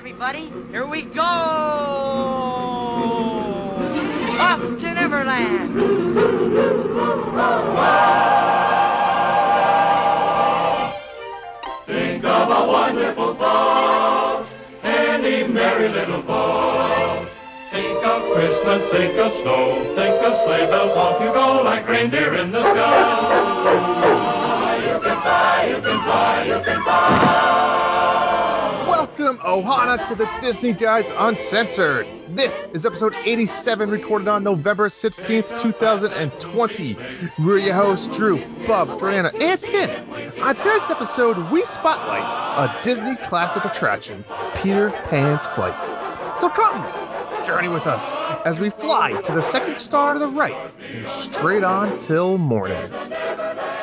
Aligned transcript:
everybody. 0.00 0.50
Here 0.70 0.86
we 0.86 1.02
go! 1.02 1.20
Up 4.40 4.60
to 4.78 4.94
Neverland! 4.94 5.74
Think 11.86 12.24
of 12.24 12.48
a 12.48 12.66
wonderful 12.66 13.34
thought, 13.34 14.46
any 14.82 15.46
merry 15.46 15.90
little 15.90 16.22
thought. 16.22 17.28
Think 17.70 18.02
of 18.02 18.22
Christmas, 18.32 18.82
think 18.88 19.18
of 19.18 19.30
snow, 19.32 19.84
think 19.94 20.22
of 20.24 20.34
sleigh 20.38 20.64
bells, 20.64 20.96
off 20.96 21.20
you 21.20 21.30
go 21.30 21.60
like 21.62 21.86
reindeer 21.86 22.36
in 22.36 22.50
the 22.50 22.62
sky. 22.62 24.36
You 24.80 24.98
can 24.98 25.20
fly, 25.20 25.66
you 25.68 25.74
can 25.82 26.02
fly, 26.04 26.44
you 26.46 26.64
can 26.64 26.82
fly. 26.82 27.89
Welcome, 29.30 29.46
Ohana, 29.46 30.06
to 30.08 30.16
the 30.16 30.28
Disney 30.40 30.72
Guys 30.72 31.08
Uncensored. 31.16 32.04
This 32.30 32.66
is 32.72 32.84
episode 32.84 33.14
87, 33.14 33.88
recorded 33.88 34.26
on 34.26 34.42
November 34.42 34.88
16th, 34.88 35.60
2020. 35.60 36.96
We're 37.38 37.58
your 37.58 37.74
hosts, 37.74 38.08
Drew, 38.16 38.44
Bub, 38.66 38.88
Jordana, 38.98 39.32
and 39.40 39.60
Tim. 39.60 40.10
On 40.42 40.56
today's 40.56 40.90
episode, 40.90 41.48
we 41.52 41.64
spotlight 41.64 42.24
a 42.24 42.82
Disney 42.82 43.14
classic 43.28 43.64
attraction, 43.64 44.24
Peter 44.56 44.90
Pan's 45.04 45.46
Flight. 45.46 45.76
So 46.40 46.48
come, 46.48 46.84
journey 47.46 47.68
with 47.68 47.86
us 47.86 48.10
as 48.44 48.58
we 48.58 48.70
fly 48.70 49.12
to 49.22 49.32
the 49.32 49.42
second 49.42 49.78
star 49.78 50.14
to 50.14 50.18
the 50.18 50.26
right 50.26 50.72
and 50.92 51.08
straight 51.08 51.62
on 51.62 52.02
till 52.02 52.36
morning. 52.36 52.82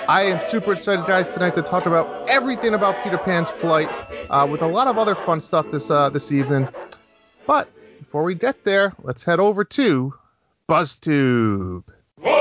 I 0.10 0.22
am 0.24 0.40
super 0.48 0.72
excited, 0.72 1.06
guys, 1.06 1.34
tonight 1.34 1.54
to 1.56 1.62
talk 1.62 1.86
about 1.86 2.30
everything 2.30 2.74
about 2.74 3.04
Peter 3.04 3.18
Pan's 3.18 3.50
flight, 3.50 3.90
uh, 4.30 4.48
with 4.50 4.62
a 4.62 4.68
lot 4.68 4.88
of 4.88 4.98
other 4.98 5.16
fun 5.16 5.42
stuff 5.42 5.70
this 5.70 5.92
uh, 5.92 6.10
this 6.10 6.32
evening. 6.32 6.70
But 7.46 7.68
before 8.00 8.24
we 8.24 8.34
get 8.34 8.64
there, 8.64 8.94
let's 9.04 9.26
head 9.26 9.42
over 9.42 9.66
to 9.66 10.14
BuzzTube. 10.70 11.84
Whoa! 12.22 12.32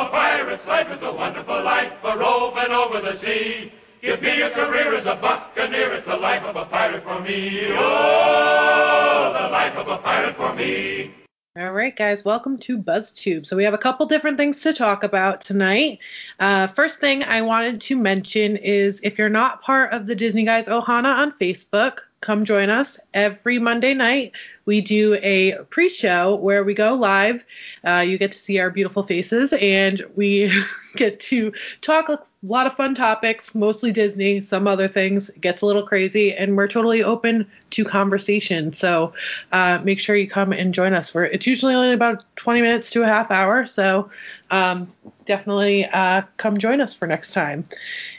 A 0.00 0.08
pirate's 0.10 0.66
life 0.66 0.90
is 0.90 1.02
a 1.02 1.12
wonderful 1.12 1.62
life, 1.62 1.92
a 2.02 2.16
roving 2.16 2.72
over 2.72 3.02
the 3.02 3.14
sea. 3.16 3.70
Give 4.00 4.22
me 4.22 4.40
a 4.40 4.48
career 4.48 4.94
as 4.94 5.04
a 5.04 5.16
buccaneer, 5.16 5.92
it's 5.92 6.06
the 6.06 6.16
life 6.16 6.44
of 6.44 6.56
a 6.56 6.64
pirate 6.64 7.02
for 7.02 7.20
me. 7.20 7.66
Oh, 7.72 9.36
the 9.38 9.48
life 9.50 9.76
of 9.76 9.86
a 9.88 9.98
pirate 9.98 10.36
for 10.36 10.54
me. 10.54 11.12
All 11.58 11.72
right, 11.72 11.96
guys, 11.96 12.22
welcome 12.22 12.58
to 12.58 12.76
BuzzTube. 12.76 13.46
So 13.46 13.56
we 13.56 13.64
have 13.64 13.72
a 13.72 13.78
couple 13.78 14.04
different 14.04 14.36
things 14.36 14.60
to 14.60 14.74
talk 14.74 15.02
about 15.04 15.40
tonight. 15.40 16.00
Uh, 16.38 16.66
first 16.66 16.98
thing 16.98 17.24
I 17.24 17.40
wanted 17.40 17.80
to 17.80 17.96
mention 17.96 18.58
is 18.58 19.00
if 19.02 19.16
you're 19.16 19.30
not 19.30 19.62
part 19.62 19.94
of 19.94 20.06
the 20.06 20.14
Disney 20.14 20.44
Guys 20.44 20.68
Ohana 20.68 21.16
on 21.16 21.32
Facebook, 21.40 22.00
come 22.20 22.44
join 22.44 22.70
us 22.70 22.98
every 23.14 23.58
Monday 23.58 23.94
night. 23.94 24.32
We 24.64 24.80
do 24.80 25.14
a 25.22 25.58
pre-show 25.70 26.36
where 26.36 26.64
we 26.64 26.74
go 26.74 26.94
live. 26.94 27.44
Uh, 27.86 28.04
you 28.06 28.18
get 28.18 28.32
to 28.32 28.38
see 28.38 28.58
our 28.58 28.70
beautiful 28.70 29.02
faces, 29.02 29.52
and 29.52 30.04
we 30.16 30.52
get 30.96 31.20
to 31.20 31.52
talk 31.82 32.08
a 32.08 32.20
lot 32.42 32.66
of 32.66 32.74
fun 32.74 32.94
topics, 32.94 33.54
mostly 33.54 33.92
Disney, 33.92 34.40
some 34.40 34.66
other 34.66 34.88
things. 34.88 35.30
It 35.30 35.40
gets 35.40 35.62
a 35.62 35.66
little 35.66 35.86
crazy, 35.86 36.34
and 36.34 36.56
we're 36.56 36.68
totally 36.68 37.04
open 37.04 37.46
to 37.70 37.84
conversation. 37.84 38.74
So 38.74 39.12
uh, 39.52 39.80
make 39.84 40.00
sure 40.00 40.16
you 40.16 40.28
come 40.28 40.52
and 40.52 40.74
join 40.74 40.94
us. 40.94 41.14
We're, 41.14 41.24
it's 41.24 41.46
usually 41.46 41.74
only 41.74 41.92
about 41.92 42.24
20 42.36 42.60
minutes 42.60 42.90
to 42.90 43.02
a 43.02 43.06
half 43.06 43.30
hour, 43.30 43.66
so 43.66 44.10
um, 44.50 44.92
definitely 45.26 45.84
uh, 45.86 46.22
come 46.36 46.58
join 46.58 46.80
us 46.80 46.94
for 46.94 47.06
next 47.06 47.32
time. 47.32 47.64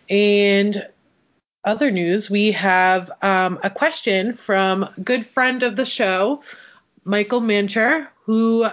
And 0.09 0.88
other 1.63 1.91
news, 1.91 2.30
we 2.30 2.52
have 2.52 3.11
um, 3.22 3.59
a 3.63 3.69
question 3.69 4.36
from 4.36 4.89
good 5.03 5.25
friend 5.25 5.64
of 5.64 5.75
the 5.75 5.86
show, 5.86 6.41
Michael 7.03 7.41
Mancher, 7.41 8.08
who 8.23 8.66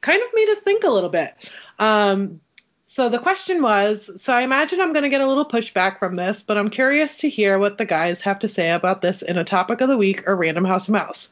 kind 0.00 0.22
of 0.22 0.28
made 0.34 0.48
us 0.50 0.60
think 0.60 0.84
a 0.84 0.90
little 0.90 1.10
bit. 1.10 1.50
Um, 1.78 2.40
so 2.86 3.10
the 3.10 3.18
question 3.18 3.60
was 3.60 4.10
so 4.22 4.32
I 4.32 4.40
imagine 4.40 4.80
I'm 4.80 4.94
going 4.94 5.02
to 5.02 5.10
get 5.10 5.20
a 5.20 5.28
little 5.28 5.44
pushback 5.44 5.98
from 5.98 6.16
this, 6.16 6.42
but 6.42 6.56
I'm 6.56 6.70
curious 6.70 7.18
to 7.18 7.28
hear 7.28 7.58
what 7.58 7.76
the 7.76 7.84
guys 7.84 8.22
have 8.22 8.38
to 8.38 8.48
say 8.48 8.70
about 8.70 9.02
this 9.02 9.20
in 9.20 9.36
a 9.36 9.44
topic 9.44 9.82
of 9.82 9.88
the 9.88 9.98
week 9.98 10.26
or 10.26 10.34
Random 10.34 10.64
House 10.64 10.88
Mouse. 10.88 11.30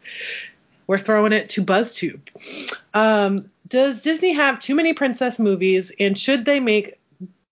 We're 0.87 0.99
throwing 0.99 1.33
it 1.33 1.49
to 1.51 1.65
BuzzTube. 1.65 2.21
Um, 2.93 3.47
does 3.69 4.03
Disney 4.03 4.35
have 4.35 4.61
too 4.61 4.75
many 4.75 4.93
princess 4.93 5.39
movies, 5.39 5.91
and 5.99 6.19
should 6.19 6.45
they 6.45 6.61
make 6.61 6.99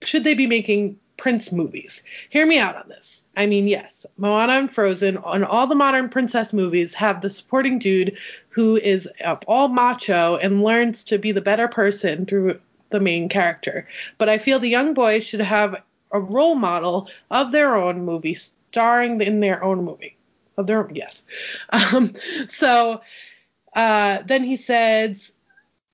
should 0.03 0.25
they 0.25 0.35
be 0.35 0.47
making 0.47 0.99
prince 1.23 1.53
movies? 1.53 2.03
Hear 2.31 2.45
me 2.45 2.59
out 2.59 2.75
on 2.75 2.89
this. 2.89 3.23
I 3.37 3.47
mean, 3.47 3.69
yes, 3.69 4.05
Moana 4.17 4.55
and 4.55 4.73
Frozen 4.73 5.19
and 5.25 5.45
all 5.45 5.69
the 5.69 5.77
modern 5.77 6.09
princess 6.09 6.53
movies 6.53 6.95
have 6.95 7.21
the 7.21 7.31
supporting 7.31 7.79
dude 7.79 8.17
who 8.49 8.77
is 8.77 9.09
up 9.25 9.45
all 9.47 9.69
macho 9.69 10.37
and 10.39 10.65
learns 10.65 11.05
to 11.05 11.19
be 11.19 11.31
the 11.31 11.41
better 11.41 11.69
person 11.69 12.27
through 12.27 12.59
the 12.91 12.99
main 12.99 13.29
character. 13.29 13.87
But 14.19 14.31
I 14.31 14.39
feel 14.39 14.59
the 14.59 14.69
young 14.69 14.95
boys 14.95 15.23
should 15.23 15.43
have 15.43 15.77
a 16.11 16.19
role 16.19 16.57
model 16.57 17.09
of 17.31 17.53
their 17.53 17.77
own 17.77 18.05
movie, 18.05 18.35
starring 18.35 19.21
in 19.21 19.39
their 19.39 19.63
own 19.63 19.85
movie. 19.85 20.17
Of 20.57 20.67
their 20.67 20.91
yes. 20.93 21.25
Um, 21.71 22.17
so 22.49 23.01
uh, 23.77 24.23
then 24.27 24.43
he 24.43 24.57
says 24.57 25.31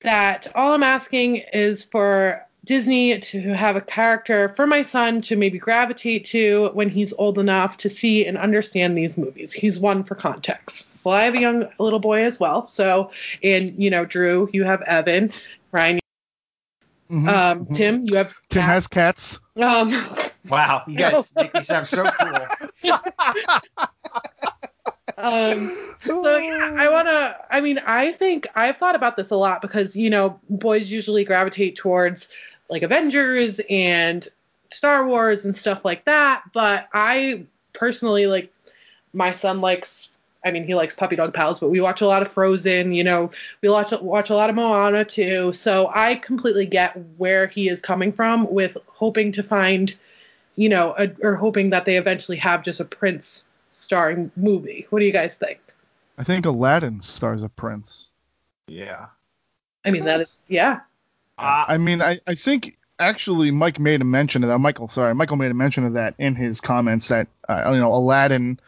that 0.03 0.47
all 0.55 0.73
I'm 0.73 0.83
asking 0.83 1.43
is 1.53 1.85
for 1.85 2.48
Disney 2.69 3.19
to 3.19 3.41
have 3.55 3.77
a 3.77 3.81
character 3.81 4.51
for 4.55 4.67
my 4.67 4.83
son 4.83 5.23
to 5.23 5.37
maybe 5.37 5.59
gravitate 5.59 6.27
to 6.27 6.69
when 6.75 6.91
he's 6.91 7.13
old 7.15 7.39
enough 7.39 7.79
to 7.79 7.91
see 7.91 8.27
and 8.27 8.37
understand 8.39 8.97
these 8.97 9.17
movies. 9.17 9.53
He's 9.53 9.81
one 9.81 10.05
for 10.05 10.15
context. 10.15 10.85
Well, 11.03 11.15
I 11.15 11.25
have 11.25 11.35
a 11.35 11.41
young 11.41 11.69
little 11.79 11.99
boy 11.99 12.25
as 12.25 12.39
well. 12.39 12.67
So, 12.69 13.11
and 13.43 13.83
you 13.83 13.89
know, 13.91 14.05
Drew, 14.05 14.51
you 14.53 14.65
have 14.65 14.83
Evan, 14.83 15.33
Ryan. 15.73 15.99
Mhm, 17.11 17.27
Um, 17.29 17.65
mhm. 17.67 17.75
Tim, 17.75 18.05
you 18.07 18.17
have 18.17 18.37
Tim 18.51 18.61
Kat. 18.61 18.69
has 18.69 18.87
cats. 18.87 19.41
Um, 19.57 19.91
Wow, 20.49 20.83
you 20.87 20.97
guys 20.97 21.25
make 21.37 21.53
me 21.53 21.63
sound 21.63 21.89
so 21.89 22.05
cool. 22.05 22.93
um, 25.19 25.71
so 26.07 26.37
yeah, 26.37 26.75
I 26.79 26.89
want 26.91 27.09
to. 27.09 27.37
I 27.51 27.61
mean, 27.61 27.79
I 27.79 28.13
think 28.13 28.47
I've 28.55 28.79
thought 28.79 28.95
about 28.95 29.17
this 29.17 29.31
a 29.31 29.37
lot 29.37 29.61
because 29.61 29.97
you 29.97 30.09
know 30.11 30.41
boys 30.49 30.91
usually 30.91 31.25
gravitate 31.25 31.77
towards 31.77 32.29
like 32.69 32.83
Avengers 32.83 33.61
and 33.69 34.27
Star 34.71 35.07
Wars 35.07 35.45
and 35.45 35.57
stuff 35.57 35.85
like 35.85 36.05
that. 36.05 36.43
But 36.53 36.89
I 36.93 37.45
personally 37.73 38.27
like 38.27 38.53
my 39.13 39.33
son 39.33 39.61
likes. 39.61 40.11
I 40.45 40.53
mean, 40.53 40.65
he 40.65 40.75
likes 40.75 40.95
Puppy 40.95 41.17
Dog 41.17 41.35
Pals, 41.35 41.59
but 41.59 41.69
we 41.69 41.81
watch 41.81 42.01
a 42.01 42.07
lot 42.07 42.23
of 42.23 42.31
Frozen. 42.31 42.93
You 42.93 43.05
know, 43.05 43.31
we 43.61 43.69
watch 43.69 43.93
watch 44.01 44.31
a 44.31 44.35
lot 44.35 44.51
of 44.51 44.57
Moana 44.57 45.05
too. 45.05 45.53
So 45.53 45.91
I 45.93 46.15
completely 46.15 46.67
get 46.67 46.97
where 47.17 47.47
he 47.47 47.69
is 47.69 47.81
coming 47.81 48.13
from 48.13 48.51
with 48.51 48.77
hoping 48.87 49.33
to 49.33 49.43
find, 49.43 49.95
you 50.57 50.69
know, 50.69 50.95
a, 50.97 51.11
or 51.23 51.35
hoping 51.35 51.71
that 51.71 51.85
they 51.85 51.97
eventually 51.97 52.39
have 52.39 52.63
just 52.63 52.81
a 52.81 52.85
Prince 52.85 53.45
starring 53.73 54.31
movie. 54.37 54.87
What 54.91 54.99
do 54.99 55.07
you 55.07 55.13
guys 55.13 55.35
think? 55.35 55.61
I 56.19 56.25
think 56.25 56.47
Aladdin 56.47 57.01
stars 57.01 57.43
a 57.43 57.49
prince. 57.49 58.09
Yeah. 58.67 59.07
I 59.85 59.91
mean, 59.91 60.05
that 60.05 60.21
is, 60.21 60.37
yeah. 60.49 60.81
Uh, 61.39 61.65
I 61.69 61.79
mean, 61.79 62.03
I, 62.03 62.21
I 62.27 62.35
think 62.35 62.77
actually 62.99 63.51
Mike 63.51 63.79
made 63.79 64.01
a 64.01 64.05
mention 64.05 64.43
of 64.45 64.51
that. 64.51 64.59
Michael, 64.59 64.89
sorry, 64.89 65.15
Michael 65.15 65.37
made 65.37 65.51
a 65.51 65.55
mention 65.55 65.85
of 65.85 65.95
that 65.95 66.15
in 66.19 66.35
his 66.35 66.61
comments 66.61 67.09
that 67.09 67.29
uh, 67.49 67.71
you 67.73 67.79
know 67.79 67.95
Aladdin, 67.95 68.59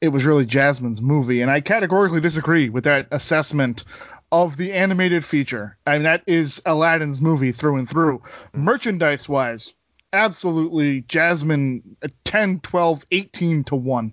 it 0.00 0.08
was 0.08 0.24
really 0.24 0.46
Jasmine's 0.46 1.02
movie, 1.02 1.42
and 1.42 1.50
I 1.50 1.60
categorically 1.60 2.20
disagree 2.20 2.68
with 2.68 2.84
that 2.84 3.08
assessment 3.10 3.84
of 4.32 4.56
the 4.56 4.72
animated 4.72 5.24
feature. 5.24 5.76
I 5.86 5.94
mean, 5.94 6.04
that 6.04 6.22
is 6.26 6.62
Aladdin's 6.64 7.20
movie 7.20 7.52
through 7.52 7.78
and 7.78 7.88
through. 7.88 8.22
Merchandise 8.54 9.28
wise, 9.28 9.74
absolutely 10.12 11.02
Jasmine 11.02 11.96
uh, 12.02 12.08
10, 12.24 12.60
12, 12.60 13.04
18 13.10 13.64
to 13.64 13.76
1 13.76 14.12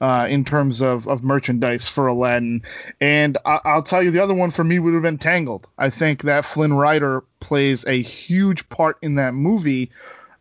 uh, 0.00 0.26
in 0.28 0.44
terms 0.44 0.82
of, 0.82 1.08
of 1.08 1.22
merchandise 1.24 1.88
for 1.88 2.06
Aladdin. 2.06 2.62
And 3.00 3.38
I- 3.44 3.60
I'll 3.64 3.82
tell 3.82 4.02
you, 4.02 4.10
the 4.10 4.22
other 4.22 4.34
one 4.34 4.50
for 4.50 4.64
me 4.64 4.78
would 4.78 4.94
have 4.94 5.02
been 5.02 5.18
Tangled. 5.18 5.66
I 5.76 5.90
think 5.90 6.22
that 6.22 6.44
Flynn 6.44 6.72
Rider 6.72 7.24
plays 7.40 7.84
a 7.86 8.00
huge 8.02 8.68
part 8.68 8.98
in 9.02 9.16
that 9.16 9.34
movie. 9.34 9.90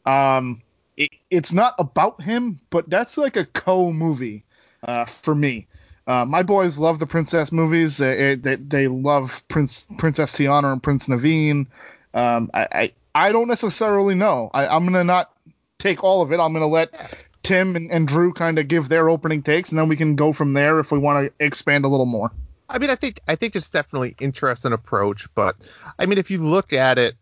Um, 0.05 0.61
it, 0.95 1.11
it's 1.29 1.53
not 1.53 1.75
about 1.79 2.21
him, 2.21 2.59
but 2.69 2.89
that's 2.89 3.17
like 3.17 3.37
a 3.37 3.45
co 3.45 3.91
movie 3.93 4.43
uh, 4.83 5.05
for 5.05 5.35
me. 5.35 5.67
Uh, 6.05 6.23
my 6.25 6.41
boys 6.43 6.77
love 6.77 6.99
the 6.99 7.05
princess 7.05 7.51
movies. 7.51 7.97
They, 7.97 8.35
they, 8.35 8.55
they 8.55 8.87
love 8.87 9.43
Prince 9.49 9.85
Princess 9.97 10.33
Tiana 10.33 10.71
and 10.71 10.81
Prince 10.81 11.07
Naveen. 11.07 11.67
Um, 12.13 12.49
I, 12.53 12.67
I 12.71 12.91
I 13.17 13.31
don't 13.31 13.47
necessarily 13.47 14.13
know. 14.13 14.51
I, 14.53 14.67
I'm 14.67 14.85
gonna 14.85 15.03
not 15.03 15.31
take 15.79 16.03
all 16.03 16.21
of 16.21 16.31
it. 16.31 16.39
I'm 16.39 16.53
gonna 16.53 16.67
let 16.67 17.17
Tim 17.41 17.75
and, 17.75 17.91
and 17.91 18.07
Drew 18.07 18.31
kind 18.31 18.59
of 18.59 18.67
give 18.67 18.89
their 18.89 19.09
opening 19.09 19.41
takes, 19.41 19.71
and 19.71 19.79
then 19.79 19.89
we 19.89 19.95
can 19.95 20.15
go 20.15 20.31
from 20.31 20.53
there 20.53 20.79
if 20.79 20.91
we 20.91 20.99
want 20.99 21.25
to 21.25 21.45
expand 21.45 21.83
a 21.83 21.87
little 21.87 22.05
more. 22.05 22.31
I 22.69 22.77
mean, 22.77 22.91
I 22.91 22.95
think 22.95 23.19
I 23.27 23.35
think 23.35 23.55
it's 23.55 23.71
definitely 23.71 24.15
interesting 24.19 24.71
approach, 24.71 25.27
but 25.33 25.55
I 25.97 26.05
mean, 26.05 26.19
if 26.19 26.29
you 26.29 26.37
look 26.37 26.73
at 26.73 26.99
it, 26.99 27.15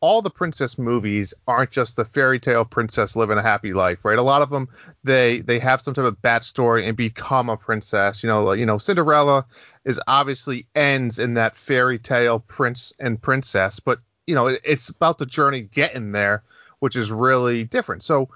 all 0.00 0.20
the 0.20 0.30
princess 0.30 0.78
movies 0.78 1.32
aren't 1.46 1.70
just 1.70 1.94
the 1.94 2.04
fairy 2.04 2.40
tale 2.40 2.64
princess 2.64 3.14
living 3.14 3.38
a 3.38 3.42
happy 3.42 3.72
life, 3.72 4.04
right? 4.04 4.18
A 4.18 4.22
lot 4.22 4.42
of 4.42 4.50
them 4.50 4.68
they 5.04 5.42
they 5.42 5.60
have 5.60 5.80
some 5.80 5.94
type 5.94 6.06
of 6.06 6.20
backstory 6.22 6.88
and 6.88 6.96
become 6.96 7.50
a 7.50 7.56
princess. 7.56 8.24
You 8.24 8.28
know, 8.30 8.50
you 8.50 8.66
know, 8.66 8.78
Cinderella 8.78 9.46
is 9.84 10.00
obviously 10.08 10.66
ends 10.74 11.20
in 11.20 11.34
that 11.34 11.56
fairy 11.56 12.00
tale 12.00 12.40
prince 12.40 12.92
and 12.98 13.22
princess, 13.22 13.78
but 13.78 14.00
you 14.26 14.34
know, 14.34 14.48
it, 14.48 14.60
it's 14.64 14.88
about 14.88 15.18
the 15.18 15.26
journey 15.26 15.62
getting 15.62 16.12
there, 16.12 16.42
which 16.80 16.96
is 16.96 17.10
really 17.10 17.64
different. 17.64 18.02
So 18.02 18.28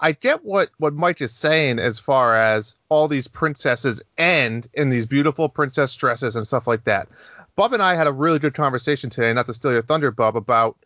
I 0.00 0.12
get 0.12 0.44
what 0.44 0.70
what 0.78 0.94
Mike 0.94 1.20
is 1.20 1.32
saying 1.32 1.78
as 1.78 1.98
far 1.98 2.36
as 2.36 2.74
all 2.88 3.08
these 3.08 3.28
princesses 3.28 4.02
end 4.16 4.68
in 4.74 4.90
these 4.90 5.06
beautiful 5.06 5.48
princess 5.48 5.94
dresses 5.96 6.36
and 6.36 6.46
stuff 6.46 6.66
like 6.66 6.84
that. 6.84 7.08
Bub 7.56 7.72
and 7.72 7.82
I 7.82 7.94
had 7.94 8.06
a 8.06 8.12
really 8.12 8.38
good 8.38 8.54
conversation 8.54 9.10
today, 9.10 9.32
not 9.32 9.46
to 9.46 9.54
steal 9.54 9.72
your 9.72 9.82
thunder, 9.82 10.12
Bub, 10.12 10.36
about 10.36 10.76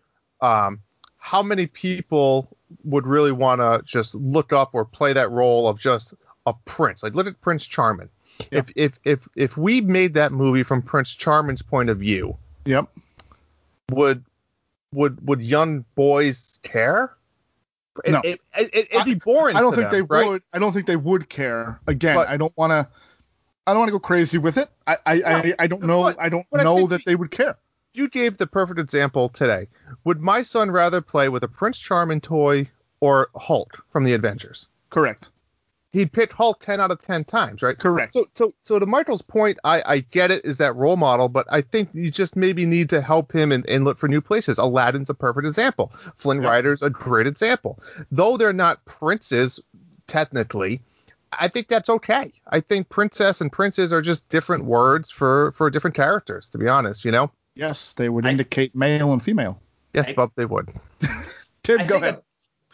um, 0.41 0.81
how 1.19 1.43
many 1.43 1.67
people 1.67 2.49
would 2.85 3.07
really 3.07 3.33
want 3.33 3.61
to 3.61 3.83
just 3.85 4.15
look 4.15 4.53
up 4.53 4.71
or 4.73 4.85
play 4.85 5.13
that 5.13 5.31
role 5.31 5.69
of 5.69 5.79
just 5.79 6.15
a 6.47 6.55
prince. 6.65 7.03
Like 7.03 7.15
look 7.15 7.27
at 7.27 7.41
Prince 7.43 7.67
Charming. 7.67 8.09
Yeah. 8.51 8.61
If 8.61 8.73
if 8.75 8.93
if 9.05 9.29
if 9.37 9.57
we 9.57 9.83
made 9.83 10.15
that 10.15 10.33
movie 10.33 10.63
from 10.63 10.81
Prince 10.81 11.15
Charming's 11.15 11.61
point 11.63 11.91
of 11.91 11.99
view, 11.99 12.37
Yep. 12.65 12.87
would 13.91 14.25
would 14.93 15.27
would 15.27 15.41
young 15.43 15.85
boys 15.95 16.59
care? 16.63 17.15
It, 18.05 18.13
No. 18.13 18.21
it, 18.25 18.41
it, 18.57 18.89
it'd 18.91 19.05
be 19.05 19.15
boring. 19.15 19.57
I 19.57 19.61
don't 19.61 19.75
think 19.75 19.91
them, 19.91 19.93
they 19.93 20.03
right? 20.03 20.29
would. 20.29 20.43
I 20.53 20.59
don't 20.59 20.73
think 20.73 20.87
they 20.87 20.97
would 20.97 21.29
care. 21.29 21.79
Again, 21.87 22.17
But- 22.17 22.29
I 22.29 22.37
don't 22.37 22.57
want 22.57 22.71
to. 22.71 22.89
I 23.67 23.73
don't 23.73 23.81
want 23.81 23.89
to 23.89 23.93
go 23.93 24.01
crazy 24.01 24.39
with 24.39 24.59
it. 24.59 24.69
I 24.87 24.97
I, 25.07 25.13
I, 25.23 25.55
I 25.61 25.67
don't 25.67 25.83
know. 25.83 26.03
But- 26.03 26.21
I 26.21 26.29
don't 26.29 26.47
I 26.55 26.63
know 26.63 26.87
that 26.87 27.01
we- 27.01 27.03
they 27.07 27.15
would 27.17 27.31
care. 27.31 27.57
You 27.95 28.09
gave 28.09 28.39
the 28.39 28.47
perfect 28.47 28.81
example 28.81 29.29
today. 29.29 29.69
Would 30.05 30.21
my 30.21 30.43
son 30.43 30.71
rather 30.71 31.03
play 31.03 31.29
with 31.29 31.43
a 31.43 31.49
Prince 31.49 31.79
Charming 31.79 32.23
toy 32.23 32.71
or 33.01 33.29
Hulk 33.37 33.85
from 33.91 34.05
the 34.05 34.15
Avengers? 34.15 34.69
Correct. 34.89 35.29
He'd 35.93 36.11
pick 36.13 36.33
Hulk 36.33 36.59
ten 36.61 36.81
out 36.81 36.91
of 36.91 37.01
ten 37.03 37.23
times, 37.25 37.61
right? 37.63 37.79
Correct. 37.79 38.15
So, 38.15 38.27
so, 38.35 38.55
so 38.63 38.79
to 38.79 38.87
Michael's 38.87 39.21
point, 39.21 39.59
I, 39.63 39.83
I 39.85 39.99
get 40.11 40.31
it 40.31 40.43
is 40.45 40.57
that 40.57 40.75
role 40.75 40.97
model, 40.97 41.29
but 41.29 41.47
I 41.51 41.61
think 41.61 41.91
you 41.93 42.11
just 42.11 42.35
maybe 42.35 42.65
need 42.65 42.89
to 42.91 43.03
help 43.03 43.31
him 43.31 43.53
and, 43.53 43.69
and 43.69 43.85
look 43.85 43.99
for 43.99 44.09
new 44.09 44.23
places. 44.23 44.57
Aladdin's 44.57 45.11
a 45.11 45.15
perfect 45.15 45.47
example. 45.47 45.93
Flynn 46.17 46.41
Yeah. 46.43 46.49
Rider's 46.49 46.81
a 46.81 46.89
great 46.89 47.27
example. 47.27 47.79
Though 48.11 48.39
they're 48.39 48.55
not 48.55 48.83
princes 48.87 49.61
technically, 50.07 50.81
I 51.39 51.49
think 51.49 51.69
that's 51.69 51.89
okay. 51.89 52.33
I 52.49 52.61
think 52.61 52.89
princess 52.89 53.41
and 53.41 53.53
princes 53.53 53.93
are 53.93 54.03
just 54.03 54.27
different 54.31 54.65
words 54.65 55.11
for 55.11 55.53
for 55.53 55.69
different 55.71 55.95
characters. 55.97 56.49
To 56.51 56.59
be 56.59 56.69
honest, 56.69 57.05
you 57.05 57.11
know. 57.11 57.31
Yes, 57.55 57.93
they 57.93 58.09
would 58.09 58.25
I- 58.25 58.31
indicate 58.31 58.75
male 58.75 59.13
and 59.13 59.23
female. 59.23 59.61
Yes, 59.93 60.09
I- 60.09 60.15
Bub, 60.15 60.33
they 60.37 60.47
would. 60.47 60.73
Tim, 61.63 61.81
I 61.81 61.85
go 61.87 61.97
ahead. 61.97 62.23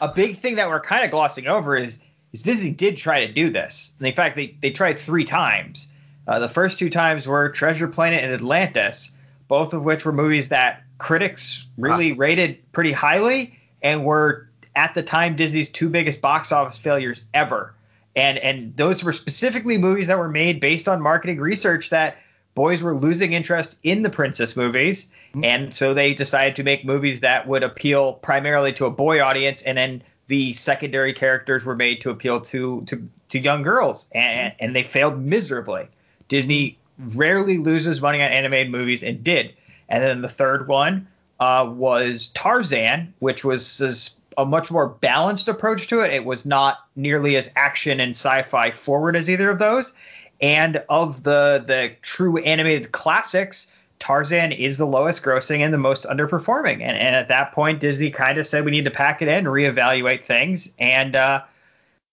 A, 0.01 0.07
a 0.09 0.15
big 0.15 0.39
thing 0.39 0.55
that 0.57 0.69
we're 0.69 0.81
kind 0.81 1.05
of 1.05 1.11
glossing 1.11 1.49
over 1.49 1.77
is 1.77 1.99
is 2.33 2.43
Disney 2.43 2.71
did 2.71 2.97
try 2.97 3.27
to 3.27 3.33
do 3.33 3.51
this. 3.51 3.93
And 3.99 4.09
in 4.09 4.15
fact, 4.15 4.37
they 4.37 4.57
they 4.61 4.71
tried 4.71 4.99
three 4.99 5.25
times. 5.25 5.89
Uh, 6.27 6.39
the 6.39 6.49
first 6.49 6.79
two 6.79 6.91
times 6.91 7.27
were 7.27 7.49
Treasure 7.49 7.89
Planet 7.89 8.23
and 8.23 8.33
Atlantis, 8.33 9.17
both 9.49 9.73
of 9.73 9.83
which 9.83 10.05
were 10.05 10.13
movies 10.13 10.49
that 10.49 10.83
critics 10.99 11.67
really 11.79 12.13
rated 12.13 12.59
pretty 12.73 12.93
highly 12.93 13.59
and 13.83 14.05
were 14.05 14.49
at 14.75 14.95
the 14.95 15.03
time 15.03 15.37
Disney's 15.37 15.71
two 15.71 15.89
biggest 15.89 16.21
box 16.21 16.53
office 16.53 16.79
failures 16.79 17.23
ever. 17.33 17.75
And 18.15 18.39
and 18.39 18.77
those 18.77 19.03
were 19.03 19.13
specifically 19.13 19.79
movies 19.79 20.09
that 20.09 20.19
were 20.19 20.29
made 20.29 20.61
based 20.61 20.89
on 20.89 21.01
marketing 21.01 21.39
research 21.39 21.91
that 21.91 22.19
boys 22.55 22.83
were 22.83 22.95
losing 22.95 23.33
interest 23.33 23.79
in 23.85 24.03
the 24.03 24.11
princess 24.11 24.57
movies. 24.57 25.13
And 25.43 25.73
so 25.73 25.95
they 25.95 26.15
decided 26.15 26.57
to 26.57 26.63
make 26.65 26.85
movies 26.85 27.21
that 27.21 27.47
would 27.47 27.63
appeal 27.63 28.15
primarily 28.15 28.73
to 28.75 28.87
a 28.87 28.91
boy 28.91 29.23
audience, 29.23 29.63
and 29.63 29.79
then 29.79 30.03
the 30.29 30.55
secondary 30.55 31.13
characters 31.13 31.65
were 31.65 31.75
made 31.75 32.01
to 32.03 32.11
appeal 32.11 32.41
to 32.41 32.83
to, 32.87 33.09
to 33.31 33.39
young 33.39 33.63
girls, 33.63 34.09
and, 34.15 34.55
and 34.61 34.77
they 34.77 34.85
failed 34.85 35.19
miserably. 35.19 35.89
Disney 36.29 36.79
rarely 36.99 37.59
loses 37.59 38.01
money 38.01 38.23
on 38.23 38.31
animated 38.31 38.71
movies, 38.71 39.03
and 39.03 39.25
did. 39.25 39.55
And 39.89 40.03
then 40.03 40.23
the 40.23 40.29
third 40.29 40.69
one 40.69 41.09
uh, 41.41 41.71
was 41.75 42.29
Tarzan, 42.29 43.15
which 43.19 43.45
was 43.45 44.19
a 44.37 44.45
much 44.45 44.71
more 44.71 44.89
balanced 44.89 45.49
approach 45.49 45.89
to 45.89 46.01
it. 46.01 46.13
It 46.13 46.25
was 46.25 46.47
not 46.47 46.79
nearly 46.95 47.37
as 47.37 47.51
action 47.57 47.99
and 47.99 48.11
sci-fi 48.11 48.71
forward 48.71 49.17
as 49.17 49.29
either 49.29 49.51
of 49.51 49.59
those. 49.59 49.95
And 50.41 50.83
of 50.89 51.25
the 51.25 51.65
the 51.67 51.93
true 52.03 52.39
animated 52.39 52.93
classics, 52.93 53.73
Tarzan 53.99 54.53
is 54.53 54.79
the 54.79 54.87
lowest 54.87 55.23
grossing 55.23 55.61
and 55.61 55.73
the 55.73 55.79
most 55.79 56.05
underperforming. 56.05 56.75
And, 56.75 56.97
and 56.97 57.17
at 57.17 57.29
that 57.29 57.53
point, 57.53 57.81
Disney 57.81 58.11
kind 58.11 58.39
of 58.39 58.47
said 58.47 58.65
we 58.65 58.71
need 58.71 58.85
to 58.85 58.91
pack 58.91 59.23
it 59.23 59.29
in, 59.29 59.45
reevaluate 59.45 60.25
things, 60.25 60.73
and 60.79 61.17
uh, 61.17 61.43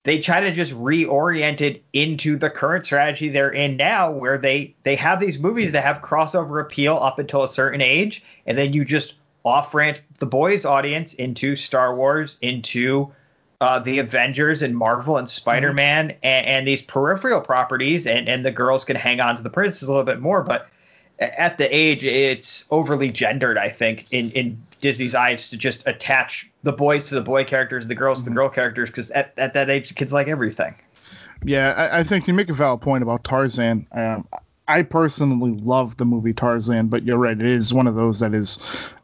they 0.03 0.19
try 0.19 0.39
to 0.41 0.51
just 0.51 0.73
reorient 0.73 1.61
it 1.61 1.83
into 1.93 2.37
the 2.37 2.49
current 2.49 2.85
strategy 2.85 3.29
they're 3.29 3.49
in 3.49 3.77
now, 3.77 4.11
where 4.11 4.37
they 4.37 4.75
they 4.83 4.95
have 4.95 5.19
these 5.19 5.39
movies 5.39 5.71
that 5.71 5.83
have 5.83 6.01
crossover 6.01 6.61
appeal 6.61 6.97
up 6.97 7.19
until 7.19 7.43
a 7.43 7.47
certain 7.47 7.81
age, 7.81 8.23
and 8.45 8.57
then 8.57 8.73
you 8.73 8.85
just 8.85 9.15
off 9.43 9.73
ramp 9.73 9.99
the 10.19 10.25
boys' 10.25 10.65
audience 10.65 11.13
into 11.13 11.55
Star 11.55 11.95
Wars, 11.95 12.38
into 12.41 13.11
uh, 13.61 13.79
the 13.79 13.99
Avengers 13.99 14.61
and 14.61 14.75
Marvel 14.75 15.17
and 15.17 15.29
Spider 15.29 15.73
Man 15.73 16.11
and, 16.23 16.45
and 16.45 16.67
these 16.67 16.81
peripheral 16.81 17.41
properties, 17.41 18.05
and, 18.05 18.27
and 18.27 18.45
the 18.45 18.51
girls 18.51 18.85
can 18.85 18.95
hang 18.95 19.21
on 19.21 19.35
to 19.38 19.43
the 19.43 19.49
princess 19.49 19.88
a 19.88 19.91
little 19.91 20.03
bit 20.03 20.19
more. 20.19 20.43
But 20.43 20.67
at 21.19 21.57
the 21.57 21.75
age, 21.75 22.03
it's 22.03 22.67
overly 22.71 23.09
gendered, 23.09 23.57
I 23.57 23.69
think, 23.69 24.06
in, 24.12 24.31
in 24.31 24.62
Disney's 24.81 25.15
eyes 25.15 25.50
to 25.50 25.57
just 25.57 25.88
attach 25.88 26.50
the 26.63 26.73
boys 26.73 27.07
to 27.09 27.15
the 27.15 27.21
boy 27.21 27.44
characters, 27.44 27.88
the 27.88 27.95
girls 27.95 28.23
to 28.23 28.29
the 28.29 28.35
girl 28.35 28.50
characters, 28.50 28.89
because 28.89 29.12
at, 29.12 29.33
at 29.38 29.53
that 29.53 29.69
age, 29.69 29.95
kids 29.95 30.12
like 30.12 30.27
everything. 30.27 30.75
Yeah, 31.44 31.71
I, 31.71 32.00
I 32.00 32.03
think 32.03 32.27
you 32.27 32.33
make 32.33 32.50
a 32.50 32.53
valid 32.53 32.81
point 32.81 33.03
about 33.03 33.23
Tarzan. 33.23 33.88
Um, 33.91 34.27
I 34.67 34.81
personally 34.81 35.57
love 35.62 35.95
the 35.97 36.06
movie 36.06 36.33
Tarzan, 36.33 36.88
but 36.88 37.03
you're 37.03 37.17
right, 37.17 37.39
it 37.39 37.45
is 37.45 37.73
one 37.73 37.88
of 37.88 37.95
those 37.95 38.19
that 38.19 38.33
is 38.33 38.57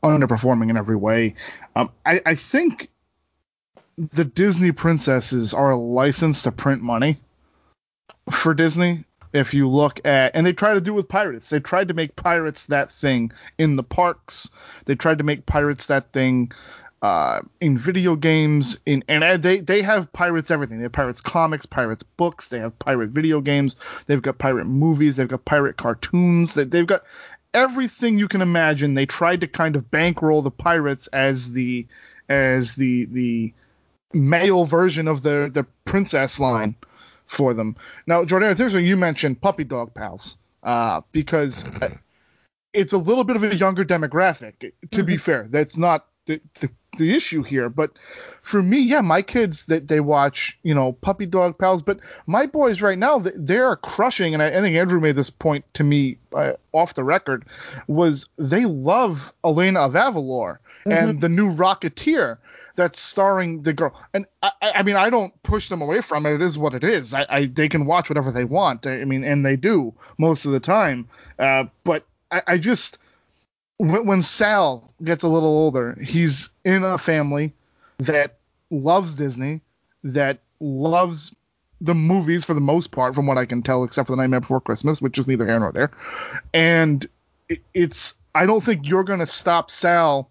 underperforming 0.04 0.70
in 0.70 0.78
every 0.78 0.96
way. 0.96 1.36
Um, 1.76 1.92
I, 2.06 2.22
I 2.26 2.36
think 2.36 2.90
the 3.98 4.26
Disney 4.26 4.72
princesses 4.72 5.54
are 5.54 5.76
licensed 5.76 6.46
to 6.46 6.52
print 6.52 6.82
money 6.82 7.20
for 8.30 8.54
Disney. 8.54 9.06
If 9.34 9.54
you 9.54 9.70
look 9.70 10.06
at, 10.06 10.36
and 10.36 10.46
they 10.46 10.54
try 10.54 10.74
to 10.74 10.82
do 10.82 10.94
with 10.94 11.08
pirates, 11.08 11.50
they 11.50 11.60
tried 11.60 11.88
to 11.88 11.94
make 11.94 12.16
pirates 12.16 12.64
that 12.64 12.92
thing 12.92 13.32
in 13.58 13.76
the 13.76 13.84
parks. 13.84 14.50
They 14.86 14.96
tried 14.96 15.20
to 15.20 15.24
make 15.24 15.46
pirates 15.46 15.86
that 15.86 16.12
thing 16.12 16.52
uh, 17.02 17.42
in 17.60 17.78
video 17.78 18.16
games. 18.16 18.80
In 18.86 19.04
and 19.08 19.42
they 19.42 19.60
they 19.60 19.82
have 19.82 20.12
pirates 20.14 20.52
everything. 20.52 20.78
They 20.78 20.84
have 20.84 20.92
pirates 20.92 21.22
comics, 21.22 21.66
pirates 21.66 22.04
books. 22.04 22.50
They 22.50 22.60
have 22.60 22.78
pirate 22.78 23.10
video 23.10 23.42
games. 23.42 23.76
They've 24.06 24.22
got 24.22 24.38
pirate 24.38 24.66
movies. 24.66 25.16
They've 25.16 25.28
got 25.28 25.46
pirate 25.46 25.78
cartoons. 25.78 26.54
They, 26.54 26.66
they've 26.66 26.86
got 26.86 27.04
everything 27.54 28.20
you 28.20 28.28
can 28.28 28.42
imagine. 28.42 28.94
They 28.94 29.06
tried 29.06 29.42
to 29.42 29.48
kind 29.48 29.76
of 29.76 29.90
bankroll 29.90 30.42
the 30.42 30.52
pirates 30.52 31.08
as 31.08 31.50
the 31.50 31.88
as 32.30 32.76
the 32.76 33.06
the 33.06 33.54
male 34.14 34.66
version 34.66 35.08
of 35.08 35.22
the 35.22 35.50
the 35.52 35.66
princess 35.86 36.40
line 36.40 36.76
for 37.42 37.56
them. 37.56 37.76
Now, 38.06 38.24
Jordan, 38.24 38.56
there's 38.56 38.74
where 38.74 38.84
you 38.84 38.96
mentioned 38.96 39.42
puppy 39.42 39.64
dog 39.64 39.96
pals, 39.96 40.38
uh, 40.62 41.02
because 41.12 41.66
it's 42.72 42.94
a 42.94 43.00
little 43.00 43.24
bit 43.24 43.36
of 43.36 43.44
a 43.44 43.56
younger 43.56 43.84
demographic. 43.84 44.74
To 44.92 45.04
be 45.04 45.18
fair, 45.18 45.48
that's 45.50 45.76
not 45.76 46.06
the, 46.28 46.40
the 46.60 46.70
the 47.00 47.16
issue 47.16 47.42
here. 47.42 47.68
But 47.68 47.94
for 48.44 48.62
me, 48.62 48.80
yeah, 48.80 49.02
my 49.02 49.24
kids 49.24 49.66
they, 49.66 49.80
they 49.80 50.02
watch 50.02 50.60
you 50.62 50.76
know 50.76 50.92
puppy 50.94 51.26
dog 51.26 51.58
pals, 51.58 51.82
but 51.82 52.00
my 52.28 52.46
boys 52.46 52.80
right 52.84 52.98
now 52.98 53.18
they, 53.18 53.32
they 53.36 53.58
are 53.58 53.76
crushing, 53.76 54.36
and 54.36 54.44
I, 54.44 54.50
I 54.50 54.62
think 54.62 54.76
Andrew 54.76 55.00
made 55.00 55.16
this 55.16 55.32
point 55.32 55.66
to 55.74 55.84
me 55.84 56.18
uh, 56.36 56.52
off 56.74 56.94
the 56.94 57.04
record, 57.04 57.46
was 57.88 58.30
they 58.38 58.66
love 58.66 59.34
Elena 59.44 59.80
of 59.80 59.94
Avalor 59.94 60.60
and 60.86 61.22
the 61.22 61.30
new 61.30 61.52
Rocketeer 61.52 62.38
that's 62.76 63.00
starring 63.00 63.64
the 63.64 63.74
girl. 63.74 63.94
And 64.14 64.26
I, 64.42 64.52
I 64.62 64.84
mean, 64.84 64.96
I 64.96 65.10
don't 65.10 65.42
push 65.44 65.70
them 65.70 65.82
away 65.82 66.02
from 66.02 66.26
it. 66.26 66.34
It 66.34 66.42
is 66.42 66.58
what 66.58 66.74
it 66.74 66.84
is. 66.84 67.14
I, 67.14 67.26
I 67.30 67.46
they 67.46 67.70
can 67.70 67.86
watch 67.86 68.10
whatever 68.10 68.32
they 68.32 68.44
want. 68.44 68.88
I 68.88 69.06
mean, 69.06 69.24
and 69.24 69.46
they 69.46 69.56
do 69.56 69.94
most 70.18 70.46
of 70.46 70.52
the 70.52 70.60
time. 70.60 71.10
Uh, 71.38 71.66
but 71.84 72.06
I, 72.32 72.42
I 72.48 72.58
just 72.58 72.98
when, 73.78 74.06
when 74.06 74.22
Sal 74.22 74.92
gets 75.04 75.24
a 75.24 75.28
little 75.28 75.50
older, 75.50 75.98
he's 76.02 76.50
in 76.64 76.84
a 76.84 76.98
family 76.98 77.54
that 78.00 78.38
loves 78.70 79.16
Disney, 79.16 79.62
that 80.04 80.40
loves 80.60 81.36
the 81.82 81.96
movies 81.96 82.46
for 82.46 82.54
the 82.54 82.62
most 82.62 82.92
part, 82.92 83.16
from 83.16 83.26
what 83.26 83.38
I 83.38 83.46
can 83.46 83.64
tell, 83.64 83.84
except 83.84 84.08
for 84.08 84.16
the 84.16 84.22
Nightmare 84.22 84.42
Before 84.42 84.62
Christmas, 84.62 85.02
which 85.02 85.18
is 85.18 85.28
neither 85.28 85.46
here 85.46 85.60
nor 85.60 85.72
there. 85.72 85.92
And 86.54 87.06
it, 87.50 87.62
it's 87.74 88.18
I 88.34 88.46
don't 88.46 88.64
think 88.64 88.88
you're 88.88 89.04
gonna 89.04 89.26
stop 89.26 89.70
Sal 89.70 90.31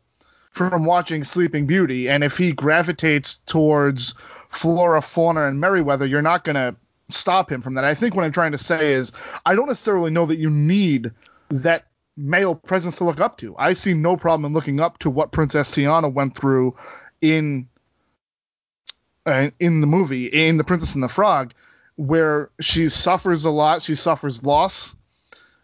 from 0.51 0.85
watching 0.85 1.25
Sleeping 1.25 1.67
Beauty, 1.67 2.09
and 2.09 2.23
if 2.25 2.37
he 2.37 2.53
gravitates 2.53 3.37
towards 3.37 4.15
Flora, 4.49 5.01
Fauna, 5.01 5.47
and 5.47 5.61
Merryweather, 5.61 6.07
you're 6.07 6.23
not 6.23 6.45
gonna 6.45 6.77
stop 7.09 7.51
him 7.51 7.63
from 7.63 7.75
that. 7.75 7.85
I 7.85 7.95
think 7.95 8.15
what 8.15 8.25
I'm 8.25 8.33
trying 8.33 8.53
to 8.53 8.59
say 8.59 8.95
is 8.95 9.13
I 9.47 9.55
don't 9.55 9.69
necessarily 9.69 10.11
know 10.11 10.27
that 10.27 10.39
you 10.39 10.51
need 10.51 11.13
that 11.51 11.87
male 12.17 12.55
presence 12.55 12.99
to 12.99 13.05
look 13.05 13.21
up 13.21 13.39
to. 13.39 13.57
I 13.57 13.73
see 13.73 13.95
no 13.95 14.17
problem 14.17 14.47
in 14.47 14.53
looking 14.53 14.81
up 14.81 14.99
to 14.99 15.11
what 15.11 15.33
Princess 15.33 15.71
Tiana 15.71 16.13
went 16.13 16.37
through 16.37 16.77
in 17.21 17.69
uh, 19.27 19.51
in 19.59 19.81
the 19.81 19.87
movie 19.87 20.27
in 20.27 20.57
The 20.57 20.65
Princess 20.65 20.95
and 20.95 21.03
the 21.03 21.09
Frog, 21.09 21.53
where 21.97 22.51
she 22.61 22.89
suffers 22.89 23.45
a 23.45 23.51
lot. 23.51 23.83
She 23.83 23.95
suffers 23.95 24.43
loss, 24.43 24.97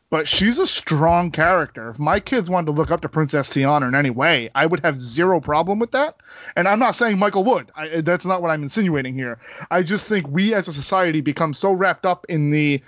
but 0.09 0.29
she's 0.29 0.59
a 0.59 0.67
strong 0.67 1.31
character. 1.31 1.89
If 1.91 1.99
my 1.99 2.21
kids 2.21 2.49
wanted 2.49 2.67
to 2.67 2.73
look 2.73 2.91
up 2.91 3.03
to 3.03 3.09
Princess 3.09 3.51
Tiana 3.51 3.89
in 3.89 3.95
any 3.95 4.11
way, 4.11 4.51
I 4.55 4.65
would 4.65 4.81
have 4.81 5.01
zero 5.01 5.41
problem 5.41 5.79
with 5.79 5.93
that. 5.93 6.17
And 6.55 6.69
I'm 6.69 6.79
not 6.79 6.95
saying 6.95 7.19
Michael 7.19 7.45
would. 7.45 7.71
I, 7.75 8.01
that's 8.01 8.25
not 8.25 8.41
what 8.41 8.51
I'm 8.51 8.63
insinuating 8.63 9.15
here. 9.15 9.39
I 9.71 9.83
just 9.83 10.09
think 10.09 10.29
we 10.29 10.55
as 10.55 10.69
a 10.69 10.73
society 10.73 11.21
become 11.21 11.55
so 11.55 11.73
wrapped 11.73 12.07
up 12.07 12.27
in 12.29 12.51
the 12.51 12.83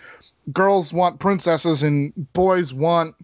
girls 0.52 0.92
want 0.92 1.18
princesses 1.18 1.82
and 1.82 2.12
boys 2.32 2.72
want 2.72 3.14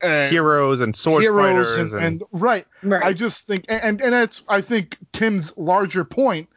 uh, 0.00 0.28
Heroes 0.28 0.80
and 0.80 0.94
sword 0.94 1.22
heroes 1.22 1.74
fighters 1.74 1.92
and, 1.92 2.04
and, 2.04 2.22
and 2.22 2.22
right. 2.30 2.66
Right. 2.84 3.02
I 3.02 3.12
just 3.12 3.46
think 3.48 3.64
and 3.68 4.00
and 4.00 4.12
that's 4.12 4.42
I 4.48 4.60
think 4.60 4.96
Tim's 5.12 5.56
larger 5.58 6.04
point 6.04 6.48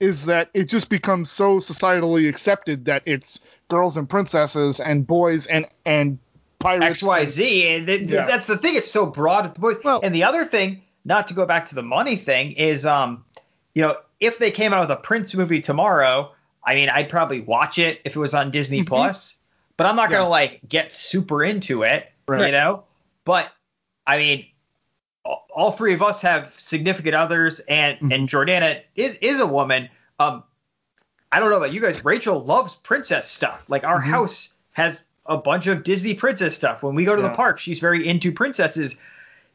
is 0.00 0.24
that 0.24 0.50
it 0.54 0.64
just 0.64 0.88
becomes 0.88 1.30
so 1.30 1.58
societally 1.58 2.28
accepted 2.28 2.86
that 2.86 3.02
it's 3.06 3.38
girls 3.68 3.96
and 3.96 4.08
princesses 4.08 4.80
and 4.80 5.06
boys 5.06 5.46
and 5.46 5.66
and 5.84 6.18
pirates. 6.58 6.84
X 6.86 7.02
Y 7.02 7.24
Z, 7.26 7.68
and 7.68 7.86
th- 7.86 8.08
Yeah. 8.08 8.24
that's 8.26 8.46
the 8.46 8.56
thing. 8.58 8.74
It's 8.76 8.90
so 8.90 9.06
broad 9.06 9.44
with 9.44 9.54
the 9.54 9.60
boys. 9.60 9.76
Well- 9.84 10.00
and 10.02 10.14
the 10.14 10.24
other 10.24 10.44
thing, 10.44 10.82
not 11.04 11.28
to 11.28 11.34
go 11.34 11.46
back 11.46 11.66
to 11.66 11.74
the 11.74 11.82
money 11.82 12.16
thing, 12.16 12.52
is 12.52 12.84
um, 12.86 13.24
you 13.74 13.82
know, 13.82 13.96
if 14.18 14.38
they 14.38 14.50
came 14.50 14.72
out 14.72 14.80
with 14.80 14.90
a 14.90 15.00
Prince 15.00 15.34
movie 15.34 15.60
tomorrow, 15.60 16.32
I 16.64 16.74
mean, 16.74 16.88
I'd 16.88 17.08
probably 17.08 17.40
watch 17.40 17.78
it 17.78 18.00
if 18.04 18.16
it 18.16 18.18
was 18.18 18.34
on 18.34 18.50
Disney 18.50 18.82
Mhm. 18.82 18.86
Plus, 18.88 19.38
but 19.76 19.86
I'm 19.86 19.96
not 19.96 20.10
gonna 20.10 20.28
like 20.28 20.60
get 20.68 20.94
super 20.94 21.42
into 21.44 21.82
it, 21.84 22.06
Right. 22.26 22.46
you 22.46 22.52
know. 22.52 22.84
But 23.24 23.48
I 24.06 24.18
mean, 24.18 24.46
all, 25.24 25.46
all 25.54 25.72
three 25.72 25.94
of 25.94 26.02
us 26.02 26.22
have 26.22 26.52
significant 26.56 27.14
others, 27.14 27.60
and 27.60 27.98
Mhm. 28.00 28.14
and 28.14 28.28
Jordana 28.28 28.80
is 28.96 29.14
is 29.16 29.40
a 29.40 29.46
woman. 29.46 29.88
Um, 30.18 30.42
I 31.32 31.38
don't 31.40 31.50
know 31.50 31.56
about 31.56 31.72
you 31.72 31.80
guys. 31.80 32.04
Rachel 32.04 32.40
loves 32.44 32.74
princess 32.76 33.30
stuff. 33.30 33.64
Like 33.68 33.84
our 33.84 34.00
Mhm. 34.00 34.04
house 34.04 34.54
has 34.72 35.02
a 35.26 35.36
bunch 35.36 35.66
of 35.66 35.84
Disney 35.84 36.14
princess 36.14 36.56
stuff. 36.56 36.82
When 36.82 36.94
we 36.94 37.04
go 37.04 37.14
to 37.14 37.22
the 37.22 37.30
park, 37.30 37.58
she's 37.58 37.78
very 37.80 38.06
into 38.06 38.32
princesses. 38.32 38.96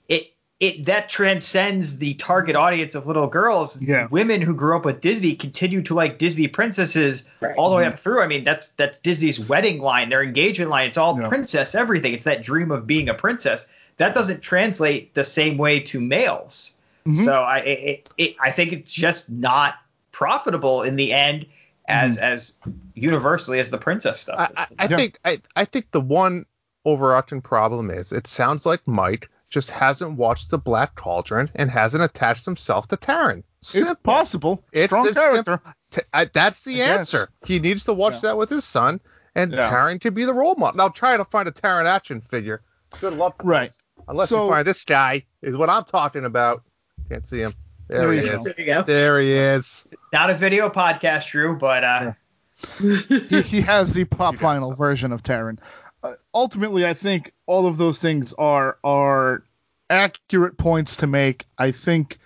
It 0.07 0.31
it 0.61 0.85
that 0.85 1.09
transcends 1.09 1.97
the 1.97 2.13
target 2.13 2.55
audience 2.55 2.95
of 2.95 3.05
little 3.07 3.27
girls. 3.27 3.81
Yeah. 3.81 4.07
Women 4.09 4.39
who 4.41 4.53
grew 4.55 4.77
up 4.77 4.85
with 4.85 5.01
Disney 5.01 5.35
continue 5.35 5.81
to 5.81 5.93
like 5.93 6.17
Disney 6.17 6.47
princesses 6.47 7.25
Right. 7.41 7.53
all 7.57 7.69
the 7.71 7.75
way 7.75 7.85
up 7.85 7.99
through. 7.99 8.21
I 8.21 8.27
mean, 8.27 8.45
that's 8.45 8.69
that's 8.69 8.97
Disney's 8.99 9.37
wedding 9.37 9.81
line, 9.81 10.07
their 10.07 10.23
engagement 10.23 10.71
line. 10.71 10.87
It's 10.87 10.97
all 10.97 11.19
Yeah. 11.19 11.27
princess 11.27 11.75
everything. 11.75 12.13
It's 12.13 12.23
that 12.23 12.41
dream 12.41 12.71
of 12.71 12.87
being 12.87 13.09
a 13.09 13.13
princess. 13.13 13.67
That 13.97 14.13
doesn't 14.13 14.41
translate 14.41 15.13
the 15.13 15.23
same 15.23 15.57
way 15.57 15.79
to 15.81 15.99
males. 15.99 16.75
Mhm. 17.05 17.23
So 17.23 17.41
I 17.41 17.57
it, 17.59 18.09
it, 18.17 18.35
I 18.41 18.51
think 18.51 18.73
it's 18.73 18.91
just 18.91 19.29
not 19.29 19.75
profitable 20.11 20.81
in 20.83 20.95
the 20.95 21.13
end 21.13 21.45
as 21.87 22.17
as 22.17 22.53
universally 22.95 23.59
as 23.59 23.69
the 23.69 23.77
princess 23.77 24.21
stuff. 24.21 24.39
I, 24.39 24.45
is. 24.45 24.51
I, 24.57 24.67
I 24.79 24.87
Yeah. 24.89 24.97
think 24.97 25.19
I, 25.23 25.41
I 25.55 25.65
think 25.65 25.91
the 25.91 26.01
one 26.01 26.45
overarching 26.83 27.41
problem 27.41 27.89
is 27.89 28.11
it 28.11 28.27
sounds 28.27 28.65
like 28.65 28.81
Mike 28.87 29.29
just 29.49 29.71
hasn't 29.71 30.17
watched 30.17 30.49
the 30.49 30.57
Black 30.57 30.95
Cauldron 30.95 31.49
and 31.55 31.69
hasn't 31.69 32.03
attached 32.03 32.45
himself 32.45 32.87
to 32.89 32.97
Taran. 32.97 33.43
It's 33.73 33.93
possible. 34.03 34.63
It's 34.71 34.91
Strong 34.91 35.05
the 35.07 35.13
character. 35.13 35.61
T- 35.91 36.01
I, 36.13 36.25
that's 36.25 36.63
the 36.63 36.73
I 36.73 36.85
guess. 36.87 36.99
answer. 37.13 37.29
He 37.45 37.59
needs 37.59 37.85
to 37.85 37.93
watch 37.93 38.15
Yeah. 38.15 38.19
that 38.21 38.37
with 38.37 38.49
his 38.49 38.65
son, 38.65 38.99
and 39.33 39.53
Yeah. 39.53 39.69
Taran 39.71 40.01
could 40.01 40.13
be 40.13 40.25
the 40.25 40.33
role 40.33 40.55
model. 40.55 40.77
Now 40.77 40.89
try 40.89 41.15
to 41.17 41.25
find 41.25 41.47
a 41.47 41.51
Taran 41.51 41.85
action 41.85 42.21
figure. 42.21 42.61
Good 42.99 43.13
luck. 43.13 43.35
Right. 43.43 43.71
Unless 44.07 44.29
So- 44.29 44.45
you 44.45 44.51
find 44.51 44.67
this 44.67 44.83
guy 44.85 45.25
is 45.41 45.55
what 45.55 45.69
I'm 45.69 45.83
talking 45.83 46.25
about. 46.25 46.63
Can't 47.09 47.27
see 47.27 47.39
him. 47.39 47.53
There, 47.87 47.99
There 47.99 48.13
he 48.13 48.19
is. 48.19 48.43
There 48.43 48.53
you 48.57 48.65
go. 48.65 48.81
There 48.83 49.19
he 49.19 49.31
is. 49.33 49.87
Not 50.11 50.29
a 50.31 50.35
video 50.35 50.69
podcast, 50.69 51.29
Drew, 51.29 51.55
but 51.57 51.83
uh, 51.83 52.11
he, 52.79 53.41
he 53.43 53.61
has 53.61 53.93
the 53.93 54.05
pop 54.05 54.33
You 54.33 54.39
final 54.39 54.69
some. 54.69 54.77
version 54.77 55.11
of 55.11 55.21
Taran. 55.21 55.59
Uh, 56.03 56.13
ultimately, 56.33 56.85
I 56.85 56.93
think 56.95 57.31
all 57.45 57.67
of 57.67 57.77
those 57.77 57.99
things 57.99 58.33
are 58.33 58.77
are 58.83 59.43
accurate 59.89 60.57
points 60.57 60.97
to 60.97 61.07
make. 61.07 61.45
I 61.59 61.71
think 61.71 62.17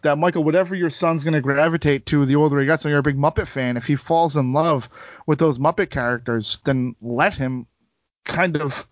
that 0.00 0.16
Michael, 0.16 0.44
whatever 0.44 0.74
your 0.74 0.88
son's 0.90 1.24
going 1.24 1.34
to 1.34 1.40
gravitate 1.42 2.06
to, 2.06 2.24
the 2.24 2.36
older 2.36 2.58
he 2.58 2.64
gets, 2.66 2.82
when 2.84 2.90
you're 2.90 3.00
a 3.00 3.02
big 3.02 3.18
Muppet 3.18 3.46
fan, 3.46 3.76
if 3.76 3.84
he 3.86 3.96
falls 3.96 4.36
in 4.36 4.52
love 4.54 4.88
with 5.26 5.38
those 5.38 5.58
Muppet 5.58 5.90
characters, 5.90 6.58
then 6.64 6.96
let 7.02 7.34
him 7.34 7.66
kind 8.24 8.56
of 8.56 8.86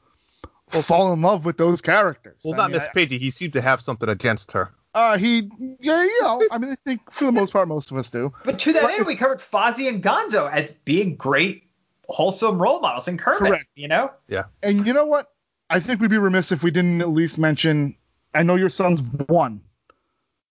fall 0.71 1.13
in 1.13 1.21
love 1.23 1.45
with 1.45 1.57
those 1.57 1.81
characters. 1.81 2.41
Well, 2.45 2.55
I 2.55 2.57
not 2.59 2.71
mean, 2.71 2.81
Miss 2.81 2.89
Piggy. 2.95 3.19
He 3.19 3.31
seemed 3.31 3.53
to 3.55 3.61
have 3.61 3.81
something 3.81 4.09
against 4.09 4.53
her. 4.53 4.67
I- 4.67 4.71
uh, 4.93 5.19
he, 5.19 5.49
yeah, 5.79 6.03
you 6.03 6.21
know, 6.23 6.43
I 6.51 6.59
mean, 6.59 6.73
I 6.73 6.77
think 6.85 7.13
for 7.13 7.25
the 7.25 7.31
most 7.33 7.53
part, 7.53 7.69
most 7.69 7.93
of 7.93 7.97
us 7.97 8.11
do. 8.11 8.33
but 8.45 8.59
to 8.61 8.73
that 8.73 8.91
end, 8.91 9.07
we 9.07 9.15
covered 9.15 9.39
Fozzie 9.39 9.89
and 9.89 10.03
Gonzo 10.03 10.51
as 10.51 10.73
being 10.73 11.15
great, 11.15 11.63
wholesome 12.09 12.61
role 12.61 12.81
models, 12.81 13.07
and 13.07 13.17
Kermit. 13.17 13.51
Correct. 13.53 13.67
You 13.77 13.87
know, 13.87 14.11
Yeah. 14.27 14.45
And 14.65 14.85
you 14.85 14.93
know 14.93 15.05
what? 15.07 15.31
I 15.69 15.79
think 15.79 16.01
we'd 16.01 16.11
be 16.11 16.19
remiss 16.19 16.51
if 16.51 16.65
we 16.65 16.73
didn't 16.73 17.01
at 17.03 17.09
least 17.11 17.39
mention. 17.39 17.95
I 18.35 18.43
know 18.43 18.57
your 18.57 18.69
son's 18.69 19.01
one, 19.01 19.61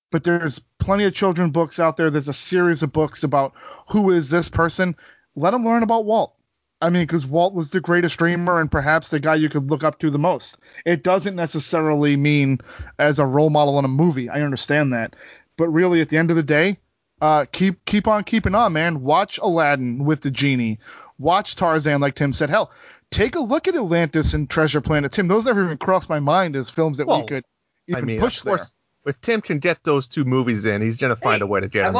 but 0.09 0.23
there's 0.23 0.59
plenty 0.79 1.03
of 1.03 1.13
children 1.13 1.49
books 1.51 1.77
out 1.77 1.97
there. 1.97 2.09
There's 2.09 2.29
a 2.29 2.33
series 2.33 2.81
of 2.81 2.93
books 2.93 3.23
about 3.23 3.51
who 3.89 4.11
is 4.11 4.29
this 4.29 4.47
person. 4.47 4.95
Let 5.35 5.53
him 5.53 5.65
learn 5.65 5.83
about 5.83 6.05
Walt. 6.05 6.33
I 6.81 6.89
mean, 6.89 7.03
because 7.03 7.25
Walt 7.25 7.53
was 7.53 7.71
the 7.71 7.81
greatest 7.81 8.17
dreamer 8.17 8.59
and 8.59 8.71
perhaps 8.71 9.09
the 9.09 9.19
guy 9.19 9.35
you 9.35 9.49
could 9.49 9.69
look 9.69 9.83
up 9.83 9.99
to 9.99 10.09
the 10.09 10.19
most. 10.19 10.57
It 10.85 11.03
doesn't 11.03 11.35
necessarily 11.35 12.15
mean 12.15 12.59
as 12.97 13.19
a 13.19 13.25
role 13.25 13.49
model 13.49 13.77
in 13.79 13.85
a 13.85 13.89
movie. 13.89 14.29
I 14.29 14.41
understand 14.41 14.93
that, 14.93 15.15
but 15.57 15.67
really, 15.69 15.99
at 16.01 16.09
the 16.09 16.17
end 16.17 16.29
of 16.29 16.37
the 16.37 16.43
day, 16.43 16.77
uh, 17.21 17.45
keep 17.51 17.83
keep 17.85 18.07
on 18.07 18.23
keeping 18.23 18.55
on, 18.55 18.71
man. 18.73 19.01
Watch 19.01 19.39
Aladdin 19.39 20.05
with 20.05 20.21
the 20.21 20.31
genie. 20.31 20.79
Watch 21.17 21.57
Tarzan, 21.57 21.99
like 21.99 22.15
Tim 22.15 22.31
said. 22.31 22.49
Hell, 22.49 22.71
take 23.11 23.35
a 23.35 23.41
look 23.41 23.67
at 23.67 23.75
Atlantis 23.75 24.33
and 24.33 24.49
Treasure 24.49 24.79
Planet. 24.79 25.11
Tim, 25.11 25.27
those 25.27 25.45
never 25.45 25.65
even 25.65 25.77
crossed 25.77 26.09
my 26.09 26.21
mind 26.21 26.55
as 26.55 26.69
films 26.69 26.99
that 26.99 27.07
Well, 27.07 27.21
we 27.21 27.27
could 27.27 27.43
I 27.89 27.97
even 27.97 28.05
mean, 28.05 28.19
push 28.21 28.41
there. 28.41 28.57
course, 28.57 28.73
if 29.05 29.19
Tim 29.21 29.41
can 29.41 29.59
get 29.59 29.83
those 29.83 30.07
two 30.07 30.25
movies 30.25 30.65
in, 30.65 30.81
he's 30.81 30.97
gonna 30.97 31.15
find 31.15 31.39
Hey, 31.41 31.43
a 31.43 31.47
way 31.47 31.61
to 31.61 31.67
get 31.67 31.85
I 31.85 31.91
them 31.91 31.95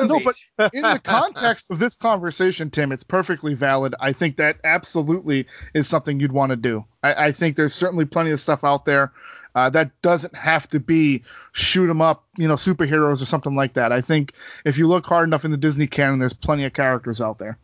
in. 0.00 0.08
no, 0.08 0.20
but 0.20 0.36
in 0.72 0.82
the 0.82 1.00
context 1.04 1.70
of 1.70 1.78
this 1.78 1.96
conversation, 1.96 2.70
Tim, 2.70 2.92
it's 2.92 3.04
perfectly 3.04 3.54
valid. 3.54 3.94
I 4.00 4.12
think 4.12 4.36
that 4.36 4.58
absolutely 4.64 5.46
is 5.74 5.88
something 5.88 6.20
you'd 6.20 6.32
want 6.32 6.50
to 6.50 6.56
do. 6.56 6.84
I, 7.02 7.26
I 7.26 7.32
think 7.32 7.56
there's 7.56 7.74
certainly 7.74 8.04
plenty 8.04 8.30
of 8.30 8.40
stuff 8.40 8.64
out 8.64 8.84
there 8.84 9.12
uh, 9.54 9.70
that 9.70 9.90
doesn't 10.02 10.34
have 10.34 10.66
to 10.68 10.80
be 10.80 11.22
shoot 11.52 11.88
'em 11.90 12.00
up, 12.00 12.24
you 12.36 12.48
know, 12.48 12.54
superheroes 12.54 13.22
or 13.22 13.26
something 13.26 13.54
like 13.54 13.74
that. 13.74 13.92
I 13.92 14.00
think 14.00 14.32
if 14.64 14.78
you 14.78 14.88
look 14.88 15.06
hard 15.06 15.28
enough 15.28 15.44
in 15.44 15.50
the 15.50 15.56
Disney 15.56 15.86
canon, 15.86 16.18
there's 16.18 16.32
plenty 16.32 16.64
of 16.64 16.72
characters 16.72 17.20
out 17.20 17.38
there. 17.38 17.58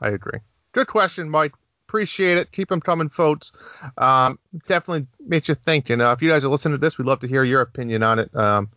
I 0.00 0.08
agree. 0.08 0.40
Good 0.72 0.86
question, 0.86 1.28
Mike. 1.30 1.52
Appreciate 1.88 2.36
it. 2.36 2.52
Keep 2.52 2.68
them 2.68 2.82
coming, 2.82 3.08
folks. 3.08 3.52
Um, 3.96 4.38
definitely 4.66 5.06
makes 5.26 5.48
you 5.48 5.54
think. 5.54 5.88
And 5.88 6.02
uh, 6.02 6.14
if 6.14 6.20
you 6.20 6.28
guys 6.28 6.44
are 6.44 6.48
listening 6.48 6.74
to 6.74 6.78
this, 6.78 6.98
we'd 6.98 7.06
love 7.06 7.20
to 7.20 7.26
hear 7.26 7.44
your 7.44 7.62
opinion 7.62 8.02
on 8.02 8.18
it. 8.18 8.34
Um, 8.36 8.68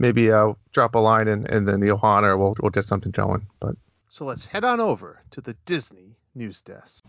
maybe 0.00 0.32
uh, 0.32 0.54
drop 0.72 0.96
a 0.96 0.98
line 0.98 1.28
and, 1.28 1.48
and 1.48 1.68
then 1.68 1.78
the 1.78 1.88
Ohana, 1.88 2.36
we'll, 2.36 2.56
we'll 2.60 2.70
get 2.70 2.86
something 2.86 3.12
going. 3.12 3.46
But 3.60 3.76
so 4.08 4.24
let's 4.24 4.46
head 4.46 4.64
on 4.64 4.80
over 4.80 5.22
to 5.30 5.40
the 5.40 5.54
Disney 5.64 6.16
news 6.34 6.60
desk. 6.60 7.04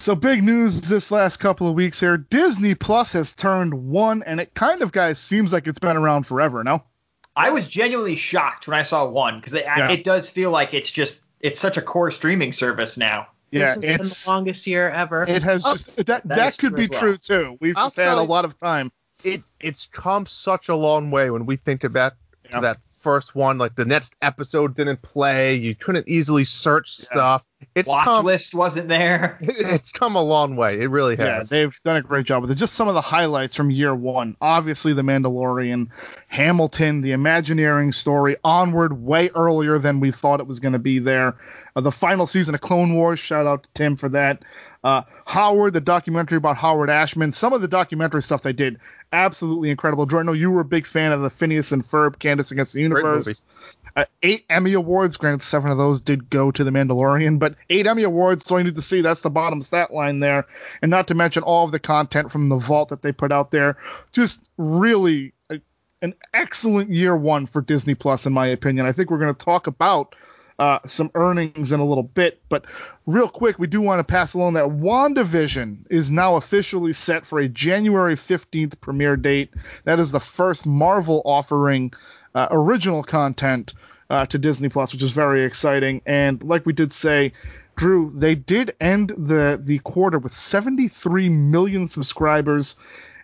So 0.00 0.14
big 0.14 0.42
news 0.42 0.80
this 0.80 1.10
last 1.10 1.36
couple 1.36 1.68
of 1.68 1.74
weeks 1.74 2.00
here. 2.00 2.16
Disney 2.16 2.74
Plus 2.74 3.12
has 3.12 3.32
turned 3.32 3.74
one, 3.74 4.22
and 4.22 4.40
it 4.40 4.54
kind 4.54 4.80
of, 4.80 4.92
guys, 4.92 5.18
seems 5.18 5.52
like 5.52 5.66
it's 5.66 5.78
been 5.78 5.96
around 5.98 6.24
forever. 6.26 6.64
No? 6.64 6.82
I 7.36 7.50
was 7.50 7.68
genuinely 7.68 8.16
shocked 8.16 8.66
when 8.66 8.78
I 8.78 8.82
saw 8.82 9.04
one 9.06 9.36
because 9.38 9.52
it, 9.52 9.64
Yeah. 9.64 9.90
it 9.90 10.02
does 10.02 10.26
feel 10.28 10.50
like 10.50 10.72
it's 10.72 10.90
just 10.90 11.20
it's 11.38 11.60
such 11.60 11.76
a 11.76 11.82
core 11.82 12.10
streaming 12.10 12.52
service 12.52 12.96
now. 12.96 13.28
Yeah, 13.50 13.60
this 13.60 13.68
has 13.68 13.78
been 13.80 13.90
it's 13.90 14.24
the 14.24 14.30
longest 14.30 14.66
year 14.66 14.90
ever. 14.90 15.24
it 15.24 15.42
has 15.42 15.62
Oh, 15.64 15.72
just 15.72 15.94
that 15.96 16.06
that 16.06 16.28
that, 16.28 16.48
is 16.48 16.56
could 16.56 16.70
true 16.70 16.78
be 16.78 16.88
well. 16.90 17.00
true 17.00 17.16
too. 17.18 17.58
We've 17.60 17.76
I'll 17.76 17.86
just 17.86 17.96
had 17.96 18.18
a 18.18 18.22
lot 18.22 18.44
of 18.46 18.56
time. 18.58 18.90
It 19.22 19.42
it's 19.60 19.86
come 19.86 20.24
such 20.26 20.68
a 20.70 20.74
long 20.74 21.10
way 21.10 21.30
when 21.30 21.44
we 21.46 21.56
think 21.56 21.84
about 21.84 22.14
Yeah. 22.50 22.60
that 22.60 22.78
first 23.00 23.34
one. 23.34 23.58
Like 23.58 23.74
the 23.74 23.84
next 23.84 24.14
episode 24.22 24.74
didn't 24.76 25.02
play. 25.02 25.54
You 25.56 25.74
couldn't 25.74 26.08
easily 26.08 26.44
search 26.44 26.98
Yeah. 26.98 27.04
stuff. 27.04 27.44
it's 27.74 27.88
Watch 27.88 28.04
come, 28.04 28.24
list 28.24 28.54
wasn't 28.54 28.88
there. 28.88 29.36
it's 29.40 29.92
come 29.92 30.16
a 30.16 30.22
long 30.22 30.56
way. 30.56 30.80
It 30.80 30.88
really 30.88 31.16
has. 31.16 31.26
Yeah, 31.26 31.34
has. 31.36 31.48
they've 31.50 31.80
done 31.84 31.96
a 31.96 32.02
great 32.02 32.24
job 32.26 32.42
with 32.42 32.50
it. 32.50 32.54
Just 32.54 32.74
some 32.74 32.88
of 32.88 32.94
the 32.94 33.00
highlights 33.02 33.54
from 33.54 33.70
year 33.70 33.94
one. 33.94 34.36
Obviously, 34.40 34.92
The 34.94 35.02
Mandalorian, 35.02 35.88
Hamilton, 36.28 37.00
the 37.02 37.12
Imagineering 37.12 37.92
story, 37.92 38.36
Onward, 38.44 39.02
way 39.02 39.30
earlier 39.34 39.78
than 39.78 40.00
we 40.00 40.10
thought 40.10 40.40
it 40.40 40.46
was 40.46 40.58
going 40.60 40.72
to 40.72 40.78
be 40.78 40.98
there. 41.00 41.36
Uh, 41.76 41.80
the 41.82 41.92
final 41.92 42.26
season 42.26 42.54
of 42.54 42.60
Clone 42.60 42.94
Wars, 42.94 43.18
shout 43.20 43.46
out 43.46 43.64
to 43.64 43.68
Tim 43.74 43.96
for 43.96 44.08
that. 44.10 44.42
Uh, 44.82 45.02
Howard, 45.26 45.74
the 45.74 45.80
documentary 45.80 46.38
about 46.38 46.56
Howard 46.56 46.88
Ashman. 46.88 47.32
Some 47.32 47.52
of 47.52 47.60
the 47.60 47.68
documentary 47.68 48.22
stuff 48.22 48.42
they 48.42 48.54
did, 48.54 48.80
absolutely 49.12 49.70
incredible. 49.70 50.06
Know 50.06 50.32
you 50.32 50.50
were 50.50 50.62
a 50.62 50.64
big 50.64 50.86
fan 50.86 51.12
of 51.12 51.20
the 51.20 51.28
Phineas 51.28 51.72
and 51.72 51.82
Ferb, 51.82 52.18
Candace 52.18 52.50
Against 52.50 52.72
the 52.72 52.80
Universe. 52.80 53.42
Uh, 53.94 54.04
eight 54.22 54.46
Emmy 54.48 54.72
Awards. 54.72 55.16
Granted, 55.16 55.42
seven 55.42 55.70
of 55.70 55.76
those 55.76 56.00
did 56.00 56.30
go 56.30 56.50
to 56.50 56.64
The 56.64 56.70
Mandalorian, 56.70 57.38
but 57.38 57.56
eight 57.68 57.86
Emmy 57.86 58.04
Awards. 58.04 58.46
So 58.46 58.56
you 58.56 58.64
need 58.64 58.76
to 58.76 58.82
see 58.82 59.02
that's 59.02 59.20
the 59.20 59.30
bottom 59.30 59.60
stat 59.62 59.92
line 59.92 60.20
there, 60.20 60.46
and 60.80 60.90
not 60.90 61.08
to 61.08 61.14
mention 61.14 61.42
all 61.42 61.64
of 61.64 61.72
the 61.72 61.78
content 61.78 62.30
from 62.30 62.48
the 62.48 62.56
vault 62.56 62.90
that 62.90 63.02
they 63.02 63.12
put 63.12 63.32
out 63.32 63.50
there. 63.50 63.76
Just 64.12 64.40
really 64.56 65.34
a, 65.50 65.60
an 66.00 66.14
excellent 66.32 66.90
year 66.90 67.14
one 67.14 67.46
for 67.46 67.60
Disney 67.60 67.94
Plus, 67.94 68.26
in 68.26 68.32
my 68.32 68.46
opinion. 68.46 68.86
I 68.86 68.92
think 68.92 69.10
we're 69.10 69.18
going 69.18 69.34
to 69.34 69.44
talk 69.44 69.66
about. 69.66 70.14
Uh, 70.60 70.78
some 70.86 71.10
earnings 71.14 71.72
in 71.72 71.80
a 71.80 71.84
little 71.84 72.02
bit, 72.02 72.42
but 72.50 72.66
real 73.06 73.30
quick, 73.30 73.58
we 73.58 73.66
do 73.66 73.80
want 73.80 73.98
to 73.98 74.04
pass 74.04 74.34
along 74.34 74.52
that 74.52 74.66
WandaVision 74.66 75.86
is 75.88 76.10
now 76.10 76.36
officially 76.36 76.92
set 76.92 77.24
for 77.24 77.38
a 77.38 77.48
January 77.48 78.14
15th 78.14 78.78
premiere 78.78 79.16
date. 79.16 79.54
That 79.84 79.98
is 79.98 80.10
the 80.10 80.20
first 80.20 80.66
Marvel 80.66 81.22
offering 81.24 81.94
uh, 82.34 82.48
original 82.50 83.02
content 83.02 83.72
uh, 84.10 84.26
to 84.26 84.36
Disney 84.36 84.68
Plus, 84.68 84.92
which 84.92 85.02
is 85.02 85.12
very 85.12 85.44
exciting. 85.44 86.02
And 86.04 86.42
like 86.42 86.66
we 86.66 86.74
did 86.74 86.92
say, 86.92 87.32
Drew, 87.76 88.12
they 88.14 88.34
did 88.34 88.76
end 88.82 89.14
the 89.16 89.58
the 89.58 89.78
quarter 89.78 90.18
with 90.18 90.34
73 90.34 91.30
million 91.30 91.88
subscribers. 91.88 92.76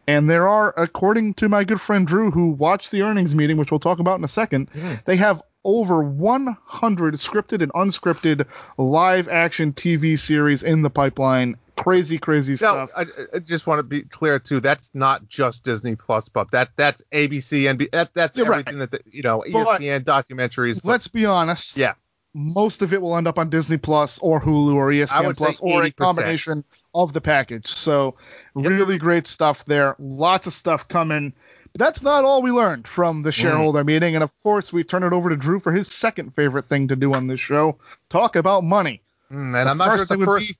And 0.07 0.31
there 0.31 0.49
are, 0.49 0.73
according 0.76 1.35
to 1.35 1.50
my 1.50 1.64
good 1.64 1.81
friend 1.81 2.07
Drew, 2.07 2.31
who 2.31 2.50
watched 2.50 2.93
the 2.93 3.02
earnings 3.02 3.35
meeting, 3.35 3.59
which 3.59 3.71
we'll 3.71 3.81
talk 3.81 3.99
about 3.99 4.19
in 4.19 4.25
a 4.25 4.28
second, 4.28 4.71
they 5.05 5.16
have 5.16 5.43
over 5.66 6.00
100 6.02 7.14
scripted 7.14 7.61
and 7.61 7.73
unscripted 7.73 8.46
live 8.78 9.28
action 9.28 9.73
TV 9.73 10.18
series 10.18 10.62
in 10.62 10.82
the 10.82 10.90
pipeline. 10.90 11.56
Crazy, 11.76 12.18
crazy 12.18 12.52
Now, 12.52 12.87
stuff. 12.87 12.90
I, 12.96 13.04
I 13.35 13.38
just 13.40 13.66
want 13.66 13.80
to 13.80 13.82
be 13.82 14.02
clear 14.02 14.38
too. 14.38 14.61
That's 14.61 14.90
not 14.94 15.28
just 15.28 15.64
Disney 15.64 15.96
Plus, 15.96 16.28
but 16.30 16.52
that 16.52 16.70
that's 16.76 17.02
ABC 17.12 17.68
and 17.68 17.87
that, 17.92 18.14
that's 18.14 18.37
You're 18.37 18.46
right. 18.46 18.61
everything 18.61 18.78
that 18.78 18.90
the, 18.92 19.00
you 19.11 19.23
know 19.23 19.44
But- 19.52 19.80
ESPN 19.80 20.04
documentaries. 20.04 20.76
but- 20.82 20.88
Let's 20.88 21.08
be 21.08 21.26
honest. 21.26 21.76
yeah, 21.76 21.94
most 22.32 22.80
of 22.82 22.92
it 22.94 23.02
will 23.02 23.16
end 23.16 23.26
up 23.26 23.38
on 23.38 23.50
Disney 23.50 23.76
Plus 23.76 24.18
or 24.20 24.40
Hulu 24.40 24.75
or 24.75 24.90
ESPN 24.90 25.37
Plus 25.37 25.61
or 25.61 25.82
a 25.82 25.90
combination 25.90 26.64
of 26.94 27.12
the 27.12 27.20
package. 27.20 27.66
So 27.66 28.14
really 28.54 28.96
great 28.99 29.26
stuff 29.26 29.64
there. 29.66 29.96
Lots 29.99 30.46
of 30.46 30.52
stuff 30.54 30.87
coming. 30.88 31.35
That's 31.78 32.02
not 32.02 32.25
all 32.25 32.42
we 32.42 32.50
learned 32.50 32.87
from 32.88 33.21
Mm. 33.21 33.25
the 33.25 33.33
shareholder 33.33 33.85
meeting. 33.85 34.14
And 34.14 34.25
of 34.25 34.33
course, 34.42 34.73
we 34.73 34.85
turn 34.85 35.02
it 35.02 35.12
over 35.12 35.28
to 35.30 35.37
Drew 35.37 35.61
for 35.61 35.73
his 35.73 35.88
second 35.88 36.35
favorite 36.35 36.68
thing 36.68 36.88
to 36.88 36.97
do 36.97 37.14
on 37.14 37.26
this 37.26 37.40
show: 37.40 37.78
talk 38.11 38.37
about 38.37 38.64
money. 38.64 39.02
Mm, 39.33 39.59
and 39.61 39.68
I'm 39.68 39.78
not 39.78 39.97
sure 39.97 40.06
the 40.06 40.18
would 40.18 40.25
first. 40.25 40.49
be 40.49 40.56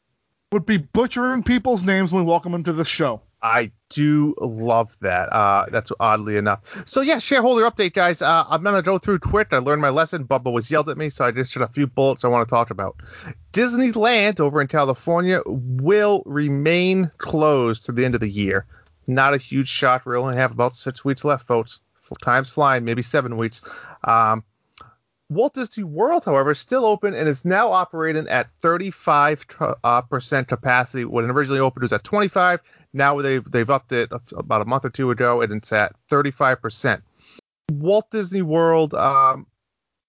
would 0.53 0.67
be 0.67 0.77
butchering 0.79 1.43
people's 1.43 1.85
names 1.85 2.13
when 2.13 2.25
we 2.25 2.31
welcome 2.31 2.53
them 2.53 2.65
to 2.65 2.73
the 2.73 2.85
show. 2.85 3.21
I 3.43 3.71
do 3.91 4.35
love 4.41 4.97
that. 5.03 5.33
Uh, 5.33 5.67
that's 5.71 5.93
oddly 6.01 6.37
enough. 6.37 6.61
So 6.89 7.01
yeah, 7.01 7.19
shareholder 7.19 7.63
update, 7.63 7.93
guys. 7.93 8.23
Uh, 8.23 8.45
I'm 8.49 8.63
gonna 8.63 8.83
go 8.83 8.99
through 8.99 9.19
quick. 9.21 9.49
I 9.53 9.59
learned 9.59 9.83
my 9.83 9.91
lesson. 9.91 10.25
Bubba 10.25 10.51
was 10.53 10.71
yelled 10.71 10.89
at 10.89 10.97
me, 10.97 11.11
so 11.11 11.25
I 11.25 11.31
just 11.31 11.55
had 11.55 11.63
a 11.63 11.69
few 11.69 11.87
bullets 11.87 12.25
I 12.25 12.29
want 12.29 12.49
to 12.49 12.53
talk 12.53 12.71
about. 12.71 12.97
Disneyland 13.53 14.41
over 14.41 14.61
in 14.61 14.69
California 14.69 15.43
will 15.47 16.23
remain 16.27 17.11
closed 17.19 17.85
to 17.87 17.93
the 17.93 18.05
end 18.05 18.15
of 18.15 18.21
the 18.21 18.29
year. 18.29 18.67
Not 19.07 19.35
a 19.35 19.39
huge 19.39 19.69
shock. 19.69 20.05
We 20.05 20.17
only 20.17 20.37
have 20.37 20.53
about 20.53 20.75
six 20.75 21.05
weeks 21.05 21.25
left, 21.25 21.47
folks. 21.47 21.81
Time's 22.23 22.51
flying, 22.51 22.85
maybe 22.85 23.03
seven 23.03 23.37
weeks. 23.37 23.63
Um, 24.05 24.45
Walt 25.29 25.55
Disney 25.55 25.83
World, 25.83 26.25
however, 26.25 26.53
is 26.53 26.59
still 26.59 26.85
open 26.85 27.15
and 27.15 27.29
is 27.29 27.45
now 27.45 27.73
operating 27.73 28.29
at 28.29 28.49
35 28.61 29.45
uh, 29.83 30.03
percent 30.03 30.47
capacity. 30.47 31.05
When 31.05 31.25
it 31.25 31.31
originally 31.31 31.61
opened, 31.61 31.83
it 31.83 31.87
was 31.87 31.93
at 31.93 32.05
25. 32.05 32.61
Now 32.93 33.21
they've 33.21 33.45
they've 33.51 33.69
upped 33.69 33.93
it 33.93 34.11
about 34.37 34.63
a 34.63 34.67
month 34.67 34.85
or 34.85 34.91
two 34.91 35.11
ago, 35.11 35.43
and 35.43 35.53
it's 35.53 35.73
at 35.73 35.95
35 36.09 36.63
percent. 36.63 37.03
Walt 37.73 38.09
Disney 38.11 38.43
World 38.43 38.95
um, 38.95 39.47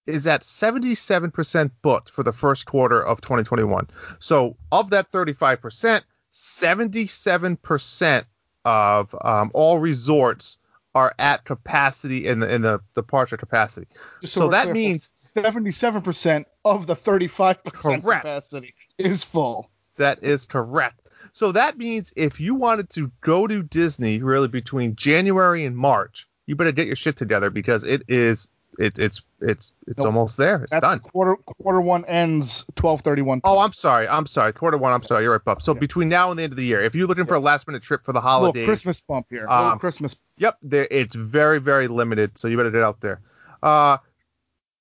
is 0.05 0.27
at 0.27 0.43
77 0.43 1.31
percent 1.31 1.71
booked 1.81 2.11
for 2.11 2.21
the 2.21 2.33
first 2.33 2.67
quarter 2.67 3.01
of 3.01 3.19
2021. 3.21 3.89
So 4.19 4.55
of 4.71 4.91
that 4.91 5.11
35 5.11 5.61
percent, 5.61 6.05
77 6.31 7.57
percent 7.57 8.27
of 8.67 9.15
um, 9.23 9.49
all 9.53 9.79
resorts 9.79 10.57
are 10.93 11.13
at 11.17 11.45
capacity 11.45 12.27
in 12.27 12.39
the 12.39 12.53
in 12.53 12.61
the 12.61 13.03
partial 13.03 13.37
capacity. 13.37 13.87
So 14.23 14.45
we're 14.45 14.51
that 14.51 14.63
clear, 14.63 14.73
means- 14.73 15.09
77% 15.35 16.45
of 16.65 16.85
the 16.87 16.95
35% 16.95 17.63
Correct. 17.63 18.03
capacity 18.23 18.73
is 18.97 19.23
full. 19.23 19.69
That 19.95 20.23
is 20.23 20.45
correct. 20.45 21.07
So 21.33 21.51
that 21.51 21.77
means 21.77 22.11
if 22.15 22.39
you 22.39 22.55
wanted 22.55 22.89
to 22.91 23.11
go 23.21 23.47
to 23.47 23.61
Disney 23.63 24.19
really 24.21 24.47
between 24.47 24.95
January 24.95 25.65
and 25.65 25.77
March, 25.77 26.27
you 26.47 26.55
better 26.55 26.71
get 26.71 26.87
your 26.87 26.95
shit 26.95 27.15
together 27.15 27.49
because 27.51 27.83
it 27.83 28.03
is 28.07 28.47
it, 28.77 28.99
it's 28.99 29.21
it's 29.41 29.71
it's 29.87 29.97
Nope. 29.97 30.05
almost 30.05 30.37
there. 30.37 30.63
It's 30.63 30.71
That's 30.71 30.81
done. 30.83 30.99
quarter 30.99 31.35
quarter 31.35 31.81
one 31.81 32.05
ends 32.05 32.65
12:31. 32.75 33.41
Oh, 33.43 33.59
I'm 33.59 33.73
sorry. 33.73 34.07
I'm 34.07 34.25
sorry. 34.27 34.53
Quarter 34.53 34.77
one. 34.77 34.93
I'm 34.93 35.03
sorry. 35.03 35.23
You're 35.23 35.33
right, 35.33 35.43
Bub. 35.43 35.61
So 35.61 35.73
between 35.73 36.09
now 36.09 36.29
and 36.29 36.39
the 36.39 36.43
end 36.43 36.53
of 36.53 36.57
the 36.57 36.65
year, 36.65 36.81
if 36.81 36.95
you're 36.95 37.07
looking 37.07 37.25
for 37.25 37.35
a 37.35 37.39
last 37.39 37.67
minute 37.67 37.83
trip 37.83 38.03
for 38.03 38.13
the 38.13 38.21
holidays, 38.21 38.65
Christmas 38.65 38.99
bump 39.01 39.27
here. 39.29 39.47
Um, 39.47 39.79
Christmas. 39.79 40.15
Yep, 40.37 40.57
there 40.61 40.87
it's 40.89 41.15
very 41.15 41.59
very 41.59 41.87
limited, 41.87 42.37
so 42.37 42.47
you 42.47 42.57
better 42.57 42.71
get 42.71 42.83
out 42.83 43.01
there. 43.01 43.21
Uh, 43.63 43.97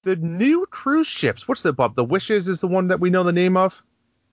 the 0.03 0.17
new 0.17 0.67
cruise 0.67 1.09
ships. 1.09 1.49
What's 1.49 1.63
the 1.63 1.73
Bub? 1.73 1.97
The 1.97 2.05
Wishes 2.05 2.49
is 2.49 2.61
the 2.61 2.69
one 2.69 2.89
that 2.89 3.01
we 3.01 3.11
know 3.11 3.23
the 3.25 3.33
name 3.33 3.57
of. 3.57 3.83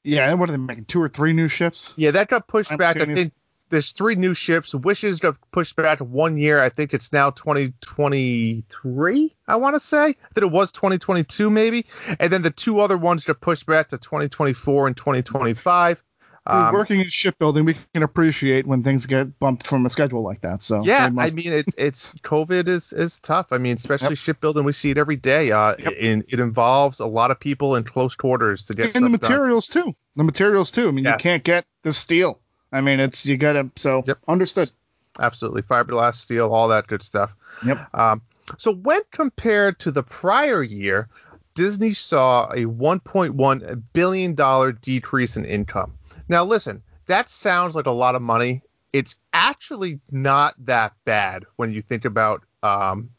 Yeah, 0.04 0.30
and 0.30 0.40
what 0.40 0.50
are 0.50 0.52
they 0.52 0.58
making? 0.58 0.86
Two 0.86 1.02
or 1.02 1.08
three 1.10 1.34
new 1.34 1.48
ships? 1.48 1.94
Yeah, 1.96 2.12
that 2.12 2.28
got 2.28 2.48
pushed 2.48 2.78
back. 2.78 2.98
I 2.98 3.06
think 3.06 3.34
there's 3.74 3.92
three 3.92 4.16
new 4.16 4.34
ships. 4.34 4.74
Wishes 4.74 5.20
got 5.20 5.36
pushed 5.52 5.76
back 5.76 6.00
one 6.00 6.38
year. 6.38 6.62
I 6.62 6.70
think 6.70 6.94
it's 6.94 7.12
now 7.12 7.32
2023. 7.32 9.36
I 9.48 9.56
want 9.58 9.76
to 9.76 9.80
say 9.80 10.16
that 10.34 10.44
it 10.44 10.52
was 10.52 10.72
2022 10.72 11.50
maybe, 11.50 11.86
and 12.20 12.32
then 12.32 12.42
the 12.42 12.52
two 12.52 12.80
other 12.80 12.98
ones 12.98 13.26
got 13.26 13.42
pushed 13.42 13.66
back 13.66 13.90
to 13.90 13.98
2024 13.98 14.88
and 14.88 14.96
2025. 14.98 16.04
Dude, 16.46 16.54
Um, 16.56 16.74
working 16.74 17.00
in 17.00 17.08
shipbuilding, 17.10 17.64
we 17.64 17.78
can 17.94 18.04
appreciate 18.04 18.68
when 18.68 18.84
things 18.84 19.06
get 19.06 19.40
bumped 19.40 19.66
from 19.66 19.86
a 19.86 19.90
schedule 19.90 20.24
like 20.24 20.42
that. 20.42 20.62
So 20.62 20.82
yeah, 20.84 21.08
they 21.10 21.22
I 21.22 21.30
mean 21.30 21.54
it's 21.54 21.74
it's 21.78 22.12
COVID 22.16 22.68
is 22.68 22.92
is 22.92 23.22
tough. 23.22 23.54
I 23.54 23.60
mean, 23.60 23.78
especially 23.78 24.16
shipbuilding, 24.16 24.66
we 24.66 24.74
see 24.74 24.92
it 24.92 24.98
every 24.98 25.16
day. 25.16 25.54
Uh, 25.54 25.76
Yep. 25.80 25.94
and 26.02 26.26
it 26.28 26.42
involves 26.42 27.00
a 27.00 27.06
lot 27.06 27.32
of 27.32 27.40
people 27.40 27.78
in 27.78 27.86
close 27.86 28.18
quarters 28.18 28.66
to 28.66 28.74
get 28.74 28.94
and 28.94 29.06
the 29.06 29.10
stuff 29.10 29.22
done. 29.22 29.32
materials 29.32 29.70
too. 29.70 29.94
The 30.18 30.24
materials 30.26 30.72
too. 30.72 30.90
I 30.90 30.92
mean, 30.92 31.06
you 31.06 31.16
can't 31.18 31.46
get 31.46 31.64
the 31.84 31.94
steel. 31.94 32.42
I 32.74 32.82
mean, 32.82 33.00
it's 33.00 33.26
you 33.26 33.38
gotta. 33.38 33.70
So 33.78 34.04
Yep. 34.06 34.20
understood. 34.28 34.72
Absolutely, 35.20 35.62
fiberglass, 35.62 36.16
steel, 36.16 36.52
all 36.52 36.68
that 36.70 36.88
good 36.88 37.04
stuff. 37.04 37.36
Yep. 37.64 37.88
Um, 37.94 38.22
so 38.58 38.74
when 38.74 39.02
compared 39.12 39.80
to 39.80 39.92
the 39.92 40.02
prior 40.02 40.64
year, 40.64 41.08
Disney 41.54 41.94
saw 41.94 42.48
a 42.50 42.66
1.1 42.66 43.84
billion 43.94 44.34
dollar 44.34 44.72
decrease 44.72 45.38
in 45.38 45.46
income. 45.46 45.94
Now 46.28 46.44
listen, 46.44 46.82
that 47.06 47.30
sounds 47.30 47.76
like 47.76 47.86
a 47.86 47.92
lot 47.92 48.16
of 48.16 48.24
money. 48.24 48.64
It's 48.92 49.16
actually 49.34 50.00
not 50.12 50.56
that 50.66 50.94
bad 51.06 51.46
when 51.58 51.72
you 51.72 51.82
think 51.84 52.06
about 52.06 52.44
um, 52.64 53.12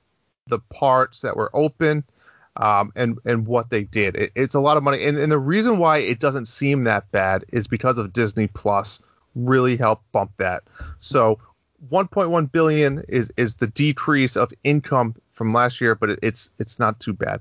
the 0.48 0.58
parts 0.58 1.20
that 1.20 1.36
were 1.36 1.50
open 1.54 2.02
um, 2.56 2.92
and 2.96 3.18
and 3.24 3.46
what 3.46 3.70
they 3.70 3.84
did. 3.84 4.16
It, 4.16 4.32
it's 4.34 4.54
a 4.54 4.60
lot 4.60 4.76
of 4.76 4.82
money, 4.82 5.04
and, 5.04 5.16
and 5.16 5.30
the 5.30 5.38
reason 5.38 5.78
why 5.78 5.98
it 5.98 6.18
doesn't 6.18 6.46
seem 6.46 6.84
that 6.84 7.10
bad 7.12 7.44
is 7.52 7.68
because 7.68 7.98
of 7.98 8.12
Disney 8.12 8.48
Plus 8.48 9.00
really 9.34 9.76
help 9.76 10.02
bump 10.12 10.32
that. 10.38 10.64
So 11.00 11.38
1.1 11.90 12.50
billion 12.52 13.04
is 13.08 13.30
is 13.36 13.56
the 13.56 13.66
decrease 13.66 14.36
of 14.36 14.52
income 14.64 15.14
from 15.32 15.52
last 15.52 15.80
year, 15.80 15.94
but 15.94 16.10
it's 16.22 16.50
it's 16.58 16.78
not 16.78 17.00
too 17.00 17.12
bad. 17.12 17.40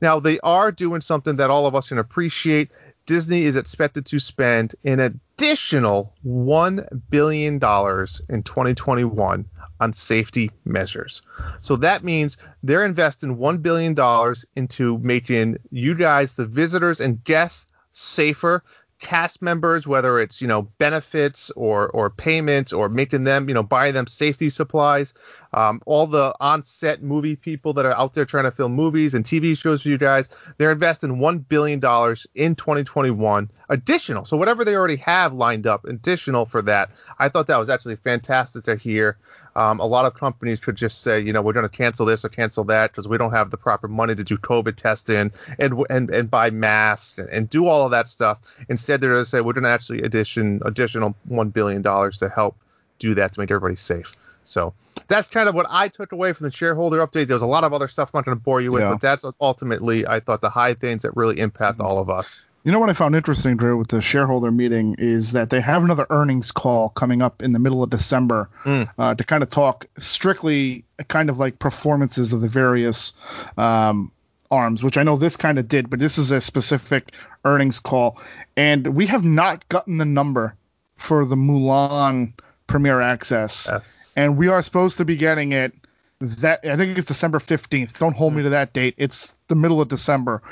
Now 0.00 0.20
they 0.20 0.38
are 0.40 0.70
doing 0.70 1.00
something 1.00 1.36
that 1.36 1.50
all 1.50 1.66
of 1.66 1.74
us 1.74 1.88
can 1.88 1.98
appreciate. 1.98 2.70
Disney 3.06 3.44
is 3.44 3.56
expected 3.56 4.06
to 4.06 4.18
spend 4.18 4.74
an 4.84 4.98
additional 4.98 6.14
one 6.22 6.86
billion 7.10 7.58
dollars 7.58 8.22
in 8.30 8.42
2021 8.42 9.44
on 9.80 9.92
safety 9.92 10.50
measures. 10.64 11.22
So 11.60 11.76
that 11.76 12.04
means 12.04 12.38
they're 12.62 12.84
investing 12.84 13.36
one 13.36 13.58
billion 13.58 13.94
dollars 13.94 14.44
into 14.56 14.98
making 14.98 15.58
you 15.70 15.94
guys, 15.94 16.32
the 16.32 16.46
visitors 16.46 17.00
and 17.00 17.22
guests, 17.24 17.66
safer. 17.92 18.62
Cast 19.04 19.42
members, 19.42 19.86
whether 19.86 20.18
it's 20.18 20.40
you 20.40 20.48
know 20.48 20.62
benefits 20.78 21.50
or 21.50 21.88
or 21.90 22.10
payments 22.10 22.72
or 22.72 22.88
making 22.88 23.24
them 23.24 23.48
you 23.48 23.54
know 23.54 23.62
buy 23.62 23.90
them 23.90 24.06
safety 24.06 24.50
supplies, 24.50 25.14
Um, 25.54 25.80
all 25.86 26.08
the 26.08 26.34
on-set 26.40 27.02
movie 27.02 27.36
people 27.36 27.72
that 27.74 27.86
are 27.86 27.96
out 27.96 28.12
there 28.12 28.24
trying 28.24 28.44
to 28.44 28.50
film 28.50 28.72
movies 28.72 29.14
and 29.14 29.24
TV 29.24 29.56
shows 29.56 29.82
for 29.82 29.88
you 29.88 29.98
guys, 29.98 30.28
they're 30.58 30.72
investing 30.72 31.20
one 31.20 31.38
billion 31.38 31.78
dollars 31.78 32.26
in 32.34 32.56
2021 32.56 33.48
additional. 33.68 34.24
So 34.24 34.36
whatever 34.36 34.64
they 34.64 34.74
already 34.74 34.96
have 34.96 35.32
lined 35.32 35.68
up, 35.68 35.84
additional 35.84 36.44
for 36.44 36.60
that. 36.62 36.90
I 37.20 37.28
thought 37.28 37.46
that 37.46 37.58
was 37.58 37.70
actually 37.70 37.96
fantastic 37.96 38.64
to 38.64 38.74
hear. 38.74 39.16
Um, 39.54 39.78
a 39.78 39.86
lot 39.86 40.04
of 40.04 40.14
companies 40.14 40.58
could 40.58 40.74
just 40.74 41.02
say, 41.02 41.20
you 41.20 41.32
know, 41.32 41.40
we're 41.40 41.52
going 41.52 41.68
to 41.68 41.76
cancel 41.76 42.04
this 42.04 42.24
or 42.24 42.30
cancel 42.30 42.64
that 42.64 42.90
because 42.90 43.06
we 43.06 43.16
don't 43.16 43.30
have 43.30 43.52
the 43.52 43.56
proper 43.56 43.86
money 43.86 44.16
to 44.16 44.24
do 44.24 44.36
COVID 44.36 44.74
testing 44.74 45.30
and 45.60 45.84
and 45.88 46.10
and 46.10 46.28
buy 46.28 46.50
masks 46.50 47.18
and, 47.18 47.28
and 47.28 47.48
do 47.48 47.68
all 47.68 47.84
of 47.84 47.92
that 47.92 48.08
stuff. 48.08 48.38
Instead, 48.68 49.00
they're 49.00 49.12
going 49.12 49.22
to 49.22 49.30
say 49.30 49.40
we're 49.40 49.52
going 49.52 49.62
to 49.62 49.70
actually 49.70 50.02
addition 50.02 50.60
additional 50.64 51.14
one 51.28 51.50
billion 51.50 51.82
dollars 51.82 52.18
to 52.18 52.28
help 52.28 52.56
do 52.98 53.14
that 53.14 53.32
to 53.34 53.40
make 53.40 53.50
everybody 53.52 53.76
safe. 53.76 54.14
So 54.44 54.74
that's 55.08 55.28
kind 55.28 55.48
of 55.48 55.54
what 55.54 55.66
I 55.68 55.88
took 55.88 56.12
away 56.12 56.32
from 56.32 56.44
the 56.44 56.50
shareholder 56.52 57.04
update. 57.06 57.26
There's 57.26 57.42
a 57.42 57.46
lot 57.46 57.64
of 57.64 57.72
other 57.72 57.88
stuff 57.88 58.10
I'm 58.14 58.18
not 58.18 58.24
going 58.26 58.36
to 58.36 58.42
bore 58.42 58.60
you 58.60 58.72
with, 58.72 58.82
Yeah. 58.82 58.90
but 58.92 59.00
that's 59.00 59.24
ultimately 59.40 60.06
I 60.06 60.20
thought 60.20 60.40
the 60.40 60.50
high 60.50 60.74
things 60.74 61.02
that 61.02 61.16
really 61.16 61.38
impact 61.40 61.80
all 61.80 61.98
of 61.98 62.08
us. 62.10 62.40
You 62.62 62.72
know 62.72 62.78
what 62.78 62.88
I 62.88 62.94
found 62.94 63.14
interesting, 63.14 63.58
Drew, 63.58 63.76
with 63.76 63.88
the 63.88 64.00
shareholder 64.00 64.50
meeting 64.50 64.96
is 64.98 65.32
that 65.32 65.50
they 65.50 65.60
have 65.60 65.84
another 65.84 66.06
earnings 66.08 66.50
call 66.50 66.88
coming 66.88 67.20
up 67.20 67.42
in 67.42 67.52
the 67.52 67.58
middle 67.58 67.82
of 67.82 67.90
December 67.90 68.48
Mm. 68.64 68.88
uh, 68.98 69.14
to 69.14 69.22
kind 69.24 69.42
of 69.42 69.50
talk 69.50 69.86
strictly 69.98 70.84
kind 71.08 71.28
of 71.28 71.38
like 71.38 71.58
performances 71.58 72.32
of 72.32 72.40
the 72.40 72.48
various 72.48 73.12
um, 73.58 74.10
arms, 74.50 74.82
which 74.82 74.96
I 74.96 75.02
know 75.02 75.16
this 75.16 75.36
kind 75.36 75.58
of 75.58 75.68
did, 75.68 75.90
but 75.90 75.98
this 75.98 76.16
is 76.16 76.30
a 76.30 76.40
specific 76.40 77.12
earnings 77.44 77.80
call. 77.80 78.18
And 78.56 78.94
we 78.94 79.08
have 79.08 79.24
not 79.24 79.68
gotten 79.68 79.98
the 79.98 80.04
number 80.06 80.54
for 80.96 81.26
the 81.26 81.36
Mulan 81.36 82.32
Premier 82.66 83.00
Access. 83.00 83.68
Yes. 83.70 84.14
And 84.16 84.36
we 84.36 84.48
are 84.48 84.62
supposed 84.62 84.98
to 84.98 85.04
be 85.04 85.16
getting 85.16 85.52
it 85.52 85.72
that 86.20 86.60
I 86.64 86.76
think 86.76 86.96
it's 86.98 87.08
December 87.08 87.38
15th. 87.38 87.98
Don't 87.98 88.14
hold 88.16 88.32
me 88.32 88.38
mm-hmm. 88.38 88.44
to 88.44 88.50
that 88.50 88.72
date. 88.72 88.94
It's 88.98 89.36
the 89.48 89.54
middle 89.54 89.80
of 89.80 89.88
December. 89.88 90.42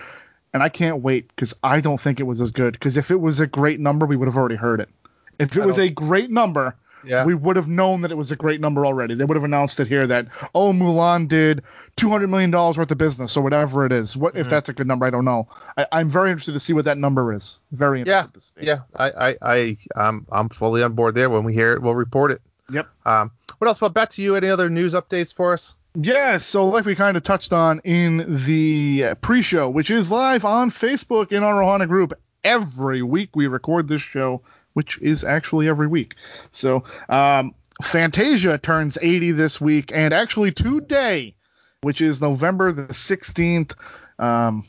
And 0.53 0.63
I 0.63 0.69
can't 0.69 1.03
wait 1.03 1.29
because 1.29 1.55
I 1.63 1.81
don't 1.81 2.01
think 2.01 2.21
it 2.21 2.25
was 2.25 2.41
as 2.41 2.51
good. 2.51 2.75
Because 2.75 2.97
if 2.97 3.11
it 3.11 3.21
was 3.21 3.41
a 3.41 3.47
great 3.47 3.81
number, 3.81 4.05
we 4.05 4.17
would 4.17 4.29
have 4.29 4.37
already 4.37 4.57
heard 4.57 4.81
it. 4.81 4.91
If 5.39 5.57
it 5.57 5.63
I 5.63 5.67
was 5.67 5.77
don't- 5.77 5.87
a 5.87 5.91
great 5.91 6.31
number, 6.31 6.77
Yeah. 7.05 7.25
we 7.25 7.35
would 7.35 7.57
have 7.57 7.69
known 7.69 8.03
that 8.03 8.13
it 8.13 8.17
was 8.17 8.31
a 8.33 8.37
great 8.37 8.61
number 8.61 8.87
already. 8.87 9.15
They 9.15 9.25
would 9.25 9.37
have 9.37 9.45
announced 9.45 9.81
it 9.81 9.89
here 9.89 10.07
that 10.07 10.29
oh 10.55 10.73
Mulan 10.73 11.29
did 11.29 11.63
200 11.97 12.29
million 12.29 12.51
dollars 12.51 12.79
worth 12.79 12.91
of 12.91 12.99
business 12.99 13.37
or 13.37 13.43
whatever 13.43 13.85
it 13.87 13.93
is. 13.93 14.17
What 14.17 14.37
if 14.37 14.49
that's 14.49 14.69
a 14.69 14.73
good 14.73 14.87
number? 14.87 15.05
I 15.07 15.11
don't 15.11 15.25
know. 15.25 15.49
I, 15.77 15.87
I'm 15.93 16.09
very 16.09 16.31
interested 16.31 16.53
to 16.53 16.61
see 16.61 16.73
what 16.73 16.85
that 16.87 16.99
number 16.99 17.33
is. 17.33 17.61
Very 17.73 18.03
Yeah, 18.05 18.25
interested 18.25 18.55
to 18.57 18.61
see. 18.61 18.67
yeah, 18.67 18.79
I, 18.97 19.11
I, 19.11 19.37
I, 19.43 19.77
I'm, 19.97 20.27
I'm 20.31 20.49
fully 20.49 20.83
on 20.83 20.93
board 20.95 21.15
there. 21.15 21.29
When 21.29 21.45
we 21.45 21.53
hear 21.53 21.73
it, 21.75 21.83
we'll 21.83 21.95
report 21.95 22.31
it. 22.33 22.41
Yep. 22.71 22.89
Um, 23.05 23.31
what 23.59 23.69
else? 23.69 23.81
Well, 23.81 23.91
back 23.91 24.11
to 24.11 24.23
you. 24.23 24.35
Any 24.37 24.49
other 24.49 24.71
news 24.71 24.95
updates 24.95 25.35
for 25.35 25.53
us? 25.53 25.75
Yeah, 25.95 26.39
so 26.39 26.69
like 26.69 26.87
we 26.87 26.95
kind 26.95 27.19
of 27.19 27.23
touched 27.23 27.53
on 27.53 27.81
in 27.85 28.45
the 28.47 29.15
pre-show, 29.21 29.69
which 29.69 29.91
is 29.91 30.11
live 30.11 30.47
on 30.47 30.71
Facebook 30.71 31.33
in 31.33 31.43
our 31.43 31.55
Ohana 31.61 31.87
group 31.87 32.15
every 32.43 33.03
week. 33.03 33.37
We 33.37 33.47
record 33.47 33.89
this 33.89 34.01
show, 34.01 34.41
which 34.73 34.99
is 35.01 35.25
actually 35.25 35.69
every 35.69 35.87
week. 35.87 36.17
So, 36.53 36.85
um, 37.09 37.55
Fantasia 37.83 38.59
turns 38.59 38.99
80 39.01 39.33
this 39.33 39.61
week, 39.61 39.93
and 39.95 40.13
actually 40.15 40.53
today, 40.53 41.35
which 41.81 42.01
is 42.01 42.21
November 42.21 42.73
the 42.73 42.89
16th. 42.89 43.75
Um, 44.19 44.65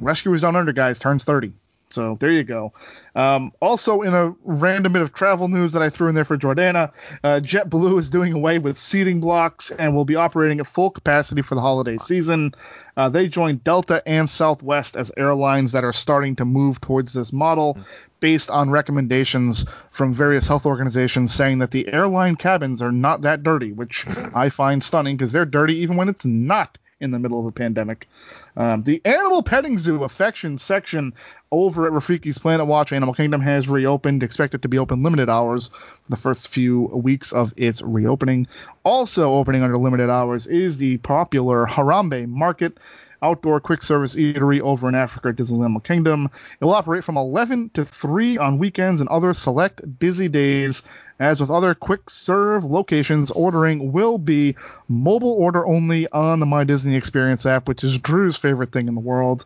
Rescuers 0.00 0.42
Down 0.42 0.56
Under 0.56 0.72
guys 0.72 0.98
turns 0.98 1.24
30. 1.24 1.52
So 1.90 2.16
there 2.20 2.30
you 2.30 2.44
go. 2.44 2.72
Um, 3.14 3.52
also, 3.60 4.02
in 4.02 4.14
a 4.14 4.34
random 4.44 4.92
bit 4.92 5.02
of 5.02 5.12
travel 5.12 5.48
news 5.48 5.72
that 5.72 5.82
I 5.82 5.88
threw 5.88 6.08
in 6.08 6.14
there 6.14 6.24
for 6.24 6.36
Jordana, 6.36 6.92
uh, 7.24 7.40
JetBlue 7.40 7.98
is 7.98 8.10
doing 8.10 8.34
away 8.34 8.58
with 8.58 8.78
seating 8.78 9.20
blocks 9.20 9.70
and 9.70 9.94
will 9.94 10.04
be 10.04 10.14
operating 10.14 10.60
at 10.60 10.66
full 10.66 10.90
capacity 10.90 11.42
for 11.42 11.54
the 11.54 11.60
holiday 11.60 11.96
season. 11.96 12.54
Uh, 12.96 13.08
they 13.08 13.28
joined 13.28 13.64
Delta 13.64 14.02
and 14.06 14.28
Southwest 14.28 14.96
as 14.96 15.10
airlines 15.16 15.72
that 15.72 15.84
are 15.84 15.92
starting 15.92 16.36
to 16.36 16.44
move 16.44 16.80
towards 16.80 17.12
this 17.12 17.32
model 17.32 17.78
based 18.20 18.50
on 18.50 18.70
recommendations 18.70 19.64
from 19.90 20.12
various 20.12 20.46
health 20.46 20.66
organizations 20.66 21.32
saying 21.32 21.58
that 21.58 21.70
the 21.70 21.92
airline 21.92 22.36
cabins 22.36 22.82
are 22.82 22.92
not 22.92 23.22
that 23.22 23.42
dirty, 23.42 23.72
which 23.72 24.06
I 24.34 24.48
find 24.48 24.82
stunning 24.82 25.16
because 25.16 25.32
they're 25.32 25.44
dirty 25.44 25.76
even 25.76 25.96
when 25.96 26.08
it's 26.08 26.24
not 26.24 26.78
in 27.00 27.10
the 27.12 27.18
middle 27.18 27.38
of 27.38 27.46
a 27.46 27.52
pandemic. 27.52 28.08
Um, 28.56 28.82
the 28.82 29.00
animal 29.04 29.42
petting 29.42 29.78
zoo 29.78 30.02
affection 30.02 30.58
section 30.58 31.14
over 31.50 31.86
at 31.86 31.92
Rafiki's 31.92 32.38
Planet 32.38 32.66
Watch 32.66 32.92
Animal 32.92 33.14
Kingdom 33.14 33.40
has 33.40 33.68
reopened, 33.68 34.22
expected 34.22 34.62
to 34.62 34.68
be 34.68 34.78
open 34.78 35.02
limited 35.02 35.28
hours 35.28 35.68
for 35.68 36.10
the 36.10 36.16
first 36.16 36.48
few 36.48 36.82
weeks 36.86 37.32
of 37.32 37.54
its 37.56 37.82
reopening. 37.82 38.46
Also 38.84 39.34
opening 39.34 39.62
under 39.62 39.78
limited 39.78 40.10
hours 40.10 40.46
is 40.46 40.76
the 40.76 40.98
popular 40.98 41.66
Harambe 41.66 42.26
Market, 42.28 42.78
outdoor 43.22 43.60
quick 43.60 43.82
service 43.82 44.14
eatery 44.14 44.60
over 44.60 44.88
in 44.88 44.94
Africa 44.94 45.28
at 45.28 45.36
Disneyland 45.36 45.64
Animal 45.64 45.80
Kingdom. 45.80 46.30
It 46.60 46.64
will 46.64 46.74
operate 46.74 47.04
from 47.04 47.16
11 47.16 47.70
to 47.74 47.84
3 47.84 48.38
on 48.38 48.58
weekends 48.58 49.00
and 49.00 49.08
other 49.08 49.34
select 49.34 49.98
busy 49.98 50.28
days. 50.28 50.82
As 51.20 51.40
with 51.40 51.50
other 51.50 51.74
quick 51.74 52.08
serve 52.08 52.64
locations, 52.64 53.32
ordering 53.32 53.90
will 53.90 54.18
be 54.18 54.54
mobile 54.88 55.32
order 55.32 55.66
only 55.66 56.08
on 56.08 56.38
the 56.38 56.46
My 56.46 56.62
Disney 56.62 56.94
Experience 56.94 57.44
app, 57.44 57.66
which 57.66 57.82
is 57.82 57.98
Drew's 57.98 58.36
favorite 58.36 58.70
thing 58.70 58.86
in 58.86 58.94
the 58.94 59.00
world. 59.00 59.44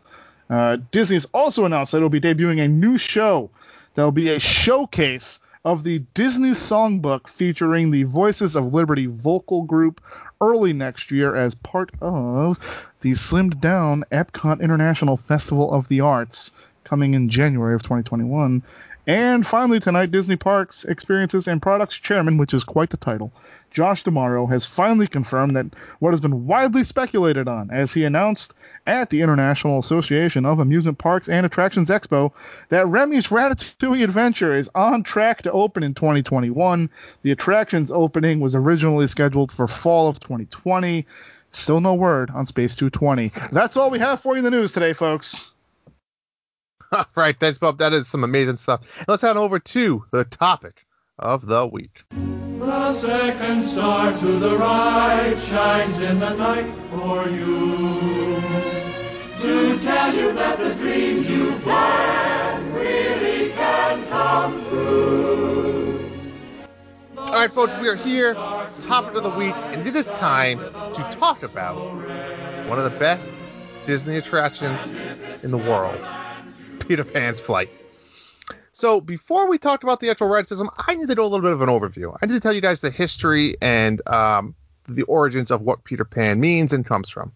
Uh, 0.49 0.77
Disney 0.91 1.15
has 1.15 1.25
also 1.33 1.65
announced 1.65 1.91
that 1.91 1.97
it 1.97 2.01
will 2.01 2.09
be 2.09 2.21
debuting 2.21 2.63
a 2.63 2.67
new 2.67 2.97
show 2.99 3.49
that 3.95 4.03
will 4.03 4.11
be 4.11 4.29
a 4.29 4.39
showcase 4.39 5.39
of 5.65 5.83
the 5.83 5.99
Disney 6.13 6.51
Songbook 6.51 7.27
featuring 7.27 7.91
the 7.91 8.03
Voices 8.03 8.55
of 8.55 8.73
Liberty 8.73 9.05
vocal 9.05 9.63
group 9.63 10.01
early 10.41 10.73
next 10.73 11.09
year 11.09 11.35
as 11.35 11.55
part 11.55 11.91
of 12.01 12.59
the 13.01 13.11
slimmed 13.11 13.61
down 13.61 14.03
Epcot 14.11 14.61
International 14.61 15.15
Festival 15.15 15.71
of 15.71 15.87
the 15.87 16.01
Arts 16.01 16.51
coming 16.83 17.13
in 17.13 17.29
January 17.29 17.75
of 17.75 17.83
2021. 17.83 18.61
And 19.05 19.45
finally, 19.45 19.81
tonight, 19.81 20.11
Disney 20.11 20.37
Parks 20.37 20.85
Experiences 20.85 21.47
and 21.47 21.61
Products 21.61 21.97
Chairman, 21.97 22.37
which 22.37 22.53
is 22.53 22.63
quite 22.63 22.89
the 22.89 22.95
title, 22.97 23.33
Josh 23.69 24.03
D'Amaro, 24.03 24.49
has 24.49 24.65
finally 24.65 25.07
confirmed 25.07 25.57
that 25.57 25.65
what 25.99 26.11
has 26.11 26.21
been 26.21 26.45
widely 26.45 26.85
speculated 26.85 27.49
on, 27.49 27.69
as 27.69 27.91
he 27.91 28.05
announced 28.05 28.53
at 28.87 29.09
the 29.09 29.21
International 29.21 29.79
Association 29.79 30.45
of 30.45 30.59
Amusement 30.59 30.99
Parks 30.99 31.27
and 31.27 31.45
Attractions 31.45 31.89
Expo, 31.89 32.31
that 32.69 32.87
Remy's 32.87 33.27
Ratatouille 33.27 34.03
Adventure 34.03 34.55
is 34.55 34.69
on 34.73 35.03
track 35.03 35.41
to 35.41 35.51
open 35.51 35.83
in 35.83 35.93
2021. 35.93 36.89
The 37.23 37.31
attraction's 37.31 37.91
opening 37.91 38.39
was 38.39 38.55
originally 38.55 39.07
scheduled 39.07 39.51
for 39.51 39.67
fall 39.67 40.07
of 40.07 40.21
2020. 40.21 41.05
Still 41.51 41.81
no 41.81 41.93
word 41.93 42.31
on 42.31 42.45
Space 42.45 42.75
220. 42.75 43.31
That's 43.51 43.75
all 43.75 43.89
we 43.89 43.99
have 43.99 44.21
for 44.21 44.33
you 44.33 44.39
in 44.39 44.43
the 44.43 44.51
news 44.51 44.71
today, 44.71 44.93
folks. 44.93 45.52
All 46.93 47.05
right, 47.15 47.37
thanks, 47.39 47.57
Bub. 47.57 47.79
That 47.79 47.93
is 47.93 48.07
some 48.07 48.23
amazing 48.23 48.57
stuff. 48.57 48.81
Let's 49.07 49.21
head 49.21 49.37
over 49.37 49.59
to 49.59 50.05
the 50.11 50.25
topic 50.25 50.85
of 51.17 51.45
the 51.45 51.65
week. 51.65 52.03
The 52.11 52.93
second 52.93 53.63
star 53.63 54.17
to 54.19 54.39
the 54.39 54.57
right 54.57 55.35
shines 55.39 55.99
in 55.99 56.19
the 56.19 56.33
night 56.35 56.71
for 56.91 57.27
you. 57.29 58.41
To 59.39 59.79
tell 59.79 60.15
you 60.15 60.31
that 60.33 60.59
the 60.59 60.73
dreams 60.75 61.29
you 61.29 61.51
really 62.71 63.51
can 63.51 64.07
come 64.07 64.63
true. 64.69 66.09
All 67.17 67.33
right, 67.33 67.51
folks, 67.51 67.75
we 67.81 67.89
are 67.89 67.95
here, 67.95 68.35
topic 68.79 69.15
of 69.15 69.23
the 69.23 69.31
week, 69.31 69.55
and 69.55 69.85
it 69.85 69.95
is 69.95 70.05
time 70.05 70.59
to 70.59 71.07
talk 71.11 71.43
about 71.43 71.75
one 72.69 72.77
of 72.77 72.83
the 72.83 72.97
best 72.99 73.31
Disney 73.85 74.17
attractions 74.17 74.91
in 75.43 75.51
the 75.51 75.57
world, 75.57 75.99
Peter 76.87 77.03
Pan's 77.03 77.39
Flight. 77.39 77.69
So 78.71 78.99
before 78.99 79.47
we 79.49 79.57
talked 79.57 79.83
about 79.83 79.99
the 79.99 80.09
actual 80.09 80.27
ride 80.27 80.47
system, 80.47 80.69
I 80.77 80.95
need 80.95 81.07
to 81.07 81.15
do 81.15 81.21
a 81.21 81.25
little 81.25 81.41
bit 81.41 81.51
of 81.51 81.61
an 81.61 81.69
overview. 81.69 82.17
I 82.21 82.25
need 82.25 82.33
to 82.33 82.39
tell 82.39 82.53
you 82.53 82.61
guys 82.61 82.81
the 82.81 82.89
history 82.89 83.55
and 83.61 84.05
um, 84.07 84.55
the 84.87 85.03
origins 85.03 85.51
of 85.51 85.61
what 85.61 85.83
Peter 85.83 86.05
Pan 86.05 86.39
means 86.39 86.73
and 86.73 86.85
comes 86.85 87.09
from. 87.09 87.31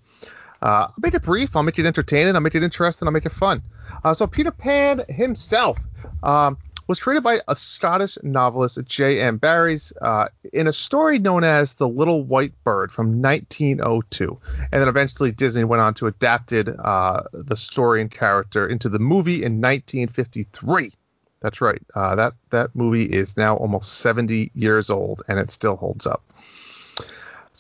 Uh, 0.62 0.88
I'll 0.90 0.94
make 1.00 1.14
it 1.14 1.22
brief. 1.22 1.56
I'll 1.56 1.64
make 1.64 1.78
it 1.78 1.86
entertaining. 1.86 2.34
I'll 2.36 2.42
make 2.42 2.56
it 2.56 2.64
interesting. 2.64 3.08
I'll 3.08 3.12
make 3.12 3.26
it 3.28 3.32
fun. 3.32 3.62
Uh, 4.04 4.14
so 4.14 4.26
Peter 4.26 4.52
Pan 4.52 5.04
himself 5.08 5.80
um, 6.24 6.58
was 6.88 7.00
created 7.00 7.24
by 7.24 7.42
a 7.48 7.56
Scottish 7.56 8.18
novelist, 8.24 8.80
J.M. 8.86 9.38
Barries, 9.38 9.94
uh, 10.02 10.28
in 10.54 10.68
a 10.68 10.74
story 10.74 11.20
known 11.20 11.44
as 11.44 11.76
The 11.76 11.88
Little 11.88 12.24
White 12.24 12.54
Bird 12.64 12.92
from 12.92 13.22
1902. 13.22 14.40
And 14.72 14.82
then 14.82 14.88
eventually 14.88 15.32
Disney 15.32 15.66
went 15.66 15.82
on 15.82 15.94
to 15.96 16.08
adapted 16.08 16.70
uh, 16.70 17.24
the 17.34 17.58
story 17.58 18.02
and 18.02 18.10
character 18.10 18.68
into 18.68 18.90
the 18.90 19.00
movie 19.00 19.44
in 19.44 19.62
1953. 19.62 20.94
That's 21.42 21.62
right. 21.62 21.82
Uh, 21.94 22.16
that 22.16 22.34
that 22.50 22.76
movie 22.76 23.06
is 23.06 23.38
now 23.38 23.56
almost 23.58 23.98
70 24.00 24.52
years 24.56 24.90
old 24.90 25.22
and 25.28 25.38
it 25.38 25.52
still 25.52 25.76
holds 25.76 26.08
up. 26.08 26.24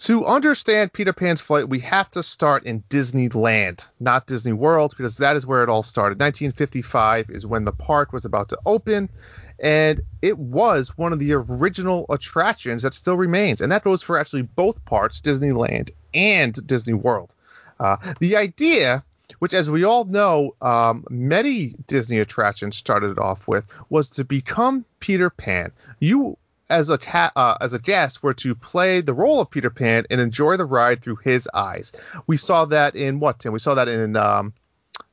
To 0.02 0.26
understand 0.28 0.94
Peter 0.94 1.12
Pan's 1.12 1.42
flight, 1.42 1.70
we 1.70 1.80
have 1.80 2.12
to 2.12 2.22
start 2.22 2.66
in 2.66 2.84
Disneyland, 2.88 3.88
not 4.00 4.28
Disney 4.28 4.54
World, 4.54 4.94
because 4.96 5.18
that 5.18 5.36
is 5.36 5.44
where 5.44 5.64
it 5.64 5.70
all 5.70 5.82
started. 5.82 6.20
1955 6.20 7.32
is 7.32 7.48
when 7.48 7.66
the 7.66 7.72
park 7.72 8.14
was 8.14 8.24
about 8.24 8.50
to 8.50 8.60
open, 8.68 9.10
and 9.58 10.02
it 10.22 10.38
was 10.38 10.96
one 11.00 11.14
of 11.14 11.20
the 11.20 11.34
original 11.34 12.06
attractions 12.12 12.84
that 12.84 12.94
still 12.94 13.18
remains, 13.18 13.60
and 13.60 13.72
that 13.72 13.84
goes 13.84 14.04
for 14.04 14.20
actually 14.20 14.44
both 14.44 14.86
parts, 14.86 15.20
Disneyland 15.20 15.90
and 16.14 16.68
Disney 16.68 16.94
World. 16.94 17.34
Uh, 17.80 17.98
the 18.20 18.36
idea, 18.36 19.04
which 19.40 19.56
as 19.56 19.68
we 19.68 19.84
all 19.84 20.06
know, 20.06 20.54
um, 20.62 21.06
many 21.10 21.74
Disney 21.88 22.20
attractions 22.20 22.78
started 22.78 23.18
off 23.18 23.48
with, 23.48 23.66
was 23.90 24.10
to 24.10 24.24
become 24.24 24.86
Peter 25.00 25.32
Pan. 25.32 25.72
You 26.00 26.38
as 26.70 26.90
a 26.90 26.98
ca- 26.98 27.32
uh, 27.36 27.58
as 27.62 27.74
a 27.74 27.80
guest 27.80 28.22
were 28.24 28.34
to 28.36 28.56
play 28.56 29.02
the 29.02 29.14
role 29.14 29.40
of 29.40 29.50
Peter 29.50 29.70
Pan 29.70 30.06
and 30.10 30.20
enjoy 30.20 30.58
the 30.58 30.66
ride 30.66 31.02
through 31.02 31.18
his 31.18 31.50
eyes. 31.54 31.92
We 32.26 32.38
saw 32.38 32.66
that 32.66 32.96
in 32.96 33.20
what 33.20 33.40
Tim? 33.40 33.54
We 33.54 33.60
saw 33.60 33.76
that 33.76 33.88
in 33.88 34.16
um, 34.16 34.54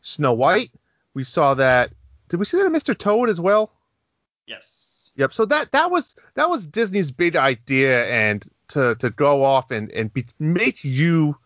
Snow 0.01 0.33
White. 0.33 0.71
We 1.15 1.25
saw 1.25 1.55
that. 1.55 1.93
Did 2.29 2.39
we 2.39 2.47
see 2.47 2.57
that 2.57 2.67
in 2.67 2.73
Mr. 2.73 2.97
Toad 2.97 3.29
as 3.29 3.41
well? 3.41 3.71
Yes. 4.47 5.11
Yep. 5.17 5.33
So 5.33 5.45
that 5.47 5.73
that 5.73 5.91
was 5.91 6.17
that 6.35 6.51
was 6.51 6.67
Disney's 6.67 7.11
big 7.11 7.37
idea, 7.37 8.07
and 8.07 8.47
to 8.69 8.97
to 8.97 9.11
go 9.11 9.45
off 9.45 9.71
and 9.71 9.91
and 9.93 10.13
be, 10.13 10.27
make 10.39 10.85
you 10.85 11.37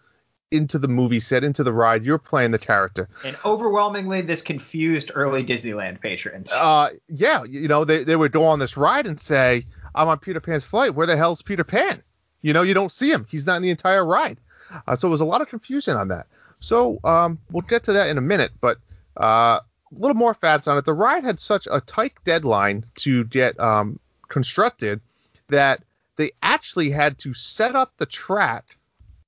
into 0.50 0.78
the 0.78 0.88
movie 0.88 1.20
set, 1.20 1.44
into 1.44 1.62
the 1.62 1.72
ride. 1.72 2.04
You're 2.04 2.18
playing 2.18 2.52
the 2.52 2.58
character. 2.58 3.08
And 3.24 3.36
overwhelmingly, 3.44 4.22
this 4.22 4.42
confused 4.42 5.10
early 5.14 5.44
Disneyland 5.44 6.00
patrons. 6.00 6.52
Uh, 6.52 6.90
yeah. 7.08 7.44
You 7.44 7.68
know, 7.68 7.84
they 7.84 8.04
they 8.04 8.16
would 8.16 8.32
go 8.32 8.44
on 8.44 8.58
this 8.58 8.76
ride 8.76 9.06
and 9.06 9.20
say, 9.20 9.66
"I'm 9.94 10.08
on 10.08 10.18
Peter 10.18 10.40
Pan's 10.40 10.64
flight. 10.64 10.94
Where 10.94 11.06
the 11.06 11.16
hell's 11.16 11.42
Peter 11.42 11.64
Pan?" 11.64 12.02
You 12.42 12.52
know, 12.52 12.62
you 12.62 12.74
don't 12.74 12.92
see 12.92 13.10
him. 13.10 13.26
He's 13.28 13.46
not 13.46 13.56
in 13.56 13.62
the 13.62 13.70
entire 13.70 14.04
ride. 14.04 14.38
Uh, 14.86 14.96
so 14.96 15.08
it 15.08 15.10
was 15.10 15.20
a 15.20 15.24
lot 15.24 15.40
of 15.40 15.48
confusion 15.48 15.96
on 15.96 16.08
that. 16.08 16.26
So 16.60 16.98
um, 17.04 17.38
we'll 17.50 17.62
get 17.62 17.84
to 17.84 17.92
that 17.94 18.08
in 18.08 18.18
a 18.18 18.20
minute, 18.20 18.52
but 18.60 18.78
uh, 19.16 19.60
a 19.60 19.98
little 19.98 20.16
more 20.16 20.34
facts 20.34 20.68
on 20.68 20.78
it. 20.78 20.84
The 20.84 20.94
ride 20.94 21.24
had 21.24 21.40
such 21.40 21.66
a 21.70 21.80
tight 21.80 22.12
deadline 22.24 22.84
to 22.96 23.24
get 23.24 23.58
um, 23.58 23.98
constructed 24.28 25.00
that 25.48 25.82
they 26.16 26.32
actually 26.42 26.90
had 26.90 27.18
to 27.18 27.32
set 27.34 27.74
up 27.74 27.92
the 27.96 28.06
track 28.06 28.76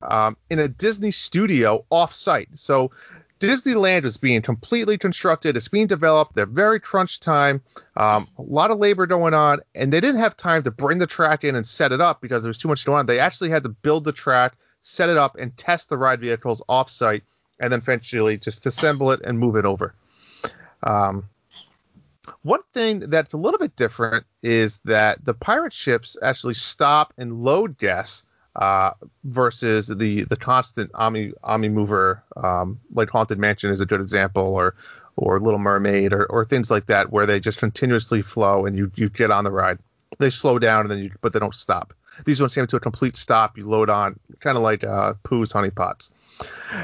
um, 0.03 0.37
in 0.49 0.59
a 0.59 0.69
Disney 0.69 1.11
studio 1.11 1.85
off-site. 1.91 2.49
So 2.57 2.91
Disneyland 3.41 4.05
is 4.05 4.19
being 4.19 4.43
completely 4.43 4.99
constructed. 4.99 5.57
It's 5.57 5.69
being 5.69 5.87
developed. 5.87 6.35
They're 6.35 6.47
very 6.47 6.79
crunch 6.79 7.21
time. 7.21 7.63
Um, 7.97 8.29
a 8.39 8.43
lot 8.43 8.71
of 8.71 8.79
labor 8.79 9.07
going 9.07 9.33
on, 9.33 9.61
and 9.75 9.91
they 9.93 10.01
didn't 10.01 10.21
have 10.21 10.37
time 10.37 10.63
to 10.65 10.71
bring 10.71 10.99
the 10.99 11.07
track 11.07 11.43
in 11.43 11.57
and 11.57 11.67
set 11.67 11.91
it 11.91 12.01
up 12.01 12.21
because 12.21 12.43
there 12.43 12.51
was 12.51 12.59
too 12.59 12.69
much 12.69 12.85
going 12.85 13.01
on. 13.01 13.07
They 13.07 13.19
actually 13.19 13.51
had 13.51 13.63
to 13.63 13.71
build 13.71 14.05
the 14.05 14.13
track, 14.13 14.55
set 14.83 15.09
it 15.09 15.17
up, 15.17 15.37
and 15.37 15.57
test 15.57 15.89
the 15.89 15.97
ride 15.97 16.21
vehicles 16.21 16.63
off-site, 16.69 17.25
and 17.59 17.73
then 17.73 17.81
eventually 17.81 18.37
just 18.37 18.67
assemble 18.67 19.11
it 19.11 19.21
and 19.25 19.39
move 19.39 19.57
it 19.57 19.65
over. 19.65 19.95
Um, 20.83 21.25
one 22.43 22.63
thing 22.75 23.01
that's 23.01 23.33
a 23.33 23.39
little 23.39 23.59
bit 23.59 23.75
different 23.75 24.27
is 24.43 24.79
that 24.85 25.25
the 25.25 25.35
pirate 25.35 25.73
ships 25.73 26.17
actually 26.23 26.55
stop 26.55 27.15
and 27.17 27.43
load 27.43 27.79
guests 27.79 28.25
uh, 28.57 28.93
versus 29.25 29.87
the 29.87 30.25
the 30.25 30.37
constant 30.37 30.91
Omni 30.95 31.33
Omni 31.43 31.69
mover, 31.69 32.23
um, 32.37 32.81
like 32.93 33.11
Haunted 33.11 33.39
Mansion 33.39 33.71
is 33.71 33.81
a 33.81 33.87
good 33.87 34.01
example, 34.01 34.43
or 34.43 34.75
or 35.17 35.39
Little 35.39 35.59
Mermaid, 35.59 36.13
or, 36.13 36.27
or 36.27 36.45
things 36.45 36.71
like 36.71 36.87
that, 36.87 37.11
where 37.13 37.27
they 37.27 37.41
just 37.41 37.59
continuously 37.59 38.23
flow 38.23 38.67
and 38.67 38.77
you 38.77 38.91
you 38.95 39.09
get 39.09 39.31
on 39.31 39.45
the 39.45 39.51
ride. 39.51 39.79
They 40.19 40.31
slow 40.31 40.59
down 40.59 40.83
and 40.83 40.91
then 40.91 40.99
you, 40.99 41.13
but 41.21 41.33
they 41.33 41.39
don't 41.39 41.55
stop. 41.55 41.95
These 42.25 42.41
ones 42.41 42.55
came 42.55 42.67
to 42.67 42.77
a 42.77 42.81
complete 42.81 43.17
stop. 43.17 43.57
You 43.57 43.69
load 43.69 43.89
on, 43.89 44.19
kind 44.41 44.57
of 44.57 44.63
like 44.63 44.85
uh, 44.85 45.15
Pooh's 45.23 45.53
Honey 45.53 45.71
Pots. 45.71 46.11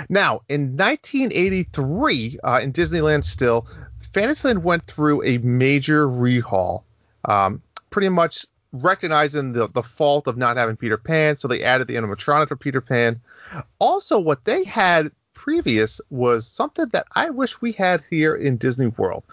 Now, 0.08 0.42
in 0.48 0.76
1983, 0.76 2.38
uh, 2.42 2.60
in 2.62 2.72
Disneyland 2.72 3.24
still, 3.24 3.66
Fantasyland 4.12 4.62
went 4.62 4.84
through 4.84 5.24
a 5.24 5.38
major 5.38 6.06
rehaul, 6.06 6.82
um, 7.24 7.62
pretty 7.90 8.08
much 8.08 8.46
recognizing 8.72 9.52
the, 9.52 9.68
the 9.68 9.82
fault 9.82 10.26
of 10.26 10.36
not 10.36 10.56
having 10.56 10.76
Peter 10.76 10.96
Pan, 10.96 11.38
so 11.38 11.48
they 11.48 11.62
added 11.62 11.86
the 11.86 11.94
animatronic 11.94 12.48
for 12.48 12.56
Peter 12.56 12.80
Pan. 12.80 13.20
Also, 13.78 14.18
what 14.18 14.44
they 14.44 14.64
had 14.64 15.10
previous 15.34 16.00
was 16.10 16.46
something 16.46 16.86
that 16.88 17.06
I 17.14 17.30
wish 17.30 17.60
we 17.60 17.72
had 17.72 18.02
here 18.10 18.34
in 18.34 18.56
Disney 18.56 18.88
World. 18.88 19.24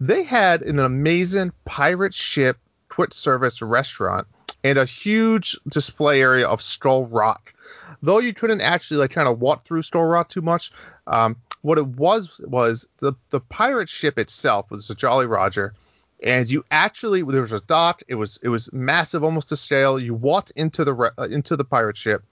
They 0.00 0.22
had 0.24 0.62
an 0.62 0.78
amazing 0.78 1.52
pirate 1.64 2.14
ship 2.14 2.58
quick 2.88 3.14
service 3.14 3.62
restaurant 3.62 4.26
and 4.64 4.78
a 4.78 4.84
huge 4.84 5.56
display 5.68 6.20
area 6.20 6.46
of 6.46 6.60
Skull 6.60 7.06
Rock. 7.06 7.54
Though 8.02 8.18
you 8.18 8.34
couldn't 8.34 8.60
actually 8.60 8.98
like 8.98 9.12
kind 9.12 9.28
of 9.28 9.40
walk 9.40 9.64
through 9.64 9.82
Skull 9.82 10.04
Rock 10.04 10.28
too 10.28 10.42
much, 10.42 10.72
um, 11.06 11.36
what 11.62 11.78
it 11.78 11.86
was 11.86 12.40
was 12.44 12.86
the 12.98 13.12
the 13.30 13.40
pirate 13.40 13.88
ship 13.88 14.18
itself 14.18 14.70
was 14.70 14.88
a 14.90 14.94
Jolly 14.94 15.26
Roger, 15.26 15.74
and 16.22 16.48
you 16.48 16.64
actually 16.70 17.22
there 17.22 17.42
was 17.42 17.52
a 17.52 17.60
dock. 17.60 18.02
It 18.08 18.14
was 18.16 18.38
it 18.42 18.48
was 18.48 18.72
massive, 18.72 19.24
almost 19.24 19.48
to 19.50 19.56
scale. 19.56 19.98
You 19.98 20.14
walked 20.14 20.52
into 20.56 20.84
the 20.84 21.12
uh, 21.18 21.22
into 21.24 21.56
the 21.56 21.64
pirate 21.64 21.96
ship, 21.96 22.22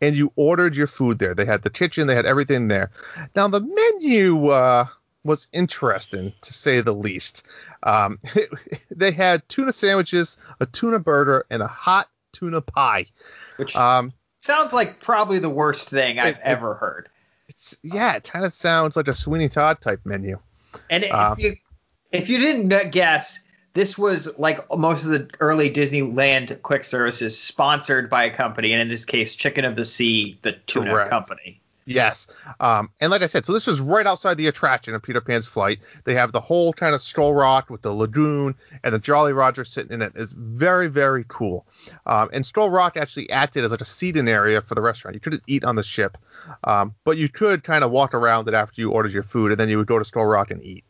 and 0.00 0.14
you 0.16 0.32
ordered 0.36 0.76
your 0.76 0.86
food 0.86 1.18
there. 1.18 1.34
They 1.34 1.44
had 1.44 1.62
the 1.62 1.70
kitchen, 1.70 2.06
they 2.06 2.14
had 2.14 2.26
everything 2.26 2.68
there. 2.68 2.90
Now 3.36 3.48
the 3.48 3.60
menu 3.60 4.48
uh, 4.48 4.86
was 5.24 5.46
interesting 5.52 6.32
to 6.42 6.52
say 6.52 6.80
the 6.80 6.94
least. 6.94 7.44
Um, 7.82 8.18
they 8.90 9.12
had 9.12 9.48
tuna 9.48 9.72
sandwiches, 9.72 10.36
a 10.60 10.66
tuna 10.66 10.98
burger, 10.98 11.46
and 11.50 11.62
a 11.62 11.68
hot 11.68 12.08
tuna 12.32 12.60
pie. 12.60 13.06
Which 13.56 13.76
Um, 13.76 14.12
sounds 14.40 14.72
like 14.72 15.00
probably 15.00 15.38
the 15.38 15.50
worst 15.50 15.88
thing 15.90 16.18
I've 16.18 16.36
it- 16.36 16.40
ever 16.42 16.74
heard. 16.74 17.08
it's 17.48 17.76
yeah, 17.82 18.14
it 18.14 18.24
kind 18.24 18.44
of 18.44 18.52
sounds 18.52 18.96
like 18.96 19.08
a 19.08 19.14
Sweeney 19.14 19.48
Todd 19.48 19.80
type 19.80 20.00
menu. 20.04 20.38
And 20.90 21.04
Um, 21.04 21.36
if 22.12 22.28
you 22.28 22.38
didn't 22.38 22.92
guess, 22.92 23.40
this 23.72 23.96
was 23.96 24.38
like 24.38 24.60
most 24.76 25.04
of 25.04 25.10
the 25.10 25.30
early 25.40 25.70
Disneyland 25.72 26.60
quick 26.62 26.84
services 26.84 27.38
sponsored 27.38 28.10
by 28.10 28.24
a 28.24 28.30
company, 28.30 28.72
and 28.72 28.82
in 28.82 28.88
this 28.88 29.04
case, 29.04 29.34
Chicken 29.34 29.64
of 29.64 29.76
the 29.76 29.84
Sea, 29.84 30.38
the 30.42 30.52
tuna 30.52 30.90
Correct. 30.90 31.10
company. 31.10 31.58
Yes. 31.84 32.28
Um, 32.60 32.90
and 33.00 33.10
like 33.10 33.22
I 33.22 33.26
said, 33.26 33.44
so 33.44 33.52
this 33.52 33.66
was 33.66 33.80
right 33.80 34.06
outside 34.06 34.36
the 34.36 34.46
attraction 34.46 34.94
of 34.94 35.02
Peter 35.02 35.20
Pan's 35.20 35.46
flight. 35.46 35.80
They 36.04 36.14
have 36.14 36.30
the 36.30 36.40
whole 36.40 36.72
kind 36.72 36.94
of 36.94 37.02
Skull 37.02 37.34
Rock 37.34 37.70
with 37.70 37.82
the 37.82 37.92
lagoon 37.92 38.54
and 38.84 38.94
the 38.94 39.00
Jolly 39.00 39.32
Roger 39.32 39.64
sitting 39.64 39.92
in 39.92 40.02
it. 40.02 40.12
It's 40.14 40.32
very, 40.32 40.86
very 40.86 41.24
cool. 41.26 41.66
Um, 42.06 42.30
and 42.32 42.46
Skull 42.46 42.70
Rock 42.70 42.96
actually 42.96 43.30
acted 43.30 43.64
as 43.64 43.72
like 43.72 43.80
a 43.80 43.86
seating 43.86 44.28
area 44.28 44.62
for 44.62 44.74
the 44.76 44.80
restaurant. 44.80 45.14
You 45.14 45.20
couldn't 45.20 45.42
eat 45.48 45.64
on 45.64 45.74
the 45.74 45.82
ship, 45.82 46.18
um, 46.62 46.94
but 47.04 47.16
you 47.16 47.28
could 47.28 47.64
kind 47.64 47.82
of 47.82 47.90
walk 47.90 48.14
around 48.14 48.46
it 48.46 48.54
after 48.54 48.80
you 48.80 48.92
ordered 48.92 49.12
your 49.12 49.24
food, 49.24 49.50
and 49.50 49.58
then 49.58 49.68
you 49.68 49.78
would 49.78 49.88
go 49.88 49.98
to 49.98 50.04
Skull 50.04 50.26
Rock 50.26 50.52
and 50.52 50.62
eat. 50.62 50.84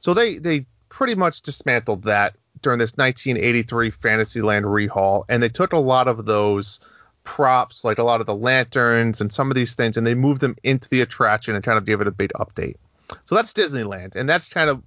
So 0.00 0.14
they 0.14 0.38
they 0.38 0.66
pretty 0.88 1.14
much 1.14 1.42
dismantled 1.42 2.04
that 2.04 2.36
during 2.62 2.78
this 2.78 2.96
1983 2.96 3.90
Fantasyland 3.90 4.66
rehaul, 4.66 5.24
and 5.28 5.42
they 5.42 5.48
took 5.48 5.72
a 5.72 5.78
lot 5.78 6.08
of 6.08 6.26
those 6.26 6.80
props, 7.24 7.84
like 7.84 7.98
a 7.98 8.04
lot 8.04 8.20
of 8.20 8.26
the 8.26 8.34
lanterns 8.34 9.20
and 9.20 9.32
some 9.32 9.50
of 9.50 9.54
these 9.54 9.74
things, 9.74 9.96
and 9.96 10.06
they 10.06 10.14
moved 10.14 10.40
them 10.40 10.56
into 10.62 10.88
the 10.88 11.00
attraction 11.00 11.54
and 11.54 11.64
kind 11.64 11.78
of 11.78 11.86
gave 11.86 12.00
it 12.00 12.06
a 12.06 12.12
big 12.12 12.32
update. 12.34 12.76
So 13.24 13.34
that's 13.34 13.52
Disneyland, 13.52 14.16
and 14.16 14.28
that's 14.28 14.48
kind 14.48 14.70
of 14.70 14.82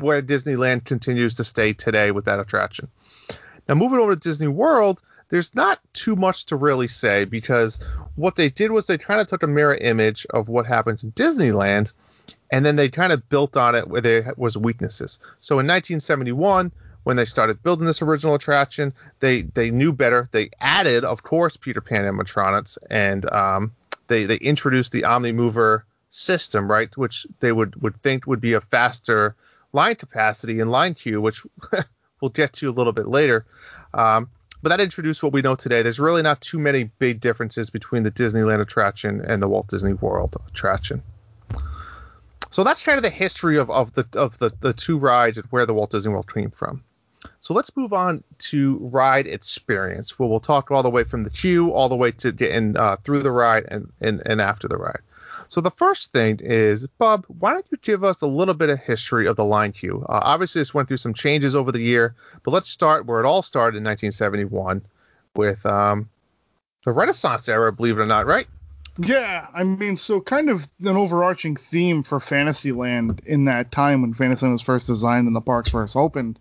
where 0.00 0.22
Disneyland 0.22 0.84
continues 0.84 1.34
to 1.36 1.44
stay 1.44 1.72
today 1.72 2.10
with 2.10 2.24
that 2.24 2.40
attraction. 2.40 2.88
Now 3.68 3.76
moving 3.76 3.98
over 3.98 4.14
to 4.14 4.20
Disney 4.20 4.48
World, 4.48 5.00
there's 5.28 5.54
not 5.54 5.80
too 5.92 6.16
much 6.16 6.46
to 6.46 6.56
really 6.56 6.88
say 6.88 7.24
because 7.24 7.78
what 8.14 8.36
they 8.36 8.50
did 8.50 8.70
was 8.70 8.86
they 8.86 8.98
kind 8.98 9.20
of 9.20 9.26
took 9.26 9.42
a 9.42 9.46
mirror 9.46 9.74
image 9.74 10.26
of 10.30 10.48
what 10.48 10.66
happens 10.66 11.04
in 11.04 11.12
Disneyland 11.12 11.92
and 12.50 12.64
then 12.64 12.76
they 12.76 12.88
kind 12.88 13.12
of 13.12 13.28
built 13.28 13.56
on 13.56 13.74
it 13.74 13.88
where 13.88 14.00
there 14.00 14.32
was 14.36 14.56
weaknesses. 14.56 15.18
So 15.40 15.54
in 15.54 15.66
1971, 15.66 16.70
when 17.04 17.16
they 17.16 17.24
started 17.24 17.62
building 17.62 17.86
this 17.86 18.02
original 18.02 18.34
attraction, 18.34 18.92
they 19.20 19.42
they 19.42 19.70
knew 19.70 19.92
better. 19.92 20.28
They 20.32 20.50
added, 20.60 21.04
of 21.04 21.22
course, 21.22 21.56
Peter 21.56 21.80
Pan 21.80 22.04
animatronics, 22.04 22.78
and 22.90 23.30
um, 23.30 23.72
they 24.08 24.24
they 24.24 24.36
introduced 24.36 24.92
the 24.92 25.04
Omni 25.04 25.32
Mover 25.32 25.84
system, 26.10 26.70
right, 26.70 26.94
which 26.96 27.26
they 27.40 27.52
would 27.52 27.80
would 27.82 28.00
think 28.02 28.26
would 28.26 28.40
be 28.40 28.54
a 28.54 28.60
faster 28.60 29.36
line 29.72 29.96
capacity 29.96 30.60
and 30.60 30.70
line 30.70 30.94
queue, 30.94 31.20
which 31.20 31.42
we'll 32.20 32.30
get 32.30 32.54
to 32.54 32.70
a 32.70 32.72
little 32.72 32.92
bit 32.92 33.08
later. 33.08 33.44
Um, 33.92 34.28
but 34.62 34.70
that 34.70 34.80
introduced 34.80 35.22
what 35.22 35.34
we 35.34 35.42
know 35.42 35.54
today. 35.54 35.82
There's 35.82 36.00
really 36.00 36.22
not 36.22 36.40
too 36.40 36.58
many 36.58 36.84
big 36.84 37.20
differences 37.20 37.68
between 37.68 38.02
the 38.02 38.10
Disneyland 38.10 38.62
attraction 38.62 39.20
and 39.20 39.42
the 39.42 39.48
Walt 39.48 39.68
Disney 39.68 39.92
World 39.92 40.36
attraction. 40.48 41.02
So 42.54 42.62
that's 42.62 42.84
kind 42.84 42.96
of 42.96 43.02
the 43.02 43.10
history 43.10 43.58
of, 43.58 43.68
of 43.68 43.92
the 43.94 44.06
of 44.14 44.38
the, 44.38 44.52
the 44.60 44.72
two 44.72 44.96
rides 44.96 45.38
and 45.38 45.46
where 45.50 45.66
the 45.66 45.74
Walt 45.74 45.90
Disney 45.90 46.12
World 46.12 46.32
came 46.32 46.52
from. 46.52 46.84
So 47.40 47.52
let's 47.52 47.76
move 47.76 47.92
on 47.92 48.22
to 48.50 48.78
ride 48.80 49.26
experience, 49.26 50.20
where 50.20 50.28
we'll 50.28 50.38
talk 50.38 50.70
all 50.70 50.84
the 50.84 50.88
way 50.88 51.02
from 51.02 51.24
the 51.24 51.30
queue 51.30 51.72
all 51.72 51.88
the 51.88 51.96
way 51.96 52.12
to 52.12 52.30
getting 52.30 52.76
uh, 52.76 52.94
through 53.02 53.24
the 53.24 53.32
ride 53.32 53.64
and, 53.72 53.92
and, 54.00 54.22
and 54.24 54.40
after 54.40 54.68
the 54.68 54.76
ride. 54.76 55.00
So 55.48 55.60
the 55.60 55.72
first 55.72 56.12
thing 56.12 56.38
is, 56.40 56.86
Bub, 56.98 57.24
why 57.26 57.54
don't 57.54 57.66
you 57.72 57.78
give 57.82 58.04
us 58.04 58.22
a 58.22 58.26
little 58.26 58.54
bit 58.54 58.70
of 58.70 58.78
history 58.78 59.26
of 59.26 59.34
the 59.34 59.44
line 59.44 59.72
queue? 59.72 60.06
Uh, 60.08 60.20
obviously, 60.22 60.60
this 60.60 60.72
went 60.72 60.86
through 60.86 60.98
some 60.98 61.12
changes 61.12 61.56
over 61.56 61.72
the 61.72 61.82
year, 61.82 62.14
but 62.44 62.52
let's 62.52 62.70
start 62.70 63.04
where 63.04 63.18
it 63.18 63.26
all 63.26 63.42
started 63.42 63.78
in 63.78 63.82
1971 63.82 64.80
with 65.34 65.66
um, 65.66 66.08
the 66.84 66.92
Renaissance 66.92 67.48
era, 67.48 67.72
believe 67.72 67.98
it 67.98 68.02
or 68.02 68.06
not, 68.06 68.26
right? 68.26 68.46
Yeah, 68.98 69.46
I 69.52 69.64
mean, 69.64 69.96
so 69.96 70.20
kind 70.20 70.50
of 70.50 70.68
an 70.80 70.96
overarching 70.96 71.56
theme 71.56 72.04
for 72.04 72.20
Fantasyland 72.20 73.22
in 73.26 73.46
that 73.46 73.72
time 73.72 74.02
when 74.02 74.14
Fantasyland 74.14 74.52
was 74.52 74.62
first 74.62 74.86
designed 74.86 75.26
and 75.26 75.34
the 75.34 75.40
parks 75.40 75.70
first 75.70 75.96
opened 75.96 76.38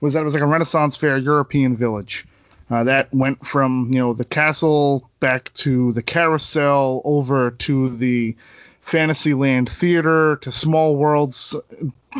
was 0.00 0.14
that 0.14 0.20
it 0.20 0.24
was 0.24 0.34
like 0.34 0.42
a 0.42 0.46
Renaissance 0.46 0.96
fair 0.96 1.16
European 1.16 1.76
village. 1.76 2.26
Uh, 2.70 2.84
that 2.84 3.12
went 3.12 3.44
from 3.44 3.90
you 3.92 3.98
know 3.98 4.12
the 4.12 4.24
castle 4.24 5.10
back 5.18 5.52
to 5.54 5.90
the 5.92 6.02
carousel 6.02 7.02
over 7.04 7.50
to 7.50 7.96
the 7.96 8.36
Fantasyland 8.80 9.68
theater 9.68 10.36
to 10.36 10.52
Small 10.52 10.94
Worlds 10.96 11.56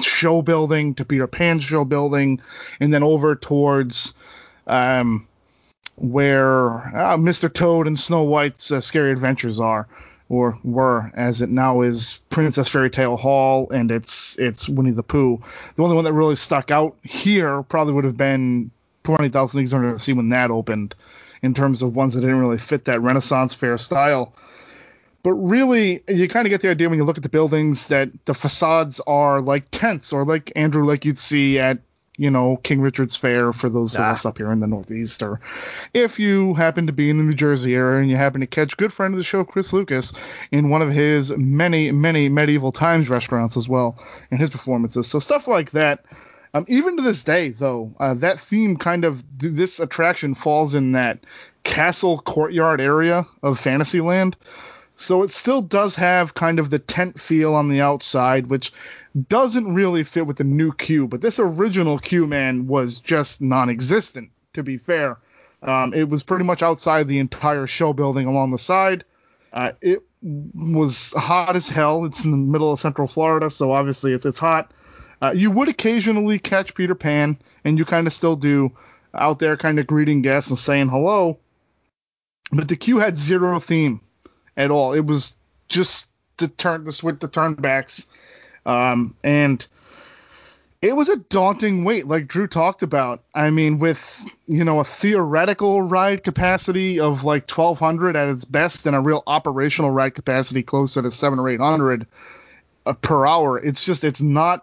show 0.03 0.43
building 0.43 0.95
to 0.95 1.05
Peter 1.05 1.29
Pan's 1.29 1.63
show 1.63 1.85
building, 1.85 2.41
and 2.81 2.93
then 2.93 3.05
over 3.05 3.37
towards 3.37 4.15
um, 4.67 5.29
where 6.01 6.79
uh, 6.97 7.17
Mr. 7.19 7.53
Toad 7.53 7.87
and 7.87 7.99
Snow 7.99 8.23
White's 8.23 8.73
uh, 8.73 8.81
Scary 8.81 9.13
Adventures 9.13 9.61
are, 9.61 9.87
or 10.31 10.59
were, 10.65 11.11
as 11.15 11.43
it 11.43 11.51
now 11.51 11.83
is 11.83 12.21
Princess 12.31 12.69
Fairy 12.69 12.89
Tale 12.89 13.17
Hall, 13.17 13.69
and 13.71 13.91
it's 13.91 14.39
it's 14.39 14.69
Winnie 14.69 14.93
the 14.93 15.03
Pooh. 15.03 15.43
The 15.75 15.83
only 15.83 15.97
one 15.97 16.05
that 16.05 16.15
really 16.15 16.37
stuck 16.37 16.71
out 16.71 16.97
here 17.03 17.63
probably 17.63 17.93
would 17.95 18.05
have 18.05 18.17
been 18.17 18.71
Twenty 19.05 19.29
Thousand 19.29 19.59
Leagues 19.59 19.75
Under 19.75 19.93
the 19.93 19.99
Sea 19.99 20.15
when 20.15 20.31
that 20.31 20.51
opened, 20.51 20.95
in 21.43 21.53
terms 21.53 21.83
of 21.83 21.95
ones 21.95 22.15
that 22.15 22.23
didn't 22.23 22.41
really 22.41 22.59
fit 22.59 22.87
that 22.87 23.03
Renaissance 23.03 23.55
fair 23.55 23.77
style. 23.77 24.33
But 25.23 25.35
really, 25.35 26.03
you 26.09 26.29
kind 26.29 26.47
of 26.47 26.51
get 26.51 26.63
the 26.63 26.71
idea 26.71 26.89
when 26.89 26.99
you 26.99 27.05
look 27.05 27.19
at 27.19 27.23
the 27.23 27.29
buildings 27.29 27.89
that 27.89 28.09
the 28.25 28.33
facades 28.33 29.01
are 29.07 29.43
like 29.43 29.71
tents, 29.71 30.15
or 30.15 30.25
like 30.25 30.53
Andrew, 30.57 30.85
like 30.85 31.05
you'd 31.05 31.19
see 31.19 31.59
at 31.59 31.81
you 32.21 32.31
know, 32.31 32.57
King 32.59 32.83
Richard's 32.83 33.17
Fair 33.17 33.51
for 33.55 33.71
those 33.71 33.95
of 33.95 34.01
Ah. 34.03 34.11
us 34.11 34.27
up 34.27 34.37
here 34.37 34.53
in 34.53 34.61
the 34.61 34.67
Northeast, 34.67 35.23
or 35.23 35.41
if 35.95 36.19
you 36.19 36.53
happen 36.53 36.87
to 36.89 36.93
be 36.93 37.09
in 37.09 37.17
the 37.17 37.25
New 37.25 37.33
Jersey 37.35 37.75
area 37.75 37.99
and 38.01 38.11
you 38.11 38.17
happen 38.17 38.43
to 38.43 38.47
catch 38.47 38.77
good 38.77 38.93
friend 38.93 39.15
of 39.15 39.19
the 39.19 39.25
show, 39.25 39.43
Chris 39.43 39.73
Lucas, 39.73 40.13
in 40.53 40.69
one 40.69 40.83
of 40.83 40.93
his 40.93 41.33
many, 41.35 41.91
many 41.93 42.29
medieval 42.29 42.73
times 42.73 43.09
restaurants 43.09 43.57
as 43.57 43.67
well 43.67 43.97
in 44.31 44.37
his 44.37 44.51
performances. 44.51 45.07
So 45.07 45.19
stuff 45.19 45.49
like 45.49 45.71
that. 45.71 46.05
Um, 46.53 46.67
even 46.69 46.97
to 46.97 47.03
this 47.03 47.23
day, 47.23 47.51
though, 47.51 47.95
uh, 47.99 48.15
that 48.15 48.39
theme 48.41 48.77
kind 48.77 49.05
of 49.07 49.25
this 49.39 49.81
attraction 49.81 50.35
falls 50.35 50.75
in 50.75 50.93
that 50.93 51.21
castle 51.63 52.19
courtyard 52.19 52.81
area 52.81 53.25
of 53.43 53.59
Fantasyland. 53.59 54.37
So 55.01 55.23
it 55.23 55.31
still 55.31 55.63
does 55.63 55.97
have 55.97 56.35
kind 56.35 56.59
of 56.59 56.69
the 56.69 56.79
tent 56.79 57.19
feel 57.19 57.55
on 57.55 57.71
the 57.71 57.81
outside, 57.81 58.49
which 58.49 58.71
doesn't 59.29 59.75
really 59.75 60.05
fit 60.05 60.27
with 60.27 60.37
the 60.37 60.45
new 60.45 60.73
queue. 60.73 61.09
But 61.09 61.23
this 61.23 61.39
original 61.39 61.99
queue, 61.99 62.27
man, 62.27 62.67
was 62.67 62.99
just 62.99 63.41
non-existent. 63.41 64.31
To 64.53 64.63
be 64.63 64.77
fair, 64.77 65.17
um, 65.63 65.95
it 65.95 66.07
was 66.07 66.23
pretty 66.23 66.45
much 66.45 66.63
outside 66.63 67.09
the 67.09 67.19
entire 67.19 67.67
show 67.67 67.95
building 67.95 68.27
along 68.27 68.51
the 68.51 68.59
side. 68.59 69.07
Uh, 69.55 69.73
it 69.81 70.03
was 70.23 71.15
hot 71.15 71.57
as 71.57 71.67
hell. 71.67 72.05
It's 72.05 72.27
in 72.27 72.33
the 72.33 72.37
middle 72.37 72.71
of 72.71 72.79
Central 72.79 73.09
Florida, 73.09 73.49
so 73.49 73.73
obviously 73.73 74.13
it's 74.13 74.27
it's 74.27 74.39
hot. 74.39 74.71
Uh, 75.23 75.33
you 75.35 75.51
would 75.51 75.71
occasionally 75.71 76.39
catch 76.39 76.75
Peter 76.75 76.95
Pan, 76.95 77.39
and 77.65 77.79
you 77.79 77.87
kind 77.87 78.07
of 78.07 78.13
still 78.13 78.37
do, 78.37 78.77
out 79.15 79.39
there 79.39 79.57
kind 79.57 79.79
of 79.79 79.87
greeting 79.87 80.21
guests 80.21 80.51
and 80.51 80.59
saying 80.59 80.89
hello. 80.89 81.39
But 82.53 82.69
the 82.69 82.77
queue 82.77 82.99
had 82.99 83.17
zero 83.17 83.59
theme 83.61 84.03
at 84.61 84.71
all. 84.71 84.93
It 84.93 85.05
was 85.05 85.35
just 85.69 86.07
to 86.37 86.49
turn 86.49 86.85
the 86.85 86.93
switch 86.93 87.19
the 87.21 87.29
turnbacks, 87.29 88.07
um, 88.67 89.17
and 89.25 89.67
it 90.83 90.95
was 90.95 91.09
a 91.09 91.17
daunting 91.17 91.85
wait, 91.85 92.07
like 92.07 92.27
Drew 92.27 92.47
talked 92.47 92.83
about. 92.83 93.23
I 93.35 93.51
mean, 93.51 93.79
with 93.79 94.25
you 94.47 94.65
know 94.65 94.81
a 94.81 94.85
theoretical 94.85 95.83
ride 95.83 96.23
capacity 96.23 97.01
of 97.01 97.25
like 97.25 97.51
1,200 97.51 98.17
at 98.17 98.29
its 98.29 98.45
best, 98.45 98.87
and 98.87 98.95
a 98.95 99.01
real 99.01 99.23
operational 99.27 99.91
ride 99.91 100.15
capacity 100.15 100.63
closer 100.63 101.03
to 101.03 101.11
seven 101.11 101.39
or 101.39 101.49
800 101.49 102.07
uh, 102.87 102.93
per 102.95 103.27
hour. 103.27 103.59
It's 103.59 103.85
just 103.85 104.05
it's 104.05 104.21
not 104.21 104.63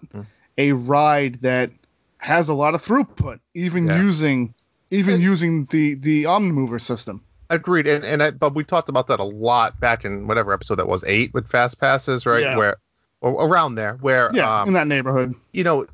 a 0.57 0.71
ride 0.73 1.41
that 1.41 1.71
has 2.19 2.49
a 2.49 2.53
lot 2.53 2.75
of 2.75 2.83
throughput, 2.83 3.39
even 3.53 3.87
Yeah. 3.87 4.01
using 4.01 4.53
even 4.89 5.19
using 5.21 5.65
the 5.65 5.95
the 5.95 6.23
Omnimover 6.25 6.79
system. 6.79 7.21
Agreed, 7.49 7.87
and 7.87 8.03
and 8.03 8.21
I, 8.21 8.31
but 8.31 8.53
we 8.55 8.63
talked 8.63 8.89
about 8.89 9.07
that 9.07 9.19
a 9.19 9.23
lot 9.23 9.79
back 9.79 10.03
in 10.03 10.27
whatever 10.27 10.51
episode 10.53 10.75
that 10.75 10.87
was 10.87 11.03
eight 11.07 11.33
with 11.33 11.47
fast 11.47 11.79
passes, 11.79 12.25
right? 12.25 12.41
Yeah. 12.43 12.57
Where 12.57 12.77
or 13.21 13.45
around 13.47 13.75
there, 13.75 13.93
where 14.01 14.29
Yeah, 14.33 14.61
um, 14.61 14.67
in 14.67 14.73
that 14.73 14.87
neighborhood. 14.87 15.33
you 15.53 15.63
know, 15.63 15.87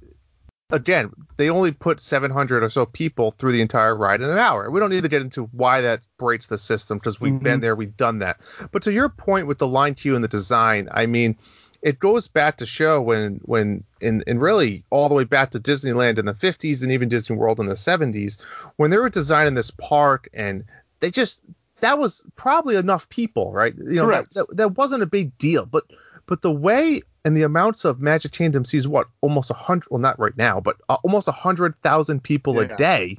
again, 0.72 1.12
they 1.38 1.50
only 1.50 1.72
put 1.72 2.00
700 2.02 2.64
or 2.64 2.70
so 2.70 2.86
people 2.86 3.32
through 3.38 3.52
the 3.52 3.62
entire 3.62 3.96
ride 3.96 4.22
in 4.22 4.30
an 4.30 4.38
hour. 4.38 4.70
We 4.72 4.80
don't 4.80 4.90
need 4.90 5.04
to 5.04 5.10
get 5.10 5.22
into 5.22 5.44
why 5.52 5.82
that 5.82 6.02
breaks 6.18 6.48
the 6.48 6.58
system 6.58 6.98
because 6.98 7.22
we've 7.22 7.40
been 7.40 7.60
Mhm. 7.60 7.62
there, 7.62 7.76
we've 7.76 7.96
done 7.96 8.20
that. 8.20 8.42
But 8.72 8.82
to 8.84 8.92
your 8.92 9.10
point 9.10 9.48
with 9.48 9.60
the 9.60 9.68
line 9.68 9.94
queue 9.94 10.16
and 10.16 10.24
the 10.24 10.28
design, 10.28 10.90
I 10.92 11.06
mean, 11.06 11.38
it 11.84 12.00
goes 12.00 12.28
back 12.28 12.58
to 12.58 12.66
show 12.66 13.02
when 13.02 13.40
when 13.44 13.84
in 14.02 14.24
and 14.26 14.42
really 14.42 14.84
all 14.90 15.08
the 15.10 15.16
way 15.16 15.26
back 15.26 15.52
to 15.52 15.60
Disneyland 15.60 16.18
in 16.18 16.26
the 16.26 16.34
50s 16.34 16.82
and 16.82 16.92
even 16.92 17.10
Disney 17.10 17.36
World 17.36 17.60
in 17.60 17.68
the 17.68 17.76
70s 17.76 18.38
when 18.78 18.90
they 18.90 18.98
were 18.98 19.10
designing 19.10 19.54
this 19.54 19.70
park 19.72 20.28
and 20.34 20.64
they 21.04 21.12
just 21.12 21.42
that 21.82 22.00
was 22.00 22.24
probably 22.38 22.78
enough 22.78 23.10
people, 23.10 23.52
right? 23.52 23.76
You 23.78 23.84
know, 23.96 24.08
that, 24.08 24.30
Correct. 24.30 24.34
that, 24.36 24.58
that 24.58 24.78
wasn't 24.78 25.04
a 25.04 25.06
big 25.06 25.38
deal, 25.38 25.66
but 25.66 25.84
but 26.28 26.42
the 26.42 26.52
way 26.52 27.02
and 27.26 27.36
the 27.36 27.44
amounts 27.44 27.84
of 27.84 28.00
Magic 28.00 28.32
Kingdom 28.32 28.64
sees 28.64 28.88
what 28.88 29.08
almost 29.22 29.50
a 29.50 29.54
hundred, 29.54 29.90
well 29.92 30.00
not 30.00 30.18
right 30.18 30.36
now, 30.38 30.62
but 30.62 30.78
uh, 30.88 30.96
almost 31.04 31.28
a 31.28 31.34
hundred 31.34 31.76
thousand 31.82 32.24
people 32.24 32.56
Yeah. 32.56 32.74
a 32.74 32.78
day. 32.78 33.18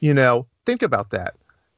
You 0.00 0.14
know, 0.14 0.46
think 0.64 0.82
about 0.82 1.10
that, 1.10 1.34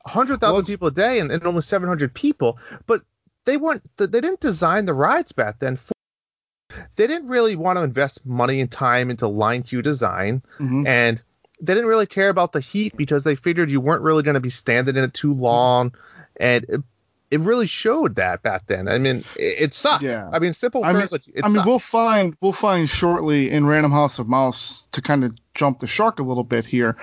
a 0.07 0.11
hundred 0.11 0.41
thousand 0.41 0.55
Well, 0.55 0.63
people 0.65 0.89
a 0.89 0.93
day 0.93 1.19
and, 1.19 1.33
and 1.33 1.45
only 1.45 1.63
seven 1.63 1.89
hundred 1.89 2.15
people, 2.15 2.59
but 2.87 3.03
they 3.45 3.57
weren't 3.57 3.83
they 3.97 4.07
didn't 4.07 4.41
design 4.41 4.85
the 4.85 4.95
rides 4.95 5.33
back 5.33 5.59
then. 5.59 5.77
For, 5.77 5.93
they 6.95 7.07
didn't 7.09 7.29
really 7.29 7.57
want 7.57 7.77
to 7.79 7.83
invest 7.83 8.25
money 8.25 8.61
and 8.61 8.71
time 8.71 9.11
into 9.11 9.27
line 9.27 9.63
queue 9.65 9.83
design 9.83 10.43
Mhm. 10.61 10.87
and 10.87 11.23
they 11.61 11.75
didn't 11.75 11.89
really 11.89 12.07
care 12.07 12.29
about 12.29 12.53
the 12.53 12.61
heat 12.61 12.97
because 12.97 13.25
they 13.25 13.35
figured 13.35 13.71
you 13.71 13.81
weren't 13.81 14.03
really 14.03 14.23
going 14.23 14.35
to 14.35 14.41
be 14.41 14.51
standing 14.51 14.97
in 14.97 15.05
it 15.05 15.15
too 15.15 15.33
long 15.35 15.93
and 16.39 16.65
it, 16.69 16.81
it 17.31 17.41
really 17.41 17.67
showed 17.67 18.15
that 18.17 18.43
back 18.43 18.67
then 18.67 18.89
i 18.89 18.97
mean 18.99 19.19
it, 19.37 19.63
it 19.63 19.75
sucked 19.75 20.05
Yeah. 20.05 20.29
i 20.33 20.39
mean 20.39 20.53
simple 20.53 20.85
I 20.85 20.93
mean, 20.93 21.09
I 21.43 21.49
mean, 21.49 21.57
sucked. 21.57 21.67
we'll 21.67 21.79
find 21.79 22.37
we'll 22.41 22.53
find 22.53 22.89
shortly 22.89 23.51
in 23.51 23.67
Random 23.67 23.93
House 23.93 24.19
of 24.19 24.29
Mouse 24.29 24.87
to 24.93 25.03
kind 25.03 25.25
of 25.25 25.35
jump 25.55 25.81
the 25.81 25.87
shark 25.89 26.21
a 26.21 26.23
little 26.23 26.45
bit 26.45 26.65
here, 26.65 26.97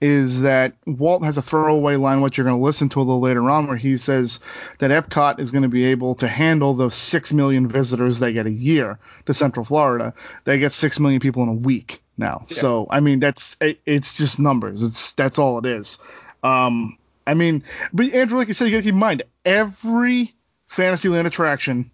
is 0.00 0.40
that 0.40 0.72
Walt 0.86 1.24
has 1.24 1.36
a 1.36 1.42
throwaway 1.42 1.96
line, 1.96 2.22
which 2.22 2.38
you're 2.38 2.46
going 2.46 2.58
to 2.58 2.64
listen 2.64 2.88
to 2.88 3.00
a 3.00 3.02
little 3.02 3.20
later 3.20 3.50
on, 3.50 3.66
where 3.68 3.76
he 3.76 3.98
says 3.98 4.40
that 4.78 4.90
Epcot 4.90 5.38
is 5.38 5.50
going 5.50 5.64
to 5.64 5.68
be 5.68 5.84
able 5.84 6.14
to 6.14 6.26
handle 6.26 6.72
the 6.72 6.90
six 6.90 7.34
million 7.34 7.68
visitors 7.68 8.18
they 8.18 8.32
get 8.32 8.46
a 8.46 8.50
year 8.50 8.98
to 9.26 9.34
Central 9.34 9.62
Florida. 9.62 10.14
They 10.44 10.58
get 10.58 10.72
six 10.72 10.98
million 10.98 11.20
people 11.20 11.42
in 11.42 11.50
a 11.50 11.54
week 11.54 12.00
now. 12.18 12.44
So 12.48 12.86
I 12.90 13.00
mean, 13.00 13.20
that's 13.20 13.56
it, 13.60 13.80
it's 13.86 14.16
just 14.16 14.38
numbers. 14.38 14.82
It's 14.82 15.12
that's 15.12 15.38
all 15.38 15.58
it 15.58 15.66
is. 15.66 15.98
Um, 16.42 16.98
I 17.26 17.34
mean, 17.34 17.64
but 17.92 18.12
Andrew, 18.12 18.38
like 18.38 18.48
you 18.48 18.54
said, 18.54 18.66
you 18.66 18.72
got 18.72 18.78
to 18.78 18.82
keep 18.82 18.92
in 18.94 18.98
mind 18.98 19.22
every 19.44 20.34
Fantasyland 20.66 21.26
attraction 21.26 21.90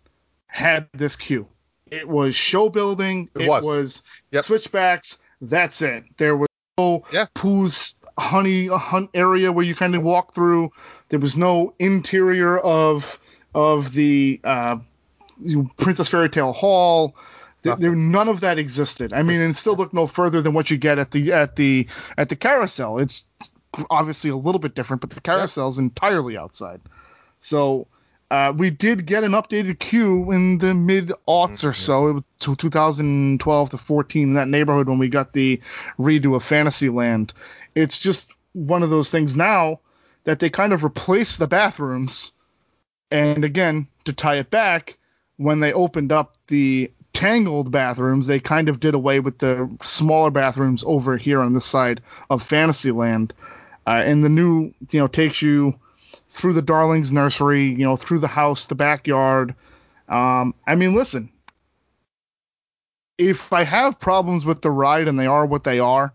had 0.46 0.88
this 0.92 1.16
queue. 1.16 1.46
It 1.90 2.08
was 2.08 2.34
show 2.34 2.68
building. 2.68 3.28
It 3.34 3.42
It, 3.42 3.48
was. 3.48 3.64
was, 3.64 4.02
Yep. 4.32 4.44
switchbacks. 4.44 5.18
That's 5.40 5.82
it. 5.82 6.04
There 6.16 6.36
was 6.36 6.48
no 6.78 7.04
Yeah. 7.12 7.26
Pooh's 7.34 7.96
honey 8.16 8.66
hunt 8.68 9.10
area 9.14 9.50
where 9.52 9.64
you 9.64 9.74
kind 9.74 9.94
of 9.94 10.02
walk 10.02 10.34
through. 10.34 10.70
There 11.08 11.18
was 11.18 11.36
no 11.36 11.74
interior 11.78 12.58
of 12.58 13.18
of 13.54 13.92
the 13.92 14.40
uh, 14.44 14.76
you- 15.40 15.70
Princess 15.76 16.08
Fairy 16.08 16.28
Tale 16.30 16.52
Hall. 16.52 17.14
There, 17.64 17.76
there, 17.76 17.94
none 17.94 18.28
of 18.28 18.40
that 18.40 18.58
existed. 18.58 19.12
I 19.12 19.22
mean, 19.22 19.40
and 19.40 19.56
still 19.56 19.74
look 19.74 19.94
no 19.94 20.06
further 20.06 20.42
than 20.42 20.52
what 20.52 20.70
you 20.70 20.76
get 20.76 20.98
at 20.98 21.10
the 21.10 21.32
at 21.32 21.56
the 21.56 21.88
at 22.16 22.28
the 22.28 22.36
carousel. 22.36 22.98
It's 22.98 23.24
obviously 23.90 24.30
a 24.30 24.36
little 24.36 24.58
bit 24.58 24.74
different, 24.74 25.00
but 25.00 25.10
the 25.10 25.20
carousel's 25.20 25.78
entirely 25.78 26.36
outside. 26.36 26.80
So 27.40 27.88
uh, 28.30 28.52
we 28.56 28.70
did 28.70 29.06
get 29.06 29.24
an 29.24 29.32
updated 29.32 29.78
queue 29.78 30.30
in 30.32 30.58
the 30.58 30.74
mid 30.74 31.12
aughts 31.28 31.64
or 31.64 31.72
so, 31.72 32.08
it 32.08 32.12
was 32.12 32.22
to 32.40 32.56
2012 32.56 33.70
to 33.70 33.78
14 33.78 34.22
in 34.22 34.34
that 34.34 34.48
neighborhood 34.48 34.88
when 34.88 34.98
we 34.98 35.08
got 35.08 35.32
the 35.32 35.60
redo 35.98 36.34
of 36.34 36.42
Fantasyland. 36.42 37.32
It's 37.74 37.98
just 37.98 38.30
one 38.52 38.82
of 38.82 38.90
those 38.90 39.10
things 39.10 39.36
now 39.36 39.80
that 40.24 40.38
they 40.38 40.50
kind 40.50 40.72
of 40.72 40.84
replaced 40.84 41.38
the 41.38 41.46
bathrooms, 41.46 42.32
and 43.10 43.44
again 43.44 43.88
to 44.04 44.12
tie 44.12 44.36
it 44.36 44.50
back, 44.50 44.98
when 45.36 45.60
they 45.60 45.72
opened 45.72 46.12
up 46.12 46.36
the 46.46 46.90
tangled 47.14 47.70
bathrooms, 47.70 48.26
they 48.26 48.40
kind 48.40 48.68
of 48.68 48.80
did 48.80 48.94
away 48.94 49.20
with 49.20 49.38
the 49.38 49.70
smaller 49.82 50.30
bathrooms 50.30 50.84
over 50.86 51.16
here 51.16 51.40
on 51.40 51.54
this 51.54 51.64
side 51.64 52.02
of 52.28 52.42
Fantasyland. 52.42 53.32
Uh, 53.86 54.02
and 54.04 54.22
the 54.24 54.28
new, 54.28 54.74
you 54.90 55.00
know, 55.00 55.06
takes 55.06 55.40
you 55.40 55.78
through 56.30 56.52
the 56.52 56.62
Darlings 56.62 57.12
nursery, 57.12 57.66
you 57.66 57.84
know, 57.84 57.96
through 57.96 58.18
the 58.18 58.28
house, 58.28 58.66
the 58.66 58.74
backyard. 58.74 59.54
Um, 60.08 60.54
I 60.66 60.74
mean, 60.74 60.94
listen, 60.94 61.30
if 63.16 63.52
I 63.52 63.62
have 63.64 64.00
problems 64.00 64.44
with 64.44 64.60
the 64.60 64.70
ride 64.70 65.08
and 65.08 65.18
they 65.18 65.26
are 65.26 65.46
what 65.46 65.64
they 65.64 65.78
are, 65.78 66.12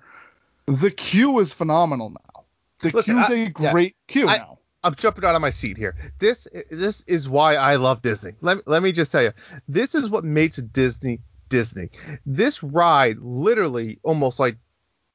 the 0.65 0.91
queue 0.91 1.39
is 1.39 1.53
phenomenal 1.53 2.09
now. 2.11 2.43
The 2.81 2.91
Listen, 2.91 3.15
queue's 3.15 3.29
I- 3.29 3.33
a 3.33 3.53
yeah. 3.63 3.71
great 3.71 3.95
queue 4.07 4.27
I- 4.27 4.37
now. 4.37 4.58
I'm 4.83 4.95
jumping 4.95 5.25
out 5.25 5.35
of 5.35 5.41
my 5.41 5.49
seat 5.49 5.77
here. 5.77 5.95
This 6.19 6.47
this 6.69 7.03
is 7.05 7.27
why 7.27 7.55
I 7.55 7.75
love 7.75 8.01
Disney. 8.01 8.33
Let, 8.41 8.67
let 8.67 8.81
me 8.81 8.91
just 8.91 9.11
tell 9.11 9.23
you, 9.23 9.33
this 9.67 9.93
is 9.93 10.09
what 10.09 10.23
makes 10.23 10.57
Disney 10.57 11.19
Disney. 11.49 11.89
This 12.25 12.63
ride 12.63 13.17
literally 13.19 13.99
almost 14.03 14.39
like 14.39 14.57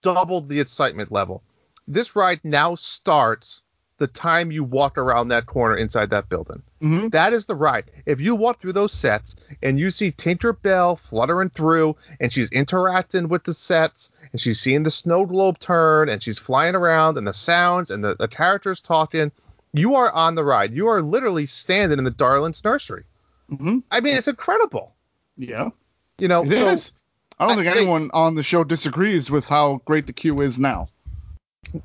doubled 0.02 0.48
the 0.48 0.60
excitement 0.60 1.10
level. 1.10 1.42
This 1.88 2.14
ride 2.14 2.40
now 2.44 2.74
starts 2.74 3.62
the 3.96 4.06
time 4.08 4.50
you 4.50 4.64
walk 4.64 4.98
around 4.98 5.28
that 5.28 5.46
corner 5.46 5.76
inside 5.76 6.10
that 6.10 6.28
building. 6.28 6.62
Mhm. 6.82 7.12
That 7.12 7.32
is 7.32 7.46
the 7.46 7.54
ride. 7.54 7.90
If 8.04 8.20
you 8.20 8.34
walk 8.34 8.60
through 8.60 8.72
those 8.72 8.92
sets 8.92 9.36
and 9.62 9.78
you 9.78 9.90
see 9.92 10.10
Tinker 10.10 10.52
Bell 10.52 10.96
fluttering 10.96 11.48
through 11.50 11.96
and 12.20 12.32
she's 12.32 12.50
interacting 12.50 13.28
with 13.28 13.44
the 13.44 13.54
sets 13.54 14.10
and 14.32 14.40
she's 14.40 14.60
seeing 14.60 14.82
the 14.82 14.90
snow 14.90 15.24
globe 15.24 15.60
turn 15.60 16.08
and 16.08 16.20
she's 16.20 16.38
flying 16.40 16.74
around 16.74 17.16
and 17.16 17.26
the 17.26 17.32
sounds 17.32 17.90
and 17.92 18.02
the, 18.02 18.16
the 18.16 18.26
characters 18.28 18.82
talking, 18.82 19.30
you 19.74 19.96
are 19.96 20.10
on 20.10 20.34
the 20.36 20.44
ride. 20.44 20.72
You 20.72 20.88
are 20.88 21.02
literally 21.02 21.44
standing 21.46 21.98
in 21.98 22.04
the 22.04 22.10
Darlings 22.10 22.62
nursery. 22.64 23.04
hmm 23.48 23.80
I 23.90 24.00
mean, 24.00 24.16
it's 24.16 24.28
incredible. 24.28 24.94
Yeah, 25.36 25.70
You 26.18 26.28
know, 26.28 26.44
it 26.44 26.50
so 26.52 26.68
is. 26.68 26.92
I 27.38 27.46
don't 27.48 27.58
I- 27.58 27.62
think 27.64 27.76
anyone 27.76 28.10
on 28.14 28.34
the 28.36 28.42
show 28.42 28.64
disagrees 28.64 29.30
with 29.30 29.46
how 29.48 29.82
great 29.84 30.06
the 30.06 30.12
queue 30.12 30.40
is 30.40 30.58
now. 30.58 30.86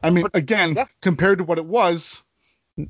I 0.04 0.12
mean, 0.12 0.28
again, 0.34 0.76
yeah. 0.76 0.86
compared 1.02 1.40
to 1.40 1.44
what 1.44 1.58
it 1.58 1.66
was, 1.66 2.24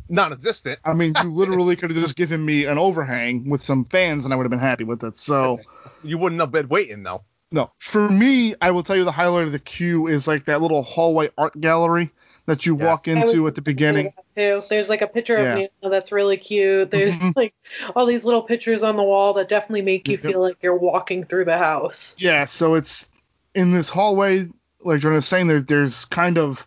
non-existent. 0.09 0.79
I 0.83 0.93
mean, 0.93 1.13
you 1.23 1.33
literally 1.33 1.75
could 1.75 1.91
have 1.91 1.99
just 1.99 2.15
given 2.15 2.43
me 2.45 2.65
an 2.65 2.77
overhang 2.77 3.49
with 3.49 3.63
some 3.63 3.85
fans, 3.85 4.25
and 4.25 4.33
I 4.33 4.37
would 4.37 4.43
have 4.43 4.51
been 4.51 4.59
happy 4.59 4.83
with 4.83 5.03
it. 5.03 5.19
So. 5.19 5.59
You 6.03 6.17
wouldn't 6.17 6.39
have 6.41 6.51
been 6.51 6.67
waiting 6.69 7.03
though. 7.03 7.23
No, 7.51 7.71
for 7.77 8.07
me, 8.09 8.55
I 8.61 8.71
will 8.71 8.83
tell 8.83 8.95
you 8.95 9.03
the 9.03 9.11
highlight 9.11 9.45
of 9.45 9.51
the 9.51 9.59
queue 9.59 10.07
is 10.07 10.27
like 10.27 10.45
that 10.45 10.61
little 10.61 10.83
hallway 10.83 11.29
art 11.37 11.59
gallery 11.59 12.11
that 12.45 12.65
you 12.65 12.75
Yes. 12.77 12.85
walk 12.85 13.07
into 13.07 13.45
at 13.47 13.55
the 13.55 13.61
beginning. 13.61 14.13
too. 14.35 14.63
There's 14.69 14.89
like 14.89 15.01
a 15.01 15.07
picture 15.07 15.37
Yeah. 15.37 15.55
of 15.57 15.69
Nana 15.83 15.91
that's 15.91 16.11
really 16.11 16.37
cute. 16.37 16.89
There's 16.91 17.17
Mhm. 17.19 17.33
like 17.35 17.53
all 17.95 18.05
these 18.05 18.23
little 18.23 18.41
pictures 18.41 18.83
on 18.83 18.95
the 18.95 19.03
wall 19.03 19.33
that 19.35 19.49
definitely 19.49 19.81
make 19.83 20.07
you 20.07 20.17
feel 20.17 20.41
like 20.41 20.57
you're 20.61 20.75
walking 20.77 21.23
through 21.25 21.45
the 21.45 21.57
house. 21.57 22.15
Yeah, 22.17 22.45
so 22.45 22.75
it's 22.75 23.09
in 23.53 23.71
this 23.71 23.89
hallway, 23.89 24.47
like 24.83 25.01
Jordan 25.01 25.15
was 25.15 25.27
saying, 25.27 25.47
there, 25.47 25.61
there's 25.61 26.05
kind 26.05 26.37
of 26.37 26.65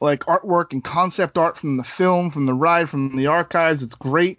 like 0.00 0.20
artwork 0.26 0.72
and 0.72 0.84
concept 0.84 1.38
art 1.38 1.56
from 1.56 1.76
the 1.78 1.84
film, 1.84 2.30
from 2.30 2.44
the 2.46 2.52
ride, 2.54 2.88
from 2.88 3.16
the 3.16 3.28
archives. 3.28 3.82
It's 3.82 3.94
great. 3.94 4.38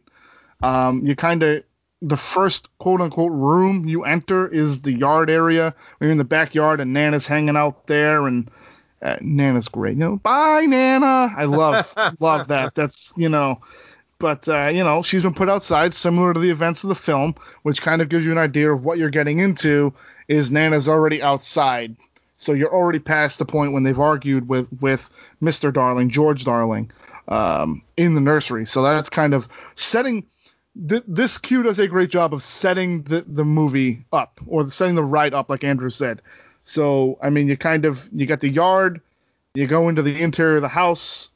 Um, 0.61 1.01
you 1.05 1.15
kind 1.15 1.43
of 1.43 1.63
the 2.01 2.17
first 2.17 2.69
quote 2.77 3.01
unquote 3.01 3.31
room 3.31 3.87
you 3.87 4.03
enter 4.03 4.47
is 4.47 4.81
the 4.81 4.91
yard 4.93 5.31
area. 5.31 5.73
We're 5.99 6.11
in 6.11 6.19
the 6.19 6.23
backyard 6.23 6.79
and 6.79 6.93
Nana's 6.93 7.25
hanging 7.25 7.57
out 7.57 7.87
there 7.87 8.27
and 8.27 8.51
uh, 9.01 9.17
Nana's 9.21 9.67
great. 9.67 9.93
You 9.93 9.99
know, 9.99 10.15
bye 10.17 10.65
Nana. 10.65 11.33
I 11.35 11.45
love 11.45 11.93
love 12.19 12.47
that. 12.49 12.75
That's 12.75 13.13
you 13.15 13.29
know, 13.29 13.61
but 14.19 14.47
uh, 14.47 14.67
you 14.67 14.83
know 14.83 15.03
she's 15.03 15.23
been 15.23 15.33
put 15.33 15.49
outside, 15.49 15.93
similar 15.93 16.33
to 16.33 16.39
the 16.39 16.49
events 16.49 16.83
of 16.83 16.89
the 16.89 16.95
film, 16.95 17.35
which 17.63 17.81
kind 17.81 18.01
of 18.01 18.09
gives 18.09 18.25
you 18.25 18.31
an 18.31 18.37
idea 18.37 18.71
of 18.71 18.83
what 18.83 18.97
you're 18.97 19.09
getting 19.09 19.39
into. 19.39 19.93
Is 20.27 20.51
Nana's 20.51 20.87
already 20.87 21.21
outside, 21.21 21.95
so 22.35 22.53
you're 22.53 22.73
already 22.73 22.99
past 22.99 23.39
the 23.39 23.45
point 23.45 23.73
when 23.73 23.83
they've 23.83 23.99
argued 23.99 24.47
with 24.47 24.67
with 24.81 25.09
Mr. 25.41 25.71
Darling, 25.71 26.09
George 26.09 26.43
Darling, 26.43 26.91
um, 27.27 27.83
in 27.95 28.13
the 28.15 28.21
nursery. 28.21 28.65
So 28.65 28.83
that's 28.83 29.09
kind 29.09 29.33
of 29.33 29.47
setting. 29.75 30.25
Th- 30.87 31.03
this 31.07 31.39
queue 31.39 31.63
does 31.63 31.79
a 31.79 31.87
great 31.87 32.11
job 32.11 32.35
of 32.35 32.43
setting 32.43 33.01
the, 33.01 33.25
the 33.27 33.43
movie 33.43 34.05
up 34.13 34.39
or 34.45 34.69
setting 34.69 34.93
the 34.93 35.03
ride 35.03 35.33
up, 35.33 35.49
like 35.49 35.63
Andrew 35.63 35.89
said. 35.89 36.21
So 36.67 37.17
I 37.21 37.29
mean, 37.29 37.47
you 37.47 37.55
kind 37.55 37.85
of 37.85 38.09
you 38.11 38.25
got 38.25 38.41
the 38.41 38.49
yard, 38.49 38.99
you 39.55 39.67
go 39.67 39.87
into 39.87 40.01
the 40.01 40.21
interior 40.21 40.57
of 40.57 40.61
the 40.61 40.67
house, 40.67 41.29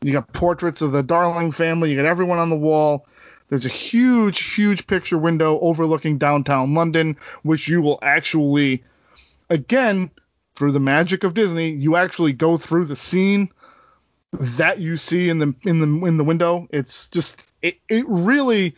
you 0.00 0.12
got 0.12 0.32
portraits 0.32 0.80
of 0.80 0.92
the 0.92 1.02
Darling 1.02 1.52
family, 1.52 1.90
you 1.90 1.96
got 1.96 2.06
everyone 2.06 2.38
on 2.38 2.48
the 2.48 2.56
wall. 2.56 3.06
There's 3.50 3.66
a 3.66 3.70
huge, 3.70 4.54
huge 4.54 4.86
picture 4.86 5.18
window 5.18 5.58
overlooking 5.60 6.16
downtown 6.16 6.72
London, 6.72 7.18
which 7.42 7.68
you 7.68 7.82
will 7.82 7.98
actually, 8.00 8.82
again, 9.50 10.10
through 10.54 10.72
the 10.72 10.80
magic 10.80 11.22
of 11.22 11.34
Disney, 11.34 11.70
you 11.70 11.96
actually 11.96 12.32
go 12.32 12.56
through 12.56 12.86
the 12.86 12.96
scene 12.96 13.50
that 14.32 14.78
you 14.78 14.96
see 14.96 15.28
in 15.28 15.38
the 15.38 15.54
in 15.64 15.80
the 15.80 16.06
in 16.06 16.16
the 16.16 16.24
window. 16.24 16.66
It's 16.70 17.10
just 17.10 17.42
it, 17.60 17.76
it 17.90 18.06
really 18.08 18.74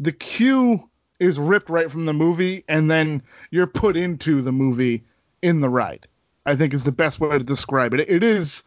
the 0.00 0.12
queue 0.12 0.88
is 1.20 1.38
ripped 1.38 1.70
right 1.70 1.88
from 1.88 2.04
the 2.04 2.12
movie 2.12 2.64
and 2.68 2.90
then 2.90 3.22
you're 3.52 3.68
put 3.68 3.96
into 3.96 4.42
the 4.42 4.50
movie 4.50 5.04
in 5.42 5.60
the 5.60 5.68
ride. 5.68 6.06
I 6.46 6.56
think 6.56 6.72
is 6.72 6.84
the 6.84 6.92
best 6.92 7.20
way 7.20 7.36
to 7.36 7.44
describe 7.44 7.92
it. 7.94 8.08
It 8.08 8.22
is 8.22 8.62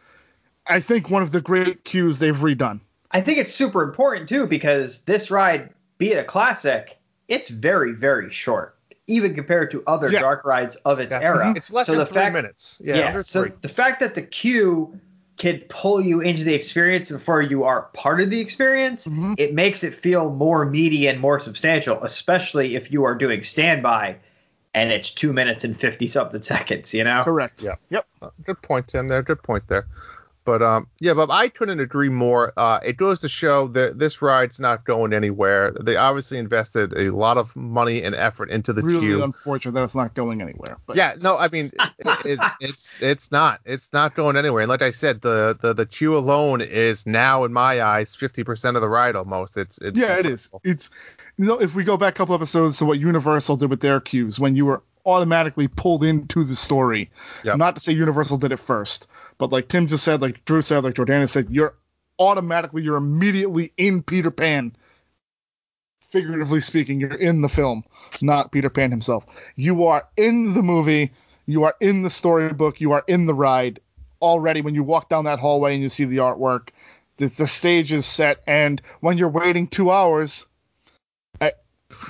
I 0.68 0.80
think 0.80 1.10
one 1.10 1.22
of 1.24 1.32
the 1.32 1.42
great 1.42 1.84
queues 1.84 2.20
they've 2.20 2.36
redone. 2.36 2.80
I 3.12 3.22
think 3.22 3.38
it's 3.38 3.54
super 3.54 3.82
important 3.84 4.28
too 4.30 4.46
because 4.48 5.02
this 5.04 5.30
ride, 5.32 5.70
be 5.98 6.12
it 6.12 6.18
a 6.18 6.24
classic, 6.24 6.98
it's 7.28 7.50
very 7.50 7.94
very 7.94 8.30
short, 8.30 8.78
even 9.08 9.34
compared 9.36 9.72
to 9.72 9.84
other 9.88 10.10
Yeah. 10.12 10.20
dark 10.20 10.46
rides 10.46 10.76
of 10.78 11.00
its 11.00 11.14
Yeah. 11.14 11.22
era. 11.22 11.54
It's 11.56 11.72
less 11.72 11.88
So 11.88 11.94
than 11.94 12.00
the 12.00 12.06
three 12.06 12.16
fact- 12.22 12.34
minutes. 12.34 12.80
Yeah, 12.84 12.98
Yeah. 12.98 13.20
so 13.20 13.44
three. 13.44 13.52
the 13.62 13.70
fact 13.70 14.00
that 14.02 14.16
the 14.16 14.22
queue 14.22 15.00
can 15.38 15.60
pull 15.68 16.00
you 16.00 16.22
into 16.22 16.46
the 16.46 16.54
experience 16.54 17.12
before 17.12 17.42
you 17.42 17.66
are 17.66 17.84
part 17.94 18.22
of 18.22 18.30
the 18.30 18.40
experience, 18.40 19.06
Mhm. 19.06 19.36
it 19.38 19.54
makes 19.54 19.84
it 19.84 19.94
feel 19.94 20.30
more 20.30 20.64
meaty 20.64 21.08
and 21.08 21.20
more 21.20 21.42
substantial, 21.42 22.02
especially 22.04 22.76
if 22.78 22.90
you 22.90 23.04
are 23.04 23.16
doing 23.16 23.44
standby 23.44 24.16
and 24.76 24.92
it's 24.92 25.10
two 25.10 25.34
minutes 25.34 25.64
and 25.64 25.80
fifty 25.80 26.08
something 26.08 26.44
seconds. 26.44 26.94
You 26.94 27.06
know. 27.06 27.24
Correct. 27.24 27.64
Yeah. 27.64 27.76
Yep. 27.90 28.08
Good 28.46 28.62
point, 28.62 28.90
Tim. 28.90 29.08
There. 29.08 29.24
Good 29.24 29.42
point 29.42 29.64
there. 29.68 29.88
But 30.46 30.62
um, 30.62 30.88
yeah, 31.00 31.16
but 31.16 31.32
I 31.32 31.50
couldn't 31.50 31.80
agree 31.80 32.10
more. 32.10 32.54
Uh, 32.56 32.80
it 32.86 32.98
goes 32.98 33.20
to 33.22 33.30
show 33.30 33.68
that 33.70 33.98
this 33.98 34.22
ride's 34.22 34.60
not 34.60 34.86
going 34.86 35.12
anywhere. 35.12 35.72
They 35.72 35.96
obviously 35.96 36.38
invested 36.38 36.94
a 36.96 37.10
lot 37.10 37.38
of 37.38 37.56
money 37.56 38.04
and 38.04 38.14
effort 38.14 38.52
into 38.52 38.72
the 38.72 38.84
really 38.84 39.00
queue. 39.00 39.24
unfortunate 39.24 39.72
that 39.72 39.84
it's 39.84 39.96
not 39.96 40.14
going 40.14 40.44
anywhere. 40.44 40.78
But 40.86 40.98
Yeah, 40.98 41.16
no, 41.20 41.36
I 41.36 41.48
mean 41.48 41.72
it, 42.00 42.26
it, 42.26 42.40
it's 42.62 43.02
it's 43.02 43.32
not 43.32 43.60
it's 43.66 43.92
not 43.92 44.14
going 44.14 44.38
anywhere. 44.38 44.62
And 44.62 44.70
like 44.70 44.84
I 44.84 44.92
said, 44.92 45.22
the 45.22 45.58
the, 45.60 45.74
the 45.74 45.88
queue 45.88 46.16
alone 46.16 46.62
is 46.62 47.08
now 47.08 47.44
in 47.44 47.52
my 47.52 47.82
eyes 47.82 48.14
fifty 48.14 48.44
percent 48.44 48.78
of 48.78 48.82
the 48.82 48.90
ride 48.90 49.16
almost. 49.16 49.58
It's, 49.58 49.80
it's 49.80 49.98
yeah, 49.98 50.20
it 50.20 50.28
is. 50.28 50.52
It's 50.64 50.92
you 51.38 51.46
know 51.46 51.60
if 51.60 51.76
we 51.76 51.84
go 51.84 51.98
back 51.98 52.14
a 52.14 52.18
couple 52.18 52.36
episodes 52.36 52.78
to 52.80 52.86
what 52.86 53.00
Universal 53.00 53.58
did 53.58 53.70
with 53.70 53.82
their 53.82 54.00
queues 54.00 54.40
when 54.40 54.56
you 54.56 54.66
were 54.66 54.84
automatically 55.06 55.68
pulled 55.68 56.04
into 56.04 56.44
the 56.44 56.56
story. 56.56 57.12
Yep. 57.44 57.58
Not 57.58 57.76
to 57.76 57.82
say 57.82 57.94
Universal 57.94 58.38
did 58.38 58.52
it 58.52 58.60
first, 58.60 59.08
but 59.38 59.52
like 59.52 59.68
Tim 59.68 59.88
just 59.88 60.04
said, 60.04 60.22
like 60.22 60.44
Drew 60.46 60.62
said, 60.62 60.84
like 60.84 60.96
Jordana 60.96 61.30
said, 61.30 61.50
you're 61.50 61.76
automatically 62.18 62.82
you're 62.82 62.98
immediately 62.98 63.72
in 63.78 64.04
Peter 64.04 64.32
Pan. 64.32 64.76
Figuratively 66.00 66.62
speaking, 66.62 67.00
you're 67.00 67.14
in 67.14 67.42
the 67.42 67.50
film, 67.50 67.84
It's 68.12 68.24
not 68.24 68.52
Peter 68.52 68.70
Pan 68.70 68.90
himself. 68.90 69.26
You 69.56 69.86
are 69.86 70.08
in 70.16 70.54
the 70.54 70.62
movie, 70.62 71.12
you 71.46 71.66
are 71.66 71.76
in 71.80 72.04
the 72.04 72.10
storybook, 72.10 72.80
you 72.80 72.94
are 72.94 73.04
in 73.08 73.26
the 73.26 73.34
ride 73.34 73.80
already 74.22 74.62
when 74.62 74.76
you 74.76 74.84
walk 74.84 75.10
down 75.10 75.26
that 75.26 75.40
hallway 75.40 75.74
and 75.74 75.84
you 75.84 75.90
see 75.90 76.06
the 76.06 76.18
artwork. 76.18 76.70
The, 77.18 77.28
the 77.28 77.48
stage 77.48 77.92
is 77.92 78.06
set, 78.06 78.42
and 78.46 78.82
when 79.00 79.18
you're 79.18 79.30
waiting 79.30 79.68
two 79.68 79.92
hours, 79.92 80.46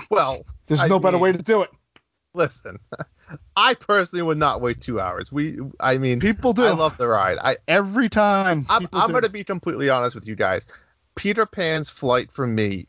Well, 0.10 0.46
there's 0.68 0.84
I 0.84 0.88
no 0.88 1.00
better 1.00 1.18
way 1.18 1.32
to 1.32 1.38
do 1.38 1.62
it. 1.62 1.72
Listen, 2.34 2.80
I 3.56 3.74
personally 3.74 4.22
would 4.24 4.38
not 4.38 4.62
wait 4.62 4.82
two 4.82 5.00
hours. 5.00 5.32
We, 5.32 5.60
I 5.80 5.98
mean, 5.98 6.20
People 6.20 6.54
do. 6.54 6.66
I 6.66 6.72
love 6.72 6.98
the 6.98 7.08
ride. 7.08 7.38
I 7.38 7.58
Every 7.68 8.10
time. 8.10 8.66
I'm, 8.70 8.88
I'm 8.94 9.12
going 9.12 9.24
to 9.24 9.30
be 9.30 9.44
completely 9.44 9.90
honest 9.90 10.16
with 10.16 10.28
you 10.28 10.36
guys. 10.36 10.68
Peter 11.16 11.46
Pan's 11.46 11.90
flight 11.90 12.32
for 12.32 12.46
me 12.46 12.88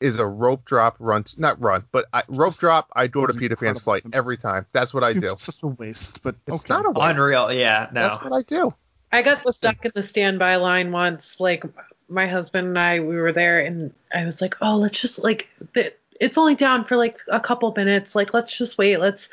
is 0.00 0.18
a 0.18 0.26
rope 0.26 0.64
drop 0.64 0.96
run, 0.98 1.24
not 1.36 1.60
run, 1.60 1.84
but 1.92 2.06
I, 2.12 2.22
rope 2.28 2.56
drop. 2.56 2.88
I 2.96 3.06
go 3.06 3.26
to 3.26 3.34
Peter 3.34 3.54
Pan's 3.54 3.80
flight 3.80 4.02
every 4.14 4.38
time. 4.38 4.64
That's 4.72 4.94
what 4.94 5.04
I 5.04 5.12
do. 5.12 5.26
It's 5.26 5.42
such 5.42 5.62
a 5.62 5.66
waste, 5.66 6.22
but 6.22 6.36
It's 6.46 6.64
okay. 6.64 6.72
not 6.74 6.86
a 6.86 6.90
waste. 6.90 7.18
Unreal. 7.18 7.52
Yeah. 7.52 7.88
No. 7.92 8.00
That's 8.00 8.24
what 8.24 8.32
I 8.32 8.42
do. 8.42 8.72
I 9.12 9.22
got 9.22 9.44
Listen. 9.44 9.72
stuck 9.74 9.84
in 9.84 9.92
the 9.94 10.02
standby 10.02 10.56
line 10.56 10.90
once. 10.90 11.38
Like 11.38 11.64
my 12.08 12.26
husband 12.26 12.68
and 12.68 12.78
I, 12.78 13.00
we 13.00 13.16
were 13.16 13.32
there, 13.32 13.60
and 13.60 13.92
I 14.14 14.24
was 14.24 14.40
like, 14.40 14.56
"Oh, 14.62 14.76
let's 14.76 15.00
just 15.00 15.18
like 15.18 15.48
th- 15.74 15.96
it's 16.20 16.38
only 16.38 16.54
down 16.54 16.84
for 16.84 16.96
like 16.96 17.18
a 17.28 17.40
couple 17.40 17.72
minutes. 17.76 18.14
Like 18.14 18.32
let's 18.32 18.56
just 18.56 18.78
wait. 18.78 18.98
Let's." 18.98 19.28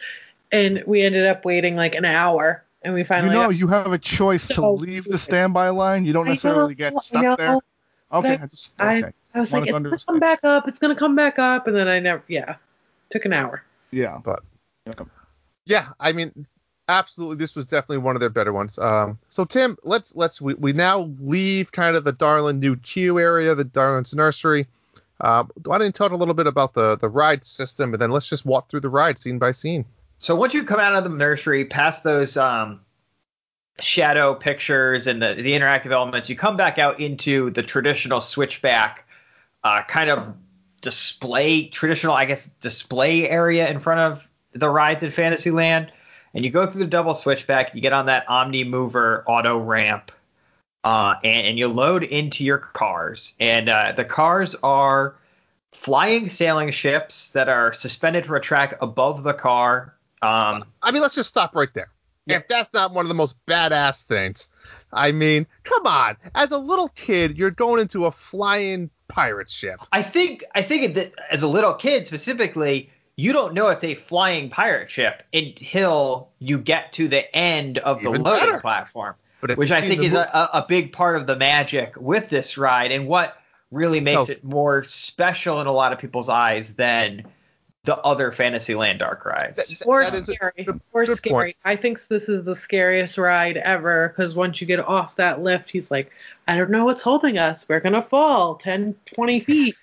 And 0.52 0.84
we 0.88 1.02
ended 1.02 1.26
up 1.26 1.44
waiting 1.44 1.76
like 1.76 1.94
an 1.96 2.06
hour, 2.06 2.64
and 2.82 2.94
we 2.94 3.04
finally. 3.04 3.36
You 3.36 3.42
finally. 3.42 3.44
know, 3.44 3.52
got- 3.52 3.60
you 3.60 3.68
have 3.68 3.92
a 3.92 3.98
choice 3.98 4.48
to 4.48 4.54
So 4.56 4.74
leave 4.74 5.04
the 5.04 5.18
standby 5.18 5.70
line. 5.70 6.06
You 6.06 6.14
don't 6.14 6.26
necessarily 6.26 6.74
know, 6.74 6.78
get 6.78 7.00
stuck 7.00 7.24
know, 7.24 7.36
there. 7.36 7.58
Okay, 8.14 8.38
but 8.38 8.42
I 8.44 8.46
just 8.48 8.74
I- 8.82 8.98
okay. 9.00 9.12
I 9.34 9.40
was 9.40 9.52
like, 9.54 9.64
"It's 9.64 9.72
gonna 9.72 9.98
come 10.00 10.20
back 10.20 10.40
up. 10.44 10.68
It's 10.68 10.80
gonna 10.80 10.96
come 10.96 11.16
back 11.16 11.38
up," 11.38 11.68
and 11.68 11.76
then 11.76 11.88
I 11.90 12.00
never. 12.00 12.24
Yeah, 12.30 12.56
took 13.10 13.26
an 13.26 13.34
hour. 13.34 13.62
Yeah. 13.92 14.20
But 14.24 14.42
Yeah. 14.86 14.94
yeah, 15.66 15.88
I 16.00 16.14
mean, 16.14 16.48
absolutely, 16.88 17.36
this 17.36 17.56
was 17.56 17.66
definitely 17.66 17.98
one 18.00 18.16
of 18.16 18.22
their 18.22 18.30
better 18.30 18.54
ones. 18.54 18.80
Um, 18.80 19.20
so 19.30 19.44
Tim, 19.44 19.78
let's 19.84 20.16
let's 20.16 20.40
we, 20.40 20.54
we 20.54 20.72
now 20.72 21.12
leave 21.20 21.72
kind 21.74 21.98
of 21.98 22.06
the 22.06 22.14
Darlin 22.14 22.60
new 22.60 22.78
queue 22.78 23.20
area, 23.20 23.54
the 23.54 23.66
Darlin's 23.66 24.16
nursery. 24.16 24.68
Uh, 25.20 25.46
why 25.66 25.78
don't 25.78 25.88
you 25.88 25.92
talk 25.92 26.12
a 26.12 26.16
little 26.16 26.34
bit 26.34 26.48
about 26.48 26.74
the 26.74 26.96
the 26.98 27.10
ride 27.10 27.44
system, 27.44 27.94
and 27.94 28.02
then 28.02 28.12
let's 28.12 28.28
just 28.28 28.46
walk 28.46 28.70
through 28.70 28.82
the 28.82 28.90
ride 28.90 29.18
scene 29.18 29.40
by 29.40 29.52
scene. 29.52 29.86
So 30.20 30.36
once 30.36 30.54
you 30.54 30.64
come 30.64 30.80
out 30.80 30.94
of 30.94 31.04
the 31.04 31.10
nursery, 31.10 31.66
past 31.66 32.04
those 32.04 32.38
um, 32.38 32.82
shadow 33.80 34.34
pictures 34.34 35.08
and 35.08 35.22
the, 35.22 35.36
the 35.36 35.52
interactive 35.52 35.92
elements, 35.92 36.30
you 36.30 36.36
come 36.36 36.58
back 36.58 36.80
out 36.80 37.00
into 37.00 37.52
the 37.52 37.64
traditional 37.64 38.22
switchback 38.22 39.08
uh, 39.64 39.84
kind 39.84 40.10
of 40.10 40.36
display, 40.82 41.68
traditional, 41.68 42.14
I 42.14 42.26
guess, 42.26 42.48
display 42.62 43.30
area 43.30 43.70
in 43.70 43.80
front 43.80 44.00
of 44.00 44.28
the 44.54 44.70
rides 44.70 45.04
in 45.04 45.12
Fantasyland. 45.12 45.92
And 46.34 46.46
you 46.46 46.52
go 46.52 46.66
through 46.66 46.82
the 46.82 46.88
double 46.88 47.14
switchback, 47.14 47.74
you 47.74 47.82
get 47.82 47.94
on 47.94 48.08
that 48.08 48.30
Omni 48.30 48.64
Mover 48.64 49.24
auto 49.28 49.58
ramp, 49.58 50.12
uh, 50.88 51.20
and, 51.26 51.48
and, 51.48 51.60
you 51.60 51.68
load 51.68 52.04
into 52.04 52.46
your 52.46 52.60
cars. 52.60 53.36
And 53.42 53.68
uh, 53.68 53.92
the 53.92 54.06
cars 54.06 54.56
are 54.64 55.18
flying 55.74 56.30
sailing 56.30 56.72
ships 56.72 57.32
that 57.32 57.50
are 57.50 57.74
suspended 57.74 58.26
from 58.26 58.36
a 58.36 58.40
track 58.40 58.78
above 58.82 59.24
the 59.24 59.34
car. 59.34 59.96
Um, 60.22 60.64
I 60.82 60.92
mean, 60.92 61.02
let's 61.02 61.16
just 61.16 61.28
stop 61.28 61.58
right 61.58 61.74
there. 61.74 61.90
Yeah. 62.26 62.38
If 62.38 62.48
that's 62.48 62.74
not 62.74 62.94
one 62.94 63.04
of 63.04 63.10
the 63.10 63.16
most 63.16 63.36
badass 63.48 64.04
things, 64.04 64.48
I 64.94 65.12
mean, 65.12 65.46
come 65.66 65.86
on. 65.86 66.16
As 66.36 66.52
a 66.52 66.58
little 66.58 66.88
kid, 66.90 67.38
you're 67.38 67.52
going 67.52 67.82
into 67.82 68.06
a 68.06 68.12
flying 68.12 68.90
pirate 69.10 69.52
ship. 69.52 69.82
I 69.92 70.02
think 70.04 70.46
I 70.56 70.62
think 70.62 70.96
that 70.96 71.14
as 71.30 71.44
a 71.44 71.48
little 71.50 71.74
kid 71.74 72.08
specifically, 72.08 72.90
you 73.18 73.34
don't 73.34 73.54
know 73.54 73.68
it's 73.70 73.84
a 73.84 73.96
flying 73.96 74.50
pirate 74.50 74.90
ship 74.90 75.24
until 75.34 76.30
you 76.40 76.58
get 76.58 76.94
to 76.94 77.10
the 77.10 77.36
end 77.36 77.78
of 77.80 78.02
the 78.02 78.10
Even 78.10 78.24
loading 78.24 78.46
better. 78.46 78.62
platform, 78.62 79.16
which 79.42 79.72
I 79.72 79.82
think 79.82 80.02
is 80.02 80.14
mo- 80.14 80.20
a, 80.22 80.50
a 80.54 80.66
big 80.68 80.94
part 80.94 81.16
of 81.16 81.28
the 81.28 81.36
magic 81.36 81.96
with 81.98 82.30
this 82.30 82.58
ride 82.58 82.92
and 82.92 83.08
what 83.08 83.38
really 83.72 84.00
makes 84.00 84.30
it 84.30 84.44
more 84.44 84.84
special 84.84 85.62
in 85.62 85.68
a 85.68 85.72
lot 85.72 85.94
of 85.94 86.00
people's 86.00 86.30
eyes 86.30 86.74
than 86.74 87.26
the 87.84 87.98
other 88.00 88.34
Fantasyland 88.34 89.00
dark 89.00 89.26
rides. 89.26 89.78
That, 89.78 89.88
or 89.88 90.10
scary. 90.10 90.68
or 90.92 91.06
scary. 91.06 91.34
Point. 91.34 91.58
I 91.64 91.78
think 91.78 92.06
this 92.08 92.28
is 92.28 92.44
the 92.44 92.56
scariest 92.56 93.18
ride 93.18 93.56
ever 93.58 94.10
because 94.10 94.36
once 94.36 94.60
you 94.60 94.68
get 94.68 94.80
off 94.80 95.16
that 95.16 95.42
lift, 95.42 95.72
he's 95.72 95.90
like, 95.90 96.12
I 96.48 96.58
don't 96.58 96.70
know 96.70 96.84
what's 96.84 97.02
holding 97.02 97.38
us. 97.38 97.68
We're 97.68 97.80
gonna 97.80 98.04
fall 98.04 98.56
10, 98.56 98.94
20 99.06 99.40
feet. 99.42 99.76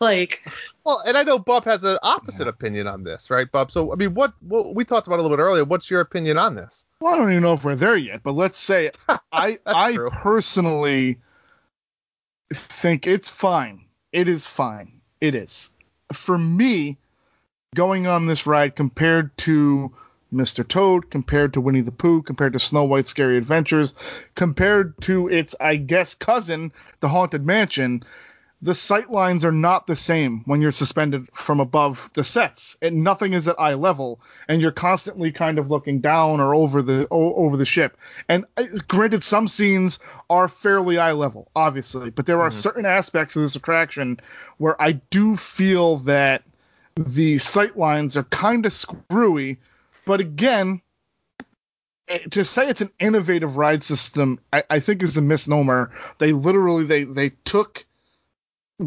Like, 0.00 0.46
well, 0.84 1.02
and 1.06 1.16
I 1.16 1.22
know 1.22 1.38
Bub 1.38 1.64
has 1.64 1.84
an 1.84 1.98
opposite 2.02 2.44
yeah. 2.44 2.50
opinion 2.50 2.86
on 2.86 3.04
this, 3.04 3.30
right, 3.30 3.50
Bub? 3.50 3.70
So, 3.70 3.92
I 3.92 3.96
mean, 3.96 4.14
what, 4.14 4.34
what 4.40 4.74
we 4.74 4.84
talked 4.84 5.06
about 5.06 5.18
a 5.18 5.22
little 5.22 5.36
bit 5.36 5.42
earlier. 5.42 5.64
What's 5.64 5.90
your 5.90 6.00
opinion 6.00 6.38
on 6.38 6.54
this? 6.54 6.86
Well, 7.00 7.14
I 7.14 7.18
don't 7.18 7.30
even 7.30 7.42
know 7.42 7.54
if 7.54 7.64
we're 7.64 7.76
there 7.76 7.96
yet, 7.96 8.22
but 8.22 8.32
let's 8.32 8.58
say 8.58 8.90
I, 9.32 9.58
I 9.66 9.94
true. 9.94 10.10
personally 10.10 11.18
think 12.52 13.06
it's 13.06 13.28
fine. 13.28 13.84
It 14.12 14.28
is 14.28 14.46
fine. 14.46 15.00
It 15.20 15.34
is. 15.34 15.70
For 16.12 16.36
me, 16.36 16.98
going 17.74 18.06
on 18.06 18.26
this 18.26 18.46
ride 18.46 18.74
compared 18.74 19.36
to 19.38 19.92
Mr. 20.32 20.66
Toad, 20.66 21.10
compared 21.10 21.54
to 21.54 21.60
Winnie 21.60 21.80
the 21.80 21.90
Pooh, 21.90 22.22
compared 22.22 22.52
to 22.52 22.58
Snow 22.58 22.84
White's 22.84 23.10
Scary 23.10 23.36
Adventures, 23.36 23.94
compared 24.34 25.00
to 25.02 25.28
its, 25.28 25.54
I 25.60 25.76
guess, 25.76 26.14
cousin, 26.14 26.72
The 27.00 27.08
Haunted 27.08 27.44
Mansion, 27.44 28.04
the 28.62 28.74
sight 28.74 29.10
lines 29.10 29.44
are 29.44 29.52
not 29.52 29.86
the 29.86 29.96
same 29.96 30.42
when 30.44 30.60
you're 30.60 30.70
suspended 30.70 31.28
from 31.32 31.60
above 31.60 32.10
the 32.14 32.24
sets. 32.24 32.76
And 32.82 33.02
nothing 33.02 33.32
is 33.32 33.48
at 33.48 33.58
eye 33.58 33.74
level 33.74 34.20
and 34.48 34.60
you're 34.60 34.70
constantly 34.70 35.32
kind 35.32 35.58
of 35.58 35.70
looking 35.70 36.00
down 36.00 36.40
or 36.40 36.54
over 36.54 36.82
the 36.82 37.08
over 37.10 37.56
the 37.56 37.64
ship. 37.64 37.96
And 38.28 38.44
uh, 38.56 38.64
granted 38.86 39.24
some 39.24 39.48
scenes 39.48 39.98
are 40.28 40.48
fairly 40.48 40.98
eye 40.98 41.12
level 41.12 41.50
obviously 41.56 42.10
but 42.10 42.26
there 42.26 42.40
are 42.42 42.50
mm-hmm. 42.50 42.58
certain 42.58 42.86
aspects 42.86 43.36
of 43.36 43.42
this 43.42 43.56
attraction 43.56 44.20
where 44.58 44.80
I 44.80 44.92
do 44.92 45.36
feel 45.36 45.98
that 45.98 46.42
the 46.96 47.38
sight 47.38 47.78
lines 47.78 48.16
are 48.16 48.24
kind 48.24 48.66
of 48.66 48.72
screwy. 48.72 49.58
But 50.04 50.20
again 50.20 50.82
eh, 52.08 52.18
to 52.32 52.44
say 52.44 52.68
it's 52.68 52.82
an 52.82 52.90
innovative 52.98 53.56
ride 53.56 53.84
system 53.84 54.38
I, 54.52 54.64
I 54.68 54.80
think 54.80 55.02
is 55.02 55.16
a 55.16 55.22
misnomer. 55.22 55.92
They 56.18 56.32
literally 56.32 56.84
they 56.84 57.04
they 57.04 57.30
took 57.30 57.86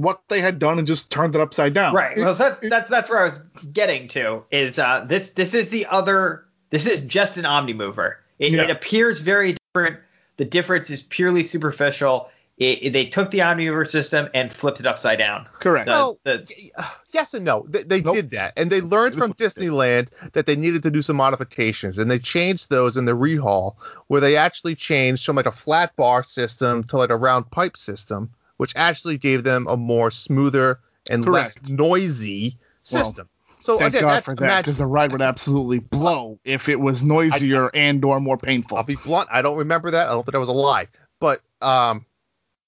what 0.01 0.21
they 0.27 0.41
had 0.41 0.59
done 0.59 0.79
and 0.79 0.87
just 0.87 1.11
turned 1.11 1.35
it 1.35 1.41
upside 1.41 1.73
down. 1.73 1.93
Right. 1.93 2.17
Well, 2.17 2.35
so 2.35 2.49
that's 2.49 2.59
that's 2.69 2.89
that's 2.89 3.09
where 3.09 3.19
I 3.19 3.25
was 3.25 3.39
getting 3.71 4.07
to. 4.09 4.43
Is 4.51 4.79
uh, 4.79 5.05
this 5.07 5.31
this 5.31 5.53
is 5.53 5.69
the 5.69 5.85
other. 5.85 6.45
This 6.69 6.87
is 6.87 7.03
just 7.03 7.37
an 7.37 7.45
Omni 7.45 7.73
mover. 7.73 8.19
It, 8.39 8.51
yeah. 8.51 8.63
it 8.63 8.71
appears 8.71 9.19
very 9.19 9.55
different. 9.73 9.99
The 10.37 10.45
difference 10.45 10.89
is 10.89 11.03
purely 11.03 11.43
superficial. 11.43 12.31
It, 12.57 12.83
it, 12.83 12.93
they 12.93 13.05
took 13.05 13.29
the 13.31 13.41
Omni 13.41 13.67
mover 13.67 13.85
system 13.85 14.29
and 14.33 14.51
flipped 14.51 14.79
it 14.79 14.87
upside 14.87 15.19
down. 15.19 15.47
Correct. 15.59 15.85
The, 15.85 15.91
well, 15.91 16.19
the, 16.23 16.71
yes 17.11 17.33
and 17.35 17.45
no. 17.45 17.65
They, 17.67 17.83
they 17.83 18.01
nope. 18.01 18.15
did 18.15 18.31
that, 18.31 18.53
and 18.57 18.71
they 18.71 18.81
learned 18.81 19.15
from 19.15 19.33
Disneyland 19.33 20.09
that 20.33 20.47
they 20.47 20.55
needed 20.55 20.81
to 20.83 20.91
do 20.91 21.03
some 21.03 21.15
modifications, 21.15 21.99
and 21.99 22.09
they 22.09 22.19
changed 22.19 22.69
those 22.69 22.97
in 22.97 23.05
the 23.05 23.13
rehaul, 23.13 23.75
where 24.07 24.21
they 24.21 24.35
actually 24.35 24.75
changed 24.75 25.25
from 25.25 25.35
like 25.35 25.45
a 25.45 25.51
flat 25.51 25.95
bar 25.95 26.23
system 26.23 26.83
to 26.85 26.97
like 26.97 27.11
a 27.11 27.15
round 27.15 27.51
pipe 27.51 27.77
system 27.77 28.31
which 28.58 28.74
actually 28.76 29.18
gave 29.18 29.43
them 29.43 29.68
a 29.68 29.78
more 29.78 30.12
smoother 30.12 30.80
and 31.10 31.24
Correct. 31.26 31.62
less 31.62 31.70
noisy 31.70 32.58
system. 32.84 33.28
Well, 33.28 33.43
so 33.60 33.78
thank 33.78 33.93
again, 33.93 34.04
God 34.04 34.24
for 34.26 34.36
that 34.36 34.64
because 34.64 34.78
the 34.78 34.86
ride 34.86 35.14
would 35.14 35.22
absolutely 35.22 35.80
blow 35.80 36.38
if 36.43 36.68
it 36.68 36.80
was 36.80 37.01
noisier 37.01 37.72
I, 37.74 37.78
and 37.78 38.04
or 38.04 38.20
more 38.20 38.38
painful. 38.38 38.78
I'll 38.78 38.84
be 38.84 38.97
blunt. 38.97 39.30
I 39.32 39.41
don't 39.41 39.58
remember 39.58 39.91
that. 39.91 40.08
I 40.08 40.12
don't 40.12 40.26
think 40.26 40.36
I 40.36 40.39
was 40.39 40.49
alive. 40.49 40.89
But 41.22 41.41
um, 41.62 42.06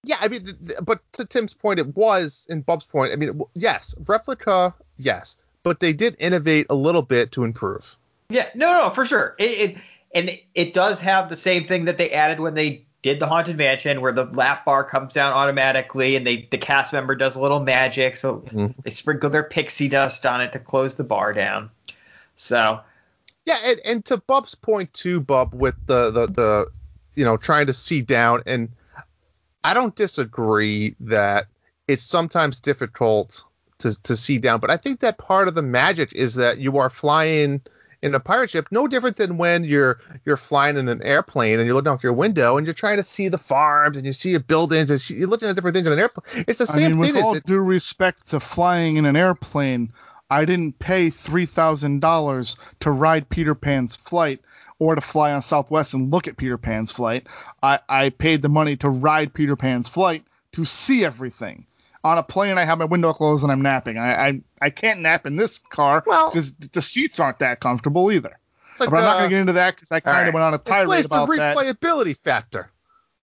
yeah, 0.06 0.18
I 0.22 0.30
mean, 0.30 0.58
but 0.82 1.02
to 1.14 1.26
Tim's 1.26 1.54
point, 1.54 1.80
it 1.80 1.96
was, 1.98 2.48
in 2.50 2.62
Bub's 2.62 2.86
point, 2.86 3.12
I 3.12 3.18
mean, 3.18 3.42
yes, 3.56 3.94
replica, 4.06 4.74
yes, 4.98 5.36
but 5.64 5.82
they 5.82 5.92
did 5.92 6.16
innovate 6.20 6.68
a 6.70 6.76
little 6.76 7.02
bit 7.02 7.34
to 7.34 7.44
improve. 7.44 7.98
Yeah, 8.30 8.48
no, 8.56 8.84
no, 8.84 8.90
for 8.90 9.06
sure. 9.06 9.36
It, 9.38 9.44
it 9.44 9.78
and 10.14 10.40
it 10.54 10.74
does 10.74 11.02
have 11.02 11.28
the 11.28 11.36
same 11.36 11.68
thing 11.68 11.86
that 11.86 11.98
they 11.98 12.12
added 12.12 12.40
when 12.40 12.54
they 12.54 12.85
did 13.06 13.20
the 13.20 13.28
haunted 13.28 13.56
mansion 13.56 14.01
where 14.01 14.12
the 14.12 14.24
lap 14.24 14.66
bar 14.66 14.84
comes 14.84 15.14
down 15.14 15.32
automatically 15.32 16.16
and 16.16 16.26
they 16.26 16.47
the 16.49 16.58
cast 16.58 16.91
member 16.91 17.14
does 17.14 17.36
a 17.36 17.39
little 17.39 17.60
magic 17.60 18.18
so 18.18 18.38
mm-hmm. 18.38 18.66
they 18.82 18.89
sprinkle 18.89 19.30
their 19.30 19.43
pixie 19.43 19.88
dust 19.88 20.26
on 20.26 20.41
it 20.41 20.51
to 20.51 20.58
close 20.58 20.95
the 20.95 21.03
bar 21.03 21.32
down 21.32 21.70
so 22.36 22.80
yeah 23.45 23.60
and, 23.64 23.80
and 23.86 24.06
to 24.06 24.18
bub's 24.18 24.56
point 24.56 24.91
too 24.91 25.22
bub 25.22 25.53
with 25.53 25.76
the, 25.86 26.10
the 26.10 26.26
the 26.26 26.66
you 27.14 27.24
know 27.24 27.38
trying 27.38 27.68
to 27.68 27.74
see 27.74 28.01
down 28.01 28.41
and 28.47 28.70
i 29.64 29.76
don't 29.76 29.95
disagree 29.95 30.95
that 30.99 31.45
it's 31.88 32.03
sometimes 32.03 32.60
difficult 32.60 33.43
to 33.78 33.93
to 34.01 34.18
see 34.18 34.39
down 34.39 34.60
but 34.60 34.72
i 34.72 34.78
think 34.78 35.01
that 35.01 35.20
part 35.20 35.47
of 35.47 35.53
the 35.53 35.62
magic 35.62 36.12
is 36.14 36.34
that 36.34 36.58
you 36.58 36.80
are 36.80 36.89
flying 36.89 37.62
in 38.06 38.14
a 38.14 38.20
pirate 38.20 38.51
ship, 38.51 38.68
no 38.70 38.88
different 38.88 39.18
than 39.18 39.38
when 39.38 39.64
you're 39.64 39.99
you're 40.26 40.38
flying 40.38 40.78
in 40.78 40.88
an 40.88 41.01
airplane 41.01 41.60
and 41.60 41.66
you're 41.66 41.74
looking 41.74 41.91
out 41.91 42.03
your 42.03 42.14
window 42.14 42.58
and 42.58 42.68
you're 42.68 42.74
trying 42.74 42.97
to 42.97 43.03
see 43.03 43.30
the 43.30 43.38
farms 43.39 43.97
and 43.97 44.06
you 44.06 44.14
see 44.14 44.30
your 44.30 44.39
buildings 44.39 44.91
and 44.91 45.10
you're 45.10 45.28
looking 45.28 45.49
at 45.49 45.56
different 45.56 45.74
things 45.74 45.88
in 45.88 45.93
an 45.93 45.99
airplane. 45.99 46.45
It's 46.47 46.60
the 46.60 46.68
same 46.68 46.86
I 46.86 46.95
mean, 46.95 47.14
thing. 47.14 47.16
With 47.16 47.24
all 47.24 47.39
due 47.39 47.60
respect 47.60 48.30
to 48.30 48.39
flying 48.39 48.97
in 48.97 49.08
an 49.08 49.16
airplane, 49.16 49.91
I 50.30 50.45
didn't 50.45 50.78
pay 50.78 51.10
three 51.10 51.47
thousand 51.47 51.99
dollars 51.99 52.58
to 52.82 52.91
ride 52.91 53.28
Peter 53.28 53.56
Pan's 53.56 53.95
flight 53.95 54.39
or 54.78 54.93
to 54.93 55.01
fly 55.01 55.32
on 55.34 55.41
Southwest 55.41 55.95
and 55.95 56.12
look 56.12 56.28
at 56.28 56.38
Peter 56.38 56.60
Pan's 56.60 56.91
flight. 56.91 57.26
I, 57.64 57.80
I 57.89 58.10
paid 58.10 58.43
the 58.43 58.49
money 58.49 58.76
to 58.78 58.89
ride 58.89 59.34
Peter 59.34 59.56
Pan's 59.56 59.89
flight 59.89 60.24
to 60.51 60.64
see 60.64 61.03
everything 61.03 61.66
on 62.06 62.20
a 62.20 62.24
plane, 62.24 62.60
I 62.60 62.66
have 62.66 62.78
my 62.78 62.86
window 62.86 63.14
closed 63.14 63.43
and 63.43 63.51
I'm 63.51 63.64
napping. 63.64 63.97
I 63.97 64.28
I, 64.28 64.41
I 64.62 64.70
can't 64.70 65.01
nap 65.01 65.26
in 65.26 65.36
this 65.36 65.58
car 65.58 66.01
because 66.01 66.53
well, 66.60 66.70
the 66.72 66.82
seats 66.82 67.20
aren't 67.20 67.39
that 67.39 67.60
comfortable 67.60 68.12
either. 68.12 68.38
Like, 68.80 68.91
but 68.91 68.97
I'm 68.97 69.03
not 69.03 69.18
gonna 69.18 69.30
get 69.30 69.39
into 69.39 69.53
that 69.53 69.76
because 69.76 69.91
I 69.91 70.01
kind 70.01 70.20
of 70.20 70.26
right. 70.26 70.34
went 70.34 70.43
on 70.43 70.53
a 70.53 70.60
tirade 70.60 71.06
about 71.06 71.28
the 71.28 71.38
that. 71.38 71.58
replayability 71.58 72.16
factor. 72.16 72.70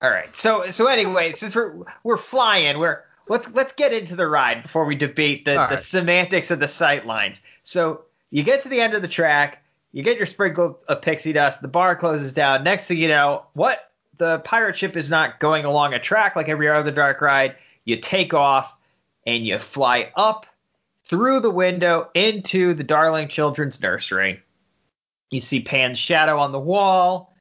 All 0.03 0.11
right. 0.11 0.37
So 0.37 0.67
so 0.67 0.89
anyway, 0.89 1.31
since 1.31 1.55
we're 1.55 1.85
we're 2.03 2.17
flying, 2.17 2.79
we're 2.79 3.05
let's 3.29 3.49
let's 3.55 3.73
get 3.73 3.93
into 3.93 4.17
the 4.17 4.27
ride 4.27 4.65
before 4.65 4.85
we 4.85 4.97
debate 4.97 5.45
the, 5.45 5.53
the 5.53 5.59
right. 5.59 5.79
semantics 5.79 6.51
of 6.51 6.59
the 6.59 6.69
sight 6.69 7.07
lines. 7.07 7.41
So 7.63 8.03
you 8.31 8.43
get 8.43 8.65
to 8.65 8.69
the 8.69 8.81
end 8.81 8.95
of 8.95 9.03
the 9.03 9.09
track, 9.09 9.63
you 9.93 10.03
get 10.03 10.17
your 10.17 10.27
sprinkle 10.27 10.81
of 10.89 11.03
pixie 11.03 11.33
dust, 11.33 11.63
the 11.63 11.69
bar 11.69 11.95
closes 11.95 12.33
down. 12.33 12.65
Next 12.65 12.89
thing 12.89 12.99
you 12.99 13.09
know, 13.09 13.45
what 13.53 13.93
the 14.19 14.41
pirate 14.41 14.77
ship 14.77 14.97
is 14.97 15.09
not 15.09 15.39
going 15.39 15.65
along 15.65 15.95
a 15.95 16.01
track 16.01 16.35
like 16.35 16.49
every 16.49 16.69
other 16.69 16.91
dark 16.91 17.21
ride 17.21 17.55
you 17.85 17.97
take 17.97 18.35
off 18.35 18.77
and 19.27 19.47
you 19.47 19.59
fly 19.59 20.13
up 20.17 20.47
through 21.05 21.41
the 21.41 21.51
window 21.51 22.09
into 22.15 22.75
the 22.75 22.85
Darling 22.85 23.29
Children's 23.29 23.81
Nursery. 23.81 24.43
You 25.31 25.41
see 25.41 25.63
Pan's 25.63 25.99
shadow 25.99 26.39
on 26.39 26.53
the 26.53 26.61
wall. 26.61 27.35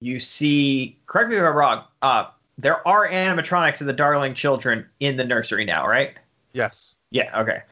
You 0.00 0.18
see, 0.18 0.98
correct 1.06 1.30
me 1.30 1.36
if 1.36 1.42
I'm 1.42 1.56
wrong, 1.56 1.84
uh, 2.02 2.26
there 2.56 2.86
are 2.86 3.08
animatronics 3.08 3.80
of 3.80 3.86
the 3.86 3.92
Darling 3.92 4.34
Children 4.34 4.86
in 5.00 5.16
the 5.16 5.24
nursery 5.24 5.64
now, 5.64 5.86
right? 5.86 6.14
Yes. 6.52 6.94
Yeah, 7.10 7.40
okay. 7.40 7.62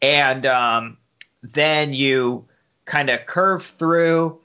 And 0.00 0.46
um, 0.46 0.96
then 1.42 1.94
you 1.94 2.44
kind 2.84 3.10
of 3.10 3.26
curve 3.26 3.64
through. 3.64 4.38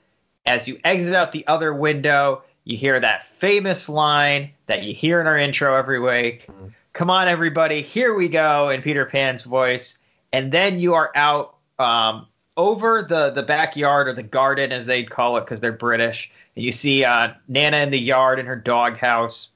As 0.46 0.68
you 0.68 0.80
exit 0.86 1.14
out 1.14 1.34
the 1.34 1.46
other 1.48 1.74
window, 1.74 2.44
you 2.64 2.78
hear 2.78 3.00
that 3.00 3.28
famous 3.28 3.90
line 3.90 4.52
that 4.68 4.84
you 4.84 4.94
hear 4.94 5.20
in 5.20 5.28
our 5.28 5.38
intro 5.38 5.76
every 5.76 6.00
week. 6.00 6.48
Mm-hmm 6.48 6.68
come 6.98 7.10
on 7.12 7.28
everybody 7.28 7.82
here 7.82 8.16
we 8.16 8.28
go 8.28 8.70
in 8.70 8.82
peter 8.82 9.06
pan's 9.06 9.44
voice 9.44 10.00
and 10.34 10.52
then 10.52 10.80
you 10.80 10.94
are 10.96 11.12
out 11.16 11.56
um, 11.80 12.26
over 12.58 13.06
the 13.08 13.30
the 13.30 13.44
backyard 13.44 14.08
or 14.08 14.14
the 14.14 14.24
garden 14.24 14.72
as 14.72 14.86
they'd 14.86 15.10
call 15.10 15.38
it 15.38 15.42
because 15.42 15.60
they're 15.60 15.72
British. 15.72 16.32
And 16.56 16.66
you 16.66 16.72
see 16.72 17.06
uh, 17.06 17.34
Nana 17.48 17.78
in 17.78 17.92
the 17.92 18.00
yard 18.00 18.40
in 18.40 18.46
her 18.48 18.56
doghouse. 18.56 19.52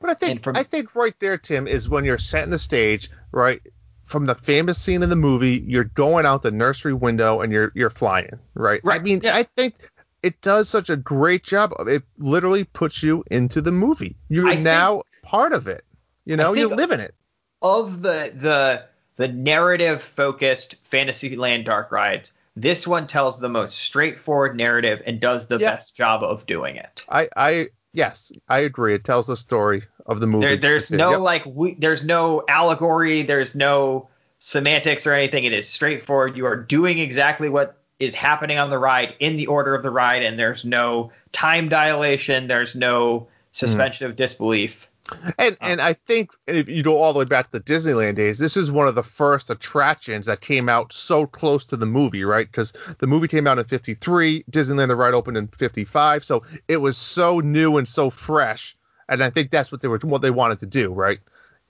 But 0.00 0.10
I 0.10 0.14
think 0.14 0.42
from- 0.42 0.56
I 0.56 0.62
think 0.62 0.96
right 0.96 1.14
there, 1.20 1.36
Tim, 1.38 1.66
is 1.68 1.88
when 1.88 2.04
you're 2.04 2.18
setting 2.18 2.50
the 2.50 2.58
stage, 2.58 3.10
right? 3.30 3.60
From 4.06 4.26
the 4.26 4.34
famous 4.34 4.78
scene 4.78 5.02
in 5.02 5.10
the 5.10 5.16
movie, 5.16 5.62
you're 5.66 5.84
going 5.84 6.26
out 6.26 6.42
the 6.42 6.50
nursery 6.50 6.94
window 6.94 7.40
and 7.40 7.52
you're 7.52 7.72
you're 7.74 7.90
flying, 7.90 8.38
right? 8.54 8.80
right. 8.84 9.00
I 9.00 9.02
mean, 9.02 9.20
yeah. 9.22 9.36
I 9.36 9.42
think 9.42 9.90
it 10.22 10.40
does 10.40 10.68
such 10.68 10.88
a 10.90 10.96
great 10.96 11.44
job. 11.44 11.72
of 11.78 11.88
It 11.88 12.02
literally 12.18 12.64
puts 12.64 13.02
you 13.02 13.22
into 13.30 13.60
the 13.60 13.72
movie. 13.72 14.16
You're 14.28 14.48
I 14.48 14.54
think- 14.54 14.64
now 14.64 15.02
part 15.22 15.52
of 15.52 15.68
it. 15.68 15.84
You 16.24 16.36
know, 16.36 16.52
you 16.54 16.68
live 16.68 16.90
in 16.90 17.00
it. 17.00 17.14
Of 17.62 18.02
the 18.02 18.32
the 18.34 18.84
the 19.16 19.28
narrative 19.28 20.02
focused 20.02 20.76
Fantasyland 20.84 21.64
dark 21.64 21.92
rides, 21.92 22.32
this 22.56 22.86
one 22.86 23.06
tells 23.06 23.38
the 23.38 23.48
most 23.48 23.76
straightforward 23.78 24.56
narrative 24.56 25.02
and 25.06 25.20
does 25.20 25.46
the 25.46 25.58
Yeah. 25.58 25.72
best 25.72 25.96
job 25.96 26.22
of 26.22 26.46
doing 26.46 26.76
it. 26.76 27.04
I 27.08 27.28
I 27.36 27.68
yes, 27.92 28.32
I 28.48 28.60
agree. 28.60 28.94
It 28.94 29.04
tells 29.04 29.26
the 29.26 29.36
story 29.36 29.84
of 30.06 30.20
the 30.20 30.26
movie. 30.26 30.46
There, 30.46 30.56
there's 30.56 30.90
no 30.90 31.12
Yep. 31.12 31.20
like 31.20 31.42
we, 31.46 31.74
there's 31.74 32.04
no 32.04 32.42
allegory, 32.48 33.22
there's 33.22 33.54
no 33.54 34.08
semantics 34.38 35.06
or 35.06 35.12
anything. 35.14 35.44
It 35.44 35.52
is 35.52 35.68
straightforward. 35.68 36.36
You 36.36 36.46
are 36.46 36.56
doing 36.56 36.98
exactly 36.98 37.48
what 37.48 37.78
is 37.98 38.14
happening 38.14 38.58
on 38.58 38.70
the 38.70 38.78
ride 38.78 39.14
in 39.20 39.36
the 39.36 39.46
order 39.46 39.74
of 39.74 39.82
the 39.82 39.90
ride, 39.90 40.22
and 40.22 40.38
there's 40.38 40.64
no 40.64 41.12
time 41.32 41.68
dilation. 41.68 42.48
There's 42.48 42.74
no 42.74 43.28
suspension 43.52 44.06
of 44.06 44.16
disbelief. 44.16 44.88
And 45.38 45.56
and 45.60 45.82
I 45.82 45.92
think 45.92 46.30
if 46.46 46.68
you 46.68 46.82
go 46.82 47.02
all 47.02 47.12
the 47.12 47.18
way 47.18 47.24
back 47.26 47.46
to 47.46 47.52
the 47.52 47.60
Disneyland 47.60 48.14
days, 48.14 48.38
this 48.38 48.56
is 48.56 48.70
one 48.70 48.88
of 48.88 48.94
the 48.94 49.02
first 49.02 49.50
attractions 49.50 50.26
that 50.26 50.40
came 50.40 50.68
out 50.68 50.94
so 50.94 51.26
close 51.26 51.66
to 51.66 51.76
the 51.76 51.86
movie, 51.86 52.24
right? 52.24 52.46
Because 52.46 52.72
the 52.98 53.06
movie 53.06 53.28
came 53.28 53.46
out 53.46 53.58
in 53.58 53.64
'53, 53.64 54.44
Disneyland 54.50 54.88
the 54.88 54.96
ride 54.96 55.12
opened 55.12 55.36
in 55.36 55.48
'55, 55.48 56.24
so 56.24 56.44
it 56.68 56.78
was 56.78 56.96
so 56.96 57.40
new 57.40 57.76
and 57.76 57.86
so 57.86 58.08
fresh. 58.08 58.76
And 59.06 59.22
I 59.22 59.28
think 59.28 59.50
that's 59.50 59.70
what 59.70 59.82
they 59.82 59.88
were 59.88 59.98
what 59.98 60.22
they 60.22 60.30
wanted 60.30 60.60
to 60.60 60.66
do, 60.66 60.90
right? 60.90 61.20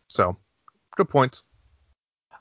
So, 0.06 0.36
good 0.96 1.08
points. 1.08 1.42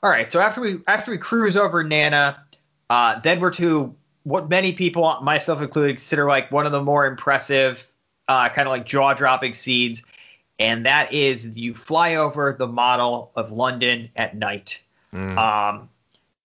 All 0.00 0.10
right, 0.10 0.30
so 0.30 0.38
after 0.38 0.60
we 0.60 0.78
after 0.86 1.10
we 1.10 1.18
cruise 1.18 1.56
over 1.56 1.82
Nana, 1.82 2.44
uh, 2.88 3.18
then 3.20 3.40
we're 3.40 3.54
to 3.54 3.96
what 4.22 4.48
many 4.48 4.72
people, 4.72 5.18
myself 5.22 5.60
included, 5.60 5.96
consider 5.96 6.26
like 6.26 6.52
one 6.52 6.66
of 6.66 6.72
the 6.72 6.82
more 6.82 7.06
impressive, 7.06 7.84
uh, 8.28 8.48
kind 8.48 8.68
of 8.68 8.72
like 8.72 8.86
jaw 8.86 9.14
dropping 9.14 9.54
scenes, 9.54 10.02
and 10.58 10.86
that 10.86 11.12
is 11.12 11.52
you 11.56 11.74
fly 11.74 12.14
over 12.16 12.52
the 12.52 12.66
model 12.66 13.32
of 13.36 13.52
London 13.52 14.10
at 14.16 14.36
night, 14.36 14.80
Mm. 15.12 15.38
um, 15.38 15.88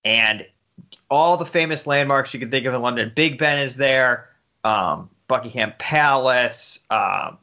and 0.05 0.45
all 1.10 1.38
the 1.38 1.45
famous 1.45 1.88
landmarks 1.88 2.34
you 2.34 2.39
can 2.39 2.51
think 2.51 2.66
of 2.68 2.74
in 2.76 2.82
London. 2.82 3.12
Big 3.16 3.38
Ben 3.39 3.57
is 3.60 3.76
there, 3.76 4.30
um, 4.64 5.10
Buckingham 5.28 5.74
Palace, 5.80 6.86
um, 6.91 7.38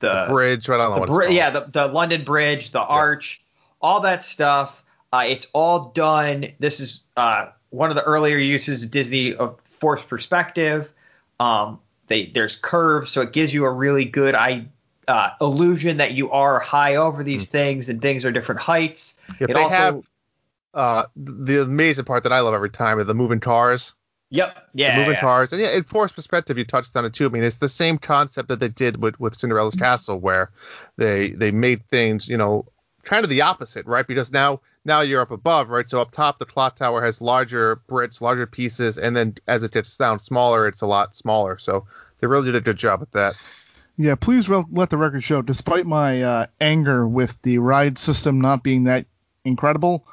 the 0.00 0.26
bridge, 0.28 0.68
right? 0.68 0.80
on 0.80 0.94
the 0.94 1.00
what 1.00 1.08
it's 1.08 1.16
bri- 1.16 1.36
yeah, 1.36 1.50
the, 1.50 1.66
the 1.72 1.86
London 1.88 2.24
Bridge, 2.24 2.70
the 2.72 2.82
Arch, 2.82 3.42
all 3.80 4.00
that 4.00 4.24
stuff. 4.24 4.82
Uh, 5.12 5.24
it's 5.26 5.46
all 5.52 5.90
done. 5.90 6.46
This 6.58 6.80
is 6.80 7.02
uh, 7.16 7.46
one 7.70 7.90
of 7.90 7.96
the 7.96 8.02
earlier 8.02 8.36
uses 8.36 8.82
of 8.82 8.90
Disney 8.90 9.34
of 9.34 9.58
forced 9.64 10.08
perspective. 10.08 10.90
Um, 11.38 11.78
they 12.08 12.26
there's 12.26 12.56
curves, 12.56 13.12
so 13.12 13.20
it 13.22 13.32
gives 13.32 13.54
you 13.54 13.64
a 13.64 13.72
really 13.72 14.04
good 14.04 14.34
I, 14.34 14.66
uh, 15.08 15.30
illusion 15.40 15.98
that 15.98 16.12
you 16.12 16.30
are 16.30 16.60
high 16.60 16.96
over 16.96 17.24
these 17.24 17.46
things 17.46 17.88
and 17.88 18.00
things 18.00 18.24
are 18.24 18.32
different 18.32 18.60
heights. 18.60 19.18
If 19.40 19.50
it 19.50 19.54
they 19.54 19.62
also, 19.62 19.74
have 19.74 20.08
uh, 20.74 21.04
the 21.16 21.62
amazing 21.62 22.04
part 22.04 22.22
that 22.24 22.32
I 22.32 22.40
love 22.40 22.54
every 22.54 22.70
time 22.70 22.98
are 22.98 23.04
the 23.04 23.14
moving 23.14 23.40
cars. 23.40 23.94
yep, 24.30 24.68
yeah, 24.74 24.94
the 24.94 25.00
moving 25.00 25.14
yeah. 25.14 25.20
cars, 25.20 25.52
and 25.52 25.62
yeah, 25.62 25.70
in 25.70 25.84
forced 25.84 26.14
perspective, 26.14 26.58
you 26.58 26.64
touched 26.64 26.96
on 26.96 27.04
it 27.04 27.12
too. 27.12 27.26
I 27.26 27.28
mean, 27.28 27.44
it's 27.44 27.56
the 27.56 27.68
same 27.68 27.98
concept 27.98 28.48
that 28.48 28.60
they 28.60 28.68
did 28.68 29.00
with 29.00 29.18
with 29.20 29.36
Cinderella's 29.36 29.76
Castle, 29.76 30.18
where 30.18 30.50
they 30.96 31.30
they 31.30 31.50
made 31.50 31.86
things, 31.86 32.28
you 32.28 32.36
know, 32.36 32.66
kind 33.04 33.24
of 33.24 33.30
the 33.30 33.42
opposite, 33.42 33.86
right? 33.86 34.06
Because 34.06 34.32
now 34.32 34.60
now 34.84 35.00
you're 35.00 35.20
up 35.20 35.30
above, 35.30 35.68
right? 35.70 35.88
So 35.88 36.00
up 36.00 36.10
top, 36.10 36.38
the 36.38 36.46
clock 36.46 36.76
tower 36.76 37.04
has 37.04 37.20
larger 37.20 37.76
bricks, 37.86 38.20
larger 38.20 38.46
pieces, 38.46 38.98
and 38.98 39.16
then 39.16 39.36
as 39.46 39.62
it 39.62 39.72
gets 39.72 39.96
down 39.96 40.18
smaller, 40.20 40.66
it's 40.66 40.82
a 40.82 40.86
lot 40.86 41.14
smaller. 41.14 41.58
So 41.58 41.86
they 42.18 42.26
really 42.26 42.46
did 42.46 42.56
a 42.56 42.60
good 42.60 42.76
job 42.76 43.00
with 43.00 43.12
that. 43.12 43.34
Yeah, 43.96 44.16
please 44.16 44.48
re- 44.48 44.64
let 44.72 44.90
the 44.90 44.96
record 44.96 45.22
show. 45.22 45.42
Despite 45.42 45.86
my 45.86 46.22
uh, 46.22 46.46
anger 46.60 47.06
with 47.06 47.40
the 47.42 47.58
ride 47.58 47.96
system 47.98 48.40
not 48.40 48.62
being 48.62 48.84
that 48.84 49.06
incredible, 49.44 50.06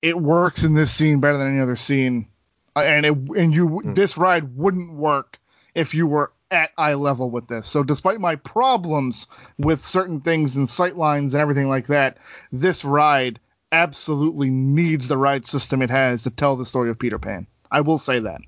it 0.00 0.20
works 0.20 0.62
in 0.62 0.74
this 0.74 0.92
scene 0.92 1.20
better 1.20 1.38
than 1.38 1.48
any 1.48 1.60
other 1.60 1.76
scene. 1.76 2.28
Uh, 2.76 2.80
and 2.80 3.06
it 3.06 3.12
and 3.36 3.54
you 3.54 3.82
this 3.84 4.16
ride 4.16 4.56
wouldn't 4.56 4.92
work 4.92 5.38
if 5.74 5.94
you 5.94 6.06
were 6.06 6.32
at 6.50 6.70
eye 6.78 6.94
level 6.94 7.30
with 7.30 7.48
this. 7.48 7.66
So 7.66 7.82
despite 7.82 8.20
my 8.20 8.36
problems 8.36 9.26
with 9.58 9.84
certain 9.84 10.20
things 10.20 10.56
and 10.56 10.70
sight 10.70 10.96
lines 10.96 11.34
and 11.34 11.40
everything 11.40 11.68
like 11.68 11.88
that, 11.88 12.18
this 12.52 12.84
ride 12.84 13.40
absolutely 13.72 14.50
needs 14.50 15.08
the 15.08 15.16
ride 15.16 15.46
system 15.46 15.82
it 15.82 15.90
has 15.90 16.22
to 16.22 16.30
tell 16.30 16.56
the 16.56 16.66
story 16.66 16.90
of 16.90 16.98
Peter 16.98 17.18
Pan. 17.18 17.46
I 17.70 17.80
will 17.80 17.98
say 17.98 18.20
that. 18.20 18.40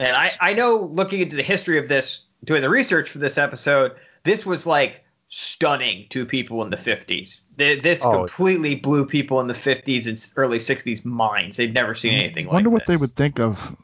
And 0.00 0.16
I, 0.16 0.32
I 0.40 0.54
know 0.54 0.90
looking 0.92 1.20
into 1.20 1.36
the 1.36 1.44
history 1.44 1.78
of 1.78 1.88
this, 1.88 2.24
doing 2.44 2.62
the 2.62 2.70
research 2.70 3.10
for 3.10 3.18
this 3.18 3.38
episode, 3.38 3.92
this 4.24 4.44
was 4.46 4.66
like 4.66 5.02
stunning 5.28 6.06
to 6.10 6.24
people 6.26 6.62
in 6.62 6.70
the 6.70 6.76
50s. 6.76 7.40
This 7.56 8.04
Oh. 8.04 8.12
completely 8.18 8.74
blew 8.76 9.06
people 9.06 9.40
in 9.40 9.46
the 9.46 9.54
50s 9.54 10.06
and 10.06 10.30
early 10.36 10.58
60s 10.58 11.04
minds. 11.04 11.56
They'd 11.56 11.74
never 11.74 11.94
seen 11.94 12.14
anything 12.14 12.46
like 12.46 12.50
it. 12.50 12.50
I 12.50 12.54
Wonder 12.54 12.70
what 12.70 12.86
they 12.86 12.96
would 12.96 13.10
think 13.12 13.38
of 13.40 13.74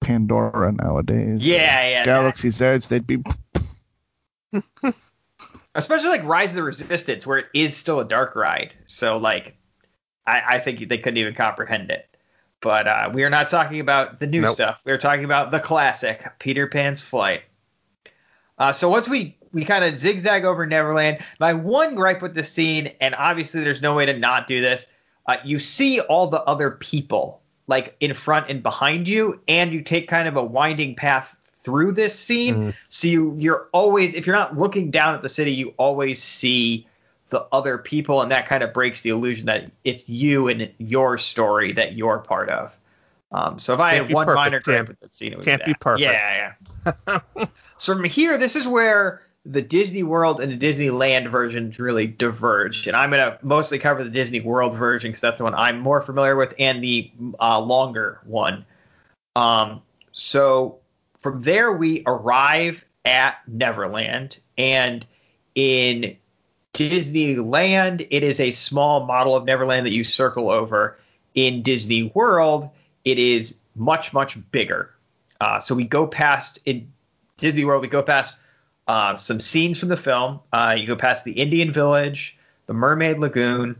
Pandora 0.00 0.72
nowadays. 0.72 1.46
Yeah, 1.46 1.86
yeah. 1.88 1.98
that- 2.00 2.06
Galaxy's 2.06 2.60
Edge, 2.62 2.88
they'd 2.88 3.06
be 3.06 3.22
especially 5.74 6.08
like 6.08 6.24
Rise 6.24 6.50
of 6.50 6.56
the 6.56 6.62
Resistance, 6.62 7.26
where 7.26 7.38
it 7.38 7.46
is 7.54 7.76
still 7.76 8.00
a 8.00 8.04
dark 8.04 8.34
ride. 8.36 8.72
So 8.86 9.16
like, 9.18 9.56
I, 10.26 10.56
I 10.56 10.58
think 10.60 10.88
they 10.88 10.98
couldn't 10.98 11.18
even 11.18 11.34
comprehend 11.34 11.90
it. 11.90 12.06
But 12.62 12.86
uh, 12.86 13.10
we 13.14 13.24
are 13.24 13.30
not 13.30 13.48
talking 13.48 13.80
about 13.80 14.20
the 14.20 14.26
new 14.26 14.42
Nope. 14.42 14.52
stuff. 14.54 14.80
We 14.84 14.92
are 14.92 14.98
talking 14.98 15.24
about 15.24 15.50
the 15.50 15.60
classic 15.60 16.22
Peter 16.38 16.66
Pan's 16.66 17.00
Flight. 17.00 17.42
Uh, 18.60 18.72
so 18.72 18.88
once 18.88 19.08
we 19.08 19.36
we 19.52 19.64
kind 19.64 19.84
of 19.84 19.98
zigzag 19.98 20.44
over 20.44 20.64
Neverland, 20.66 21.18
my 21.40 21.54
one 21.54 21.96
gripe 21.96 22.22
with 22.22 22.34
the 22.34 22.44
scene, 22.44 22.92
and 23.00 23.14
obviously 23.16 23.62
there's 23.64 23.82
no 23.82 23.94
way 23.96 24.06
to 24.06 24.16
not 24.16 24.46
do 24.46 24.60
this, 24.60 24.86
uh, 25.26 25.38
you 25.44 25.58
see 25.58 25.98
all 26.00 26.28
the 26.28 26.42
other 26.42 26.70
people 26.70 27.40
like 27.66 27.96
in 28.00 28.14
front 28.14 28.48
and 28.50 28.62
behind 28.62 29.08
you, 29.08 29.40
and 29.48 29.72
you 29.72 29.82
take 29.82 30.08
kind 30.08 30.28
of 30.28 30.36
a 30.36 30.44
winding 30.44 30.94
path 30.94 31.34
through 31.62 31.92
this 31.92 32.16
scene. 32.18 32.54
Mhm. 32.54 32.74
So 32.90 33.08
you 33.08 33.34
you're 33.38 33.68
always 33.72 34.14
if 34.14 34.26
you're 34.26 34.36
not 34.36 34.56
looking 34.56 34.90
down 34.90 35.14
at 35.14 35.22
the 35.22 35.28
city, 35.28 35.52
you 35.52 35.74
always 35.76 36.22
see 36.22 36.86
the 37.30 37.46
other 37.52 37.78
people, 37.78 38.22
and 38.22 38.30
that 38.32 38.46
kind 38.46 38.62
of 38.62 38.72
breaks 38.74 39.00
the 39.02 39.10
illusion 39.10 39.46
that 39.46 39.70
it's 39.84 40.08
you 40.08 40.48
and 40.48 40.70
your 40.78 41.16
story 41.16 41.72
that 41.72 41.94
you're 41.94 42.18
part 42.18 42.50
of. 42.50 42.72
Um, 43.32 43.58
so 43.60 43.74
if 43.74 43.80
I 43.80 43.92
Can't 43.92 44.06
had 44.06 44.14
one 44.14 44.26
perfect, 44.26 44.36
minor 44.36 44.60
gripe 44.60 44.88
with 44.88 45.00
that 45.00 45.14
scene, 45.14 45.32
it 45.32 45.38
would 45.38 45.44
Can't 45.44 45.64
be 45.64 45.70
that. 45.72 45.80
perfect. 45.80 46.02
Yeah, 46.02 46.52
yeah. 47.06 47.20
so 47.80 47.96
from 47.96 48.04
here, 48.04 48.36
this 48.36 48.56
is 48.56 48.68
where 48.68 49.22
the 49.46 49.62
Disney 49.62 50.02
World 50.02 50.38
and 50.38 50.52
the 50.52 50.68
Disneyland 50.68 51.30
versions 51.30 51.78
really 51.78 52.06
diverged, 52.06 52.86
and 52.86 52.94
I'm 52.94 53.08
gonna 53.08 53.38
mostly 53.40 53.78
cover 53.78 54.04
the 54.04 54.10
Disney 54.10 54.40
World 54.42 54.74
version 54.74 55.10
because 55.10 55.22
that's 55.22 55.38
the 55.38 55.44
one 55.44 55.54
I'm 55.54 55.78
more 55.78 56.02
familiar 56.02 56.36
with 56.36 56.54
and 56.58 56.84
the 56.84 57.10
uh, 57.40 57.58
longer 57.58 58.20
one. 58.24 58.66
Um, 59.34 59.80
so 60.12 60.80
from 61.20 61.40
there 61.40 61.72
we 61.72 62.02
arrive 62.06 62.84
at 63.06 63.38
Neverland, 63.48 64.38
and 64.58 65.06
in 65.54 66.18
Disneyland, 66.74 68.06
it 68.10 68.22
is 68.22 68.40
a 68.40 68.50
small 68.50 69.06
model 69.06 69.34
of 69.34 69.46
Neverland 69.46 69.86
that 69.86 69.92
you 69.92 70.04
circle 70.04 70.50
over. 70.50 70.98
In 71.34 71.62
Disney 71.62 72.12
World, 72.14 72.68
it 73.06 73.18
is 73.18 73.58
much 73.74 74.12
much 74.12 74.36
bigger. 74.50 74.90
Uh, 75.40 75.60
so 75.60 75.74
we 75.74 75.84
go 75.84 76.06
past 76.06 76.58
in 76.66 76.92
Disney 77.40 77.64
World, 77.64 77.82
we 77.82 77.88
go 77.88 78.02
past 78.02 78.36
uh, 78.86 79.16
some 79.16 79.40
scenes 79.40 79.78
from 79.78 79.88
the 79.88 79.96
film. 79.96 80.40
Uh, 80.52 80.76
you 80.78 80.86
go 80.86 80.96
past 80.96 81.24
the 81.24 81.32
Indian 81.32 81.72
Village, 81.72 82.36
the 82.66 82.74
Mermaid 82.74 83.18
Lagoon, 83.18 83.76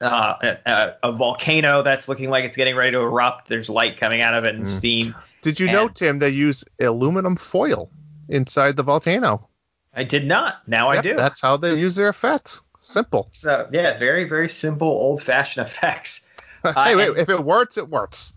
uh, 0.00 0.34
a, 0.66 0.92
a 1.02 1.12
volcano 1.12 1.82
that's 1.82 2.08
looking 2.08 2.28
like 2.30 2.44
it's 2.44 2.56
getting 2.56 2.76
ready 2.76 2.92
to 2.92 2.98
erupt. 2.98 3.48
There's 3.48 3.70
light 3.70 3.98
coming 3.98 4.20
out 4.20 4.34
of 4.34 4.44
it 4.44 4.54
and 4.54 4.64
Mm. 4.64 4.68
steam. 4.68 5.14
Did 5.42 5.60
you 5.60 5.66
know, 5.70 5.88
Tim, 5.88 6.18
they 6.18 6.30
use 6.30 6.64
aluminum 6.80 7.36
foil 7.36 7.90
inside 8.28 8.76
the 8.76 8.82
volcano? 8.82 9.48
I 9.94 10.02
did 10.04 10.26
not. 10.26 10.66
Now 10.66 10.88
I 10.90 11.00
do. 11.00 11.14
That's 11.16 11.40
how 11.40 11.56
they 11.56 11.78
use 11.78 11.94
their 11.96 12.08
effects. 12.08 12.60
Simple. 12.80 13.28
So 13.30 13.68
yeah, 13.72 13.96
very 13.98 14.24
very 14.24 14.48
simple 14.48 14.88
old 14.88 15.22
fashioned 15.22 15.66
effects. 15.66 16.28
hey, 16.74 16.96
wait, 16.96 17.08
and- 17.10 17.18
if 17.18 17.28
it 17.28 17.44
works, 17.44 17.76
it 17.78 17.88
works. 17.88 18.32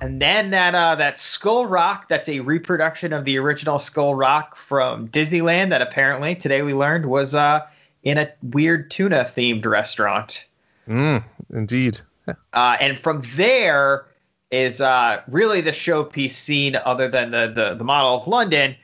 And 0.00 0.20
then 0.20 0.50
that 0.50 0.74
uh, 0.74 0.94
that 0.96 1.18
Skull 1.18 1.66
Rock, 1.66 2.08
that's 2.08 2.28
a 2.28 2.40
reproduction 2.40 3.12
of 3.12 3.24
the 3.24 3.38
original 3.38 3.78
Skull 3.78 4.14
Rock 4.14 4.56
from 4.56 5.08
Disneyland 5.08 5.70
that 5.70 5.82
apparently 5.82 6.34
today 6.34 6.62
we 6.62 6.74
learned 6.74 7.06
was 7.06 7.34
uh, 7.34 7.66
in 8.02 8.18
a 8.18 8.30
weird 8.42 8.90
tuna 8.90 9.30
themed 9.36 9.64
restaurant. 9.64 10.46
Mm, 10.88 11.24
indeed. 11.52 11.98
Uh, 12.54 12.78
and 12.80 12.98
from 12.98 13.22
there, 13.36 14.06
is 14.54 14.80
uh, 14.80 15.20
really 15.26 15.60
the 15.60 15.72
showpiece 15.72 16.32
scene, 16.32 16.76
other 16.84 17.08
than 17.08 17.32
the 17.32 17.52
the, 17.54 17.74
the 17.74 17.84
model 17.84 18.20
of 18.20 18.26
London. 18.28 18.76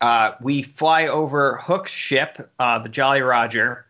Uh, 0.00 0.32
we 0.40 0.62
fly 0.62 1.06
over 1.06 1.56
Hook's 1.56 1.90
ship, 1.90 2.50
uh, 2.58 2.78
the 2.78 2.90
Jolly 2.90 3.22
Roger, 3.22 3.86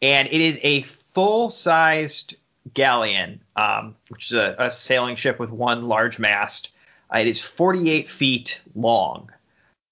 and 0.00 0.28
it 0.28 0.40
is 0.40 0.58
a 0.62 0.82
full-sized 0.82 2.36
galleon, 2.74 3.40
um, 3.56 3.94
which 4.08 4.26
is 4.26 4.32
a, 4.32 4.54
a, 4.58 4.70
sailing 4.70 5.16
ship 5.16 5.38
with 5.38 5.50
one 5.50 5.88
large 5.88 6.18
mast. 6.18 6.70
Uh, 7.12 7.18
it 7.18 7.26
is 7.26 7.40
48 7.40 8.08
feet 8.08 8.60
long. 8.74 9.30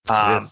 Um, 0.08 0.46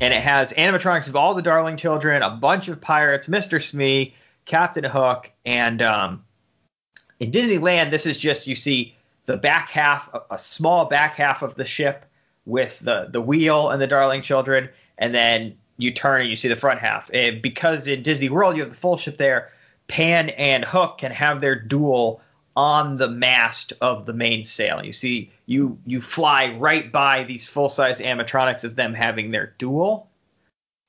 and 0.00 0.14
it 0.14 0.22
has 0.22 0.52
animatronics 0.52 1.08
of 1.08 1.16
all 1.16 1.34
the 1.34 1.42
Darling 1.42 1.76
Children, 1.76 2.22
a 2.22 2.30
bunch 2.30 2.68
of 2.68 2.80
pirates, 2.80 3.26
Mr. 3.26 3.62
Smee, 3.62 4.14
Captain 4.46 4.84
Hook, 4.84 5.30
and 5.44 5.82
um, 5.82 6.24
in 7.18 7.30
Disneyland, 7.30 7.90
this 7.90 8.06
is 8.06 8.18
just 8.18 8.46
you 8.46 8.54
see 8.54 8.94
the 9.26 9.36
back 9.36 9.70
half, 9.70 10.08
a 10.30 10.38
small 10.38 10.86
back 10.86 11.16
half 11.16 11.42
of 11.42 11.54
the 11.56 11.64
ship 11.64 12.06
with 12.46 12.78
the 12.80 13.08
the 13.10 13.20
wheel 13.20 13.70
and 13.70 13.80
the 13.80 13.86
Darling 13.86 14.22
Children, 14.22 14.68
and 14.98 15.14
then 15.14 15.56
you 15.76 15.92
turn 15.92 16.22
and 16.22 16.30
you 16.30 16.36
see 16.36 16.48
the 16.48 16.56
front 16.56 16.80
half. 16.80 17.10
And 17.12 17.42
because 17.42 17.88
in 17.88 18.02
Disney 18.02 18.28
World 18.28 18.56
you 18.56 18.62
have 18.62 18.70
the 18.70 18.78
full 18.78 18.96
ship 18.96 19.18
there, 19.18 19.50
Pan 19.90 20.28
and 20.30 20.64
Hook 20.64 20.98
can 20.98 21.10
have 21.10 21.40
their 21.40 21.56
duel 21.56 22.22
on 22.56 22.96
the 22.96 23.08
mast 23.08 23.72
of 23.80 24.06
the 24.06 24.12
mainsail. 24.12 24.84
You 24.84 24.92
see, 24.92 25.32
you 25.46 25.78
you 25.84 26.00
fly 26.00 26.54
right 26.58 26.90
by 26.92 27.24
these 27.24 27.44
full 27.44 27.68
size 27.68 28.00
animatronics 28.00 28.62
of 28.62 28.76
them 28.76 28.94
having 28.94 29.32
their 29.32 29.52
duel. 29.58 30.08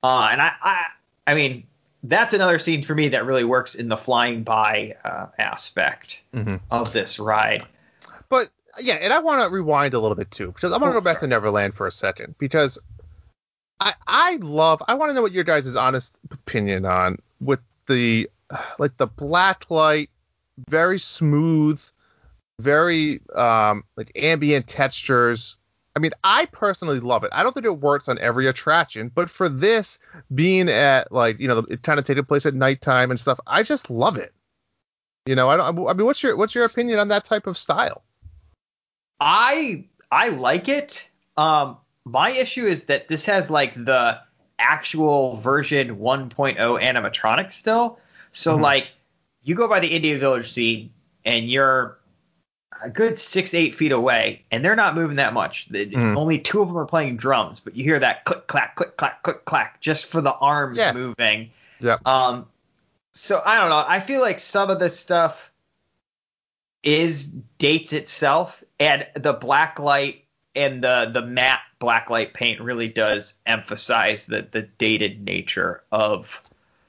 Uh, 0.03 0.29
and 0.31 0.39
I, 0.39 0.51
I 0.61 0.85
I 1.25 1.33
mean 1.33 1.65
that's 2.03 2.35
another 2.35 2.59
scene 2.59 2.83
for 2.83 2.93
me 2.93 3.07
that 3.09 3.25
really 3.25 3.43
works 3.43 3.73
in 3.73 3.89
the 3.89 3.97
flying 3.97 4.43
by 4.43 4.95
uh, 5.03 5.27
aspect 5.39 6.21
mm-hmm. 6.31 6.57
of 6.69 6.93
this 6.93 7.17
ride. 7.17 7.65
But 8.29 8.49
yeah, 8.79 8.95
and 8.95 9.11
I 9.11 9.17
want 9.17 9.41
to 9.41 9.49
rewind 9.49 9.95
a 9.95 9.99
little 9.99 10.15
bit 10.15 10.29
too 10.29 10.51
because 10.51 10.71
I 10.71 10.77
want 10.77 10.91
to 10.93 10.97
oh, 10.97 11.01
go 11.01 11.01
back 11.01 11.21
sorry. 11.21 11.29
to 11.31 11.35
Neverland 11.35 11.73
for 11.73 11.87
a 11.87 11.91
second 11.91 12.35
because 12.37 12.77
I 13.79 13.95
I 14.05 14.35
love 14.35 14.83
I 14.87 14.93
want 14.93 15.09
to 15.09 15.15
know 15.15 15.23
what 15.23 15.31
your 15.31 15.43
guys' 15.43 15.75
honest 15.75 16.15
opinion 16.29 16.85
on 16.85 17.17
with 17.39 17.61
the 17.87 18.29
like 18.79 18.97
the 18.97 19.07
black 19.07 19.65
light, 19.69 20.09
very 20.69 20.99
smooth, 20.99 21.81
very 22.59 23.21
um 23.35 23.83
like 23.95 24.11
ambient 24.15 24.67
textures. 24.67 25.57
I 25.95 25.99
mean, 25.99 26.11
I 26.23 26.45
personally 26.45 27.01
love 27.01 27.25
it. 27.25 27.31
I 27.33 27.43
don't 27.43 27.53
think 27.53 27.65
it 27.65 27.81
works 27.81 28.07
on 28.07 28.17
every 28.19 28.47
attraction, 28.47 29.11
but 29.13 29.29
for 29.29 29.49
this 29.49 29.99
being 30.33 30.69
at 30.69 31.11
like 31.11 31.39
you 31.39 31.47
know 31.47 31.65
it 31.69 31.83
kind 31.83 31.99
of 31.99 32.05
taking 32.05 32.25
place 32.25 32.45
at 32.45 32.53
nighttime 32.53 33.11
and 33.11 33.19
stuff, 33.19 33.39
I 33.45 33.63
just 33.63 33.89
love 33.89 34.17
it. 34.17 34.33
You 35.25 35.35
know, 35.35 35.49
I 35.49 35.57
don't. 35.57 35.87
I 35.87 35.93
mean, 35.93 36.05
what's 36.05 36.23
your 36.23 36.35
what's 36.35 36.55
your 36.55 36.65
opinion 36.65 36.99
on 36.99 37.09
that 37.09 37.25
type 37.25 37.45
of 37.47 37.57
style? 37.57 38.03
I 39.19 39.85
I 40.11 40.29
like 40.29 40.67
it. 40.67 41.07
Um, 41.37 41.77
my 42.05 42.31
issue 42.31 42.65
is 42.65 42.85
that 42.85 43.07
this 43.07 43.25
has 43.27 43.49
like 43.49 43.73
the 43.75 44.19
actual 44.57 45.37
version 45.37 45.97
1.0 45.97 46.57
animatronics 46.57 47.53
still. 47.53 47.99
So 48.31 48.53
mm-hmm. 48.53 48.63
like 48.63 48.91
you 49.43 49.55
go 49.55 49.67
by 49.67 49.79
the 49.79 49.87
Indian 49.87 50.19
Village 50.19 50.51
scene 50.51 50.91
and 51.25 51.49
you're 51.49 51.97
a 52.83 52.89
good 52.89 53.19
six 53.19 53.53
eight 53.53 53.75
feet 53.75 53.91
away 53.91 54.43
and 54.51 54.63
they're 54.63 54.75
not 54.75 54.95
moving 54.95 55.17
that 55.17 55.33
much. 55.33 55.69
Mm. 55.69 56.17
Only 56.17 56.39
two 56.39 56.61
of 56.61 56.67
them 56.67 56.77
are 56.77 56.85
playing 56.85 57.17
drums, 57.17 57.59
but 57.59 57.75
you 57.75 57.83
hear 57.83 57.99
that 57.99 58.25
click 58.25 58.47
clack 58.47 58.75
click 58.75 58.97
clack 58.97 59.23
click 59.23 59.45
clack 59.45 59.81
just 59.81 60.05
for 60.05 60.21
the 60.21 60.33
arms 60.33 60.77
yeah. 60.77 60.93
moving. 60.93 61.51
Yeah. 61.79 61.97
Um. 62.05 62.47
So 63.13 63.41
I 63.45 63.59
don't 63.59 63.69
know. 63.69 63.83
I 63.87 63.99
feel 63.99 64.21
like 64.21 64.39
some 64.39 64.69
of 64.69 64.79
this 64.79 64.97
stuff 64.97 65.51
is 66.83 67.25
dates 67.57 67.93
itself, 67.93 68.63
and 68.79 69.05
the 69.15 69.33
black 69.33 69.79
light 69.79 70.23
and 70.55 70.83
the 70.83 71.11
the 71.13 71.21
matte 71.21 71.61
black 71.79 72.09
light 72.09 72.33
paint 72.33 72.61
really 72.61 72.87
does 72.87 73.35
emphasize 73.45 74.25
the 74.25 74.47
the 74.51 74.61
dated 74.61 75.23
nature 75.23 75.83
of 75.91 76.41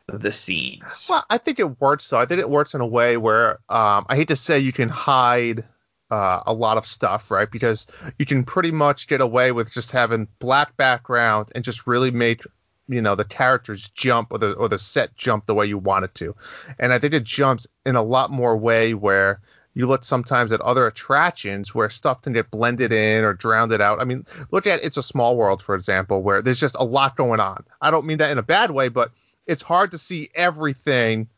the 0.06 0.32
scenes. 0.32 1.06
Well, 1.08 1.24
I 1.28 1.38
think 1.38 1.58
it 1.58 1.80
works. 1.80 2.04
So 2.04 2.18
I 2.18 2.26
think 2.26 2.40
it 2.40 2.48
works 2.48 2.74
in 2.74 2.80
a 2.80 2.86
way 2.86 3.16
where 3.16 3.58
um, 3.68 4.06
I 4.08 4.16
hate 4.16 4.28
to 4.28 4.36
say 4.36 4.58
you 4.58 4.72
can 4.72 4.88
hide 4.88 5.64
uh, 6.10 6.42
a 6.46 6.52
lot 6.52 6.76
of 6.76 6.86
stuff, 6.86 7.30
right? 7.30 7.50
Because 7.50 7.86
you 8.18 8.26
can 8.26 8.44
pretty 8.44 8.70
much 8.70 9.08
get 9.08 9.20
away 9.20 9.52
with 9.52 9.72
just 9.72 9.92
having 9.92 10.28
black 10.38 10.76
background 10.76 11.50
and 11.54 11.64
just 11.64 11.86
really 11.86 12.10
make 12.10 12.42
you 12.88 13.00
know 13.00 13.14
the 13.14 13.24
characters 13.24 13.88
jump 13.94 14.28
or 14.30 14.38
the 14.38 14.52
or 14.52 14.68
the 14.68 14.78
set 14.78 15.14
jump 15.16 15.46
the 15.46 15.54
way 15.54 15.66
you 15.66 15.78
want 15.78 16.04
it 16.04 16.14
to. 16.16 16.34
And 16.78 16.92
I 16.92 16.98
think 16.98 17.14
it 17.14 17.24
jumps 17.24 17.66
in 17.86 17.96
a 17.96 18.02
lot 18.02 18.30
more 18.30 18.56
way 18.56 18.92
where 18.94 19.40
you 19.74 19.86
look 19.86 20.04
sometimes 20.04 20.52
at 20.52 20.60
other 20.60 20.86
attractions 20.86 21.74
where 21.74 21.88
stuff 21.88 22.22
can 22.22 22.32
get 22.32 22.50
blended 22.50 22.92
in 22.92 23.24
or 23.24 23.32
drowned 23.32 23.72
out. 23.72 24.00
I 24.00 24.04
mean, 24.04 24.26
look 24.50 24.66
at 24.66 24.84
It's 24.84 24.98
a 24.98 25.02
Small 25.02 25.36
World, 25.36 25.62
for 25.62 25.74
example, 25.74 26.22
where 26.22 26.42
there's 26.42 26.60
just 26.60 26.76
a 26.78 26.84
lot 26.84 27.16
going 27.16 27.40
on. 27.40 27.64
I 27.80 27.90
don't 27.90 28.04
mean 28.04 28.18
that 28.18 28.30
in 28.30 28.38
a 28.38 28.42
bad 28.42 28.70
way, 28.70 28.88
but 28.88 29.12
it's 29.46 29.62
hard 29.62 29.92
to 29.92 29.98
see 29.98 30.30
everything 30.34 31.28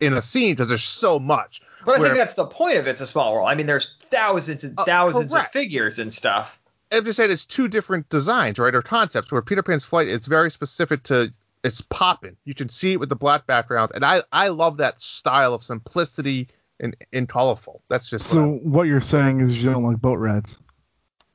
in 0.00 0.14
a 0.14 0.22
scene 0.22 0.54
because 0.54 0.68
there's 0.68 0.84
so 0.84 1.18
much. 1.18 1.62
But 1.84 2.00
I 2.00 2.04
think 2.04 2.14
that's 2.14 2.34
the 2.34 2.46
point 2.46 2.76
of 2.76 2.86
It's 2.86 3.00
a 3.00 3.06
Small 3.06 3.34
World. 3.34 3.48
I 3.48 3.54
mean, 3.54 3.66
there's 3.66 3.94
thousands 4.10 4.64
and 4.64 4.78
uh, 4.78 4.84
thousands 4.84 5.32
uh, 5.32 5.38
of 5.38 5.48
figures 5.48 5.98
and 5.98 6.12
stuff. 6.12 6.58
I'm 6.90 7.04
just 7.04 7.16
saying 7.16 7.30
it's 7.30 7.44
two 7.44 7.68
different 7.68 8.08
designs, 8.08 8.58
right, 8.58 8.74
or 8.74 8.82
concepts. 8.82 9.30
Where 9.30 9.42
Peter 9.42 9.62
Pan's 9.62 9.84
flight 9.84 10.08
is 10.08 10.26
very 10.26 10.50
specific 10.50 11.02
to 11.04 11.30
it's 11.64 11.80
popping. 11.80 12.36
You 12.44 12.54
can 12.54 12.68
see 12.68 12.92
it 12.92 13.00
with 13.00 13.08
the 13.08 13.16
black 13.16 13.46
background, 13.46 13.92
and 13.94 14.04
I 14.04 14.22
I 14.32 14.48
love 14.48 14.78
that 14.78 15.00
style 15.02 15.54
of 15.54 15.62
simplicity 15.62 16.48
and, 16.80 16.96
and 17.12 17.28
colorful. 17.28 17.82
That's 17.88 18.08
just 18.08 18.26
so. 18.26 18.46
What, 18.46 18.64
what 18.64 18.86
you're 18.86 19.00
saying 19.00 19.40
is 19.40 19.62
you 19.62 19.70
don't 19.70 19.84
like 19.84 20.00
boat 20.00 20.18
rides. 20.18 20.58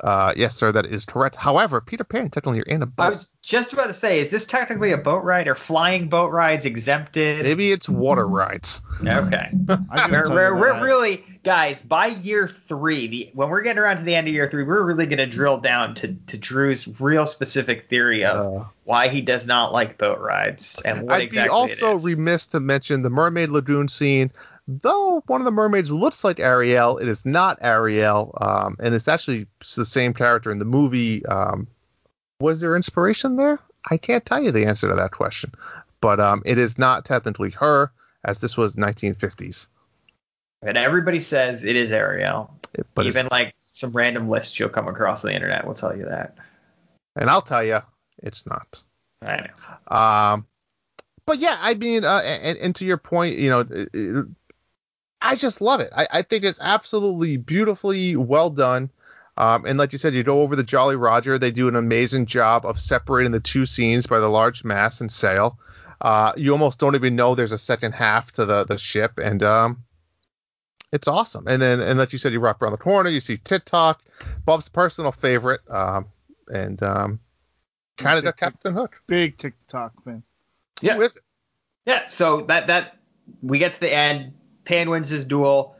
Uh, 0.03 0.33
yes, 0.35 0.53
sir, 0.53 0.69
that 0.69 0.85
is 0.85 1.05
correct. 1.05 1.37
However, 1.37 1.79
Peter 1.79 2.03
Pan, 2.03 2.29
technically, 2.29 2.57
you're 2.57 2.65
in 2.65 2.81
a 2.81 2.85
boat. 2.85 3.03
I 3.03 3.09
was 3.11 3.29
just 3.41 3.71
about 3.71 3.87
to 3.87 3.93
say, 3.93 4.19
is 4.19 4.29
this 4.29 4.45
technically 4.45 4.91
a 4.91 4.97
boat 4.97 5.23
ride 5.23 5.47
or 5.47 5.55
flying 5.55 6.09
boat 6.09 6.31
rides 6.31 6.65
exempted? 6.65 7.43
Maybe 7.43 7.71
it's 7.71 7.87
water 7.87 8.27
rides. 8.27 8.81
Okay. 8.99 9.49
we're, 10.09 10.29
we're, 10.29 10.59
we're 10.59 10.83
really, 10.83 11.23
guys, 11.45 11.79
by 11.79 12.07
year 12.07 12.49
three, 12.49 13.07
the 13.07 13.31
when 13.33 13.47
we're 13.47 13.61
getting 13.61 13.81
around 13.81 13.97
to 13.97 14.03
the 14.03 14.13
end 14.13 14.27
of 14.27 14.33
year 14.33 14.49
three, 14.49 14.65
we're 14.65 14.83
really 14.83 15.05
going 15.05 15.19
to 15.19 15.25
drill 15.25 15.59
down 15.59 15.95
to, 15.95 16.17
to 16.27 16.37
Drew's 16.37 16.99
real 16.99 17.25
specific 17.25 17.87
theory 17.87 18.25
of 18.25 18.35
uh, 18.35 18.65
why 18.83 19.07
he 19.07 19.21
does 19.21 19.47
not 19.47 19.71
like 19.71 19.97
boat 19.97 20.19
rides 20.19 20.81
and 20.83 21.03
what 21.03 21.13
I'd 21.13 21.23
exactly 21.23 21.47
be 21.47 21.81
also 21.81 22.05
remiss 22.05 22.47
to 22.47 22.59
mention 22.59 23.03
the 23.03 23.09
Mermaid 23.09 23.49
Lagoon 23.49 23.87
scene 23.87 24.33
though 24.67 25.23
one 25.27 25.41
of 25.41 25.45
the 25.45 25.51
mermaids 25.51 25.91
looks 25.91 26.23
like 26.23 26.39
Ariel, 26.39 26.97
it 26.97 27.07
is 27.07 27.25
not 27.25 27.59
Ariel, 27.61 28.35
um, 28.39 28.77
and 28.79 28.93
it's 28.95 29.07
actually 29.07 29.47
the 29.75 29.85
same 29.85 30.13
character 30.13 30.51
in 30.51 30.59
the 30.59 30.65
movie. 30.65 31.25
Um, 31.25 31.67
was 32.39 32.61
there 32.61 32.75
inspiration 32.75 33.35
there? 33.35 33.59
I 33.89 33.97
can't 33.97 34.25
tell 34.25 34.41
you 34.41 34.51
the 34.51 34.65
answer 34.65 34.87
to 34.89 34.95
that 34.95 35.11
question, 35.11 35.53
but 36.01 36.19
um, 36.19 36.41
it 36.45 36.57
is 36.57 36.77
not 36.77 37.05
technically 37.05 37.51
her, 37.51 37.91
as 38.23 38.39
this 38.39 38.55
was 38.55 38.75
1950s. 38.75 39.67
And 40.61 40.77
everybody 40.77 41.19
says 41.19 41.65
it 41.65 41.75
is 41.75 41.91
Ariel. 41.91 42.57
But 42.95 43.05
Even 43.05 43.27
like 43.29 43.53
some 43.71 43.91
random 43.91 44.29
list 44.29 44.59
you'll 44.59 44.69
come 44.69 44.87
across 44.87 45.23
on 45.23 45.29
the 45.29 45.35
internet 45.35 45.67
will 45.67 45.73
tell 45.73 45.95
you 45.95 46.05
that. 46.05 46.35
And 47.15 47.29
I'll 47.29 47.41
tell 47.41 47.63
you, 47.63 47.81
it's 48.19 48.45
not. 48.45 48.81
I 49.21 49.37
know. 49.37 49.95
Um, 49.95 50.47
but 51.25 51.39
yeah, 51.39 51.57
I 51.59 51.73
mean, 51.73 52.03
uh, 52.03 52.21
and, 52.23 52.57
and, 52.57 52.75
to 52.75 52.85
your 52.85 52.97
point, 52.97 53.37
you 53.37 53.49
know, 53.49 54.25
I 55.23 55.35
just 55.35 55.61
love 55.61 55.79
it. 55.79 55.89
I, 55.95 56.07
I 56.11 56.21
think 56.21 56.43
it's 56.43 56.59
absolutely 56.61 57.37
beautifully 57.37 58.15
well 58.15 58.49
done. 58.49 58.91
Um, 59.37 59.65
and 59.65 59.79
like 59.79 59.91
you 59.93 59.97
said, 59.97 60.13
you 60.13 60.21
go 60.23 60.41
over 60.41 60.55
the 60.55 60.63
Jolly 60.63 60.95
Roger. 60.95 61.39
They 61.39 61.49
do 61.49 61.67
an 61.67 61.75
amazing 61.75 62.27
job 62.27 62.65
of 62.65 62.79
separating 62.79 63.31
the 63.31 63.39
two 63.39 63.65
scenes 63.65 64.05
by 64.05 64.19
the 64.19 64.27
large 64.27 64.63
mast 64.63 65.01
and 65.01 65.11
sail. 65.11 65.57
Uh, 66.01 66.33
you 66.35 66.51
almost 66.51 66.77
don't 66.77 66.95
even 66.95 67.15
know 67.15 67.33
there's 67.33 67.53
a 67.53 67.57
second 67.57 67.93
half 67.93 68.33
to 68.33 68.45
the, 68.45 68.65
the 68.65 68.77
ship, 68.77 69.17
and 69.17 69.41
um, 69.41 69.83
it's 70.91 71.07
awesome. 71.07 71.47
And 71.47 71.61
then, 71.61 71.79
and 71.79 71.97
like 71.97 72.11
you 72.11 72.19
said, 72.19 72.33
you 72.33 72.41
wrap 72.41 72.61
around 72.61 72.73
the 72.73 72.77
corner, 72.77 73.09
you 73.09 73.21
see 73.21 73.37
Tik-Tok, 73.37 74.03
Bub's 74.45 74.67
personal 74.67 75.13
favorite, 75.13 75.61
um, 75.69 76.07
and 76.49 76.83
um, 76.83 77.19
Canada 77.97 78.33
Captain 78.33 78.73
Hook. 78.73 79.01
Big 79.07 79.37
Tik-Tok 79.37 80.03
fan. 80.03 80.23
Yeah. 80.81 80.95
Who 80.95 81.01
is 81.01 81.15
it? 81.15 81.23
Yeah. 81.85 82.07
So 82.07 82.41
that 82.41 82.67
that 82.67 82.97
we 83.41 83.57
get 83.57 83.73
to 83.73 83.79
the 83.79 83.93
end. 83.93 84.33
Pan 84.65 84.89
wins 84.89 85.09
his 85.09 85.25
duel, 85.25 85.75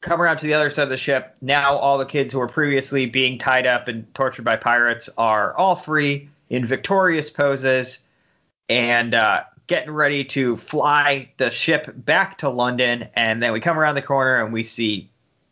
come 0.00 0.20
around 0.20 0.38
to 0.38 0.46
the 0.46 0.54
other 0.54 0.70
side 0.70 0.84
of 0.84 0.88
the 0.88 0.96
ship. 0.96 1.36
Now 1.40 1.76
all 1.76 1.98
the 1.98 2.06
kids 2.06 2.32
who 2.32 2.38
were 2.38 2.48
previously 2.48 3.06
being 3.06 3.38
tied 3.38 3.66
up 3.66 3.88
and 3.88 4.12
tortured 4.14 4.44
by 4.44 4.56
pirates 4.56 5.08
are 5.16 5.54
all 5.56 5.76
free 5.76 6.28
in 6.50 6.64
victorious 6.64 7.30
poses 7.30 8.04
and 8.68 9.14
uh, 9.14 9.44
getting 9.66 9.92
ready 9.92 10.24
to 10.24 10.56
fly 10.56 11.30
the 11.38 11.50
ship 11.50 11.92
back 11.94 12.38
to 12.38 12.48
London. 12.48 13.08
And 13.14 13.42
then 13.42 13.52
we 13.52 13.60
come 13.60 13.78
around 13.78 13.94
the 13.94 14.02
corner 14.02 14.42
and 14.42 14.52
we 14.52 14.64
see 14.64 15.08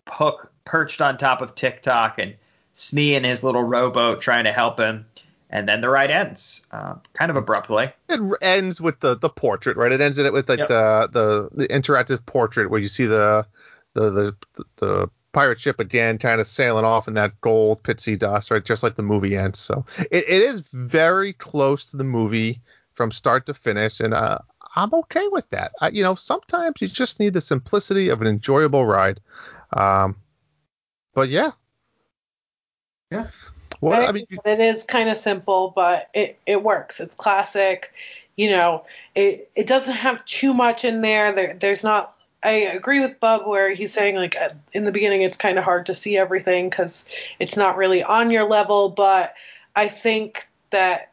Hook 0.08 0.50
perched 0.64 1.00
on 1.00 1.16
top 1.16 1.40
of 1.40 1.54
Tik-Tok 1.54 2.18
and 2.18 2.34
Smee 2.74 3.14
in 3.14 3.24
his 3.24 3.44
little 3.44 3.62
rowboat 3.62 4.22
trying 4.22 4.44
to 4.44 4.52
help 4.52 4.78
him 4.78 5.04
and 5.50 5.68
then 5.68 5.80
the 5.80 5.88
ride 5.88 6.10
ends 6.10 6.66
uh, 6.70 6.94
kind 7.12 7.30
of 7.30 7.36
abruptly. 7.36 7.92
It 8.08 8.20
ends 8.40 8.80
with 8.80 9.00
the 9.00 9.16
the 9.16 9.28
portrait, 9.28 9.76
right? 9.76 9.92
It 9.92 10.00
ends 10.00 10.18
in 10.18 10.26
it 10.26 10.32
with 10.32 10.48
like 10.48 10.60
yep. 10.60 10.68
the, 10.68 11.08
the 11.12 11.48
the 11.52 11.68
interactive 11.68 12.24
portrait 12.24 12.70
where 12.70 12.80
you 12.80 12.88
see 12.88 13.06
the 13.06 13.46
the 13.94 14.10
the 14.10 14.64
the 14.76 15.10
pirate 15.32 15.60
ship 15.60 15.78
again, 15.78 16.18
kind 16.18 16.40
of 16.40 16.46
sailing 16.46 16.84
off 16.84 17.06
in 17.06 17.14
that 17.14 17.40
gold 17.40 17.82
pixie 17.82 18.16
dust, 18.16 18.50
right? 18.50 18.64
Just 18.64 18.82
like 18.82 18.96
the 18.96 19.02
movie 19.02 19.36
ends. 19.36 19.58
So 19.58 19.84
it, 19.98 20.24
it 20.28 20.42
is 20.42 20.60
very 20.72 21.32
close 21.32 21.86
to 21.90 21.96
the 21.96 22.04
movie 22.04 22.60
from 22.94 23.12
start 23.12 23.46
to 23.46 23.54
finish, 23.54 24.00
and 24.00 24.14
uh, 24.14 24.38
I'm 24.76 24.92
okay 24.94 25.26
with 25.28 25.48
that. 25.50 25.72
I, 25.80 25.88
you 25.88 26.02
know, 26.02 26.14
sometimes 26.14 26.76
you 26.80 26.88
just 26.88 27.20
need 27.20 27.32
the 27.32 27.40
simplicity 27.40 28.08
of 28.08 28.20
an 28.20 28.28
enjoyable 28.28 28.86
ride. 28.86 29.20
Um, 29.72 30.16
but 31.14 31.28
yeah, 31.28 31.52
Yeah. 33.10 33.28
What 33.80 33.98
I 33.98 34.06
I 34.06 34.12
mean, 34.12 34.26
it 34.44 34.60
is 34.60 34.84
kind 34.84 35.08
of 35.08 35.18
simple, 35.18 35.72
but 35.74 36.08
it, 36.14 36.38
it 36.46 36.62
works. 36.62 37.00
It's 37.00 37.14
classic. 37.14 37.92
You 38.36 38.50
know, 38.50 38.84
it 39.14 39.50
it 39.54 39.66
doesn't 39.66 39.94
have 39.94 40.24
too 40.26 40.54
much 40.54 40.84
in 40.84 41.00
there. 41.00 41.34
There 41.34 41.56
there's 41.58 41.82
not. 41.82 42.14
I 42.42 42.52
agree 42.52 43.00
with 43.00 43.20
Bub 43.20 43.46
where 43.46 43.74
he's 43.74 43.92
saying 43.92 44.16
like 44.16 44.36
uh, 44.36 44.50
in 44.72 44.84
the 44.84 44.92
beginning 44.92 45.22
it's 45.22 45.36
kind 45.36 45.58
of 45.58 45.64
hard 45.64 45.86
to 45.86 45.94
see 45.94 46.16
everything 46.16 46.70
because 46.70 47.04
it's 47.38 47.56
not 47.56 47.76
really 47.76 48.02
on 48.02 48.30
your 48.30 48.44
level. 48.44 48.90
But 48.90 49.34
I 49.74 49.88
think 49.88 50.48
that 50.70 51.10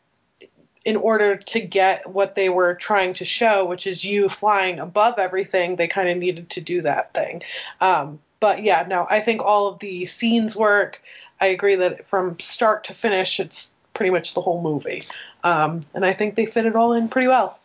in 0.85 0.95
order 0.95 1.35
to 1.35 1.59
get 1.59 2.07
what 2.09 2.35
they 2.35 2.47
were 2.47 2.73
trying 2.73 3.13
to 3.13 3.25
show, 3.25 3.65
which 3.65 3.85
is 3.85 4.05
you 4.05 4.29
flying 4.29 4.79
above 4.79 5.19
everything, 5.19 5.75
they 5.75 5.87
kind 5.87 6.07
of 6.07 6.17
needed 6.17 6.49
to 6.49 6.61
do 6.61 6.81
that 6.81 7.13
thing. 7.13 7.43
Um, 7.81 8.19
but 8.39 8.63
yeah, 8.63 8.85
no, 8.87 9.05
I 9.09 9.19
think 9.19 9.41
all 9.41 9.67
of 9.67 9.79
the 9.79 10.05
scenes 10.05 10.55
work. 10.55 11.01
I 11.39 11.47
agree 11.47 11.75
that 11.75 12.07
from 12.07 12.39
start 12.39 12.85
to 12.85 12.93
finish, 12.93 13.39
it's 13.39 13.69
pretty 13.93 14.09
much 14.11 14.33
the 14.33 14.41
whole 14.41 14.61
movie. 14.61 15.03
Um, 15.43 15.85
and 15.93 16.05
I 16.05 16.13
think 16.13 16.35
they 16.35 16.45
fit 16.45 16.65
it 16.65 16.75
all 16.75 16.93
in 16.93 17.09
pretty 17.09 17.27
well. 17.27 17.59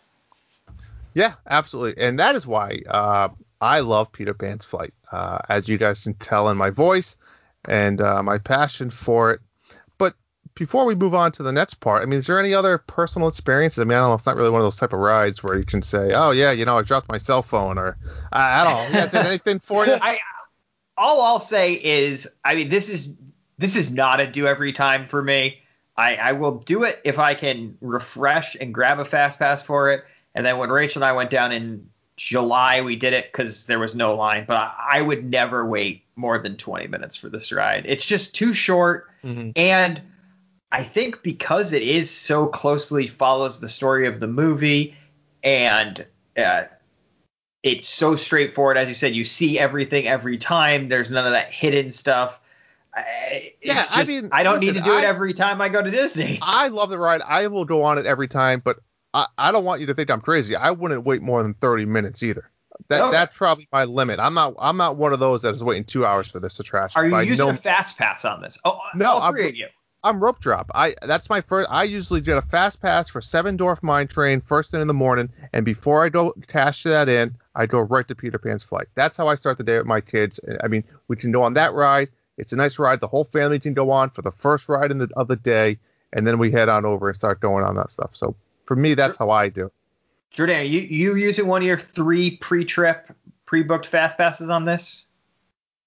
Yeah, 1.15 1.35
absolutely, 1.47 2.03
and 2.03 2.19
that 2.19 2.37
is 2.37 2.47
why 2.47 2.81
uh, 2.89 3.29
I 3.61 3.81
love 3.81 4.13
Peter 4.13 4.33
Pan's 4.33 4.65
flight. 4.65 4.95
Uh, 5.11 5.39
as 5.49 5.69
you 5.69 5.77
guys 5.77 6.01
can 6.01 6.15
tell 6.15 6.49
in 6.49 6.57
my 6.57 6.71
voice 6.71 7.19
and 7.69 8.01
uh, 8.01 8.23
my 8.23 8.39
passion 8.39 8.89
for 8.89 9.33
it. 9.33 9.41
But 9.99 10.15
before 10.55 10.87
we 10.87 10.95
move 10.95 11.15
on 11.15 11.33
to 11.33 11.43
the 11.43 11.53
next 11.53 11.75
part, 11.75 12.03
I 12.03 12.07
mean, 12.07 12.19
is 12.19 12.27
there 12.27 12.41
any 12.41 12.55
other 12.55 12.79
personal 12.79 13.29
experiences? 13.29 13.79
I 13.79 13.85
mean, 13.85 13.99
I 13.99 14.01
don't 14.01 14.09
know. 14.09 14.15
It's 14.15 14.25
not 14.25 14.37
really 14.37 14.49
one 14.49 14.63
of 14.63 14.65
those 14.65 14.77
type 14.77 14.95
of 14.95 15.01
rides 15.01 15.43
where 15.43 15.59
you 15.59 15.65
can 15.65 15.83
say, 15.83 16.13
"Oh 16.15 16.31
yeah, 16.31 16.51
you 16.53 16.65
know, 16.65 16.79
I 16.79 16.83
dropped 16.83 17.11
my 17.11 17.19
cell 17.19 17.43
phone," 17.43 17.77
or 17.77 17.99
I, 18.33 18.61
I 18.61 18.65
don't 18.65 18.75
know. 18.75 18.87
You 18.89 18.93
guys 18.95 19.13
have 19.13 19.27
anything 19.27 19.59
for 19.59 19.87
you? 19.87 19.99
I 20.01 20.19
all 20.97 21.21
I'll 21.21 21.41
say 21.41 21.75
is, 21.75 22.29
I 22.45 22.55
mean, 22.55 22.69
this 22.69 22.89
is 22.89 23.15
this 23.63 23.77
is 23.77 23.93
not 23.93 24.21
a 24.21 24.27
do 24.27 24.47
every 24.47 24.73
time 24.73 25.07
for 25.07 25.23
me. 25.23 25.61
I, 25.97 26.17
I 26.17 26.33
will 26.33 26.59
do 26.59 26.85
it 26.85 27.01
if 27.05 27.19
I 27.19 27.35
can 27.35 27.77
refresh 27.81 28.57
and 28.57 28.75
grab 28.75 28.99
a 28.99 29.05
fast 29.05 29.39
pass 29.39 29.63
for 29.63 29.93
it. 29.93 30.05
And 30.35 30.45
then 30.45 30.59
when 30.59 30.71
Rachel 30.71 31.03
and 31.03 31.09
I 31.09 31.13
went 31.13 31.31
down 31.31 31.53
in 31.53 31.89
July, 32.17 32.81
we 32.81 32.97
did 32.97 33.13
it 33.13 33.31
because 33.31 33.67
there 33.67 33.79
was 33.79 33.95
no 33.95 34.15
line. 34.15 34.45
But 34.47 34.57
I, 34.57 34.75
I 34.95 35.01
would 35.03 35.25
never 35.25 35.65
wait 35.67 36.05
more 36.17 36.39
than 36.39 36.57
20 36.57 36.89
minutes 36.89 37.17
for 37.17 37.29
this 37.29 37.53
ride. 37.53 37.85
It's 37.87 38.05
just 38.05 38.35
too 38.35 38.55
short. 38.55 39.09
Mhm. 39.23 39.53
And 39.55 40.01
I 40.73 40.83
think 40.83 41.23
because 41.23 41.73
it 41.73 41.83
is 41.83 42.11
so 42.11 42.47
closely 42.47 43.07
follows 43.07 43.61
the 43.61 43.69
story 43.69 44.09
of 44.09 44.19
the 44.21 44.27
movie 44.27 44.97
and 45.45 46.05
uh, 46.37 46.65
it's 47.63 47.89
so 47.89 48.17
straightforward. 48.17 48.77
As 48.79 48.89
you 48.89 48.95
said, 48.95 49.15
you 49.15 49.25
see 49.25 49.59
everything 49.59 50.09
every 50.09 50.39
time. 50.39 50.89
There's 50.89 51.11
none 51.11 51.27
of 51.27 51.33
that 51.33 51.53
hidden 51.53 51.93
stuff. 51.93 52.41
I, 52.95 53.53
Yeah, 53.63 53.81
it's 53.81 53.97
I 53.97 54.05
mean, 54.05 54.29
I 54.33 54.43
don't 54.43 54.61
need 54.61 54.75
to 54.75 54.81
do 54.81 54.91
it 54.97 55.05
I- 55.05 55.07
every 55.07 55.33
time 55.35 55.61
I 55.61 55.69
go 55.69 55.83
to 55.83 55.91
Disney. 55.91 56.39
I 56.43 56.69
love 56.69 56.91
the 56.91 56.99
ride. 56.99 57.23
I 57.23 57.47
will 57.47 57.65
go 57.65 57.83
on 57.83 57.99
it 57.99 58.07
every 58.07 58.29
time, 58.29 58.61
but 58.65 58.79
I, 59.15 59.27
I 59.39 59.53
don't 59.53 59.65
want 59.65 59.81
you 59.81 59.87
to 59.89 59.95
think 59.95 60.11
I'm 60.11 60.21
crazy. 60.21 60.57
I 60.57 60.71
wouldn't 60.71 61.05
wait 61.05 61.23
more 61.23 61.43
than 61.43 61.55
30 61.55 61.87
minutes 61.87 62.23
either. 62.23 62.51
That 62.89 63.13
that's 63.13 63.37
probably 63.37 63.69
my 63.73 63.85
limit. 63.85 64.19
I'm 64.19 64.35
not 64.35 64.55
I'm 64.59 64.77
not 64.77 64.97
one 64.97 65.13
of 65.13 65.21
those 65.21 65.43
that 65.43 65.55
is 65.55 65.63
waiting 65.63 65.85
two 65.85 66.05
hours 66.05 66.27
for 66.27 66.41
this 66.41 66.59
attraction. 66.59 66.99
Are 67.01 67.05
you 67.05 67.11
By 67.13 67.23
using 67.23 67.39
no 67.47 67.51
a 67.51 67.55
fast 67.55 67.97
pass 67.97 68.25
on 68.25 68.41
this? 68.43 68.59
Oh, 68.65 68.79
No, 68.95 69.11
all 69.13 69.23
I'm- 69.23 69.37
of 69.37 69.55
you. 69.55 69.67
I'm 70.05 70.19
rope 70.19 70.41
drop. 70.41 70.69
I 70.75 70.97
that's 71.03 71.31
my 71.31 71.41
first. 71.43 71.69
I 71.71 71.85
usually 71.85 72.21
get 72.21 72.37
a 72.37 72.43
fast 72.43 72.83
pass 72.83 73.09
for 73.09 73.21
Seven 73.21 73.57
Dwarf 73.57 73.85
Mine 73.85 74.09
Train 74.09 74.41
first 74.41 74.73
thing 74.73 74.81
in 74.81 74.89
the 74.89 74.95
morning, 74.95 75.29
and 75.53 75.65
before 75.65 76.03
I 76.05 76.09
go 76.09 76.35
cash 76.49 76.83
that 76.83 77.09
in, 77.09 77.37
I 77.55 77.67
go 77.67 77.79
right 77.79 78.09
to 78.09 78.15
Peter 78.17 78.37
Pan's 78.37 78.65
flight. 78.65 78.89
That's 78.97 79.17
how 79.17 79.29
I 79.29 79.37
start 79.37 79.59
the 79.59 79.65
day 79.65 79.79
with 79.79 79.87
my 79.87 80.01
kids. 80.01 80.41
I 80.65 80.67
mean, 80.67 80.83
we 81.07 81.15
can 81.15 81.31
go 81.31 81.43
on 81.45 81.55
that 81.55 81.73
ride. 81.73 82.09
It's 82.39 82.53
a 82.53 82.57
nice 82.57 82.79
ride. 82.79 83.01
The 83.01 83.09
whole 83.09 83.25
family 83.25 83.61
can 83.61 83.75
go 83.75 83.91
on 83.91 84.11
for 84.11 84.23
the 84.23 84.31
first 84.31 84.69
ride 84.69 84.91
in 84.91 84.99
the 84.99 85.09
of 85.17 85.29
the 85.29 85.37
day, 85.37 85.79
and 86.13 86.27
then 86.27 86.39
we 86.39 86.51
head 86.51 86.69
on 86.69 86.85
over 86.85 87.09
and 87.09 87.17
start 87.17 87.41
going 87.41 87.65
on 87.65 87.77
that 87.77 87.91
stuff. 87.91 88.11
So 88.15 88.35
for 88.65 88.77
me, 88.77 88.95
that's 88.95 89.17
how 89.17 89.31
I 89.31 89.49
do. 89.49 89.71
Jordan, 90.31 90.61
are 90.61 90.63
you 90.63 90.81
you 90.81 91.15
using 91.17 91.47
one 91.47 91.63
of 91.63 91.67
your 91.67 91.79
three 91.79 92.37
pre-trip, 92.39 93.15
pre-booked 93.45 93.87
fast 93.87 94.17
passes 94.17 94.49
on 94.49 94.65
this? 94.65 95.05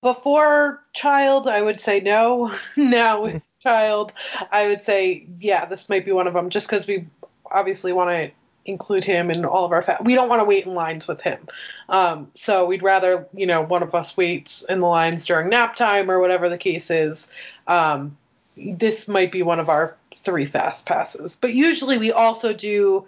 Before 0.02 0.84
child, 0.94 1.48
I 1.48 1.62
would 1.62 1.82
say 1.82 2.00
no. 2.00 2.54
now 2.76 3.24
with 3.24 3.34
hmm. 3.34 3.38
child, 3.62 4.14
I 4.52 4.68
would 4.68 4.84
say 4.84 5.28
yeah, 5.40 5.66
this 5.66 5.90
might 5.90 6.06
be 6.06 6.12
one 6.12 6.28
of 6.28 6.34
them, 6.34 6.52
just 6.52 6.68
because 6.68 6.86
we 6.86 7.08
obviously 7.52 7.92
want 7.92 8.10
to 8.10 8.32
include 8.66 9.04
him 9.04 9.32
in 9.32 9.46
all 9.46 9.66
of 9.66 9.72
our. 9.72 9.82
Fa- 9.82 10.00
we 10.04 10.16
don't 10.16 10.30
want 10.30 10.42
to 10.42 10.46
wait 10.46 10.66
in 10.66 10.74
lines 10.74 11.08
with 11.08 11.22
him, 11.22 11.48
um, 11.90 12.32
so 12.36 12.66
we'd 12.66 12.84
rather 12.84 13.28
you 13.34 13.46
know 13.46 13.62
one 13.62 13.84
of 13.84 13.96
us 13.96 14.18
waits 14.18 14.64
in 14.64 14.80
the 14.80 14.88
lines 14.88 15.26
during 15.26 15.50
nap 15.50 15.76
time 15.76 16.10
or 16.10 16.20
whatever 16.20 16.50
the 16.50 16.58
case 16.58 16.90
is. 16.90 17.30
Um, 17.68 18.18
this 18.58 19.08
might 19.08 19.32
be 19.32 19.44
one 19.44 19.60
of 19.60 19.70
our 19.70 19.96
three 20.24 20.46
fast 20.46 20.86
passes, 20.86 21.36
but 21.36 21.54
usually 21.54 21.98
we 21.98 22.12
also 22.12 22.54
do 22.54 23.06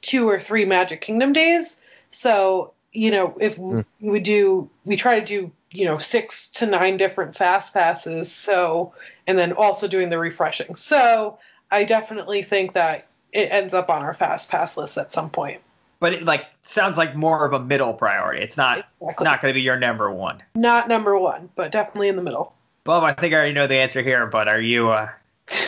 two 0.00 0.28
or 0.28 0.40
three 0.40 0.64
Magic 0.64 1.00
Kingdom 1.00 1.32
days. 1.32 1.80
So 2.12 2.72
you 2.92 3.10
know 3.10 3.36
if 3.40 3.58
we 4.00 4.20
do, 4.20 4.70
we 4.84 4.96
try 4.96 5.20
to 5.20 5.26
do 5.26 5.52
you 5.70 5.84
know 5.84 5.98
six 5.98 6.50
to 6.50 6.66
nine 6.66 6.96
different 6.96 7.36
fast 7.36 7.72
passes 7.72 8.30
so 8.30 8.92
and 9.26 9.38
then 9.38 9.52
also 9.52 9.86
doing 9.86 10.10
the 10.10 10.18
refreshing 10.18 10.74
so 10.74 11.38
i 11.70 11.84
definitely 11.84 12.42
think 12.42 12.72
that 12.72 13.06
it 13.32 13.50
ends 13.50 13.74
up 13.74 13.90
on 13.90 14.02
our 14.02 14.14
fast 14.14 14.48
pass 14.50 14.76
list 14.76 14.98
at 14.98 15.12
some 15.12 15.30
point 15.30 15.60
But 16.00 16.12
it 16.14 16.24
like 16.24 16.46
sounds 16.62 16.96
like 16.98 17.14
more 17.14 17.44
of 17.46 17.52
a 17.52 17.60
middle 17.60 17.94
priority. 17.94 18.42
It's 18.42 18.56
not 18.56 18.86
Exactly. 19.00 19.24
not 19.24 19.40
going 19.42 19.52
to 19.52 19.54
be 19.58 19.62
your 19.62 19.78
number 19.78 20.10
one. 20.10 20.42
not 20.54 20.88
number 20.88 21.18
one 21.18 21.48
but 21.54 21.72
definitely 21.72 22.08
in 22.08 22.16
the 22.16 22.22
middle 22.22 22.54
Bub, 22.84 23.04
I 23.04 23.12
think 23.12 23.34
I 23.34 23.36
already 23.36 23.52
know 23.52 23.66
the 23.66 23.76
answer 23.76 24.00
here, 24.02 24.26
but 24.26 24.48
are 24.48 24.60
you? 24.60 24.90
uh 24.90 25.08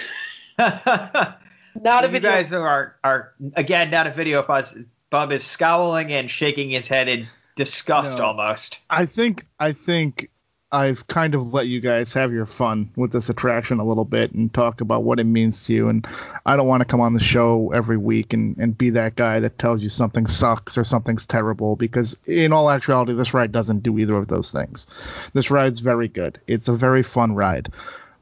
not 0.59 2.05
a 2.05 2.09
video. 2.09 2.09
you 2.09 2.11
video 2.13 2.31
guys 2.31 2.53
are 2.53 2.97
are 3.05 3.33
again 3.55 3.91
not 3.91 4.07
a 4.07 4.11
video 4.11 4.41
of 4.41 4.51
us. 4.51 4.77
Bub 5.11 5.31
is 5.33 5.45
scowling 5.45 6.13
and 6.13 6.31
shaking 6.31 6.71
his 6.71 6.89
head 6.89 7.09
in 7.09 7.27
disgust 7.55 8.19
No. 8.19 8.27
almost. 8.27 8.79
I 8.89 9.05
think 9.07 9.47
I 9.61 9.73
think 9.73 10.31
I've 10.75 11.07
kind 11.07 11.35
of 11.35 11.53
let 11.53 11.66
you 11.66 11.81
guys 11.81 12.14
have 12.14 12.33
your 12.33 12.47
fun 12.47 12.91
with 12.97 13.12
this 13.12 13.29
attraction 13.29 13.79
a 13.79 13.85
little 13.85 14.07
bit 14.07 14.33
and 14.33 14.53
talk 14.53 14.81
about 14.81 15.03
what 15.03 15.20
it 15.20 15.25
means 15.25 15.66
to 15.66 15.75
you. 15.75 15.91
And 15.91 16.07
I 16.47 16.57
don't 16.57 16.66
want 16.66 16.81
to 16.81 16.87
come 16.87 17.03
on 17.03 17.12
the 17.12 17.20
show 17.20 17.73
every 17.73 17.99
week 17.99 18.33
and, 18.33 18.57
and 18.57 18.77
be 18.77 18.91
that 18.91 19.14
guy 19.14 19.41
that 19.41 19.59
tells 19.59 19.83
you 19.83 19.91
something 19.91 20.27
sucks 20.27 20.79
or 20.79 20.85
something's 20.85 21.27
terrible 21.27 21.77
because 21.77 22.16
in 22.25 22.55
all 22.55 22.70
actuality, 22.70 23.12
this 23.12 23.35
ride 23.35 23.53
doesn't 23.53 23.83
do 23.83 23.99
either 23.99 24.16
of 24.16 24.29
those 24.29 24.51
things. 24.51 24.87
This 25.35 25.51
ride's 25.51 25.81
very 25.81 26.09
good. 26.09 26.41
It's 26.47 26.68
a 26.68 26.75
very 26.75 27.03
fun 27.03 27.35
ride. 27.35 27.70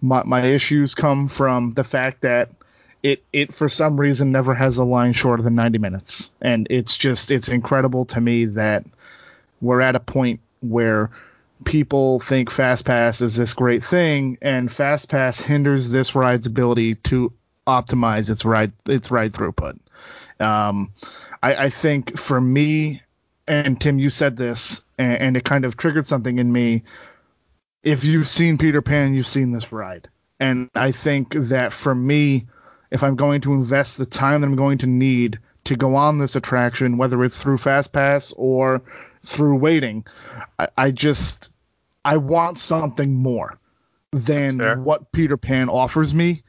My, 0.01 0.25
my 0.25 0.43
issues 0.43 0.97
come 0.97 1.29
from 1.29 1.71
the 1.71 1.85
fact 1.85 2.23
that 2.23 2.51
it 3.03 3.23
it 3.33 3.55
for 3.55 3.69
some 3.69 3.99
reason 3.99 4.33
never 4.33 4.55
has 4.55 4.77
a 4.77 4.85
line 4.85 5.13
shorter 5.13 5.43
than 5.43 5.55
90 5.55 5.79
minutes 5.79 6.31
and 6.43 6.67
it's 6.69 6.95
just 6.99 7.31
it's 7.31 7.49
incredible 7.49 8.05
to 8.05 8.21
me 8.21 8.45
that 8.45 8.85
we're 9.63 9.81
at 9.81 9.97
a 9.97 10.01
point 10.01 10.41
where 10.61 11.11
people 11.65 12.21
think 12.21 12.51
FastPass 12.51 13.23
is 13.23 13.37
this 13.37 13.55
great 13.55 13.85
thing, 13.85 14.39
and 14.43 14.69
FastPass 14.69 15.41
hinders 15.43 15.89
this 15.89 16.15
ride's 16.15 16.47
ability 16.47 16.97
to 16.97 17.33
optimize 17.67 18.31
its 18.31 18.45
ride 18.45 18.73
its 18.87 19.11
ride 19.11 19.33
throughput. 19.33 19.79
Um, 20.39 20.93
I, 21.43 21.55
I 21.55 21.71
think 21.71 22.19
for 22.19 22.41
me, 22.41 23.03
and 23.47 23.81
Tim, 23.81 23.99
you 23.99 24.11
said 24.11 24.37
this, 24.37 24.83
and, 24.99 25.13
and 25.13 25.37
it 25.37 25.45
kind 25.45 25.65
of 25.65 25.77
triggered 25.77 26.09
something 26.09 26.39
in 26.39 26.51
me. 26.51 26.85
If 27.83 28.05
you've 28.05 28.29
seen 28.29 28.59
Peter 28.59 28.83
Pan, 28.83 29.15
you've 29.15 29.27
seen 29.27 29.53
this 29.53 29.73
ride, 29.73 30.09
and 30.39 30.71
I 30.75 30.93
think 30.93 31.35
that 31.35 31.73
for 31.73 31.95
me, 31.95 32.47
if 32.91 33.03
I'm 33.03 33.17
going 33.17 33.43
to 33.43 33.55
invest 33.55 33.97
the 33.97 34.07
time 34.07 34.41
that 34.41 34.47
I'm 34.49 34.57
going 34.57 34.79
to 34.79 34.87
need 34.87 35.39
to 35.65 35.77
go 35.77 35.95
on 35.95 36.19
this 36.19 36.37
attraction, 36.37 36.97
whether 36.97 37.23
it's 37.23 37.41
through 37.41 37.59
FastPass 37.59 38.35
or 38.37 38.83
through 39.25 39.57
waiting, 39.57 40.05
I, 40.59 40.69
I 40.77 40.91
just 40.91 41.53
I 42.05 42.17
want 42.17 42.59
something 42.59 43.15
more 43.15 43.59
than 44.13 44.61
what 44.85 45.13
Peter 45.13 45.37
Pan 45.37 45.69
offers 45.69 46.15
me. 46.15 46.43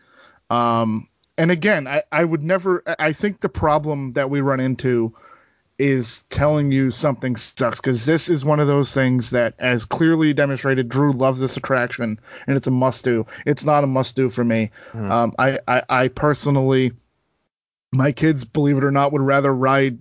Um, 0.49 1.07
and 1.37 1.51
again, 1.51 1.87
I, 1.87 2.03
I 2.11 2.23
would 2.23 2.43
never. 2.43 2.83
I- 2.99 3.13
think 3.13 3.39
the 3.39 3.49
problem 3.49 4.13
that 4.13 4.29
we 4.29 4.41
run 4.41 4.59
into 4.59 5.15
is 5.77 6.21
telling 6.29 6.71
you 6.71 6.91
something 6.91 7.35
sucks 7.35 7.79
because 7.79 8.05
this 8.05 8.29
is 8.29 8.45
one 8.45 8.59
of 8.59 8.67
those 8.67 8.93
things 8.93 9.31
that, 9.31 9.55
as 9.57 9.85
clearly 9.85 10.33
demonstrated, 10.33 10.89
Drew 10.89 11.11
loves 11.11 11.39
this 11.39 11.57
attraction 11.57 12.19
and 12.45 12.57
it's 12.57 12.67
a 12.67 12.71
must 12.71 13.03
do. 13.03 13.25
It's 13.47 13.63
not 13.63 13.83
a 13.83 13.87
must 13.87 14.15
do 14.15 14.29
for 14.29 14.43
me. 14.43 14.69
Um, 15.11 15.33
I, 15.39 15.59
I, 15.67 15.83
I 15.89 16.07
personally, 16.09 16.91
my 17.91 18.11
kids, 18.11 18.43
believe 18.43 18.77
it 18.77 18.83
or 18.83 18.91
not, 18.91 19.11
would 19.11 19.21
rather 19.23 19.51
ride 19.51 19.97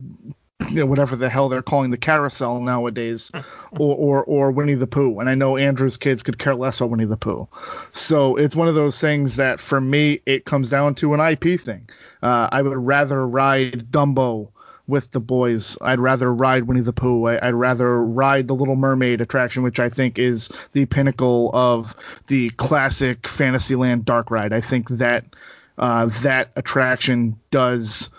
you 0.69 0.77
know, 0.77 0.87
whatever 0.87 1.17
the 1.17 1.29
hell 1.29 1.49
they're 1.49 1.63
calling 1.63 1.91
the 1.91 1.97
carousel 1.97 2.61
nowadays, 2.61 3.31
or, 3.73 3.95
or 3.95 4.25
or 4.25 4.51
Winnie 4.51 4.75
the 4.75 4.87
Pooh. 4.87 5.21
And 5.21 5.29
I 5.29 5.35
know 5.35 5.57
Andrew's 5.57 5.97
kids 5.97 6.23
could 6.23 6.39
care 6.39 6.55
less 6.55 6.79
about 6.79 6.91
Winnie 6.91 7.05
the 7.05 7.17
Pooh. 7.17 7.49
So 7.93 8.37
it's 8.37 8.57
one 8.57 8.69
of 8.69 8.75
those 8.75 9.01
things 9.01 9.37
that 9.37 9.61
for 9.61 9.81
me 9.81 10.21
it 10.27 10.45
comes 10.45 10.71
down 10.71 10.95
to 10.97 11.15
an 11.15 11.21
IP 11.21 11.61
thing. 11.61 11.89
Uh, 12.23 12.49
I 12.51 12.63
would 12.63 12.77
rather 12.77 13.27
ride 13.27 13.91
Dumbo 13.91 14.51
with 14.87 15.11
the 15.13 15.21
boys. 15.21 15.79
I'd 15.81 16.01
rather 16.01 16.33
ride 16.33 16.65
Winnie 16.65 16.81
the 16.81 16.93
Pooh. 16.93 17.27
I, 17.27 17.47
would 17.47 17.55
rather 17.55 18.03
ride 18.03 18.49
the 18.49 18.55
Little 18.55 18.77
Mermaid 18.77 19.21
attraction, 19.21 19.63
which 19.63 19.79
I 19.79 19.89
think 19.89 20.19
is 20.19 20.51
the 20.73 20.87
pinnacle 20.87 21.51
of 21.55 21.95
the 22.27 22.51
classic 22.51 23.29
Fantasyland 23.29 24.05
dark 24.05 24.31
ride. 24.31 24.53
I 24.53 24.61
think 24.61 24.89
that 24.91 25.25
uh, 25.79 26.07
that 26.23 26.51
attraction 26.57 27.39
does 27.51 28.11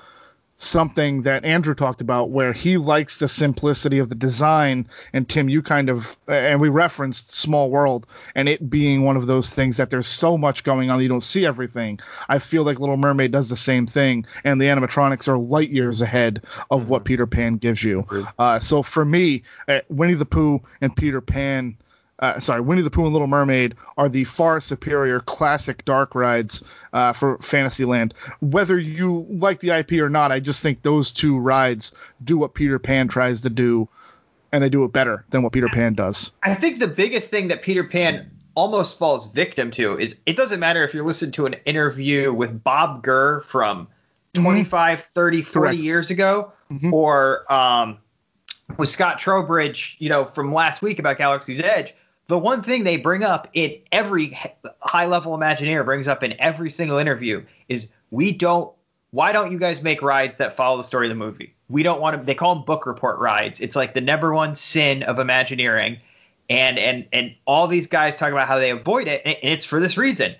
something 0.63 1.23
that 1.23 1.43
Andrew 1.43 1.73
talked 1.73 2.01
about 2.01 2.29
where 2.29 2.53
he 2.53 2.77
likes 2.77 3.17
the 3.17 3.27
simplicity 3.27 3.99
of 3.99 4.09
the 4.09 4.15
design 4.15 4.87
and 5.11 5.27
Tim 5.27 5.49
you 5.49 5.61
kind 5.61 5.89
of 5.89 6.15
and 6.27 6.61
we 6.61 6.69
referenced 6.69 7.33
Small 7.33 7.71
World 7.71 8.05
and 8.35 8.47
it 8.47 8.69
being 8.69 9.03
one 9.03 9.17
of 9.17 9.27
those 9.27 9.49
things 9.49 9.77
that 9.77 9.89
there's 9.89 10.07
so 10.07 10.37
much 10.37 10.63
going 10.63 10.89
on 10.89 11.01
you 11.01 11.07
don't 11.07 11.21
see 11.21 11.45
everything. 11.45 11.99
I 12.29 12.39
feel 12.39 12.63
like 12.63 12.79
Little 12.79 12.97
Mermaid 12.97 13.31
does 13.31 13.49
the 13.49 13.55
same 13.55 13.87
thing 13.87 14.25
and 14.43 14.61
the 14.61 14.65
animatronics 14.65 15.27
are 15.27 15.37
light 15.37 15.69
years 15.69 16.01
ahead 16.01 16.43
of 16.69 16.89
what 16.89 17.05
Peter 17.05 17.25
Pan 17.25 17.57
gives 17.57 17.83
you. 17.83 18.05
Uh, 18.37 18.59
so 18.59 18.83
for 18.83 19.03
me, 19.03 19.43
uh, 19.67 19.79
Winnie 19.89 20.13
the 20.13 20.25
Pooh 20.25 20.61
and 20.79 20.95
Peter 20.95 21.21
Pan 21.21 21.77
uh, 22.21 22.39
sorry, 22.39 22.61
Winnie 22.61 22.83
the 22.83 22.91
Pooh 22.91 23.03
and 23.05 23.13
Little 23.13 23.27
Mermaid 23.27 23.75
are 23.97 24.07
the 24.07 24.25
far 24.25 24.61
superior 24.61 25.19
classic 25.19 25.83
dark 25.85 26.13
rides 26.13 26.63
uh, 26.93 27.13
for 27.13 27.39
Fantasyland. 27.39 28.13
Whether 28.39 28.77
you 28.77 29.25
like 29.27 29.59
the 29.59 29.71
IP 29.71 29.93
or 29.93 30.09
not, 30.09 30.31
I 30.31 30.39
just 30.39 30.61
think 30.61 30.83
those 30.83 31.13
two 31.13 31.39
rides 31.39 31.93
do 32.23 32.37
what 32.37 32.53
Peter 32.53 32.77
Pan 32.77 33.07
tries 33.07 33.41
to 33.41 33.49
do, 33.49 33.89
and 34.51 34.63
they 34.63 34.69
do 34.69 34.83
it 34.83 34.93
better 34.93 35.25
than 35.31 35.41
what 35.41 35.51
Peter 35.51 35.67
Pan 35.67 35.95
does. 35.95 36.31
I 36.43 36.53
think 36.53 36.77
the 36.77 36.87
biggest 36.87 37.31
thing 37.31 37.47
that 37.47 37.63
Peter 37.63 37.83
Pan 37.83 38.29
almost 38.53 38.99
falls 38.99 39.31
victim 39.31 39.71
to 39.71 39.97
is 39.97 40.19
it 40.25 40.35
doesn't 40.35 40.59
matter 40.59 40.83
if 40.83 40.93
you 40.93 41.03
listen 41.03 41.31
to 41.31 41.47
an 41.47 41.53
interview 41.65 42.31
with 42.31 42.63
Bob 42.63 43.01
Gurr 43.01 43.41
from 43.41 43.87
mm-hmm. 44.35 44.43
25, 44.43 45.07
30, 45.15 45.41
40 45.41 45.53
Correct. 45.53 45.77
years 45.83 46.11
ago, 46.11 46.53
mm-hmm. 46.71 46.93
or 46.93 47.51
um, 47.51 47.97
with 48.77 48.89
Scott 48.89 49.17
Trowbridge, 49.17 49.95
you 49.97 50.09
know, 50.09 50.25
from 50.25 50.53
last 50.53 50.83
week 50.83 50.99
about 50.99 51.17
Galaxy's 51.17 51.59
Edge 51.59 51.95
the 52.31 52.37
one 52.37 52.63
thing 52.63 52.85
they 52.85 52.95
bring 52.95 53.25
up 53.25 53.49
in 53.51 53.75
every 53.91 54.39
high 54.79 55.05
level 55.05 55.37
Imagineer 55.37 55.83
brings 55.83 56.07
up 56.07 56.23
in 56.23 56.33
every 56.39 56.71
single 56.71 56.97
interview 56.97 57.43
is 57.67 57.89
we 58.09 58.31
don't. 58.31 58.73
Why 59.09 59.33
don't 59.33 59.51
you 59.51 59.59
guys 59.59 59.81
make 59.81 60.01
rides 60.01 60.37
that 60.37 60.55
follow 60.55 60.77
the 60.77 60.85
story 60.85 61.07
of 61.07 61.09
the 61.09 61.15
movie? 61.15 61.53
We 61.67 61.83
don't 61.83 61.99
want 61.99 62.17
to. 62.17 62.25
They 62.25 62.33
call 62.33 62.55
them 62.55 62.63
book 62.63 62.85
report 62.85 63.19
rides. 63.19 63.59
It's 63.59 63.75
like 63.75 63.93
the 63.93 63.99
number 63.99 64.33
one 64.33 64.55
sin 64.55 65.03
of 65.03 65.19
Imagineering, 65.19 65.97
and 66.49 66.79
and 66.79 67.05
and 67.11 67.35
all 67.45 67.67
these 67.67 67.87
guys 67.87 68.15
talk 68.15 68.31
about 68.31 68.47
how 68.47 68.59
they 68.59 68.69
avoid 68.69 69.09
it, 69.09 69.21
and 69.25 69.35
it's 69.43 69.65
for 69.65 69.81
this 69.81 69.97
reason, 69.97 70.33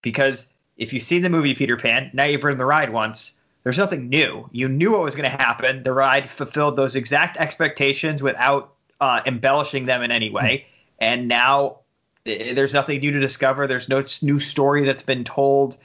because 0.00 0.54
if 0.76 0.92
you've 0.92 1.02
seen 1.02 1.22
the 1.22 1.28
movie 1.28 1.56
Peter 1.56 1.76
Pan, 1.76 2.08
now 2.12 2.22
you've 2.22 2.44
ridden 2.44 2.58
the 2.58 2.64
ride 2.64 2.92
once. 2.92 3.32
There's 3.64 3.78
nothing 3.78 4.08
new. 4.08 4.48
You 4.52 4.68
knew 4.68 4.92
what 4.92 5.02
was 5.02 5.16
going 5.16 5.28
to 5.28 5.36
happen. 5.36 5.82
The 5.82 5.92
ride 5.92 6.30
fulfilled 6.30 6.76
those 6.76 6.94
exact 6.94 7.36
expectations 7.36 8.22
without 8.22 8.74
uh, 9.00 9.22
embellishing 9.26 9.86
them 9.86 10.02
in 10.02 10.12
any 10.12 10.30
way 10.30 10.66
and 11.02 11.26
now 11.26 11.80
eh, 12.24 12.54
there's 12.54 12.72
nothing 12.72 13.00
new 13.00 13.10
to 13.10 13.20
discover. 13.20 13.66
There's 13.66 13.88
no 13.88 14.04
new 14.22 14.38
story 14.38 14.86
that's 14.86 15.02
been 15.02 15.24
told. 15.24 15.76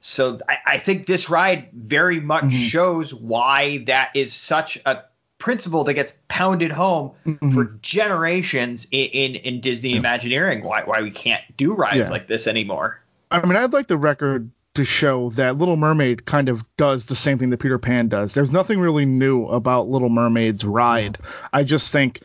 So 0.00 0.40
I, 0.46 0.58
I 0.66 0.78
think 0.78 1.06
this 1.06 1.30
ride 1.30 1.70
very 1.72 2.20
much 2.20 2.44
mm-hmm. 2.44 2.56
shows 2.56 3.14
why 3.14 3.84
that 3.86 4.10
is 4.14 4.34
such 4.34 4.78
a 4.84 5.04
principle 5.38 5.84
that 5.84 5.94
gets 5.94 6.12
pounded 6.28 6.72
home 6.72 7.12
mm-hmm. 7.24 7.52
for 7.52 7.64
generations 7.80 8.86
in, 8.90 9.06
in, 9.10 9.34
in 9.36 9.60
Disney 9.60 9.90
yeah. 9.90 9.98
Imagineering. 9.98 10.64
Why 10.64 10.82
why 10.82 11.00
we 11.02 11.12
can't 11.12 11.42
do 11.56 11.74
rides 11.74 11.96
yeah. 11.96 12.10
like 12.10 12.26
this 12.26 12.46
anymore. 12.48 13.00
I 13.30 13.46
mean, 13.46 13.56
I'd 13.56 13.72
like 13.72 13.88
the 13.88 13.96
record 13.96 14.50
to 14.74 14.84
show 14.84 15.30
that 15.30 15.56
Little 15.56 15.76
Mermaid 15.76 16.26
kind 16.26 16.48
of 16.48 16.64
does 16.76 17.04
the 17.04 17.14
same 17.14 17.38
thing 17.38 17.50
that 17.50 17.58
Peter 17.58 17.78
Pan 17.78 18.08
does. 18.08 18.34
There's 18.34 18.50
nothing 18.50 18.80
really 18.80 19.06
new 19.06 19.46
about 19.46 19.88
Little 19.88 20.08
Mermaid's 20.08 20.64
ride. 20.64 21.18
I 21.52 21.62
just 21.62 21.92
think 21.92 22.22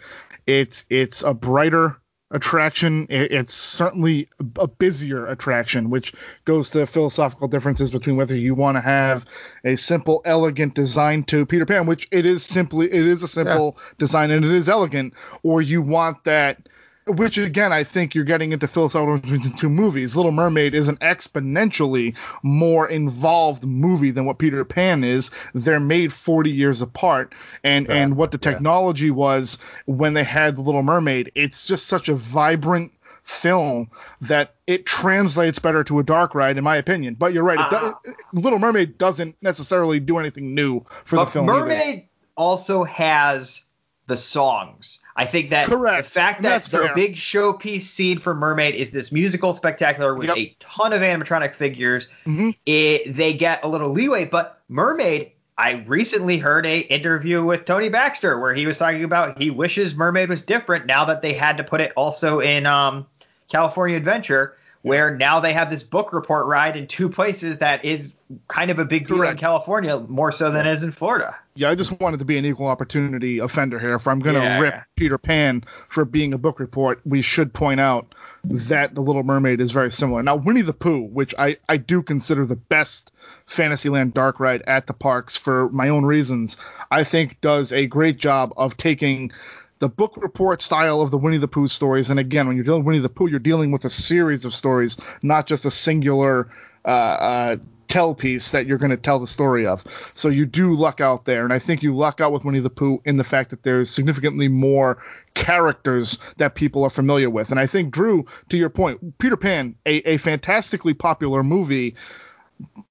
it's 0.47 0.83
it's 0.89 1.21
a 1.21 1.33
brighter 1.33 1.97
attraction. 2.31 3.07
It's 3.09 3.53
certainly 3.53 4.29
a 4.57 4.67
busier 4.67 5.27
attraction, 5.27 5.89
which 5.89 6.13
goes 6.45 6.69
to 6.71 6.85
philosophical 6.85 7.47
differences 7.47 7.91
between 7.91 8.17
whether 8.17 8.37
you 8.37 8.55
want 8.55 8.77
to 8.77 8.81
have 8.81 9.25
a 9.63 9.75
simple, 9.75 10.21
elegant 10.25 10.75
design 10.75 11.23
to 11.25 11.45
Peter 11.45 11.65
Pan, 11.65 11.85
which 11.85 12.07
it 12.11 12.25
is 12.25 12.43
simply 12.43 12.91
it 12.91 13.05
is 13.05 13.23
a 13.23 13.27
simple 13.27 13.75
yeah. 13.77 13.93
design 13.97 14.31
and 14.31 14.45
it 14.45 14.51
is 14.51 14.69
elegant, 14.69 15.13
or 15.43 15.61
you 15.61 15.81
want 15.81 16.23
that 16.25 16.69
which 17.09 17.37
again 17.37 17.73
I 17.73 17.83
think 17.83 18.15
you're 18.15 18.23
getting 18.23 18.51
into 18.51 18.67
philosophical 18.67 19.15
into 19.33 19.69
movies. 19.69 20.15
Little 20.15 20.31
Mermaid 20.31 20.73
is 20.73 20.87
an 20.87 20.97
exponentially 20.97 22.15
more 22.43 22.87
involved 22.87 23.65
movie 23.65 24.11
than 24.11 24.25
what 24.25 24.37
Peter 24.37 24.63
Pan 24.65 25.03
is. 25.03 25.31
They're 25.53 25.79
made 25.79 26.13
40 26.13 26.51
years 26.51 26.81
apart, 26.81 27.33
and 27.63 27.87
yeah, 27.87 27.95
and 27.95 28.15
what 28.15 28.31
the 28.31 28.37
technology 28.37 29.07
yeah. 29.07 29.13
was 29.13 29.57
when 29.85 30.13
they 30.13 30.23
had 30.23 30.55
the 30.55 30.61
Little 30.61 30.83
Mermaid. 30.83 31.31
It's 31.35 31.65
just 31.65 31.87
such 31.87 32.09
a 32.09 32.15
vibrant 32.15 32.93
film 33.23 33.91
that 34.21 34.55
it 34.65 34.85
translates 34.85 35.59
better 35.59 35.83
to 35.83 35.99
a 35.99 36.03
dark 36.03 36.33
ride, 36.33 36.57
in 36.57 36.63
my 36.63 36.75
opinion. 36.75 37.13
But 37.13 37.33
you're 37.33 37.43
right, 37.43 37.59
uh, 37.59 37.69
does, 37.69 38.15
Little 38.33 38.59
Mermaid 38.59 38.97
doesn't 38.97 39.35
necessarily 39.41 39.99
do 39.99 40.17
anything 40.17 40.55
new 40.55 40.83
for 41.05 41.17
the 41.17 41.25
film. 41.25 41.45
Mermaid 41.45 41.95
either. 41.95 42.05
also 42.35 42.83
has 42.83 43.63
the 44.09 44.17
songs. 44.17 44.99
I 45.15 45.25
think 45.25 45.51
that 45.51 45.67
Correct. 45.67 46.03
the 46.03 46.09
fact 46.09 46.41
that 46.41 46.63
the 46.63 46.79
fair. 46.79 46.95
big 46.95 47.15
showpiece 47.15 47.83
scene 47.83 48.19
for 48.19 48.33
Mermaid 48.33 48.75
is 48.75 48.91
this 48.91 49.11
musical 49.11 49.53
spectacular 49.53 50.15
with 50.15 50.27
yep. 50.27 50.37
a 50.37 50.55
ton 50.59 50.91
of 50.91 51.01
animatronic 51.01 51.55
figures, 51.55 52.09
mm-hmm. 52.25 52.49
it, 52.65 53.15
they 53.15 53.33
get 53.33 53.63
a 53.63 53.69
little 53.69 53.89
leeway. 53.89 54.25
But 54.25 54.61
Mermaid, 54.67 55.31
I 55.57 55.83
recently 55.87 56.37
heard 56.37 56.65
a 56.65 56.79
interview 56.79 57.43
with 57.43 57.65
Tony 57.65 57.89
Baxter 57.89 58.39
where 58.39 58.53
he 58.53 58.65
was 58.65 58.77
talking 58.77 59.03
about 59.03 59.37
he 59.37 59.49
wishes 59.51 59.95
Mermaid 59.95 60.27
was 60.27 60.41
different 60.41 60.85
now 60.87 61.05
that 61.05 61.21
they 61.21 61.33
had 61.33 61.57
to 61.57 61.63
put 61.63 61.79
it 61.79 61.93
also 61.95 62.39
in 62.39 62.65
um, 62.65 63.05
California 63.47 63.95
Adventure 63.95 64.57
where 64.81 65.15
now 65.15 65.39
they 65.39 65.53
have 65.53 65.69
this 65.69 65.83
book 65.83 66.13
report 66.13 66.47
ride 66.47 66.77
in 66.77 66.87
two 66.87 67.09
places 67.09 67.57
that 67.57 67.83
is 67.83 68.13
kind 68.47 68.71
of 68.71 68.79
a 68.79 68.85
big 68.85 69.07
deal 69.07 69.17
Correct. 69.17 69.33
in 69.33 69.37
California, 69.37 69.99
more 69.99 70.31
so 70.31 70.51
than 70.51 70.65
it 70.65 70.71
is 70.71 70.83
in 70.83 70.91
Florida. 70.91 71.35
Yeah, 71.59 71.69
I 71.69 71.75
just 71.75 71.99
wanted 71.99 72.19
to 72.19 72.25
be 72.25 72.37
an 72.37 72.45
equal 72.45 72.67
opportunity 72.67 73.39
offender 73.39 73.79
here. 73.79 73.93
If 73.95 74.07
I'm 74.07 74.21
going 74.21 74.35
to 74.35 74.41
yeah, 74.41 74.59
rip. 74.61 74.75
Peter 74.95 75.17
Pan 75.17 75.65
for 75.89 76.05
being 76.05 76.33
a 76.33 76.37
book 76.37 76.57
report, 76.57 77.01
we 77.03 77.21
should 77.21 77.53
point 77.53 77.81
out 77.81 78.15
that 78.45 78.95
The 78.95 79.01
Little 79.01 79.23
Mermaid 79.23 79.59
is 79.59 79.71
very 79.71 79.91
similar. 79.91 80.23
Now, 80.23 80.37
Winnie 80.37 80.61
the 80.61 80.71
Pooh, 80.71 81.01
which 81.01 81.35
I, 81.37 81.57
I 81.67 81.75
do 81.75 82.01
consider 82.01 82.45
the 82.45 82.55
best 82.55 83.11
Fantasyland 83.45 84.13
dark 84.13 84.39
ride 84.39 84.61
at 84.67 84.87
the 84.87 84.93
parks 84.93 85.35
for 85.35 85.67
my 85.67 85.89
own 85.89 86.05
reasons, 86.05 86.55
I 86.89 87.03
think 87.03 87.41
does 87.41 87.73
a 87.73 87.87
great 87.87 88.19
job 88.19 88.53
of 88.55 88.77
taking 88.77 89.33
the 89.79 89.89
book 89.89 90.13
report 90.15 90.61
style 90.61 91.01
of 91.01 91.11
the 91.11 91.17
Winnie 91.17 91.39
the 91.39 91.49
Pooh 91.49 91.67
stories. 91.67 92.09
And 92.09 92.21
again, 92.21 92.47
when 92.47 92.55
you're 92.55 92.63
dealing 92.63 92.85
with 92.85 92.87
Winnie 92.87 92.99
the 92.99 93.09
Pooh, 93.09 93.27
you're 93.27 93.39
dealing 93.39 93.71
with 93.71 93.83
a 93.83 93.89
series 93.89 94.45
of 94.45 94.53
stories, 94.53 94.95
not 95.21 95.45
just 95.45 95.65
a 95.65 95.71
singular 95.71 96.49
uh, 96.85 96.87
uh, 96.87 97.55
tell 97.89 98.15
piece 98.15 98.51
that 98.51 98.65
you're 98.65 98.77
going 98.77 98.91
to 98.91 98.97
tell 98.97 99.19
the 99.19 99.27
story 99.27 99.67
of. 99.67 99.83
So 100.13 100.29
you 100.29 100.45
do 100.45 100.73
luck 100.75 101.01
out 101.01 101.25
there, 101.25 101.43
and 101.43 101.51
I 101.51 101.59
think 101.59 101.83
you 101.83 101.95
luck 101.95 102.21
out 102.21 102.31
with 102.31 102.45
Winnie 102.45 102.59
the 102.61 102.69
Pooh 102.69 103.01
in 103.03 103.17
the 103.17 103.23
fact 103.23 103.49
that 103.49 103.63
there's 103.63 103.89
significantly 103.89 104.47
more 104.47 105.03
characters 105.33 106.19
that 106.37 106.55
people 106.55 106.83
are 106.83 106.89
familiar 106.89 107.29
with. 107.29 107.51
And 107.51 107.59
I 107.59 107.67
think 107.67 107.91
Drew, 107.91 108.25
to 108.49 108.57
your 108.57 108.69
point, 108.69 109.17
Peter 109.17 109.37
Pan, 109.37 109.75
a, 109.85 110.13
a 110.13 110.17
fantastically 110.17 110.93
popular 110.93 111.43
movie, 111.43 111.95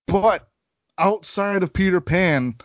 but 0.07 0.49
outside 0.99 1.63
of 1.63 1.73
Peter 1.73 2.01
Pan 2.01 2.57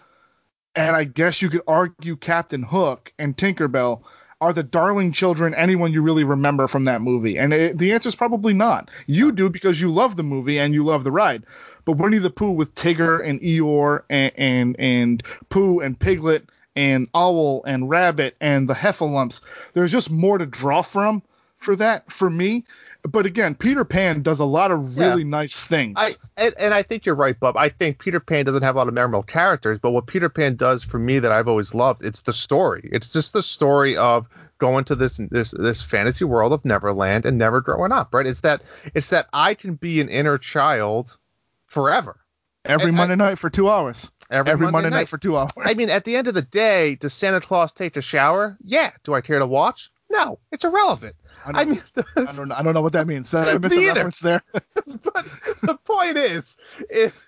and 0.76 0.96
I 0.96 1.04
guess 1.04 1.42
you 1.42 1.50
could 1.50 1.62
argue 1.68 2.16
Captain 2.16 2.64
Hook 2.64 3.14
and 3.20 3.38
Tinkerbell 3.38 4.04
are 4.44 4.52
the 4.52 4.62
darling 4.62 5.14
children 5.14 5.56
anyone 5.56 5.94
you 5.94 6.02
really 6.02 6.26
remember 6.26 6.68
from 6.68 6.84
that 6.84 7.02
movie? 7.02 7.38
And 7.38 7.54
it, 7.54 7.78
the 7.78 7.94
answer 7.94 8.10
is 8.10 8.16
probably 8.16 8.54
not. 8.54 8.92
You 9.08 9.32
do 9.32 9.50
because 9.50 9.80
you 9.80 9.90
love 9.90 10.18
the 10.18 10.24
movie 10.24 10.60
and 10.60 10.74
you 10.74 10.84
love 10.84 11.06
the 11.06 11.14
ride. 11.14 11.44
But 11.86 11.94
Winnie 11.94 12.18
the 12.18 12.30
Pooh 12.30 12.52
with 12.52 12.76
Tigger 12.76 13.26
and 13.26 13.40
Eeyore 13.40 14.04
and 14.10 14.34
and, 14.38 14.76
and 14.80 15.24
Pooh 15.50 15.80
and 15.80 15.98
Piglet 15.98 16.50
and 16.76 17.08
Owl 17.16 17.64
and 17.66 17.90
Rabbit 17.90 18.36
and 18.42 18.68
the 18.68 18.74
Heffalumps, 18.74 19.42
there's 19.74 19.94
just 19.94 20.12
more 20.12 20.38
to 20.38 20.46
draw 20.46 20.82
from 20.82 21.24
for 21.58 21.78
that 21.78 22.12
for 22.12 22.30
me 22.30 22.66
but 23.04 23.26
again, 23.26 23.56
Peter 23.56 23.84
Pan 23.84 24.22
does 24.22 24.40
a 24.40 24.46
lot 24.46 24.72
of 24.72 24.98
really 24.98 25.24
yeah. 25.24 25.30
nice 25.30 25.64
things. 25.64 25.96
I 25.98 26.12
and, 26.38 26.56
and, 26.58 26.74
I 26.74 26.84
think 26.84 27.06
you're 27.06 27.16
right, 27.16 27.38
Bub. 27.38 27.58
I 27.58 27.70
think 27.70 28.00
Peter 28.00 28.20
Pan 28.20 28.46
doesn't 28.46 28.64
have 28.64 28.76
a 28.76 28.78
lot 28.78 28.88
of 28.88 28.94
memorable 28.94 29.24
characters, 29.24 29.80
but 29.80 29.92
what 29.92 30.08
Peter 30.08 30.30
Pan 30.30 30.56
does 30.56 30.84
for 30.84 31.00
me 31.00 31.20
that 31.20 31.32
I've 31.32 31.48
always 31.48 31.74
loved, 31.74 32.04
it's 32.04 32.22
the 32.22 32.34
story. 32.34 32.90
It's 32.92 33.12
just 33.12 33.34
the 33.34 33.44
story 33.44 33.98
of 33.98 34.28
going 34.58 34.86
to 34.86 34.96
this 34.96 35.18
this 35.30 35.52
this 35.52 35.82
fantasy 35.82 36.24
world 36.24 36.54
of 36.54 36.64
Neverland 36.64 37.26
and 37.26 37.38
never 37.38 37.60
growing 37.60 37.92
up, 37.92 38.14
right? 38.14 38.26
It's 38.26 38.42
that 38.42 38.62
it's 38.94 39.10
that 39.10 39.28
I 39.34 39.54
can 39.54 39.76
be 39.76 40.00
an 40.00 40.08
inner 40.10 40.38
child 40.38 41.18
forever. 41.66 42.20
Every 42.66 42.88
and, 42.88 42.98
Monday 42.98 43.16
night 43.16 43.38
for 43.38 43.50
two 43.50 43.70
hours. 43.70 44.10
Every, 44.30 44.52
every 44.52 44.66
Monday, 44.72 44.86
Monday, 44.86 44.98
night. 45.00 45.10
for 45.10 45.18
two 45.18 45.38
hours. 45.38 45.52
I 45.58 45.74
mean, 45.74 45.90
at 45.90 46.06
the 46.06 46.16
end 46.16 46.28
of 46.28 46.34
the 46.34 46.42
day, 46.42 46.96
does 46.96 47.14
Santa 47.14 47.42
Claus 47.42 47.74
take 47.74 47.98
a 47.98 48.02
shower? 48.02 48.58
Yeah. 48.64 48.92
Do 49.04 49.14
I 49.14 49.22
care 49.22 49.40
to 49.40 49.46
watch? 49.46 49.92
No. 50.10 50.40
It's 50.52 50.64
irrelevant. 50.64 51.16
I 51.46 51.66
mean, 51.66 51.82
I 52.16 52.34
don't, 52.34 52.48
know- 52.50 52.56
I 52.56 52.64
don't 52.64 52.74
know 52.74 52.82
what 52.82 52.94
that 52.94 53.08
means. 53.08 53.30
So 53.30 53.40
I 53.40 53.58
missed 53.60 53.76
either. 53.76 53.94
reference 53.94 54.20
there. 54.20 54.44
but 54.54 55.26
the 55.62 55.78
point 55.84 56.18
is, 56.18 56.56
if 56.90 57.22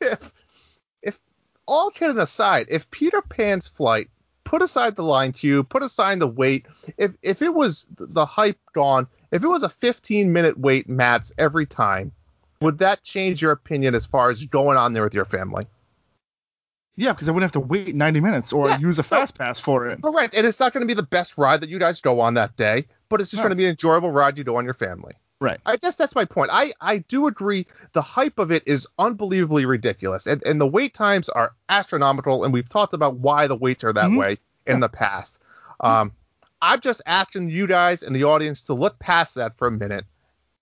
if 0.00 0.32
if 1.02 1.20
all 1.66 1.90
kidding 1.90 2.18
aside, 2.18 2.66
if 2.70 2.90
Peter 2.90 3.22
Pan's 3.22 3.68
flight, 3.68 4.08
put 4.44 4.62
aside 4.62 4.96
the 4.96 5.02
line 5.04 5.32
cube, 5.32 5.68
put 5.68 5.82
aside 5.82 6.18
the 6.18 6.28
wait, 6.28 6.66
if 6.96 7.12
if 7.22 7.42
it 7.42 7.54
was 7.54 7.86
the 7.96 8.26
hype 8.26 8.58
gone, 8.74 9.06
if 9.30 9.42
it 9.44 9.48
was 9.48 9.62
a 9.62 9.68
15 9.68 10.32
minute 10.32 10.58
wait, 10.58 10.88
Mats, 10.88 11.32
every 11.38 11.66
time, 11.66 12.12
would 12.60 12.78
that 12.78 13.02
change 13.02 13.42
your 13.42 13.52
opinion 13.52 13.94
as 13.94 14.06
far 14.06 14.30
as 14.30 14.44
going 14.46 14.76
on 14.76 14.92
there 14.92 15.02
with 15.04 15.14
your 15.14 15.24
family? 15.24 15.66
Yeah, 16.96 17.12
because 17.12 17.28
I 17.28 17.32
wouldn't 17.32 17.52
have 17.54 17.62
to 17.62 17.66
wait 17.66 17.94
90 17.94 18.20
minutes 18.20 18.52
or 18.52 18.68
Yeah, 18.68 18.78
use 18.78 18.98
a 18.98 19.02
fast 19.02 19.36
pass 19.36 19.58
for 19.60 19.88
it. 19.88 20.02
Correct, 20.02 20.34
and 20.34 20.46
it's 20.46 20.60
not 20.60 20.72
going 20.72 20.82
to 20.82 20.86
be 20.86 20.94
the 20.94 21.02
best 21.02 21.38
ride 21.38 21.60
that 21.60 21.68
you 21.70 21.78
guys 21.78 22.00
go 22.00 22.20
on 22.20 22.34
that 22.34 22.56
day, 22.56 22.86
but 23.08 23.20
it's 23.20 23.30
just 23.30 23.38
No. 23.38 23.44
going 23.44 23.50
to 23.50 23.56
be 23.56 23.64
an 23.64 23.70
enjoyable 23.70 24.10
ride 24.10 24.36
you 24.38 24.44
do 24.44 24.56
on 24.56 24.64
your 24.64 24.74
family. 24.74 25.14
Right. 25.40 25.58
I 25.66 25.76
guess 25.76 25.96
that's 25.96 26.14
my 26.14 26.24
point. 26.24 26.50
I, 26.52 26.72
I 26.80 26.98
do 26.98 27.26
agree 27.26 27.66
the 27.94 28.02
hype 28.02 28.38
of 28.38 28.52
it 28.52 28.62
is 28.64 28.86
unbelievably 28.98 29.64
ridiculous. 29.66 30.26
And, 30.28 30.40
and 30.44 30.60
the 30.60 30.68
wait 30.68 30.94
times 30.94 31.28
are 31.28 31.52
astronomical, 31.68 32.44
and 32.44 32.52
we've 32.52 32.68
talked 32.68 32.94
about 32.94 33.16
why 33.16 33.48
the 33.48 33.56
waits 33.56 33.82
are 33.82 33.92
that 33.92 34.10
Mhm. 34.10 34.18
way 34.18 34.38
in 34.66 34.78
the 34.80 34.88
past. 34.88 35.40
Um, 35.80 36.12
I'm 36.60 36.80
just 36.80 37.02
asking 37.06 37.50
you 37.50 37.66
guys 37.66 38.04
and 38.04 38.14
the 38.14 38.22
audience 38.22 38.62
to 38.62 38.74
look 38.74 39.00
past 39.00 39.34
that 39.34 39.56
for 39.58 39.66
a 39.66 39.72
minute 39.72 40.04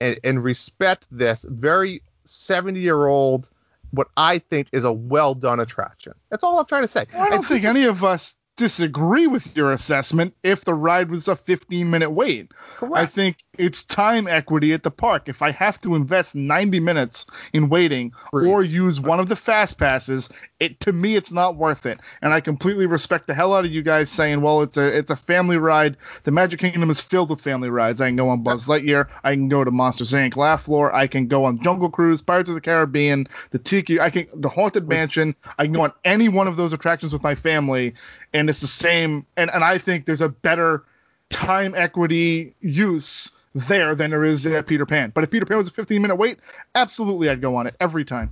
and, 0.01 0.19
and 0.25 0.43
respect 0.43 1.07
this 1.11 1.45
very 1.47 2.03
70 2.25 2.81
year 2.81 3.07
old, 3.07 3.51
what 3.91 4.09
I 4.17 4.39
think 4.39 4.69
is 4.73 4.85
a 4.85 4.93
well 4.93 5.35
done 5.35 5.61
attraction. 5.61 6.15
That's 6.31 6.45
all 6.45 6.59
I'm 6.59 6.67
trying 6.67 6.83
to 6.83 6.89
say. 6.89 7.07
I 7.15 7.25
don't 7.31 7.35
And 7.35 7.47
think 7.47 7.65
any 7.65 7.85
of 7.85 8.05
us 8.05 8.35
disagree 8.57 9.27
with 9.27 9.57
your 9.57 9.71
assessment 9.73 10.35
if 10.43 10.65
the 10.65 10.75
ride 10.75 11.11
was 11.11 11.29
a 11.29 11.37
15 11.37 11.91
minute 11.91 12.11
wait. 12.11 12.53
Correct. 12.77 12.95
I 12.97 13.07
think 13.07 13.39
it's 13.61 13.83
time 13.83 14.27
equity 14.27 14.73
at 14.73 14.83
the 14.83 14.91
park. 14.91 15.29
If 15.29 15.43
I 15.43 15.51
have 15.51 15.81
to 15.83 15.95
invest 15.95 16.35
90 16.35 16.81
minutes 16.81 17.27
in 17.53 17.69
waiting 17.69 18.13
or 18.33 18.63
use 18.63 18.99
one 18.99 19.21
of 19.21 19.29
the 19.29 19.37
fast 19.37 19.79
passes, 19.79 20.31
it 20.59 20.81
to 20.81 20.93
me 20.93 21.15
it's 21.17 21.31
not 21.31 21.57
worth 21.57 21.85
it. 21.85 22.01
And 22.23 22.33
I 22.33 22.41
completely 22.41 22.87
respect 22.87 23.27
the 23.27 23.35
hell 23.35 23.55
out 23.55 23.65
of 23.65 23.71
you 23.71 23.83
guys 23.83 24.11
saying, 24.11 24.41
"Well, 24.41 24.63
it's 24.63 24.77
a 24.77 24.99
it's 24.99 25.11
a 25.11 25.17
family 25.17 25.59
ride. 25.59 25.97
The 26.25 26.31
Magic 26.31 26.61
Kingdom 26.61 26.89
is 26.91 27.01
filled 27.01 27.31
with 27.31 27.41
family 27.41 27.69
rides. 27.69 28.01
I 28.01 28.09
can 28.09 28.17
go 28.17 28.31
on 28.31 28.43
Buzz 28.43 28.67
Lightyear, 28.67 29.09
I 29.23 29.33
can 29.33 29.49
go 29.49 29.63
to 29.63 29.71
Monsters 29.71 30.13
Inc. 30.13 30.37
Laugh 30.37 30.63
Floor, 30.63 30.95
I 30.95 31.07
can 31.07 31.27
go 31.27 31.45
on 31.45 31.63
Jungle 31.63 31.91
Cruise, 31.91 32.23
Pirates 32.23 32.49
of 32.49 32.55
the 32.55 32.61
Caribbean, 32.61 33.27
the 33.51 33.59
Tiki, 33.59 34.01
I 34.01 34.11
can 34.11 34.27
the 34.35 34.49
Haunted 34.49 34.89
Mansion. 34.89 35.35
I 35.59 35.65
can 35.65 35.73
go 35.73 35.83
on 35.83 35.93
any 36.05 36.29
one 36.29 36.49
of 36.49 36.57
those 36.57 36.73
attractions 36.73 37.13
with 37.13 37.23
my 37.23 37.35
family, 37.35 37.95
and 38.33 38.49
it's 38.49 38.61
the 38.61 38.67
same. 38.67 39.27
And 39.37 39.51
and 39.51 39.63
I 39.63 39.79
think 39.79 40.07
there's 40.07 40.21
a 40.23 40.29
better 40.29 40.85
time 41.31 41.75
equity 41.77 42.55
use 42.61 43.31
there 43.55 43.95
than 43.95 44.11
there 44.11 44.25
is 44.25 44.47
at 44.47 44.67
Peter 44.67 44.87
Pan. 44.87 45.11
But 45.15 45.25
if 45.25 45.31
Peter 45.31 45.47
Pan 45.47 45.57
was 45.57 45.69
a 45.69 45.73
15 45.73 46.01
minute 46.01 46.17
wait, 46.17 46.39
absolutely 46.75 47.29
I'd 47.29 47.41
go 47.41 47.57
on 47.57 47.67
it 47.67 47.75
every 47.81 48.05
time. 48.05 48.31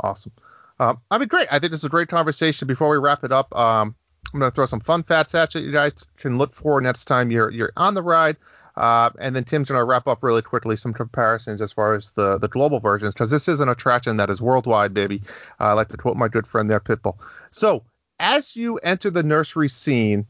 Awesome. 0.00 0.32
Um, 0.78 1.00
I 1.10 1.18
mean, 1.18 1.28
great. 1.28 1.48
I 1.50 1.58
think 1.58 1.70
this 1.70 1.80
is 1.80 1.84
a 1.84 1.90
great 1.90 2.08
conversation. 2.08 2.68
Before 2.68 2.90
we 2.90 2.98
wrap 2.98 3.24
it 3.24 3.32
up, 3.32 3.54
um, 3.56 3.94
I'm 4.32 4.40
going 4.40 4.50
to 4.50 4.54
throw 4.54 4.66
some 4.66 4.80
fun 4.80 5.02
facts 5.02 5.34
at 5.34 5.54
you. 5.54 5.62
You 5.62 5.72
guys 5.72 6.04
can 6.18 6.38
look 6.38 6.54
for 6.54 6.80
next 6.80 7.06
time 7.06 7.30
you're 7.30 7.50
you're 7.50 7.72
on 7.76 7.94
the 7.94 8.02
ride. 8.02 8.36
Uh, 8.76 9.10
and 9.18 9.34
then 9.34 9.42
Tim's 9.44 9.68
going 9.68 9.78
to 9.78 9.84
wrap 9.84 10.06
up 10.06 10.22
really 10.22 10.42
quickly 10.42 10.76
some 10.76 10.92
comparisons 10.92 11.62
as 11.62 11.72
far 11.72 11.94
as 11.94 12.10
the, 12.10 12.36
the 12.36 12.48
global 12.48 12.78
versions, 12.78 13.14
because 13.14 13.30
this 13.30 13.48
is 13.48 13.60
an 13.60 13.70
attraction 13.70 14.18
that 14.18 14.28
is 14.28 14.42
worldwide, 14.42 14.92
baby. 14.92 15.22
I 15.58 15.72
like 15.72 15.88
to 15.88 15.96
quote 15.96 16.18
my 16.18 16.28
good 16.28 16.46
friend 16.46 16.68
there, 16.68 16.80
Pitbull. 16.80 17.16
So, 17.50 17.84
as 18.20 18.54
you 18.54 18.76
enter 18.78 19.10
the 19.10 19.22
nursery 19.22 19.70
scene 19.70 20.26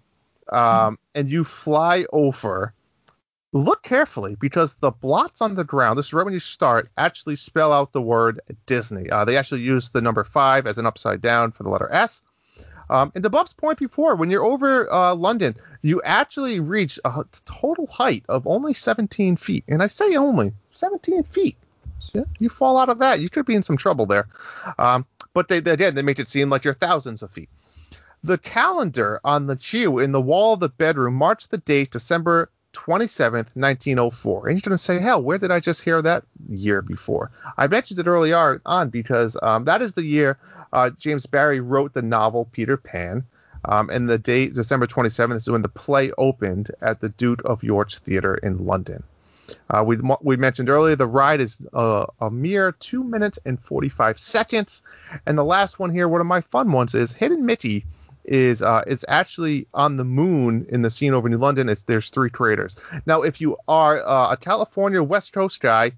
um, 0.53 0.97
and 1.15 1.29
you 1.29 1.43
fly 1.43 2.07
over, 2.13 2.73
look 3.53 3.83
carefully 3.83 4.37
because 4.39 4.75
the 4.77 4.91
blots 4.91 5.41
on 5.41 5.55
the 5.55 5.65
ground, 5.65 5.99
this 5.99 6.07
is 6.07 6.13
right 6.13 6.25
when 6.25 6.35
you 6.35 6.41
start, 6.41 6.91
actually 6.97 7.37
spell 7.37 7.73
out 7.73 7.93
the 7.93 8.03
word 8.03 8.41
Disney. 8.67 9.09
Uh, 9.11 9.25
they 9.25 9.37
actually 9.37 9.63
use 9.63 9.91
the 9.91 10.01
number 10.01 10.25
five 10.25 10.67
as 10.67 10.79
an 10.79 10.87
upside 10.87 11.21
down 11.21 11.53
for 11.53 11.63
the 11.63 11.71
letter 11.71 11.89
S. 11.93 12.23
Um, 12.89 13.11
and 13.15 13.25
to 13.25 13.31
Bub's 13.31 13.53
point 13.53 13.79
before, 13.79 14.15
when 14.15 14.31
you're 14.31 14.45
over 14.45 14.93
uh, 14.93 15.15
London, 15.15 15.57
you 15.83 16.01
actually 16.03 16.61
reach 16.61 17.01
a 17.05 17.25
total 17.45 17.87
height 17.87 18.25
of 18.29 18.47
only 18.47 18.75
17 18.75 19.37
feet. 19.37 19.65
And 19.67 19.83
I 19.83 19.89
say 19.89 20.15
only 20.15 20.53
17 20.73 21.25
feet. 21.25 21.57
Yeah, 22.13 22.25
you 22.39 22.49
fall 22.49 22.79
out 22.79 22.89
of 22.89 22.99
that, 22.99 23.21
you 23.21 23.29
could 23.29 23.47
be 23.47 23.55
in 23.55 23.63
some 23.63 23.77
trouble 23.77 24.07
there. 24.07 24.29
Um, 24.79 25.07
but 25.33 25.49
they, 25.49 25.61
they 25.61 25.73
again, 25.73 25.95
they 25.95 26.03
make 26.03 26.19
it 26.19 26.29
seem 26.29 26.51
like 26.51 26.65
you're 26.65 26.75
thousands 26.75 27.23
of 27.23 27.33
feet. 27.33 27.49
The 28.23 28.39
calendar 28.39 29.21
on 29.25 29.47
the 29.47 29.57
queue 29.57 29.99
in 29.99 30.13
the 30.13 30.21
wall 30.21 30.55
of 30.55 30.61
the 30.61 30.69
bedroom 30.69 31.15
marks 31.15 31.47
the 31.47 31.59
date 31.59 31.91
December 31.91 32.51
27th, 32.77 33.49
1904. 33.55 34.49
And 34.49 34.57
you're 34.57 34.69
going 34.69 34.77
to 34.77 34.79
say, 34.79 35.01
hell, 35.01 35.23
where 35.23 35.39
did 35.39 35.51
I 35.51 35.61
just 35.61 35.83
hear 35.83 36.01
that 36.03 36.25
year 36.49 36.83
before? 36.83 37.31
I 37.57 37.67
mentioned 37.67 37.99
it 37.99 38.07
early 38.07 38.33
on 38.33 38.61
on 38.67 38.91
because 38.91 39.37
um, 39.43 39.65
that 39.65 39.83
is 39.83 39.95
the 39.95 40.05
year 40.05 40.39
uh, 40.73 40.91
James 40.91 41.27
Barrie 41.27 41.61
wrote 41.61 41.95
the 41.95 42.03
novel 42.03 42.49
Peter 42.53 42.77
Pan. 42.77 43.25
Um, 43.65 43.91
and 43.91 44.09
the 44.09 44.19
date, 44.19 44.55
December 44.55 44.87
27th, 44.87 45.37
is 45.37 45.51
when 45.51 45.63
the 45.63 45.69
play 45.69 46.13
opened 46.19 46.71
at 46.81 47.01
the 47.01 47.09
Duke 47.09 47.43
of 47.45 47.65
York's 47.65 47.99
Theatre 47.99 48.37
in 48.37 48.65
London. 48.65 49.03
Uh, 49.71 49.83
we 49.85 49.99
we 50.23 50.37
mentioned 50.37 50.69
earlier 50.69 50.97
the 50.97 51.07
ride 51.07 51.41
is 51.41 51.57
uh, 51.73 52.07
a 52.21 52.31
mere 52.31 52.73
two 52.73 53.03
minutes 53.03 53.39
and 53.45 53.61
45 53.61 54.19
seconds, 54.19 54.83
and 55.25 55.39
the 55.39 55.45
last 55.45 55.79
one 55.79 55.91
here, 55.91 56.09
one 56.09 56.21
of 56.21 56.27
my 56.27 56.41
fun 56.41 56.71
ones, 56.73 56.95
is 56.95 57.13
Hidden 57.13 57.47
Mickey 57.47 57.85
is 58.27 58.61
uh, 58.63 58.83
is 58.87 59.05
actually 59.09 59.67
on 59.73 59.97
the 59.97 60.05
moon 60.05 60.67
in 60.69 60.83
the 60.83 60.91
scene 60.91 61.15
over 61.15 61.29
New 61.29 61.39
London. 61.39 61.69
It's 61.69 61.85
there's 61.85 62.11
three 62.11 62.31
craters. 62.31 62.77
Now, 63.07 63.23
if 63.23 63.41
you 63.41 63.57
are 63.69 64.05
uh, 64.07 64.33
a 64.33 64.37
California 64.37 65.03
West 65.03 65.33
Coast 65.33 65.61
guy, 65.61 65.93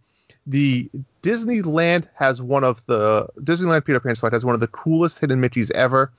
the 0.46 0.90
Disneyland 1.22 2.08
has 2.14 2.40
one 2.40 2.64
of 2.64 2.84
the 2.86 3.28
Disneyland 3.40 3.84
Peter 3.84 4.00
Pan 4.00 4.16
slide 4.16 4.32
has 4.32 4.44
one 4.44 4.54
of 4.54 4.60
the 4.60 4.68
coolest 4.68 5.18
hidden 5.18 5.40
Mickeys 5.40 5.70
ever. 5.72 6.12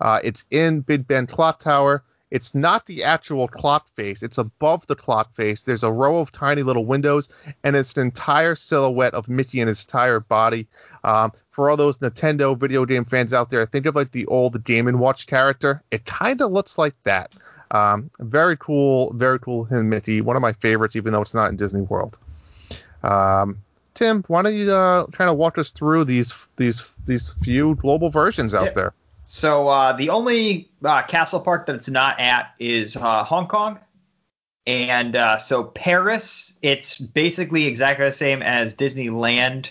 Uh, 0.00 0.20
it's 0.22 0.44
in 0.50 0.80
Big 0.80 1.06
Ben 1.06 1.26
Clock 1.26 1.60
Tower. 1.60 2.02
It's 2.30 2.54
not 2.54 2.86
the 2.86 3.02
actual 3.04 3.48
clock 3.48 3.88
face. 3.96 4.22
It's 4.22 4.38
above 4.38 4.86
the 4.86 4.94
clock 4.96 5.34
face. 5.34 5.62
There's 5.64 5.82
a 5.82 5.90
row 5.90 6.18
of 6.18 6.30
tiny 6.30 6.62
little 6.62 6.84
windows, 6.84 7.28
and 7.64 7.74
it's 7.74 7.94
an 7.94 8.02
entire 8.02 8.54
silhouette 8.54 9.14
of 9.14 9.28
Mickey 9.28 9.60
and 9.60 9.68
his 9.68 9.84
entire 9.84 10.20
body. 10.20 10.68
Um, 11.02 11.32
for 11.50 11.68
all 11.68 11.76
those 11.76 11.98
Nintendo 11.98 12.56
video 12.56 12.84
game 12.86 13.04
fans 13.04 13.32
out 13.32 13.50
there, 13.50 13.66
think 13.66 13.86
of 13.86 13.96
like 13.96 14.12
the 14.12 14.26
old 14.26 14.62
Game 14.64 14.86
and 14.86 15.00
Watch 15.00 15.26
character. 15.26 15.82
It 15.90 16.06
kind 16.06 16.40
of 16.40 16.52
looks 16.52 16.78
like 16.78 16.94
that. 17.04 17.32
Um, 17.72 18.10
very 18.18 18.56
cool, 18.56 19.12
very 19.14 19.38
cool 19.38 19.64
hidden 19.64 19.88
Mickey. 19.88 20.20
One 20.20 20.36
of 20.36 20.42
my 20.42 20.52
favorites, 20.54 20.96
even 20.96 21.12
though 21.12 21.22
it's 21.22 21.34
not 21.34 21.50
in 21.50 21.56
Disney 21.56 21.82
World. 21.82 22.18
Um, 23.02 23.58
Tim, 23.94 24.24
why 24.28 24.42
don't 24.42 24.54
you 24.54 24.72
uh, 24.72 25.06
kind 25.08 25.30
of 25.30 25.36
walk 25.36 25.58
us 25.58 25.70
through 25.70 26.04
these 26.04 26.46
these 26.56 26.92
these 27.06 27.30
few 27.42 27.74
global 27.76 28.10
versions 28.10 28.54
out 28.54 28.66
Yeah. 28.66 28.72
there? 28.72 28.92
So 29.32 29.68
uh, 29.68 29.92
the 29.92 30.10
only 30.10 30.72
uh, 30.84 31.02
castle 31.02 31.38
park 31.38 31.66
that 31.66 31.76
it's 31.76 31.88
not 31.88 32.18
at 32.18 32.52
is 32.58 32.96
uh, 32.96 33.22
Hong 33.22 33.46
Kong, 33.46 33.78
and 34.66 35.14
uh, 35.14 35.38
so 35.38 35.62
Paris, 35.62 36.58
it's 36.62 36.98
basically 36.98 37.66
exactly 37.66 38.06
the 38.06 38.12
same 38.12 38.42
as 38.42 38.74
Disneyland. 38.74 39.70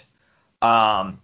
Um, 0.62 1.20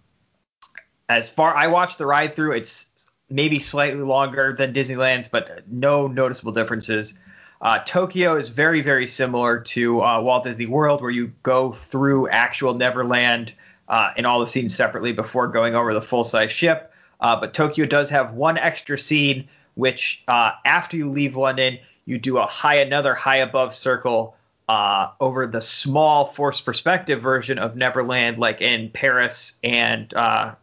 as 1.08 1.30
far 1.30 1.56
I 1.56 1.68
watched 1.68 1.96
the 1.96 2.04
ride 2.04 2.34
through, 2.34 2.52
it's 2.52 3.08
maybe 3.30 3.58
slightly 3.58 4.02
longer 4.02 4.54
than 4.56 4.74
Disneyland's, 4.74 5.28
but 5.28 5.66
no 5.66 6.06
noticeable 6.06 6.52
differences. 6.52 7.18
Uh, 7.62 7.78
Tokyo 7.86 8.36
is 8.36 8.50
very, 8.50 8.82
very 8.82 9.06
similar 9.06 9.60
to 9.60 10.02
uh, 10.02 10.20
Walt 10.20 10.44
Disney 10.44 10.66
World, 10.66 11.00
where 11.00 11.10
you 11.10 11.32
go 11.42 11.72
through 11.72 12.28
actual 12.28 12.74
Neverland 12.74 13.54
uh, 13.88 14.10
and 14.14 14.26
all 14.26 14.40
the 14.40 14.46
scenes 14.46 14.74
separately 14.74 15.12
before 15.12 15.48
going 15.48 15.74
over 15.74 15.94
the 15.94 16.02
full 16.02 16.22
size 16.22 16.52
ship. 16.52 16.92
Uh, 17.20 17.36
but 17.40 17.54
Tokyo 17.54 17.86
does 17.86 18.10
have 18.10 18.34
one 18.34 18.58
extra 18.58 18.98
scene, 18.98 19.48
which 19.74 20.22
uh, 20.28 20.52
after 20.64 20.96
you 20.96 21.10
leave 21.10 21.36
London, 21.36 21.78
you 22.04 22.18
do 22.18 22.38
a 22.38 22.46
high, 22.46 22.76
another 22.76 23.14
high 23.14 23.38
above 23.38 23.74
circle 23.74 24.36
uh, 24.68 25.10
over 25.20 25.46
the 25.46 25.62
small 25.62 26.26
forced 26.26 26.64
perspective 26.64 27.22
version 27.22 27.58
of 27.58 27.76
Neverland, 27.76 28.38
like 28.38 28.60
in 28.60 28.90
Paris 28.90 29.58
and 29.62 30.12
uh, 30.14 30.54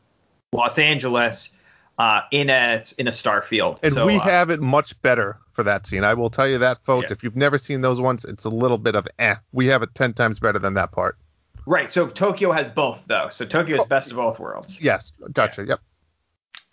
Los 0.51 0.77
Angeles, 0.77 1.57
uh, 1.97 2.21
in 2.31 2.49
a 2.49 2.83
in 2.97 3.07
a 3.07 3.11
star 3.11 3.41
field. 3.41 3.79
And 3.83 3.93
So, 3.93 4.05
we 4.05 4.17
uh, 4.17 4.21
have 4.21 4.49
it 4.49 4.61
much 4.61 4.99
better 5.01 5.37
for 5.53 5.63
that 5.63 5.87
scene. 5.87 6.03
I 6.03 6.15
will 6.15 6.29
tell 6.29 6.47
you 6.47 6.57
that, 6.59 6.83
folks. 6.83 7.07
Yeah. 7.09 7.13
If 7.13 7.23
you've 7.23 7.35
never 7.35 7.57
seen 7.57 7.81
those 7.81 8.01
ones, 8.01 8.25
it's 8.25 8.45
a 8.45 8.49
little 8.49 8.77
bit 8.77 8.95
of 8.95 9.07
eh. 9.19 9.35
We 9.51 9.67
have 9.67 9.83
it 9.83 9.93
ten 9.95 10.13
times 10.13 10.39
better 10.39 10.59
than 10.59 10.73
that 10.73 10.91
part. 10.91 11.17
right. 11.65 11.91
So 11.91 12.07
Tokyo 12.07 12.51
has 12.51 12.67
both 12.67 13.03
though. 13.07 13.29
So 13.29 13.45
Tokyo 13.45 13.81
is 13.81 13.87
best 13.87 14.11
of 14.11 14.17
both 14.17 14.39
worlds. 14.39 14.81
Yes, 14.81 15.13
gotcha. 15.31 15.65
Yep. 15.65 15.79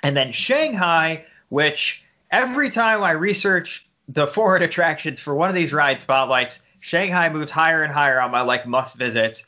And 0.03 0.17
then 0.17 0.33
Shanghai, 0.33 1.25
which 1.49 2.03
every 2.31 2.71
time 2.71 3.03
I 3.03 3.13
research 3.13 3.87
the 4.09 4.27
forward 4.27 4.63
attractions 4.63 5.21
for 5.21 5.35
one 5.35 5.49
of 5.49 5.55
these 5.55 5.73
ride 5.73 6.01
spotlights, 6.01 6.65
Shanghai 6.81 7.29
moves 7.29 7.51
higher 7.51 7.83
and 7.83 7.93
higher 7.93 8.21
on 8.21 8.31
my 8.31 8.41
like 8.41 8.67
must 8.67 8.97
visits. 8.97 9.45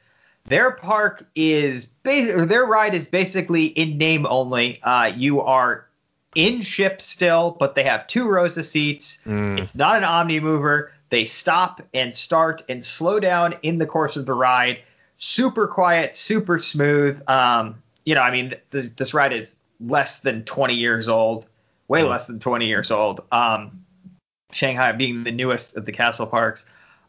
Their 0.46 0.72
park 0.72 1.24
is 1.34 1.86
bas- 1.86 2.30
or 2.30 2.46
their 2.46 2.64
ride 2.64 2.94
is 2.94 3.06
basically 3.06 3.66
in 3.66 3.96
name 3.96 4.26
only. 4.26 4.82
Uh, 4.82 5.12
you 5.16 5.40
are 5.40 5.86
in 6.34 6.62
ship 6.62 7.00
still, 7.00 7.56
but 7.58 7.74
they 7.74 7.84
have 7.84 8.06
two 8.06 8.28
rows 8.28 8.56
of 8.58 8.66
seats. 8.66 9.18
Mm. 9.26 9.60
It's 9.60 9.74
not 9.74 9.96
an 9.96 10.04
omni 10.04 10.40
mover. 10.40 10.92
They 11.10 11.26
stop 11.26 11.82
and 11.92 12.16
start 12.16 12.62
and 12.68 12.84
slow 12.84 13.20
down 13.20 13.56
in 13.62 13.78
the 13.78 13.86
course 13.86 14.16
of 14.16 14.26
the 14.26 14.32
ride. 14.32 14.80
Super 15.18 15.68
quiet, 15.68 16.16
super 16.16 16.58
smooth. 16.58 17.22
Um, 17.28 17.82
you 18.04 18.14
know, 18.14 18.22
I 18.22 18.30
mean, 18.30 18.50
th- 18.50 18.62
th- 18.72 18.92
this 18.96 19.14
ride 19.14 19.32
is 19.32 19.56
less 19.86 20.20
than 20.20 20.44
20 20.44 20.74
years 20.74 21.08
old, 21.08 21.46
way 21.88 22.02
less 22.02 22.26
than 22.26 22.38
20 22.38 22.66
years 22.66 22.90
old. 22.90 23.20
Um, 23.32 23.84
Shanghai 24.52 24.92
being 24.92 25.24
the 25.24 25.32
newest 25.32 25.76
of 25.76 25.86
the 25.86 25.92
castle 25.92 26.26
parks. 26.26 26.66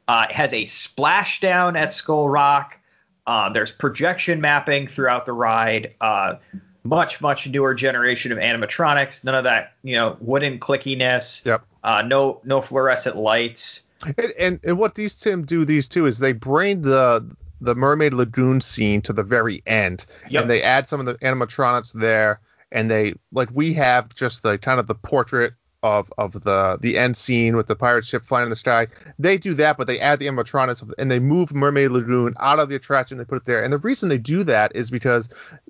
Uh, 0.08 0.28
it 0.30 0.36
has 0.36 0.54
a 0.54 0.66
splashdown 0.66 1.78
at 1.78 1.94
Skull 1.94 2.30
Rock. 2.30 2.78
Uh, 3.26 3.50
there's 3.50 3.72
projection 3.72 4.42
mapping 4.42 4.88
throughout 4.88 5.26
the 5.26 5.34
ride. 5.34 5.94
Uh, 6.02 6.36
much, 6.84 7.22
much 7.22 7.48
newer 7.48 7.74
generation 7.74 8.32
of 8.32 8.38
animatronics. 8.38 9.24
None 9.24 9.36
of 9.36 9.46
that, 9.46 9.74
you 9.84 9.96
know, 9.96 10.18
wooden 10.20 10.60
clickiness. 10.60 11.46
Yep. 11.46 11.66
Uh, 11.84 12.02
no, 12.02 12.42
no 12.44 12.62
fluorescent 12.62 13.16
lights. 13.16 13.88
And, 14.06 14.34
and 14.38 14.60
and 14.66 14.78
what 14.78 14.96
these 14.96 15.16
Tim 15.16 15.46
do 15.46 15.64
these 15.64 15.88
two 15.88 16.06
is 16.06 16.18
they 16.20 16.34
bring 16.34 16.82
the 16.82 17.26
the 17.62 17.74
Mermaid 17.76 18.14
Lagoon 18.14 18.60
scene 18.60 19.02
to 19.04 19.14
the 19.14 19.24
very 19.24 19.64
end, 19.66 20.06
Yep. 20.30 20.42
and 20.42 20.52
they 20.52 20.62
add 20.62 20.90
some 20.90 21.00
of 21.00 21.06
the 21.06 21.16
animatronics 21.16 21.94
there, 21.94 22.42
and 22.74 22.92
they 22.92 23.14
like 23.32 23.50
we 23.54 23.74
have 23.74 24.14
just 24.14 24.44
the 24.44 24.58
kind 24.58 24.80
of 24.80 24.88
the 24.88 24.96
portrait 24.96 25.54
of 25.82 26.12
of 26.18 26.32
the 26.42 26.78
the 26.82 26.98
end 26.98 27.16
scene 27.16 27.56
with 27.56 27.68
the 27.68 27.76
pirate 27.76 28.06
ship 28.06 28.24
flying 28.24 28.44
in 28.46 28.50
the 28.50 28.56
sky. 28.56 28.88
They 29.20 29.38
do 29.38 29.54
that, 29.56 29.78
but 29.78 29.88
they 29.88 30.00
add 30.00 30.20
the 30.20 30.28
animatronics 30.28 30.94
and 30.98 31.10
they 31.12 31.20
move 31.20 31.54
Mermaid 31.54 31.92
Lagoon 31.92 32.34
out 32.40 32.60
of 32.60 32.70
the 32.70 32.76
attraction. 32.76 33.18
They 33.18 33.26
put 33.26 33.38
it 33.38 33.46
there, 33.46 33.64
and 33.64 33.72
the 33.72 33.78
reason 33.78 34.10
they 34.10 34.18
do 34.18 34.44
that 34.46 34.76
is 34.76 34.90
because, 34.90 35.30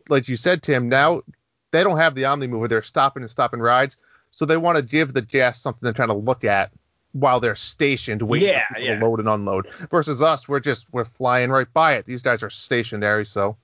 like 0.10 0.28
you 0.28 0.36
said, 0.36 0.64
Tim, 0.64 0.90
now 0.90 1.22
they 1.72 1.84
don't 1.84 1.98
have 1.98 2.16
the 2.16 2.26
Omni 2.26 2.48
mover. 2.48 2.68
They're 2.68 2.82
stopping 2.82 3.24
and 3.24 3.30
stopping 3.30 3.60
rides, 3.60 3.98
so 4.32 4.46
they 4.46 4.58
want 4.58 4.78
to 4.78 4.84
give 4.84 5.14
the 5.14 5.22
guests 5.22 5.62
something 5.64 5.88
to 5.88 5.94
kind 5.94 6.12
of 6.12 6.24
look 6.24 6.44
at 6.44 6.72
while 7.14 7.40
they're 7.40 7.56
stationed, 7.56 8.22
waiting 8.22 8.50
Yeah, 8.50 8.64
for 8.72 8.80
yeah. 8.80 9.00
to 9.00 9.06
load 9.06 9.20
and 9.20 9.30
unload. 9.30 9.68
Versus 9.92 10.22
us, 10.22 10.48
we're 10.48 10.60
just 10.60 10.86
we're 10.92 11.06
flying 11.06 11.50
right 11.50 11.72
by 11.74 11.94
it. 11.94 12.06
These 12.06 12.22
guys 12.22 12.44
are 12.44 12.50
stationary, 12.50 13.26
so 13.26 13.58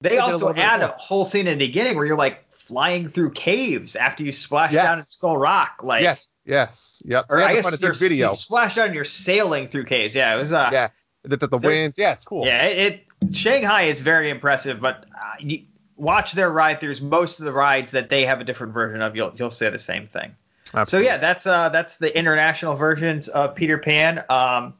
They 0.00 0.10
They 0.10 0.14
did 0.16 0.20
a 0.20 0.24
also 0.24 0.54
add 0.54 0.80
a 0.80 0.88
whole 0.98 1.24
scene 1.24 1.46
in 1.46 1.58
the 1.58 1.66
beginning 1.66 1.96
where 1.96 2.06
you're 2.06 2.16
like 2.16 2.44
flying 2.70 3.08
through 3.08 3.32
caves 3.32 3.96
after 3.96 4.22
you 4.22 4.30
splash 4.30 4.72
Yes. 4.72 4.84
down 4.84 4.98
at 5.00 5.10
Skull 5.10 5.36
Rock. 5.36 5.80
Like, 5.82 6.02
yes, 6.02 6.28
yes, 6.44 7.02
yep. 7.04 7.26
or 7.28 7.42
I 7.42 7.54
guess 7.54 7.80
you're, 7.80 7.92
video. 7.92 8.30
you 8.30 8.36
splash 8.36 8.76
down 8.76 8.86
and 8.86 8.94
you're 8.94 9.04
sailing 9.04 9.66
through 9.68 9.86
caves. 9.86 10.14
Yeah, 10.14 10.36
it 10.36 10.38
was. 10.38 10.52
Uh, 10.52 10.70
yeah, 10.72 10.88
the, 11.24 11.36
the, 11.36 11.48
the 11.48 11.58
winds. 11.58 11.98
Yeah, 11.98 12.12
it's 12.12 12.24
cool. 12.24 12.46
Yeah, 12.46 12.62
it, 12.62 13.04
it 13.20 13.34
Shanghai 13.34 13.82
is 13.82 14.00
very 14.00 14.30
impressive, 14.30 14.80
but 14.80 15.04
uh, 15.14 15.34
you, 15.40 15.64
watch 15.96 16.32
their 16.32 16.50
ride 16.50 16.80
throughs. 16.80 17.02
Most 17.02 17.40
of 17.40 17.44
the 17.44 17.52
rides 17.52 17.90
that 17.90 18.08
they 18.08 18.24
have 18.24 18.40
a 18.40 18.44
different 18.44 18.72
version 18.72 19.02
of, 19.02 19.16
you'll 19.16 19.32
you'll 19.36 19.50
say 19.50 19.68
the 19.68 19.78
same 19.78 20.06
thing. 20.06 20.36
So 20.84 20.98
yeah, 20.98 21.16
that's 21.16 21.46
uh 21.48 21.70
that's 21.70 21.96
the 21.96 22.16
international 22.16 22.76
versions 22.76 23.26
of 23.26 23.56
Peter 23.56 23.78
Pan. 23.78 24.24
Um, 24.28 24.74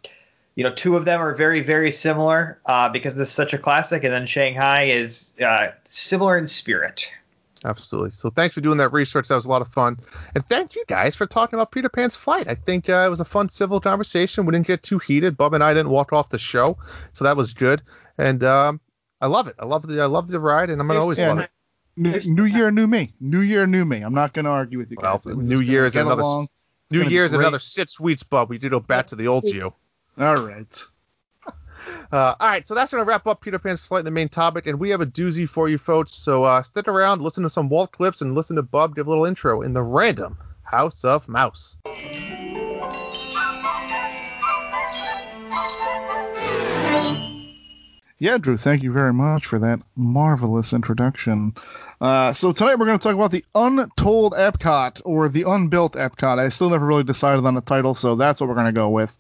you 0.55 0.63
know, 0.63 0.73
two 0.73 0.97
of 0.97 1.05
them 1.05 1.21
are 1.21 1.35
very 1.35 1.63
very 1.63 1.91
similar 1.91 2.61
uh, 2.65 2.89
because 2.91 3.17
this 3.17 3.29
is 3.29 3.35
such 3.35 3.53
a 3.55 3.59
classic, 3.59 4.05
and 4.05 4.13
then 4.13 4.27
Shanghai 4.27 4.85
is 4.85 5.33
uh, 5.45 5.73
similar 5.87 6.39
in 6.39 6.47
spirit. 6.47 7.11
Absolutely. 7.65 8.11
So 8.11 8.31
thanks 8.31 8.55
for 8.55 8.61
doing 8.61 8.79
that 8.79 8.91
research. 8.91 9.29
That 9.29 9.35
was 9.35 9.45
a 9.45 9.51
lot 9.51 9.63
of 9.63 9.69
fun. 9.69 9.99
And 10.35 10.47
thank 10.47 10.75
you 10.75 10.85
guys 10.87 11.15
for 11.15 11.27
talking 11.27 11.59
about 11.59 11.73
Peter 11.73 11.89
Pan's 11.89 12.17
flight. 12.17 12.49
I 12.49 12.55
think 12.55 12.89
uh, 12.89 13.05
it 13.07 13.11
was 13.11 13.21
a 13.21 13.25
fun 13.25 13.49
civil 13.49 13.81
conversation. 13.81 14.47
We 14.47 14.53
didn't 14.53 14.67
get 14.67 14.83
too 14.83 14.99
heated. 14.99 15.37
Bub 15.37 15.53
and 15.53 15.63
I 15.63 15.75
didn't 15.75 15.91
walk 15.91 16.13
off 16.13 16.31
the 16.31 16.39
show, 16.39 16.79
so 17.13 17.25
that 17.25 17.37
was 17.37 17.53
good. 17.53 17.83
And 18.17 18.43
um, 18.45 18.81
I 19.21 19.27
love 19.27 19.47
it. 19.47 19.57
I 19.59 19.67
love 19.67 19.87
the 19.87 20.01
I 20.01 20.07
love 20.07 20.29
the 20.29 20.41
ride, 20.41 20.71
and 20.71 20.81
I'm 20.81 20.87
gonna 20.87 21.01
always 21.01 21.19
Yeah, 21.19 21.29
love 21.29 21.39
it. 21.41 21.51
New, 21.97 22.19
new 22.25 22.45
year, 22.45 22.71
new 22.71 22.87
me. 22.87 23.13
New 23.21 23.41
year, 23.41 23.67
new 23.67 23.85
me. 23.85 24.01
I'm 24.01 24.15
not 24.15 24.33
going 24.33 24.47
to 24.47 24.51
argue 24.51 24.79
with 24.79 24.91
you 24.91 24.97
guys. 24.97 25.27
We're 25.27 25.35
New 25.35 25.61
Year 25.61 25.85
is 25.85 25.97
another 25.97 26.23
along. 26.23 26.49
New 26.91 27.01
gonna 27.01 27.11
be 27.11 27.15
Year's 27.15 27.33
great. 27.33 27.41
another 27.41 27.59
six 27.59 28.01
weeks, 28.01 28.23
Bub. 28.23 28.49
We 28.49 28.59
did 28.59 28.71
go 28.71 28.81
back 28.81 29.09
to 29.09 29.17
the 29.17 29.29
old 29.29 29.45
you. 29.45 29.73
All 30.19 30.37
right. 30.37 30.85
Uh, 32.13 32.35
all 32.39 32.49
right, 32.49 32.67
so 32.67 32.75
that's 32.75 32.91
going 32.91 33.05
to 33.05 33.09
wrap 33.09 33.27
up 33.27 33.41
Peter 33.41 33.59
Pan's 33.59 33.85
flight, 33.85 34.05
the 34.05 34.11
main 34.11 34.29
topic, 34.29 34.67
and 34.67 34.79
we 34.79 34.91
have 34.91 35.01
a 35.01 35.07
doozy 35.07 35.49
for 35.49 35.69
you 35.69 35.79
folks. 35.79 36.15
So 36.15 36.45
uh, 36.45 36.63
stick 36.63 36.89
around, 36.89 37.23
listen 37.23 37.43
to 37.43 37.51
some 37.51 37.69
Walt 37.69 37.93
clips, 37.93 38.21
and 38.21 38.35
listen 38.35 38.57
to 38.57 38.63
Bub 38.63 38.95
give 38.95 39.07
a 39.07 39.11
little 39.11 39.25
intro 39.25 39.63
in 39.63 39.73
the 39.73 39.83
random 39.83 40.39
House 40.63 41.05
of 41.05 41.29
Mouse. 41.29 41.77
Yeah, 48.23 48.37
Drew, 48.37 48.59
thank 48.59 48.83
you 48.83 48.93
very 48.93 49.15
much 49.15 49.47
for 49.47 49.61
that 49.61 49.81
marvelous 49.97 50.75
introduction. 50.75 51.55
Uh, 52.03 52.35
so 52.35 52.53
tonight 52.53 52.79
we're 52.79 52.85
going 52.85 52.99
to 52.99 53.03
talk 53.03 53.15
about 53.15 53.31
the 53.31 53.47
untold 53.55 54.35
Epcot 54.35 55.01
or 55.07 55.31
the 55.31 55.45
unbuilt 55.45 55.95
Epcot. 55.95 56.39
I 56.39 56.51
still 56.51 56.69
never 56.69 56.85
really 56.85 57.03
decided 57.03 57.47
on 57.47 57.55
the 57.55 57.63
title, 57.63 57.95
so 57.95 58.17
that's 58.17 58.39
what 58.39 58.49
we're 58.49 58.57
going 58.57 58.67
to 58.67 58.73
go 58.73 58.91
with. 58.91 59.17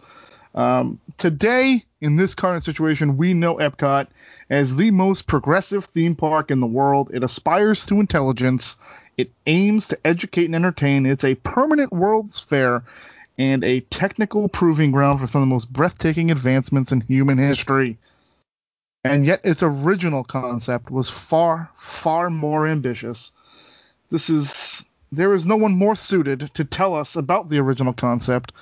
Um, 0.54 1.00
today, 1.16 1.84
in 2.00 2.16
this 2.16 2.34
current 2.34 2.64
situation, 2.64 3.16
we 3.16 3.34
know 3.34 3.56
Epcot 3.56 4.08
as 4.48 4.74
the 4.74 4.90
most 4.90 5.26
progressive 5.26 5.84
theme 5.86 6.16
park 6.16 6.50
in 6.50 6.60
the 6.60 6.66
world. 6.66 7.10
It 7.12 7.22
aspires 7.22 7.86
to 7.86 8.00
intelligence. 8.00 8.76
It 9.16 9.30
aims 9.46 9.88
to 9.88 9.98
educate 10.04 10.46
and 10.46 10.54
entertain. 10.54 11.06
It's 11.06 11.24
a 11.24 11.34
permanent 11.34 11.92
World's 11.92 12.40
Fair 12.40 12.84
and 13.38 13.62
a 13.64 13.80
technical 13.80 14.48
proving 14.48 14.90
ground 14.90 15.20
for 15.20 15.26
some 15.26 15.42
of 15.42 15.48
the 15.48 15.54
most 15.54 15.72
breathtaking 15.72 16.30
advancements 16.30 16.92
in 16.92 17.00
human 17.00 17.38
history 17.38 17.98
and 19.04 19.24
yet 19.24 19.40
its 19.44 19.62
original 19.62 20.24
concept 20.24 20.90
was 20.90 21.08
far, 21.08 21.70
far 21.76 22.28
more 22.28 22.66
ambitious. 22.66 23.32
This 24.10 24.28
is 24.28 24.84
there 25.12 25.32
is 25.32 25.46
no 25.46 25.56
one 25.56 25.76
more 25.76 25.96
suited 25.96 26.52
to 26.54 26.64
tell 26.64 26.94
us 26.94 27.16
about 27.16 27.48
the 27.48 27.58
original 27.58 27.92
concept 27.92 28.52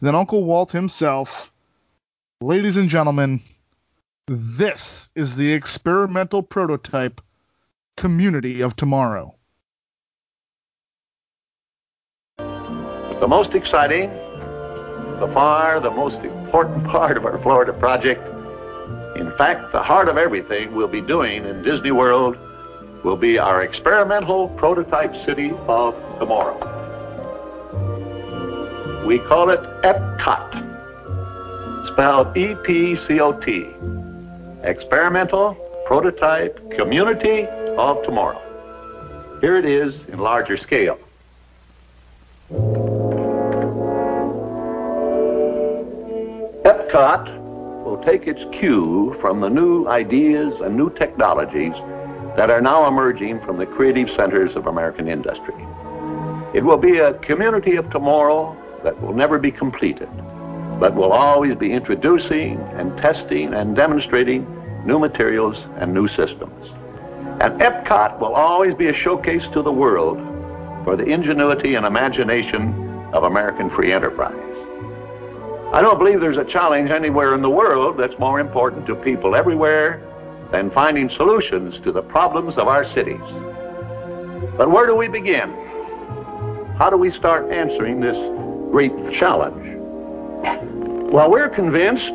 than 0.00 0.14
Uncle 0.14 0.44
Walt 0.44 0.72
himself. 0.72 1.50
Ladies 2.40 2.76
and 2.76 2.90
gentlemen, 2.90 3.40
this 4.26 5.08
is 5.14 5.36
the 5.36 5.52
experimental 5.52 6.42
prototype 6.42 7.20
community 7.96 8.60
of 8.60 8.76
tomorrow. 8.76 9.34
The 12.38 13.28
most 13.28 13.54
exciting, 13.54 14.10
the 14.10 15.30
far 15.32 15.80
the 15.80 15.90
most 15.90 16.18
important 16.18 16.84
part 16.88 17.16
of 17.16 17.24
our 17.24 17.38
Florida 17.40 17.72
project, 17.72 18.22
in 19.16 19.32
fact, 19.38 19.72
the 19.72 19.82
heart 19.82 20.08
of 20.08 20.18
everything 20.18 20.74
we'll 20.74 20.88
be 20.88 21.00
doing 21.00 21.46
in 21.46 21.62
Disney 21.62 21.92
World 21.92 22.36
will 23.04 23.16
be 23.16 23.38
our 23.38 23.62
experimental 23.62 24.48
prototype 24.48 25.14
city 25.26 25.52
of 25.68 25.94
tomorrow. 26.18 26.56
We 29.06 29.18
call 29.18 29.50
it 29.50 29.60
EPCOT, 29.82 31.92
spelled 31.92 32.34
E-P-C-O-T, 32.36 33.66
Experimental 34.62 35.54
Prototype 35.86 36.70
Community 36.70 37.46
of 37.76 38.02
Tomorrow. 38.02 38.40
Here 39.42 39.58
it 39.58 39.66
is 39.66 39.94
in 40.08 40.18
larger 40.18 40.56
scale. 40.56 40.98
Epcot 46.64 47.28
will 47.84 48.02
take 48.02 48.26
its 48.26 48.46
cue 48.58 49.14
from 49.20 49.42
the 49.42 49.50
new 49.50 49.86
ideas 49.88 50.58
and 50.62 50.74
new 50.74 50.88
technologies 50.88 51.74
that 52.36 52.50
are 52.50 52.60
now 52.60 52.86
emerging 52.88 53.40
from 53.40 53.58
the 53.58 53.66
creative 53.66 54.10
centers 54.10 54.56
of 54.56 54.66
American 54.66 55.08
industry. 55.08 55.54
It 56.52 56.64
will 56.64 56.76
be 56.76 56.98
a 56.98 57.14
community 57.14 57.76
of 57.76 57.90
tomorrow 57.90 58.56
that 58.82 59.00
will 59.00 59.14
never 59.14 59.38
be 59.38 59.50
completed, 59.50 60.08
but 60.78 60.94
will 60.94 61.12
always 61.12 61.54
be 61.54 61.72
introducing 61.72 62.58
and 62.76 62.96
testing 62.98 63.54
and 63.54 63.74
demonstrating 63.74 64.46
new 64.84 64.98
materials 64.98 65.58
and 65.78 65.94
new 65.94 66.08
systems. 66.08 66.68
And 67.40 67.60
Epcot 67.60 68.20
will 68.20 68.34
always 68.34 68.74
be 68.74 68.88
a 68.88 68.92
showcase 68.92 69.46
to 69.48 69.62
the 69.62 69.72
world 69.72 70.18
for 70.84 70.96
the 70.96 71.04
ingenuity 71.04 71.74
and 71.74 71.86
imagination 71.86 72.72
of 73.12 73.24
American 73.24 73.70
free 73.70 73.92
enterprise. 73.92 74.34
I 75.72 75.80
don't 75.80 75.98
believe 75.98 76.20
there's 76.20 76.36
a 76.36 76.44
challenge 76.44 76.90
anywhere 76.90 77.34
in 77.34 77.42
the 77.42 77.50
world 77.50 77.96
that's 77.96 78.16
more 78.18 78.38
important 78.38 78.86
to 78.86 78.94
people 78.94 79.34
everywhere 79.34 80.00
than 80.54 80.70
finding 80.70 81.10
solutions 81.10 81.80
to 81.80 81.90
the 81.90 82.00
problems 82.00 82.56
of 82.58 82.68
our 82.68 82.84
cities. 82.84 83.20
But 84.56 84.70
where 84.70 84.86
do 84.86 84.94
we 84.94 85.08
begin? 85.08 85.50
How 86.78 86.90
do 86.90 86.96
we 86.96 87.10
start 87.10 87.50
answering 87.50 87.98
this 87.98 88.16
great 88.70 88.92
challenge? 89.10 89.66
Well, 91.12 91.28
we're 91.28 91.48
convinced 91.48 92.14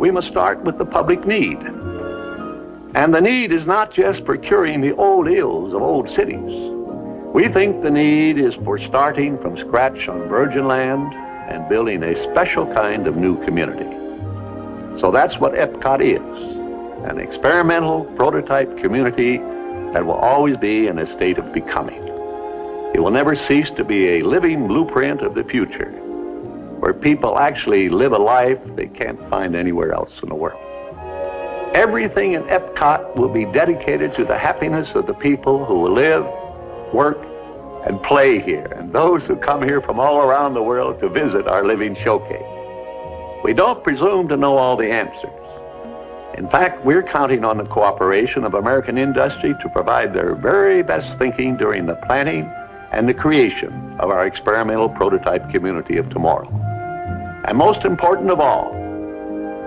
we 0.00 0.10
must 0.10 0.26
start 0.26 0.64
with 0.64 0.78
the 0.78 0.84
public 0.84 1.24
need. 1.24 1.58
And 2.96 3.14
the 3.14 3.20
need 3.20 3.52
is 3.52 3.66
not 3.66 3.92
just 3.92 4.26
for 4.26 4.36
curing 4.36 4.80
the 4.80 4.96
old 4.96 5.28
ills 5.28 5.74
of 5.74 5.80
old 5.80 6.10
cities. 6.10 6.72
We 7.32 7.46
think 7.46 7.84
the 7.84 7.90
need 7.92 8.36
is 8.36 8.56
for 8.64 8.78
starting 8.78 9.38
from 9.38 9.56
scratch 9.56 10.08
on 10.08 10.28
virgin 10.28 10.66
land 10.66 11.14
and 11.48 11.68
building 11.68 12.02
a 12.02 12.20
special 12.32 12.66
kind 12.74 13.06
of 13.06 13.16
new 13.16 13.36
community. 13.44 13.88
So 14.98 15.12
that's 15.12 15.38
what 15.38 15.52
Epcot 15.52 16.02
is. 16.02 16.51
An 17.04 17.18
experimental 17.18 18.04
prototype 18.16 18.78
community 18.78 19.38
that 19.92 20.06
will 20.06 20.14
always 20.14 20.56
be 20.56 20.86
in 20.86 20.98
a 20.98 21.12
state 21.12 21.38
of 21.38 21.52
becoming. 21.52 22.02
It 22.94 23.00
will 23.00 23.10
never 23.10 23.34
cease 23.34 23.70
to 23.72 23.84
be 23.84 24.08
a 24.08 24.22
living 24.22 24.68
blueprint 24.68 25.22
of 25.22 25.34
the 25.34 25.44
future, 25.44 25.90
where 26.80 26.94
people 26.94 27.38
actually 27.38 27.88
live 27.88 28.12
a 28.12 28.18
life 28.18 28.58
they 28.76 28.86
can't 28.86 29.18
find 29.28 29.56
anywhere 29.56 29.92
else 29.92 30.12
in 30.22 30.28
the 30.28 30.34
world. 30.34 30.60
Everything 31.74 32.32
in 32.32 32.42
Epcot 32.44 33.16
will 33.16 33.30
be 33.30 33.46
dedicated 33.46 34.14
to 34.14 34.24
the 34.24 34.38
happiness 34.38 34.94
of 34.94 35.06
the 35.06 35.14
people 35.14 35.64
who 35.64 35.80
will 35.80 35.92
live, 35.92 36.24
work, 36.92 37.18
and 37.86 38.00
play 38.02 38.40
here, 38.40 38.66
and 38.76 38.92
those 38.92 39.24
who 39.24 39.36
come 39.36 39.62
here 39.62 39.80
from 39.80 39.98
all 39.98 40.20
around 40.20 40.54
the 40.54 40.62
world 40.62 41.00
to 41.00 41.08
visit 41.08 41.48
our 41.48 41.64
living 41.64 41.96
showcase. 41.96 42.42
We 43.42 43.54
don't 43.54 43.82
presume 43.82 44.28
to 44.28 44.36
know 44.36 44.56
all 44.56 44.76
the 44.76 44.90
answers. 44.90 45.41
In 46.42 46.48
fact, 46.48 46.84
we're 46.84 47.04
counting 47.04 47.44
on 47.44 47.58
the 47.58 47.64
cooperation 47.66 48.42
of 48.42 48.54
American 48.54 48.98
industry 48.98 49.54
to 49.62 49.68
provide 49.68 50.12
their 50.12 50.34
very 50.34 50.82
best 50.82 51.16
thinking 51.16 51.56
during 51.56 51.86
the 51.86 51.94
planning 51.94 52.50
and 52.90 53.08
the 53.08 53.14
creation 53.14 53.94
of 54.00 54.10
our 54.10 54.26
experimental 54.26 54.88
prototype 54.88 55.48
community 55.50 55.98
of 55.98 56.10
tomorrow. 56.10 56.48
And 57.46 57.56
most 57.56 57.84
important 57.84 58.28
of 58.28 58.40
all, 58.40 58.72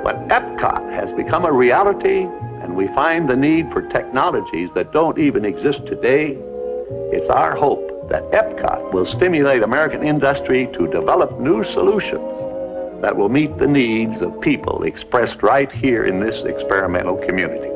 when 0.04 0.18
Epcot 0.28 0.92
has 0.92 1.14
become 1.14 1.46
a 1.46 1.54
reality 1.54 2.28
and 2.62 2.76
we 2.76 2.88
find 2.88 3.30
the 3.30 3.38
need 3.38 3.72
for 3.72 3.82
technologies 3.82 4.70
that 4.76 4.92
don't 4.92 5.18
even 5.18 5.46
exist 5.46 5.86
today, 5.86 6.38
it's 7.14 7.30
our 7.30 7.56
hope 7.56 8.10
that 8.10 8.30
Epcot 8.32 8.92
will 8.92 9.06
stimulate 9.06 9.64
American 9.64 10.04
industry 10.04 10.68
to 10.74 10.88
develop 10.88 11.40
new 11.40 11.64
solutions 11.64 12.35
that 13.06 13.16
will 13.16 13.30
meet 13.30 13.56
the 13.60 13.68
needs 13.68 14.20
of 14.24 14.42
people 14.42 14.82
expressed 14.82 15.44
right 15.44 15.72
here 15.72 16.06
in 16.06 16.22
this 16.22 16.44
experimental 16.44 17.16
community. 17.28 17.70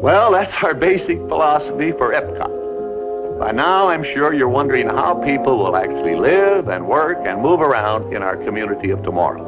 Well, 0.00 0.32
that's 0.32 0.54
our 0.64 0.72
basic 0.72 1.18
philosophy 1.28 1.92
for 1.92 2.14
Epcot. 2.14 3.38
By 3.38 3.52
now, 3.52 3.88
I'm 3.90 4.02
sure 4.02 4.32
you're 4.32 4.48
wondering 4.48 4.88
how 4.88 5.22
people 5.22 5.58
will 5.58 5.76
actually 5.76 6.16
live 6.16 6.68
and 6.68 6.88
work 6.88 7.18
and 7.26 7.42
move 7.42 7.60
around 7.60 8.14
in 8.14 8.22
our 8.22 8.38
community 8.38 8.88
of 8.88 9.02
tomorrow. 9.02 9.44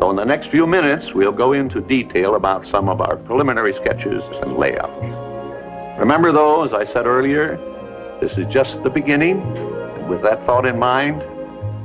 So 0.00 0.10
in 0.10 0.16
the 0.16 0.26
next 0.26 0.48
few 0.48 0.66
minutes, 0.66 1.14
we'll 1.14 1.32
go 1.32 1.54
into 1.54 1.80
detail 1.80 2.34
about 2.34 2.66
some 2.66 2.90
of 2.90 3.00
our 3.00 3.16
preliminary 3.16 3.72
sketches 3.72 4.22
and 4.42 4.58
layouts. 4.58 5.98
Remember 5.98 6.30
though, 6.30 6.62
as 6.62 6.74
I 6.74 6.84
said 6.84 7.06
earlier, 7.06 7.56
this 8.20 8.36
is 8.36 8.44
just 8.52 8.82
the 8.82 8.90
beginning. 8.90 9.40
And 9.40 10.10
with 10.10 10.20
that 10.24 10.44
thought 10.44 10.66
in 10.66 10.78
mind, 10.78 11.24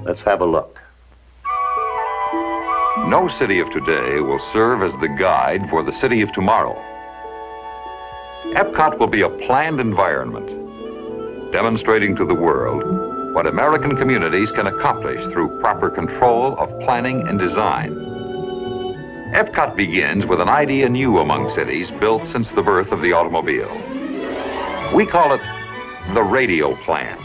let's 0.04 0.20
have 0.24 0.42
a 0.42 0.46
look. 0.46 0.71
No 3.08 3.28
city 3.28 3.60
of 3.60 3.70
today 3.72 4.22
will 4.22 4.40
serve 4.40 4.84
as 4.84 4.94
the 4.94 5.10
guide 5.10 5.70
for 5.70 5.84
the 5.84 5.92
city 5.92 6.22
of 6.22 6.32
tomorrow. 6.32 6.76
Epcot 8.54 9.00
will 9.00 9.08
be 9.08 9.22
a 9.22 9.30
planned 9.30 9.80
environment, 9.80 10.48
demonstrating 11.52 12.16
to 12.16 12.26
the 12.26 12.34
world 12.34 12.84
what 13.34 13.48
American 13.48 13.98
communities 13.98 14.52
can 14.52 14.68
accomplish 14.68 15.26
through 15.28 15.60
proper 15.60 15.90
control 15.90 16.58
of 16.58 16.70
planning 16.82 17.28
and 17.28 17.40
design. 17.40 17.94
Epcot 19.34 19.76
begins 19.76 20.26
with 20.26 20.40
an 20.40 20.50
idea 20.50 20.88
new 20.88 21.18
among 21.18 21.50
cities 21.50 21.90
built 21.92 22.28
since 22.28 22.52
the 22.52 22.62
birth 22.62 22.92
of 22.92 23.02
the 23.02 23.14
automobile. 23.14 23.74
We 24.94 25.06
call 25.06 25.34
it 25.34 25.42
the 26.14 26.24
radial 26.24 26.76
plan. 26.78 27.18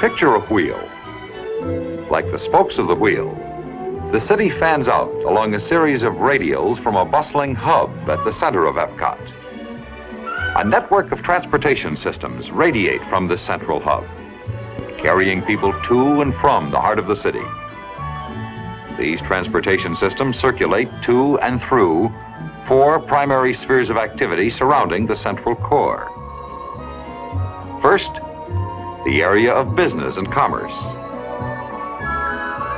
Picture 0.00 0.34
a 0.34 0.40
wheel. 0.40 0.80
Like 2.10 2.30
the 2.30 2.38
spokes 2.38 2.78
of 2.78 2.86
the 2.86 2.94
wheel, 2.94 3.34
the 4.12 4.20
city 4.20 4.50
fans 4.50 4.88
out 4.88 5.10
along 5.24 5.54
a 5.54 5.58
series 5.58 6.02
of 6.02 6.12
radials 6.16 6.78
from 6.82 6.96
a 6.96 7.04
bustling 7.04 7.54
hub 7.54 7.90
at 8.10 8.22
the 8.26 8.32
center 8.32 8.66
of 8.66 8.76
Epcot. 8.76 9.18
A 10.56 10.62
network 10.62 11.12
of 11.12 11.22
transportation 11.22 11.96
systems 11.96 12.50
radiate 12.50 13.02
from 13.06 13.26
this 13.26 13.40
central 13.40 13.80
hub, 13.80 14.04
carrying 14.98 15.40
people 15.40 15.72
to 15.84 16.20
and 16.20 16.34
from 16.34 16.70
the 16.70 16.78
heart 16.78 16.98
of 16.98 17.06
the 17.06 17.16
city. 17.16 17.40
These 18.98 19.22
transportation 19.22 19.96
systems 19.96 20.38
circulate 20.38 20.90
to 21.04 21.38
and 21.38 21.58
through 21.58 22.12
four 22.66 23.00
primary 23.00 23.54
spheres 23.54 23.88
of 23.88 23.96
activity 23.96 24.50
surrounding 24.50 25.06
the 25.06 25.16
central 25.16 25.56
core. 25.56 26.06
First, 27.80 28.12
the 29.06 29.22
area 29.22 29.54
of 29.54 29.74
business 29.74 30.18
and 30.18 30.30
commerce. 30.30 31.01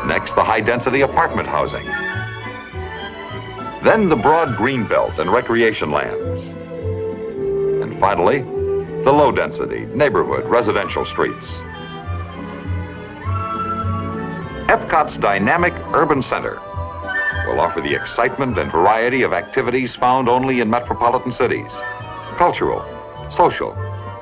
Next, 0.07 0.35
the 0.35 0.45
high 0.45 0.61
density 0.61 1.01
apartment 1.01 1.49
housing. 1.49 1.85
Then 3.83 4.09
the 4.09 4.17
broad 4.17 4.57
green 4.57 4.87
belt 4.87 5.19
and 5.19 5.31
recreation 5.31 5.91
lands. 5.91 6.43
And 7.83 7.99
finally, 8.01 8.43
the 9.05 9.13
low 9.13 9.31
density 9.31 9.87
neighborhood 9.87 10.45
residential 10.47 11.05
streets. 11.05 11.47
Epcot's 14.69 15.19
dynamic 15.19 15.75
urban 15.93 16.23
center 16.23 16.55
will 17.47 17.61
offer 17.61 17.83
the 17.83 17.95
excitement 17.95 18.59
and 18.59 18.73
variety 18.73 19.23
of 19.23 19.33
activities 19.35 19.95
found 19.95 20.29
only 20.29 20.61
in 20.61 20.71
metropolitan 20.71 21.33
cities 21.33 21.73
cultural, 22.37 22.83
social, 23.31 23.77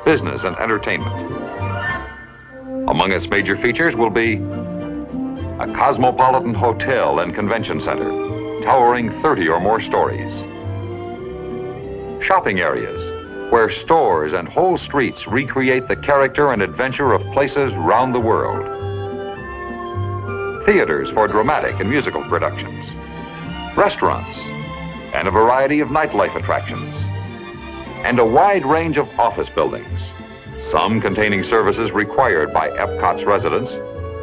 business, 0.05 0.45
and 0.45 0.57
entertainment. 0.59 1.33
Among 2.89 3.13
its 3.13 3.29
major 3.29 3.57
features 3.57 3.95
will 3.95 4.11
be 4.11 4.37
a 5.61 5.73
cosmopolitan 5.75 6.55
hotel 6.55 7.21
and 7.21 7.35
convention 7.35 7.81
center, 7.81 8.11
towering 8.63 9.11
30 9.21 9.49
or 9.49 9.61
more 9.61 9.81
stories. 9.81 10.35
Shopping 12.25 12.61
areas, 12.61 13.53
where 13.53 13.69
stores 13.69 14.33
and 14.33 14.49
whole 14.49 14.79
streets 14.79 15.27
recreate 15.27 15.89
the 15.89 15.97
character 15.97 16.53
and 16.53 16.63
adventure 16.63 17.13
of 17.13 17.21
places 17.33 17.75
round 17.75 18.15
the 18.15 18.21
world. 18.21 18.65
Theaters 20.65 21.11
for 21.11 21.29
dramatic 21.29 21.79
and 21.81 21.91
musical 21.91 22.23
productions. 22.25 22.87
Restaurants, 23.77 24.39
and 25.13 25.29
a 25.29 25.31
variety 25.31 25.81
of 25.81 25.89
nightlife 25.89 26.35
attractions. 26.35 26.95
And 28.05 28.19
a 28.19 28.25
wide 28.25 28.65
range 28.65 28.97
of 28.97 29.09
office 29.21 29.51
buildings, 29.51 30.01
some 30.61 31.01
containing 31.01 31.45
services 31.45 31.93
required 31.93 32.55
by 32.55 32.71
Epcot's 32.71 33.25
residents, 33.25 33.75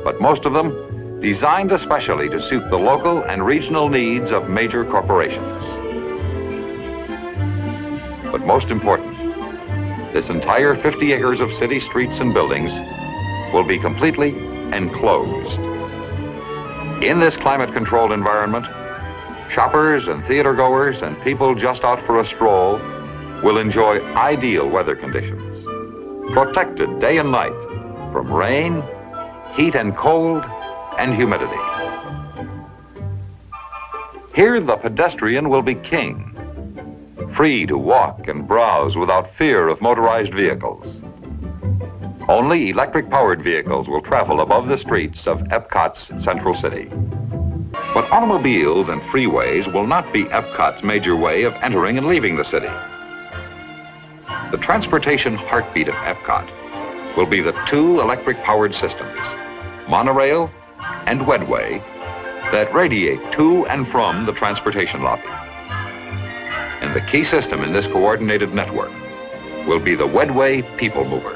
but 0.04 0.20
most 0.20 0.46
of 0.46 0.54
them 0.54 0.89
designed 1.22 1.72
especially 1.72 2.30
to 2.30 2.42
suit 2.42 2.70
the 2.70 2.80
local 2.80 3.24
and 3.24 3.46
regional 3.46 3.90
needs 3.90 4.32
of 4.32 4.50
major 4.50 4.86
corporations. 4.86 5.64
But 8.32 8.46
most 8.46 8.70
important, 8.70 9.18
this 10.14 10.30
entire 10.30 10.76
50 10.76 11.14
acres 11.14 11.42
of 11.42 11.52
city 11.54 11.80
streets 11.80 12.20
and 12.20 12.34
buildings 12.34 12.72
will 13.54 13.66
be 13.66 13.78
completely 13.78 14.30
enclosed. 14.74 15.60
In 17.04 17.20
this 17.20 17.36
climate 17.36 17.74
controlled 17.74 18.12
environment, 18.12 18.66
shoppers 19.52 20.08
and 20.08 20.24
theater 20.26 20.54
goers 20.54 21.02
and 21.02 21.22
people 21.24 21.54
just 21.54 21.84
out 21.84 22.02
for 22.06 22.20
a 22.20 22.26
stroll 22.26 22.78
will 23.44 23.58
enjoy 23.58 24.02
ideal 24.16 24.70
weather 24.70 24.96
conditions, 24.96 25.66
protected 26.34 27.00
day 27.00 27.18
and 27.18 27.32
night 27.32 27.54
from 28.14 28.32
rain, 28.32 28.84
heat 29.56 29.76
and 29.76 29.98
cold, 29.98 30.44
and 31.00 31.16
humidity. 31.16 31.56
Here, 34.36 34.60
the 34.60 34.76
pedestrian 34.76 35.50
will 35.50 35.62
be 35.62 35.76
king, 35.76 36.36
free 37.34 37.66
to 37.68 37.78
walk 37.78 38.28
and 38.28 38.46
browse 38.46 38.98
without 38.98 39.34
fear 39.36 39.70
of 39.70 39.82
motorized 39.82 40.34
vehicles. 40.34 41.02
Only 42.28 42.70
electric 42.70 43.10
powered 43.10 43.42
vehicles 43.42 43.88
will 43.88 44.02
travel 44.02 44.42
above 44.42 44.68
the 44.68 44.78
streets 44.78 45.26
of 45.26 45.40
Epcot's 45.52 46.12
central 46.24 46.54
city. 46.54 46.90
But 47.94 48.12
automobiles 48.12 48.90
and 48.90 49.02
freeways 49.04 49.72
will 49.74 49.88
not 49.88 50.12
be 50.12 50.26
Epcot's 50.26 50.84
major 50.84 51.16
way 51.16 51.44
of 51.44 51.54
entering 51.62 51.98
and 51.98 52.08
leaving 52.08 52.36
the 52.36 52.44
city. 52.44 52.70
The 54.52 54.60
transportation 54.62 55.36
heartbeat 55.36 55.88
of 55.88 55.96
Epcot 55.96 57.16
will 57.16 57.26
be 57.26 57.40
the 57.40 57.58
two 57.66 58.02
electric 58.02 58.44
powered 58.44 58.76
systems, 58.76 59.18
monorail 59.88 60.52
and 61.06 61.22
Wedway, 61.22 61.80
that 62.52 62.74
radiate 62.74 63.32
to 63.34 63.66
and 63.68 63.88
from 63.88 64.26
the 64.26 64.34
transportation 64.34 65.04
lobby. 65.04 65.24
And 66.82 66.96
the 66.96 67.02
key 67.02 67.24
system 67.24 67.64
in 67.64 67.74
this 67.74 67.88
coordinated 67.88 68.54
network 68.54 68.92
will 69.68 69.80
be 69.80 69.96
the 69.96 70.08
Wedway 70.08 70.62
People 70.78 71.06
Mover. 71.06 71.36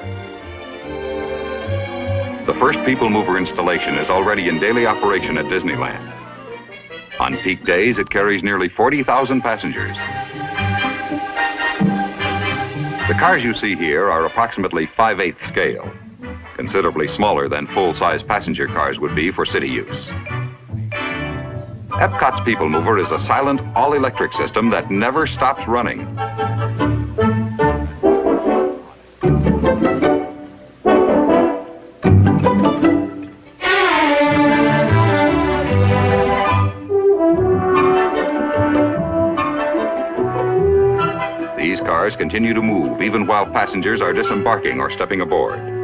The 2.46 2.54
first 2.56 2.80
People 2.86 3.10
Mover 3.10 3.38
installation 3.38 3.98
is 3.98 4.10
already 4.10 4.50
in 4.50 4.60
daily 4.60 4.86
operation 4.86 5.38
at 5.38 5.46
Disneyland. 5.46 6.12
On 7.20 7.38
peak 7.38 7.64
days, 7.64 8.00
it 8.00 8.10
carries 8.10 8.44
nearly 8.44 8.70
40,000 8.70 9.42
passengers. 9.42 9.96
The 13.08 13.16
cars 13.20 13.44
you 13.44 13.54
see 13.54 13.76
here 13.76 14.10
are 14.10 14.26
approximately 14.26 14.88
5 14.88 15.20
8 15.20 15.42
scale, 15.42 15.94
considerably 16.56 17.08
smaller 17.08 17.48
than 17.48 17.68
full 17.68 17.94
size 17.94 18.24
passenger 18.24 18.68
cars 18.68 19.00
would 19.00 19.16
be 19.16 19.32
for 19.32 19.46
city 19.46 19.68
use. 19.68 20.10
Epcot's 22.00 22.42
People 22.42 22.68
Mover 22.70 22.98
is 22.98 23.12
a 23.12 23.20
silent, 23.20 23.62
all 23.76 23.94
electric 23.94 24.34
system 24.34 24.70
that 24.72 24.90
never 24.90 25.28
stops 25.28 25.68
running. 25.68 26.00
These 41.58 41.80
cars 41.80 42.16
continue 42.16 42.54
to 42.54 42.62
move 42.62 43.02
even 43.02 43.28
while 43.28 43.46
passengers 43.46 44.02
are 44.02 44.14
disembarking 44.14 44.80
or 44.80 44.92
stepping 44.92 45.22
aboard. 45.22 45.82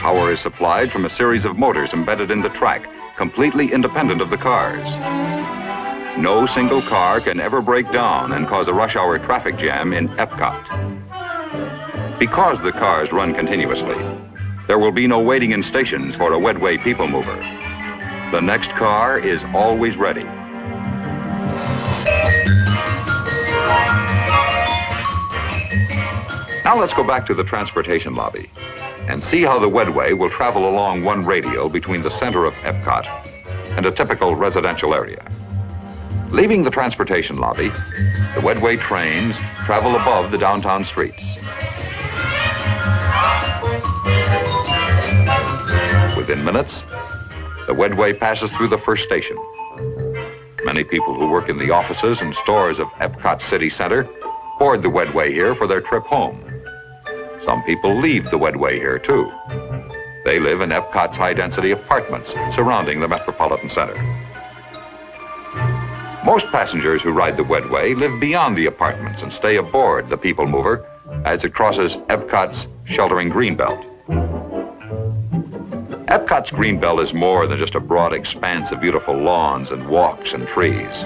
Power 0.00 0.32
is 0.32 0.40
supplied 0.40 0.92
from 0.92 1.04
a 1.04 1.10
series 1.10 1.44
of 1.44 1.56
motors 1.56 1.92
embedded 1.92 2.30
in 2.30 2.42
the 2.42 2.50
track, 2.50 2.86
completely 3.16 3.72
independent 3.72 4.20
of 4.20 4.30
the 4.30 4.36
cars. 4.36 4.88
No 6.18 6.46
single 6.46 6.82
car 6.82 7.20
can 7.20 7.40
ever 7.40 7.60
break 7.60 7.90
down 7.90 8.32
and 8.32 8.46
cause 8.46 8.68
a 8.68 8.72
rush 8.72 8.94
hour 8.96 9.18
traffic 9.18 9.56
jam 9.56 9.92
in 9.92 10.08
Epcot. 10.10 10.84
Because 12.18 12.60
the 12.60 12.70
cars 12.70 13.10
run 13.10 13.34
continuously, 13.34 13.96
there 14.66 14.78
will 14.78 14.92
be 14.92 15.06
no 15.06 15.20
waiting 15.20 15.50
in 15.50 15.62
stations 15.62 16.14
for 16.14 16.32
a 16.32 16.38
Wedway 16.38 16.82
people 16.82 17.08
mover. 17.08 17.36
The 18.30 18.40
next 18.40 18.70
car 18.70 19.18
is 19.18 19.42
always 19.52 19.96
ready. 19.96 20.24
Now 26.64 26.80
let's 26.80 26.94
go 26.94 27.04
back 27.04 27.26
to 27.26 27.34
the 27.34 27.44
transportation 27.44 28.14
lobby 28.14 28.50
and 29.06 29.22
see 29.22 29.42
how 29.42 29.58
the 29.58 29.68
Wedway 29.68 30.16
will 30.16 30.30
travel 30.30 30.66
along 30.66 31.04
one 31.04 31.22
radial 31.26 31.68
between 31.68 32.00
the 32.00 32.10
center 32.10 32.46
of 32.46 32.54
Epcot 32.54 33.06
and 33.76 33.84
a 33.84 33.92
typical 33.92 34.34
residential 34.34 34.94
area. 34.94 35.22
Leaving 36.30 36.62
the 36.62 36.70
transportation 36.70 37.36
lobby, 37.36 37.68
the 37.68 38.40
Wedway 38.40 38.80
trains 38.80 39.36
travel 39.66 39.94
above 39.94 40.30
the 40.30 40.38
downtown 40.38 40.86
streets. 40.86 41.22
Within 46.16 46.42
minutes, 46.46 46.80
the 47.66 47.74
Wedway 47.74 48.18
passes 48.18 48.50
through 48.52 48.68
the 48.68 48.78
first 48.78 49.04
station. 49.04 49.36
Many 50.64 50.82
people 50.82 51.12
who 51.12 51.28
work 51.28 51.50
in 51.50 51.58
the 51.58 51.70
offices 51.70 52.22
and 52.22 52.34
stores 52.34 52.78
of 52.78 52.88
Epcot 53.02 53.42
City 53.42 53.68
Center 53.68 54.08
board 54.58 54.82
the 54.82 54.88
Wedway 54.88 55.30
here 55.30 55.54
for 55.54 55.66
their 55.66 55.82
trip 55.82 56.04
home. 56.04 56.53
Some 57.44 57.62
people 57.64 57.98
leave 57.98 58.30
the 58.30 58.38
Wedway 58.38 58.78
here 58.78 58.98
too. 58.98 59.30
They 60.24 60.40
live 60.40 60.62
in 60.62 60.70
Epcot's 60.70 61.18
high 61.18 61.34
density 61.34 61.72
apartments 61.72 62.34
surrounding 62.50 63.00
the 63.00 63.08
Metropolitan 63.08 63.68
Center. 63.68 63.94
Most 66.24 66.46
passengers 66.46 67.02
who 67.02 67.12
ride 67.12 67.36
the 67.36 67.44
Wedway 67.44 67.94
live 67.94 68.18
beyond 68.18 68.56
the 68.56 68.64
apartments 68.64 69.20
and 69.20 69.30
stay 69.30 69.56
aboard 69.56 70.08
the 70.08 70.16
People 70.16 70.46
Mover 70.46 70.86
as 71.26 71.44
it 71.44 71.52
crosses 71.52 71.96
Epcot's 72.08 72.66
sheltering 72.86 73.30
greenbelt. 73.30 73.84
Epcot's 76.06 76.50
greenbelt 76.50 77.02
is 77.02 77.12
more 77.12 77.46
than 77.46 77.58
just 77.58 77.74
a 77.74 77.80
broad 77.80 78.14
expanse 78.14 78.70
of 78.70 78.80
beautiful 78.80 79.14
lawns 79.14 79.70
and 79.70 79.86
walks 79.86 80.32
and 80.32 80.48
trees. 80.48 81.04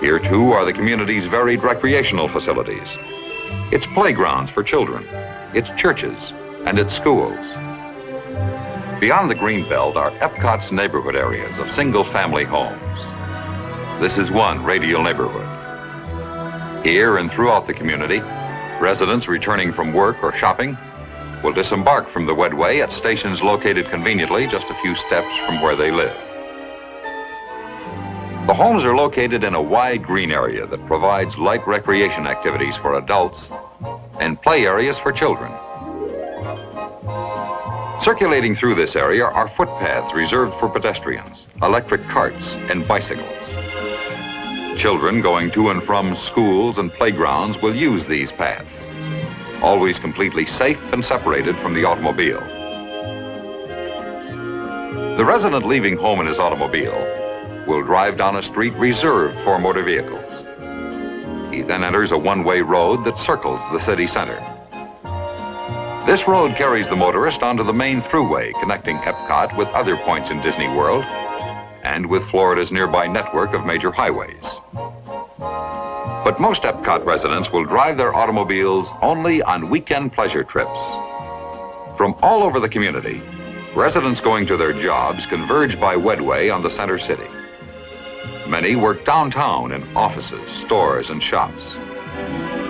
Here, 0.00 0.18
too, 0.18 0.52
are 0.52 0.66
the 0.66 0.72
community's 0.74 1.24
varied 1.26 1.62
recreational 1.62 2.28
facilities. 2.28 2.88
Its 3.72 3.86
playgrounds 3.86 4.50
for 4.50 4.64
children, 4.64 5.04
its 5.54 5.70
churches, 5.76 6.32
and 6.66 6.78
its 6.78 6.92
schools. 6.92 7.38
Beyond 9.00 9.30
the 9.30 9.36
greenbelt 9.36 9.94
are 9.94 10.10
Epcot's 10.18 10.72
neighborhood 10.72 11.14
areas 11.14 11.56
of 11.56 11.70
single-family 11.70 12.44
homes. 12.44 13.00
This 14.02 14.18
is 14.18 14.30
one 14.30 14.64
radial 14.64 15.02
neighborhood. 15.02 15.46
Here 16.84 17.18
and 17.18 17.30
throughout 17.30 17.68
the 17.68 17.74
community, 17.74 18.20
residents 18.80 19.28
returning 19.28 19.72
from 19.72 19.92
work 19.92 20.22
or 20.22 20.32
shopping 20.32 20.76
will 21.44 21.52
disembark 21.52 22.08
from 22.10 22.26
the 22.26 22.34
Wedway 22.34 22.82
at 22.82 22.92
stations 22.92 23.40
located 23.40 23.88
conveniently 23.88 24.46
just 24.48 24.68
a 24.68 24.80
few 24.82 24.96
steps 24.96 25.36
from 25.46 25.62
where 25.62 25.76
they 25.76 25.90
live. 25.90 26.29
The 28.46 28.54
homes 28.54 28.84
are 28.84 28.96
located 28.96 29.44
in 29.44 29.54
a 29.54 29.62
wide 29.62 30.02
green 30.02 30.32
area 30.32 30.66
that 30.66 30.86
provides 30.86 31.38
light 31.38 31.64
recreation 31.68 32.26
activities 32.26 32.76
for 32.76 32.98
adults 32.98 33.50
and 34.18 34.40
play 34.42 34.66
areas 34.66 34.98
for 34.98 35.12
children. 35.12 35.52
Circulating 38.00 38.54
through 38.54 38.74
this 38.74 38.96
area 38.96 39.24
are 39.24 39.46
footpaths 39.48 40.14
reserved 40.14 40.54
for 40.58 40.68
pedestrians, 40.68 41.46
electric 41.62 42.02
carts, 42.08 42.54
and 42.70 42.88
bicycles. 42.88 43.50
Children 44.80 45.20
going 45.20 45.50
to 45.52 45.68
and 45.68 45.82
from 45.82 46.16
schools 46.16 46.78
and 46.78 46.90
playgrounds 46.94 47.60
will 47.60 47.76
use 47.76 48.06
these 48.06 48.32
paths, 48.32 48.88
always 49.62 49.98
completely 49.98 50.46
safe 50.46 50.80
and 50.92 51.04
separated 51.04 51.56
from 51.58 51.74
the 51.74 51.84
automobile. 51.84 52.40
The 55.18 55.24
resident 55.24 55.66
leaving 55.66 55.96
home 55.98 56.20
in 56.20 56.26
his 56.26 56.38
automobile 56.38 57.20
will 57.70 57.82
drive 57.84 58.18
down 58.18 58.34
a 58.34 58.42
street 58.42 58.74
reserved 58.74 59.40
for 59.44 59.56
motor 59.56 59.84
vehicles. 59.84 60.44
He 61.54 61.62
then 61.62 61.84
enters 61.84 62.10
a 62.10 62.18
one-way 62.18 62.62
road 62.62 63.04
that 63.04 63.16
circles 63.16 63.60
the 63.70 63.78
city 63.78 64.08
center. 64.08 64.38
This 66.04 66.26
road 66.26 66.56
carries 66.56 66.88
the 66.88 66.96
motorist 66.96 67.44
onto 67.44 67.62
the 67.62 67.72
main 67.72 68.00
throughway 68.00 68.52
connecting 68.58 68.96
Epcot 68.96 69.56
with 69.56 69.68
other 69.68 69.96
points 69.96 70.30
in 70.30 70.42
Disney 70.42 70.66
World 70.66 71.04
and 71.84 72.04
with 72.06 72.28
Florida's 72.28 72.72
nearby 72.72 73.06
network 73.06 73.54
of 73.54 73.64
major 73.64 73.92
highways. 73.92 74.56
But 76.24 76.40
most 76.40 76.62
Epcot 76.62 77.04
residents 77.04 77.52
will 77.52 77.64
drive 77.64 77.96
their 77.96 78.12
automobiles 78.12 78.88
only 79.00 79.42
on 79.42 79.70
weekend 79.70 80.12
pleasure 80.12 80.42
trips. 80.42 80.80
From 81.96 82.16
all 82.20 82.42
over 82.42 82.58
the 82.58 82.68
community, 82.68 83.22
residents 83.76 84.20
going 84.20 84.48
to 84.48 84.56
their 84.56 84.72
jobs 84.72 85.24
converge 85.24 85.78
by 85.78 85.94
Wedway 85.94 86.52
on 86.52 86.64
the 86.64 86.70
center 86.70 86.98
city. 86.98 87.28
Many 88.50 88.74
work 88.74 89.04
downtown 89.04 89.70
in 89.70 89.96
offices, 89.96 90.50
stores, 90.50 91.10
and 91.10 91.22
shops. 91.22 91.78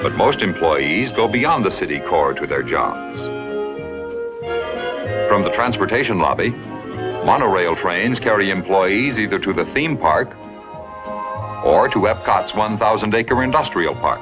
But 0.03 0.15
most 0.15 0.43
employees 0.43 1.11
go 1.11 1.27
beyond 1.27 1.65
the 1.65 1.71
city 1.71 2.01
core 2.01 2.35
to 2.35 2.47
their 2.47 2.63
jobs. 2.63 3.23
From 5.27 5.43
the 5.43 5.51
transportation 5.55 6.19
lobby, 6.19 6.51
monorail 6.51 7.75
trains 7.75 8.21
carry 8.21 8.51
employees 8.51 9.19
either 9.19 9.39
to 9.39 9.55
the 9.55 9.65
theme 9.73 9.97
park 9.97 10.37
or 11.65 11.89
to 11.89 12.01
Epcot's 12.01 12.55
1,000 12.55 13.15
acre 13.15 13.43
industrial 13.43 13.95
park. 13.95 14.21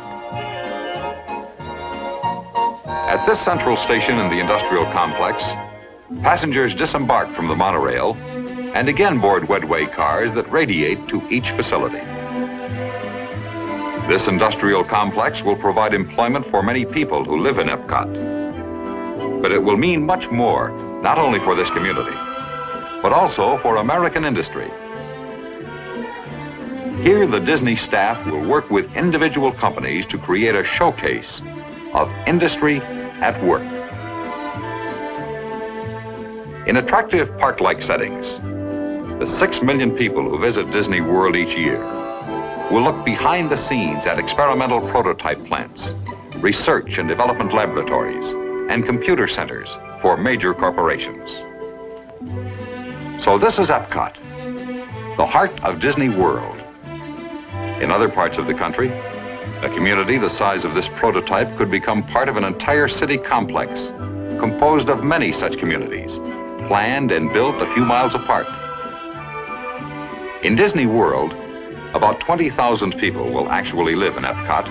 At 2.86 3.26
this 3.26 3.40
central 3.40 3.76
station 3.76 4.20
in 4.20 4.30
the 4.30 4.38
industrial 4.38 4.84
complex, 4.92 5.42
passengers 6.22 6.72
disembark 6.72 7.34
from 7.34 7.48
the 7.48 7.56
monorail 7.56 8.14
and 8.74 8.88
again 8.88 9.20
board 9.20 9.44
Wedway 9.44 9.92
cars 9.92 10.32
that 10.34 10.50
radiate 10.50 11.08
to 11.08 11.26
each 11.28 11.50
facility. 11.50 12.02
This 14.08 14.26
industrial 14.26 14.84
complex 14.84 15.42
will 15.42 15.56
provide 15.56 15.92
employment 15.92 16.46
for 16.46 16.62
many 16.62 16.84
people 16.84 17.24
who 17.24 17.38
live 17.38 17.58
in 17.58 17.68
Epcot. 17.68 19.42
But 19.42 19.52
it 19.52 19.62
will 19.62 19.76
mean 19.76 20.06
much 20.06 20.30
more, 20.30 20.70
not 21.02 21.18
only 21.18 21.40
for 21.40 21.54
this 21.54 21.70
community, 21.70 22.16
but 23.02 23.12
also 23.12 23.58
for 23.58 23.76
American 23.76 24.24
industry. 24.24 24.70
Here, 27.02 27.26
the 27.26 27.38
Disney 27.38 27.76
staff 27.76 28.26
will 28.26 28.48
work 28.48 28.70
with 28.70 28.90
individual 28.96 29.52
companies 29.52 30.04
to 30.06 30.18
create 30.18 30.54
a 30.54 30.64
showcase 30.64 31.40
of 31.92 32.10
industry 32.26 32.80
at 32.80 33.42
work. 33.44 33.62
In 36.66 36.76
attractive 36.76 37.36
park-like 37.38 37.82
settings, 37.82 38.40
the 39.18 39.26
six 39.26 39.62
million 39.62 39.96
people 39.96 40.22
who 40.22 40.38
visit 40.38 40.70
Disney 40.70 41.00
World 41.00 41.34
each 41.34 41.56
year 41.56 41.80
will 42.70 42.82
look 42.82 43.04
behind 43.04 43.50
the 43.50 43.56
scenes 43.56 44.06
at 44.06 44.16
experimental 44.16 44.80
prototype 44.90 45.44
plants, 45.46 45.96
research 46.36 46.98
and 46.98 47.08
development 47.08 47.52
laboratories, 47.52 48.26
and 48.70 48.86
computer 48.86 49.26
centers 49.26 49.76
for 50.00 50.16
major 50.16 50.54
corporations. 50.54 51.30
So 53.20 53.38
this 53.38 53.58
is 53.58 53.70
Epcot, 53.70 54.14
the 55.16 55.26
heart 55.26 55.58
of 55.64 55.80
Disney 55.80 56.10
World. 56.10 56.56
In 57.82 57.90
other 57.90 58.08
parts 58.08 58.38
of 58.38 58.46
the 58.46 58.54
country, 58.54 58.90
a 58.90 59.70
community 59.74 60.16
the 60.16 60.30
size 60.30 60.64
of 60.64 60.76
this 60.76 60.88
prototype 60.90 61.56
could 61.56 61.72
become 61.72 62.04
part 62.04 62.28
of 62.28 62.36
an 62.36 62.44
entire 62.44 62.86
city 62.86 63.18
complex 63.18 63.88
composed 64.38 64.88
of 64.88 65.02
many 65.02 65.32
such 65.32 65.58
communities, 65.58 66.18
planned 66.68 67.10
and 67.10 67.32
built 67.32 67.60
a 67.60 67.74
few 67.74 67.84
miles 67.84 68.14
apart. 68.14 68.46
In 70.44 70.54
Disney 70.54 70.86
World, 70.86 71.32
about 71.94 72.20
20,000 72.20 72.96
people 72.98 73.32
will 73.32 73.48
actually 73.48 73.96
live 73.96 74.16
in 74.16 74.22
Epcot, 74.22 74.66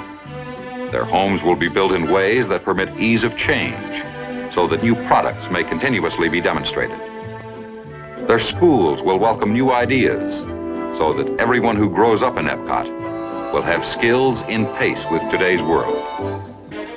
Their 0.93 1.03
homes 1.03 1.43
will 1.43 1.57
be 1.57 1.67
built 1.67 1.91
in 1.91 2.09
ways 2.09 2.47
that 2.47 2.63
permit 2.63 2.97
ease 2.97 3.25
of 3.25 3.35
change 3.35 4.01
so 4.53 4.65
that 4.67 4.81
new 4.81 4.95
products 5.07 5.49
may 5.49 5.65
continuously 5.65 6.29
be 6.29 6.39
demonstrated. 6.39 6.97
Their 8.29 8.39
schools 8.39 9.01
will 9.01 9.19
welcome 9.19 9.51
new 9.51 9.71
ideas 9.71 10.39
so 10.97 11.11
that 11.11 11.37
everyone 11.41 11.75
who 11.75 11.89
grows 11.89 12.23
up 12.23 12.37
in 12.37 12.45
Epcot 12.45 12.87
will 13.51 13.61
have 13.61 13.85
skills 13.85 14.43
in 14.43 14.67
pace 14.77 15.05
with 15.11 15.21
today's 15.29 15.61
world. 15.61 16.01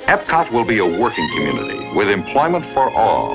Epcot 0.07 0.49
will 0.53 0.65
be 0.65 0.77
a 0.77 0.85
working 0.85 1.29
community 1.35 1.93
with 1.93 2.09
employment 2.09 2.65
for 2.67 2.89
all. 2.91 3.33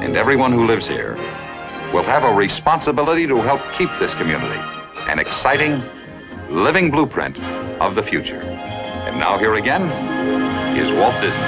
And 0.00 0.16
everyone 0.16 0.52
who 0.52 0.66
lives 0.66 0.86
here 0.86 1.18
will 1.92 2.02
have 2.02 2.24
a 2.24 2.34
responsibility 2.34 3.26
to 3.26 3.36
help 3.36 3.60
keep 3.72 3.90
this 3.98 4.14
community 4.14 4.60
an 5.08 5.20
exciting, 5.20 5.82
living 6.50 6.90
blueprint 6.90 7.38
of 7.80 7.94
the 7.94 8.02
future. 8.02 8.40
And 8.40 9.20
now, 9.20 9.38
here 9.38 9.54
again 9.54 9.84
is 10.76 10.90
Walt 10.90 11.14
Disney. 11.20 11.44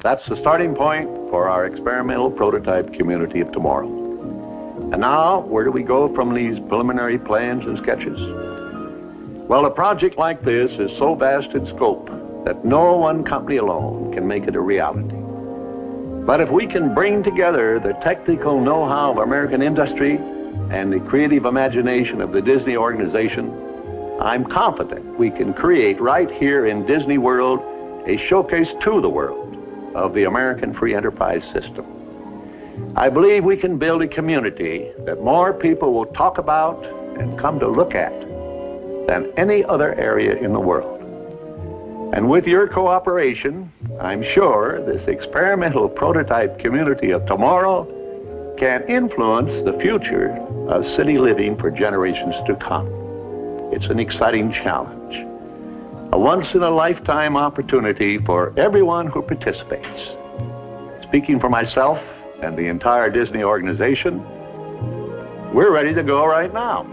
That's 0.00 0.24
the 0.26 0.36
starting 0.36 0.76
point 0.76 1.08
for 1.30 1.48
our 1.48 1.66
experimental 1.66 2.30
prototype 2.30 2.92
community 2.92 3.40
of 3.40 3.50
tomorrow. 3.50 3.88
And 4.92 5.00
now, 5.00 5.40
where 5.40 5.64
do 5.64 5.72
we 5.72 5.82
go 5.82 6.14
from 6.14 6.32
these 6.32 6.60
preliminary 6.68 7.18
plans 7.18 7.64
and 7.64 7.76
sketches? 7.76 8.20
Well, 9.48 9.66
a 9.66 9.70
project 9.70 10.16
like 10.16 10.44
this 10.44 10.70
is 10.78 10.96
so 10.96 11.16
vast 11.16 11.50
in 11.50 11.66
scope 11.66 12.06
that 12.44 12.64
no 12.64 12.94
one 12.96 13.24
company 13.24 13.56
alone 13.56 14.12
can 14.12 14.28
make 14.28 14.44
it 14.44 14.54
a 14.54 14.60
reality. 14.60 15.25
But 16.26 16.40
if 16.40 16.50
we 16.50 16.66
can 16.66 16.92
bring 16.92 17.22
together 17.22 17.78
the 17.78 17.92
technical 18.02 18.60
know-how 18.60 19.12
of 19.12 19.18
American 19.18 19.62
industry 19.62 20.16
and 20.70 20.92
the 20.92 20.98
creative 20.98 21.44
imagination 21.44 22.20
of 22.20 22.32
the 22.32 22.42
Disney 22.42 22.76
organization, 22.76 23.48
I'm 24.20 24.44
confident 24.44 25.16
we 25.20 25.30
can 25.30 25.54
create 25.54 26.00
right 26.00 26.28
here 26.28 26.66
in 26.66 26.84
Disney 26.84 27.16
World 27.16 27.60
a 28.08 28.16
showcase 28.16 28.74
to 28.80 29.00
the 29.00 29.08
world 29.08 29.56
of 29.94 30.14
the 30.14 30.24
American 30.24 30.74
free 30.74 30.96
enterprise 30.96 31.44
system. 31.52 31.86
I 32.96 33.08
believe 33.08 33.44
we 33.44 33.56
can 33.56 33.78
build 33.78 34.02
a 34.02 34.08
community 34.08 34.90
that 35.04 35.22
more 35.22 35.52
people 35.52 35.94
will 35.94 36.06
talk 36.06 36.38
about 36.38 36.84
and 37.20 37.38
come 37.38 37.60
to 37.60 37.68
look 37.68 37.94
at 37.94 38.12
than 39.06 39.32
any 39.36 39.64
other 39.64 39.94
area 39.94 40.34
in 40.34 40.52
the 40.52 40.60
world. 40.60 41.00
And 42.12 42.28
with 42.28 42.48
your 42.48 42.66
cooperation, 42.66 43.72
I'm 44.00 44.22
sure 44.22 44.84
this 44.84 45.06
experimental 45.08 45.88
prototype 45.88 46.58
community 46.58 47.12
of 47.12 47.24
tomorrow 47.24 47.84
can 48.58 48.82
influence 48.88 49.62
the 49.62 49.72
future 49.80 50.32
of 50.68 50.86
city 50.86 51.18
living 51.18 51.56
for 51.56 51.70
generations 51.70 52.34
to 52.46 52.56
come. 52.56 52.86
It's 53.72 53.86
an 53.86 53.98
exciting 53.98 54.52
challenge, 54.52 55.16
a 56.12 56.18
once 56.18 56.54
in 56.54 56.62
a 56.62 56.70
lifetime 56.70 57.36
opportunity 57.36 58.18
for 58.18 58.52
everyone 58.58 59.06
who 59.06 59.22
participates. 59.22 60.10
Speaking 61.02 61.40
for 61.40 61.48
myself 61.48 61.98
and 62.42 62.56
the 62.56 62.66
entire 62.66 63.08
Disney 63.08 63.42
organization, 63.42 64.22
we're 65.54 65.72
ready 65.72 65.94
to 65.94 66.02
go 66.02 66.26
right 66.26 66.52
now. 66.52 66.86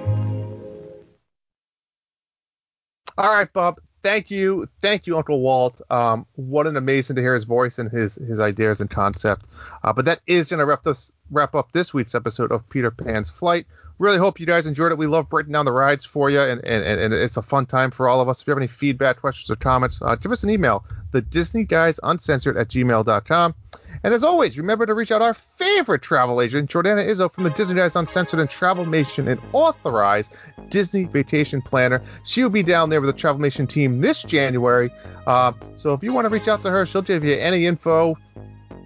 All 3.17 3.33
right, 3.33 3.51
Bub. 3.51 3.79
Thank 4.03 4.29
you, 4.29 4.67
thank 4.81 5.07
you, 5.07 5.15
Uncle 5.15 5.39
Walt. 5.39 5.81
Um, 5.89 6.27
what 6.35 6.67
an 6.67 6.75
amazing 6.75 7.15
to 7.15 7.21
hear 7.21 7.33
his 7.33 7.45
voice 7.45 7.79
and 7.79 7.89
his 7.89 8.15
his 8.15 8.37
ideas 8.39 8.81
and 8.81 8.89
concept. 8.89 9.45
Uh, 9.81 9.93
but 9.93 10.03
that 10.05 10.19
is 10.27 10.49
going 10.49 10.59
to 10.59 10.65
wrap 10.65 10.83
this 10.83 11.09
wrap 11.31 11.55
up 11.55 11.71
this 11.71 11.93
week's 11.93 12.13
episode 12.13 12.51
of 12.51 12.67
Peter 12.69 12.91
Pan's 12.91 13.29
Flight. 13.29 13.65
Really 13.99 14.17
hope 14.17 14.41
you 14.41 14.45
guys 14.45 14.67
enjoyed 14.67 14.91
it. 14.91 14.97
We 14.97 15.07
love 15.07 15.29
breaking 15.29 15.53
down 15.53 15.63
the 15.63 15.71
rides 15.71 16.03
for 16.03 16.29
you, 16.29 16.41
and, 16.41 16.61
and, 16.65 16.83
and 16.83 17.13
it's 17.13 17.37
a 17.37 17.41
fun 17.41 17.65
time 17.65 17.91
for 17.91 18.09
all 18.09 18.19
of 18.19 18.27
us. 18.27 18.41
If 18.41 18.47
you 18.47 18.51
have 18.51 18.57
any 18.57 18.67
feedback, 18.67 19.21
questions, 19.21 19.49
or 19.49 19.55
comments, 19.55 20.01
uh, 20.01 20.15
give 20.15 20.31
us 20.31 20.43
an 20.43 20.49
email, 20.49 20.83
the 21.11 21.21
Disney 21.21 21.63
Guys 21.63 21.99
Uncensored 22.03 22.57
at 22.57 22.67
gmail.com. 22.67 23.55
And 24.03 24.13
as 24.13 24.23
always, 24.23 24.57
remember 24.57 24.85
to 24.85 24.93
reach 24.93 25.11
out 25.11 25.21
our 25.21 25.33
favorite 25.33 26.01
travel 26.01 26.41
agent, 26.41 26.69
Jordana 26.69 27.05
Izzo 27.05 27.31
from 27.31 27.43
the 27.43 27.49
Disney 27.51 27.75
Guys 27.75 27.95
Uncensored 27.95 28.39
and 28.39 28.49
Travelmation, 28.49 29.27
and 29.27 29.39
authorized 29.51 30.31
Disney 30.69 31.05
vacation 31.05 31.61
planner. 31.61 32.01
She 32.23 32.43
will 32.43 32.49
be 32.49 32.63
down 32.63 32.89
there 32.89 33.01
with 33.01 33.07
the 33.07 33.13
Travel 33.13 33.33
Travelmation 33.41 33.67
team 33.67 34.01
this 34.01 34.23
January. 34.23 34.89
Uh, 35.27 35.53
so 35.77 35.93
if 35.93 36.03
you 36.03 36.13
want 36.13 36.25
to 36.25 36.29
reach 36.29 36.47
out 36.47 36.63
to 36.63 36.69
her, 36.69 36.85
she'll 36.85 37.01
give 37.01 37.23
you 37.23 37.35
any 37.35 37.65
info, 37.65 38.17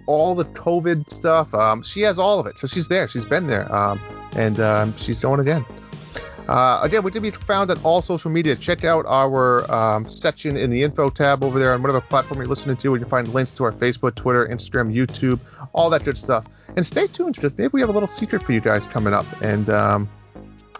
all 0.06 0.34
the 0.34 0.44
COVID 0.44 1.10
stuff. 1.12 1.54
Um, 1.54 1.82
she 1.82 2.02
has 2.02 2.18
all 2.18 2.40
of 2.40 2.46
it. 2.46 2.58
So 2.58 2.66
she's 2.66 2.88
there. 2.88 3.08
She's 3.08 3.24
been 3.24 3.46
there. 3.46 3.72
Um, 3.74 4.00
and 4.36 4.58
um, 4.60 4.96
she's 4.96 5.20
going 5.20 5.40
again. 5.40 5.64
Uh, 6.48 6.80
again, 6.82 7.02
we 7.02 7.10
can 7.10 7.22
be 7.22 7.30
found 7.30 7.70
on 7.70 7.78
all 7.82 8.00
social 8.00 8.30
media. 8.30 8.56
Check 8.56 8.82
out 8.82 9.04
our 9.06 9.70
um, 9.70 10.08
section 10.08 10.56
in 10.56 10.70
the 10.70 10.82
info 10.82 11.10
tab 11.10 11.44
over 11.44 11.58
there 11.58 11.74
on 11.74 11.82
whatever 11.82 12.00
platform 12.00 12.40
you're 12.40 12.48
listening 12.48 12.76
to. 12.78 12.94
You 12.94 13.00
can 13.00 13.08
find 13.08 13.28
links 13.28 13.54
to 13.56 13.64
our 13.64 13.72
Facebook, 13.72 14.14
Twitter, 14.14 14.46
Instagram, 14.46 14.92
YouTube, 14.94 15.40
all 15.74 15.90
that 15.90 16.04
good 16.04 16.16
stuff. 16.16 16.46
And 16.76 16.86
stay 16.86 17.06
tuned 17.06 17.34
because 17.34 17.56
maybe 17.58 17.70
we 17.72 17.80
have 17.80 17.90
a 17.90 17.92
little 17.92 18.08
secret 18.08 18.42
for 18.42 18.52
you 18.52 18.60
guys 18.60 18.86
coming 18.86 19.12
up. 19.12 19.26
And 19.42 19.68
um, 19.68 20.08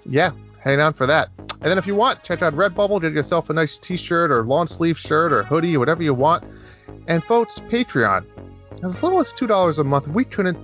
yeah, 0.07 0.31
hang 0.61 0.81
on 0.81 0.95
for 0.95 1.07
that. 1.07 1.29
And 1.39 1.65
then 1.65 1.77
if 1.77 1.87
you 1.87 1.95
want, 1.95 2.23
check 2.23 2.41
out 2.41 2.55
Redbubble. 2.55 3.01
Get 3.03 3.13
yourself 3.13 3.51
a 3.51 3.53
nice 3.53 3.79
T-shirt 3.79 4.31
or 4.31 4.45
long 4.45 4.69
sleeve 4.69 4.99
shirt 4.99 5.33
or 5.33 5.43
hoodie, 5.43 5.77
whatever 5.77 6.03
you 6.03 6.15
want. 6.15 6.45
And 7.09 7.23
folks, 7.23 7.59
Patreon. 7.59 8.25
As 8.83 9.03
little 9.03 9.21
as 9.21 9.33
two 9.33 9.47
dollars 9.47 9.79
a 9.79 9.85
month, 9.85 10.07
we 10.07 10.25
couldn't 10.25 10.57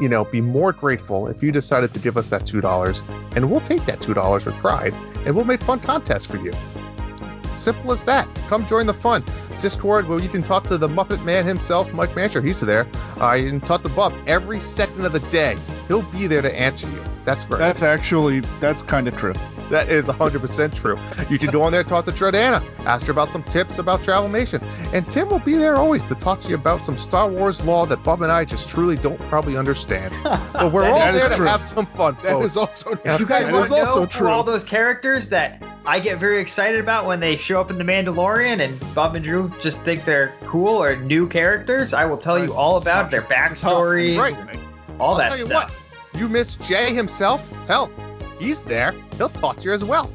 you 0.00 0.08
know, 0.08 0.24
be 0.24 0.40
more 0.40 0.72
grateful 0.72 1.26
if 1.28 1.42
you 1.42 1.52
decided 1.52 1.92
to 1.94 1.98
give 1.98 2.16
us 2.16 2.28
that 2.28 2.42
$2, 2.42 3.02
and 3.34 3.50
we'll 3.50 3.60
take 3.60 3.84
that 3.86 4.00
$2 4.00 4.44
with 4.44 4.54
pride, 4.56 4.92
and 5.24 5.34
we'll 5.34 5.44
make 5.44 5.62
fun 5.62 5.80
contests 5.80 6.26
for 6.26 6.36
you. 6.36 6.52
Simple 7.58 7.92
as 7.92 8.04
that. 8.04 8.28
Come 8.48 8.66
join 8.66 8.86
the 8.86 8.94
fun. 8.94 9.24
Discord 9.60 10.06
where 10.06 10.20
you 10.20 10.28
can 10.28 10.42
talk 10.42 10.64
to 10.64 10.76
the 10.76 10.88
Muppet 10.88 11.24
Man 11.24 11.46
himself, 11.46 11.92
Mike 11.92 12.10
Mancher. 12.10 12.44
He's 12.44 12.60
there. 12.60 12.86
Uh, 13.20 13.32
you 13.32 13.48
can 13.48 13.60
talk 13.60 13.82
to 13.82 13.88
Bub 13.88 14.12
every 14.26 14.60
second 14.60 15.06
of 15.06 15.12
the 15.12 15.20
day. 15.30 15.56
He'll 15.88 16.02
be 16.02 16.26
there 16.26 16.42
to 16.42 16.54
answer 16.54 16.88
you. 16.88 17.02
That's 17.26 17.44
great. 17.44 17.58
That's 17.58 17.82
actually 17.82 18.40
that's 18.60 18.82
kind 18.82 19.06
of 19.08 19.16
true. 19.18 19.34
That 19.68 19.88
is 19.88 20.06
100% 20.06 20.74
true. 20.76 20.96
You 21.28 21.40
can 21.40 21.50
go 21.50 21.60
on 21.62 21.72
there 21.72 21.80
and 21.80 21.88
talk 21.88 22.04
to 22.04 22.12
Jordana, 22.12 22.62
ask 22.86 23.04
her 23.06 23.10
about 23.12 23.32
some 23.32 23.42
tips 23.42 23.78
about 23.78 23.98
Travelmation. 23.98 24.62
And 24.94 25.04
Tim 25.10 25.28
will 25.28 25.40
be 25.40 25.56
there 25.56 25.74
always 25.74 26.04
to 26.04 26.14
talk 26.14 26.40
to 26.42 26.48
you 26.48 26.54
about 26.54 26.86
some 26.86 26.96
Star 26.96 27.28
Wars 27.28 27.60
law 27.64 27.84
that 27.86 28.04
Bub 28.04 28.22
and 28.22 28.30
I 28.30 28.44
just 28.44 28.68
truly 28.68 28.94
don't 28.94 29.20
probably 29.22 29.56
understand. 29.56 30.16
But 30.52 30.72
we're 30.72 30.88
all 30.88 31.00
there 31.12 31.28
to 31.28 31.34
true. 31.34 31.46
have 31.46 31.62
some 31.64 31.84
fun. 31.86 32.14
That 32.22 32.34
folks. 32.34 32.46
is 32.46 32.56
also 32.56 32.92
If 33.04 33.18
you 33.20 33.26
guys 33.26 33.46
that 33.46 33.52
want 33.54 33.66
to 33.70 33.76
know 33.84 34.06
true. 34.06 34.28
all 34.28 34.44
those 34.44 34.62
characters 34.62 35.28
that 35.30 35.60
I 35.84 35.98
get 36.00 36.18
very 36.18 36.40
excited 36.40 36.78
about 36.80 37.04
when 37.06 37.18
they 37.20 37.36
show 37.36 37.60
up 37.60 37.68
in 37.70 37.76
The 37.76 37.84
Mandalorian 37.84 38.60
and 38.60 38.94
Bub 38.94 39.16
and 39.16 39.24
Drew 39.24 39.50
just 39.60 39.82
think 39.82 40.04
they're 40.04 40.32
cool 40.46 40.80
or 40.82 40.94
new 40.94 41.26
characters, 41.28 41.92
I 41.92 42.04
will 42.06 42.16
tell 42.18 42.38
you 42.42 42.54
all 42.54 42.76
about 42.76 43.10
their 43.10 43.22
backstories, 43.22 44.16
Right. 44.16 44.56
all 45.00 45.10
I'll 45.12 45.16
that 45.18 45.28
tell 45.30 45.38
you 45.38 45.44
stuff. 45.46 45.70
what, 45.70 45.85
you 46.16 46.28
miss 46.28 46.56
Jay 46.56 46.94
himself? 46.94 47.48
Hell, 47.68 47.90
he's 48.38 48.62
there. 48.64 48.92
He'll 49.16 49.28
talk 49.28 49.58
to 49.58 49.62
you 49.64 49.72
as 49.72 49.84
well. 49.84 50.10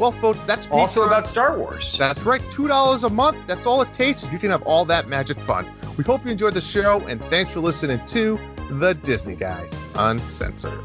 Well, 0.00 0.10
folks, 0.12 0.42
that's 0.42 0.66
Also 0.72 1.02
Patreon. 1.02 1.06
about 1.06 1.28
Star 1.28 1.56
Wars. 1.58 1.96
That's 1.96 2.24
right, 2.24 2.42
two 2.50 2.66
dollars 2.66 3.04
a 3.04 3.10
month. 3.10 3.36
That's 3.46 3.66
all 3.66 3.80
it 3.82 3.92
takes. 3.92 4.24
You 4.24 4.38
can 4.38 4.50
have 4.50 4.62
all 4.62 4.84
that 4.86 5.08
magic 5.08 5.38
fun. 5.40 5.68
We 5.96 6.02
hope 6.04 6.24
you 6.24 6.32
enjoyed 6.32 6.54
the 6.54 6.60
show, 6.60 7.00
and 7.06 7.24
thanks 7.26 7.52
for 7.52 7.60
listening 7.60 8.04
to 8.06 8.38
the 8.70 8.94
Disney 8.94 9.36
Guys 9.36 9.72
Uncensored. 9.94 10.80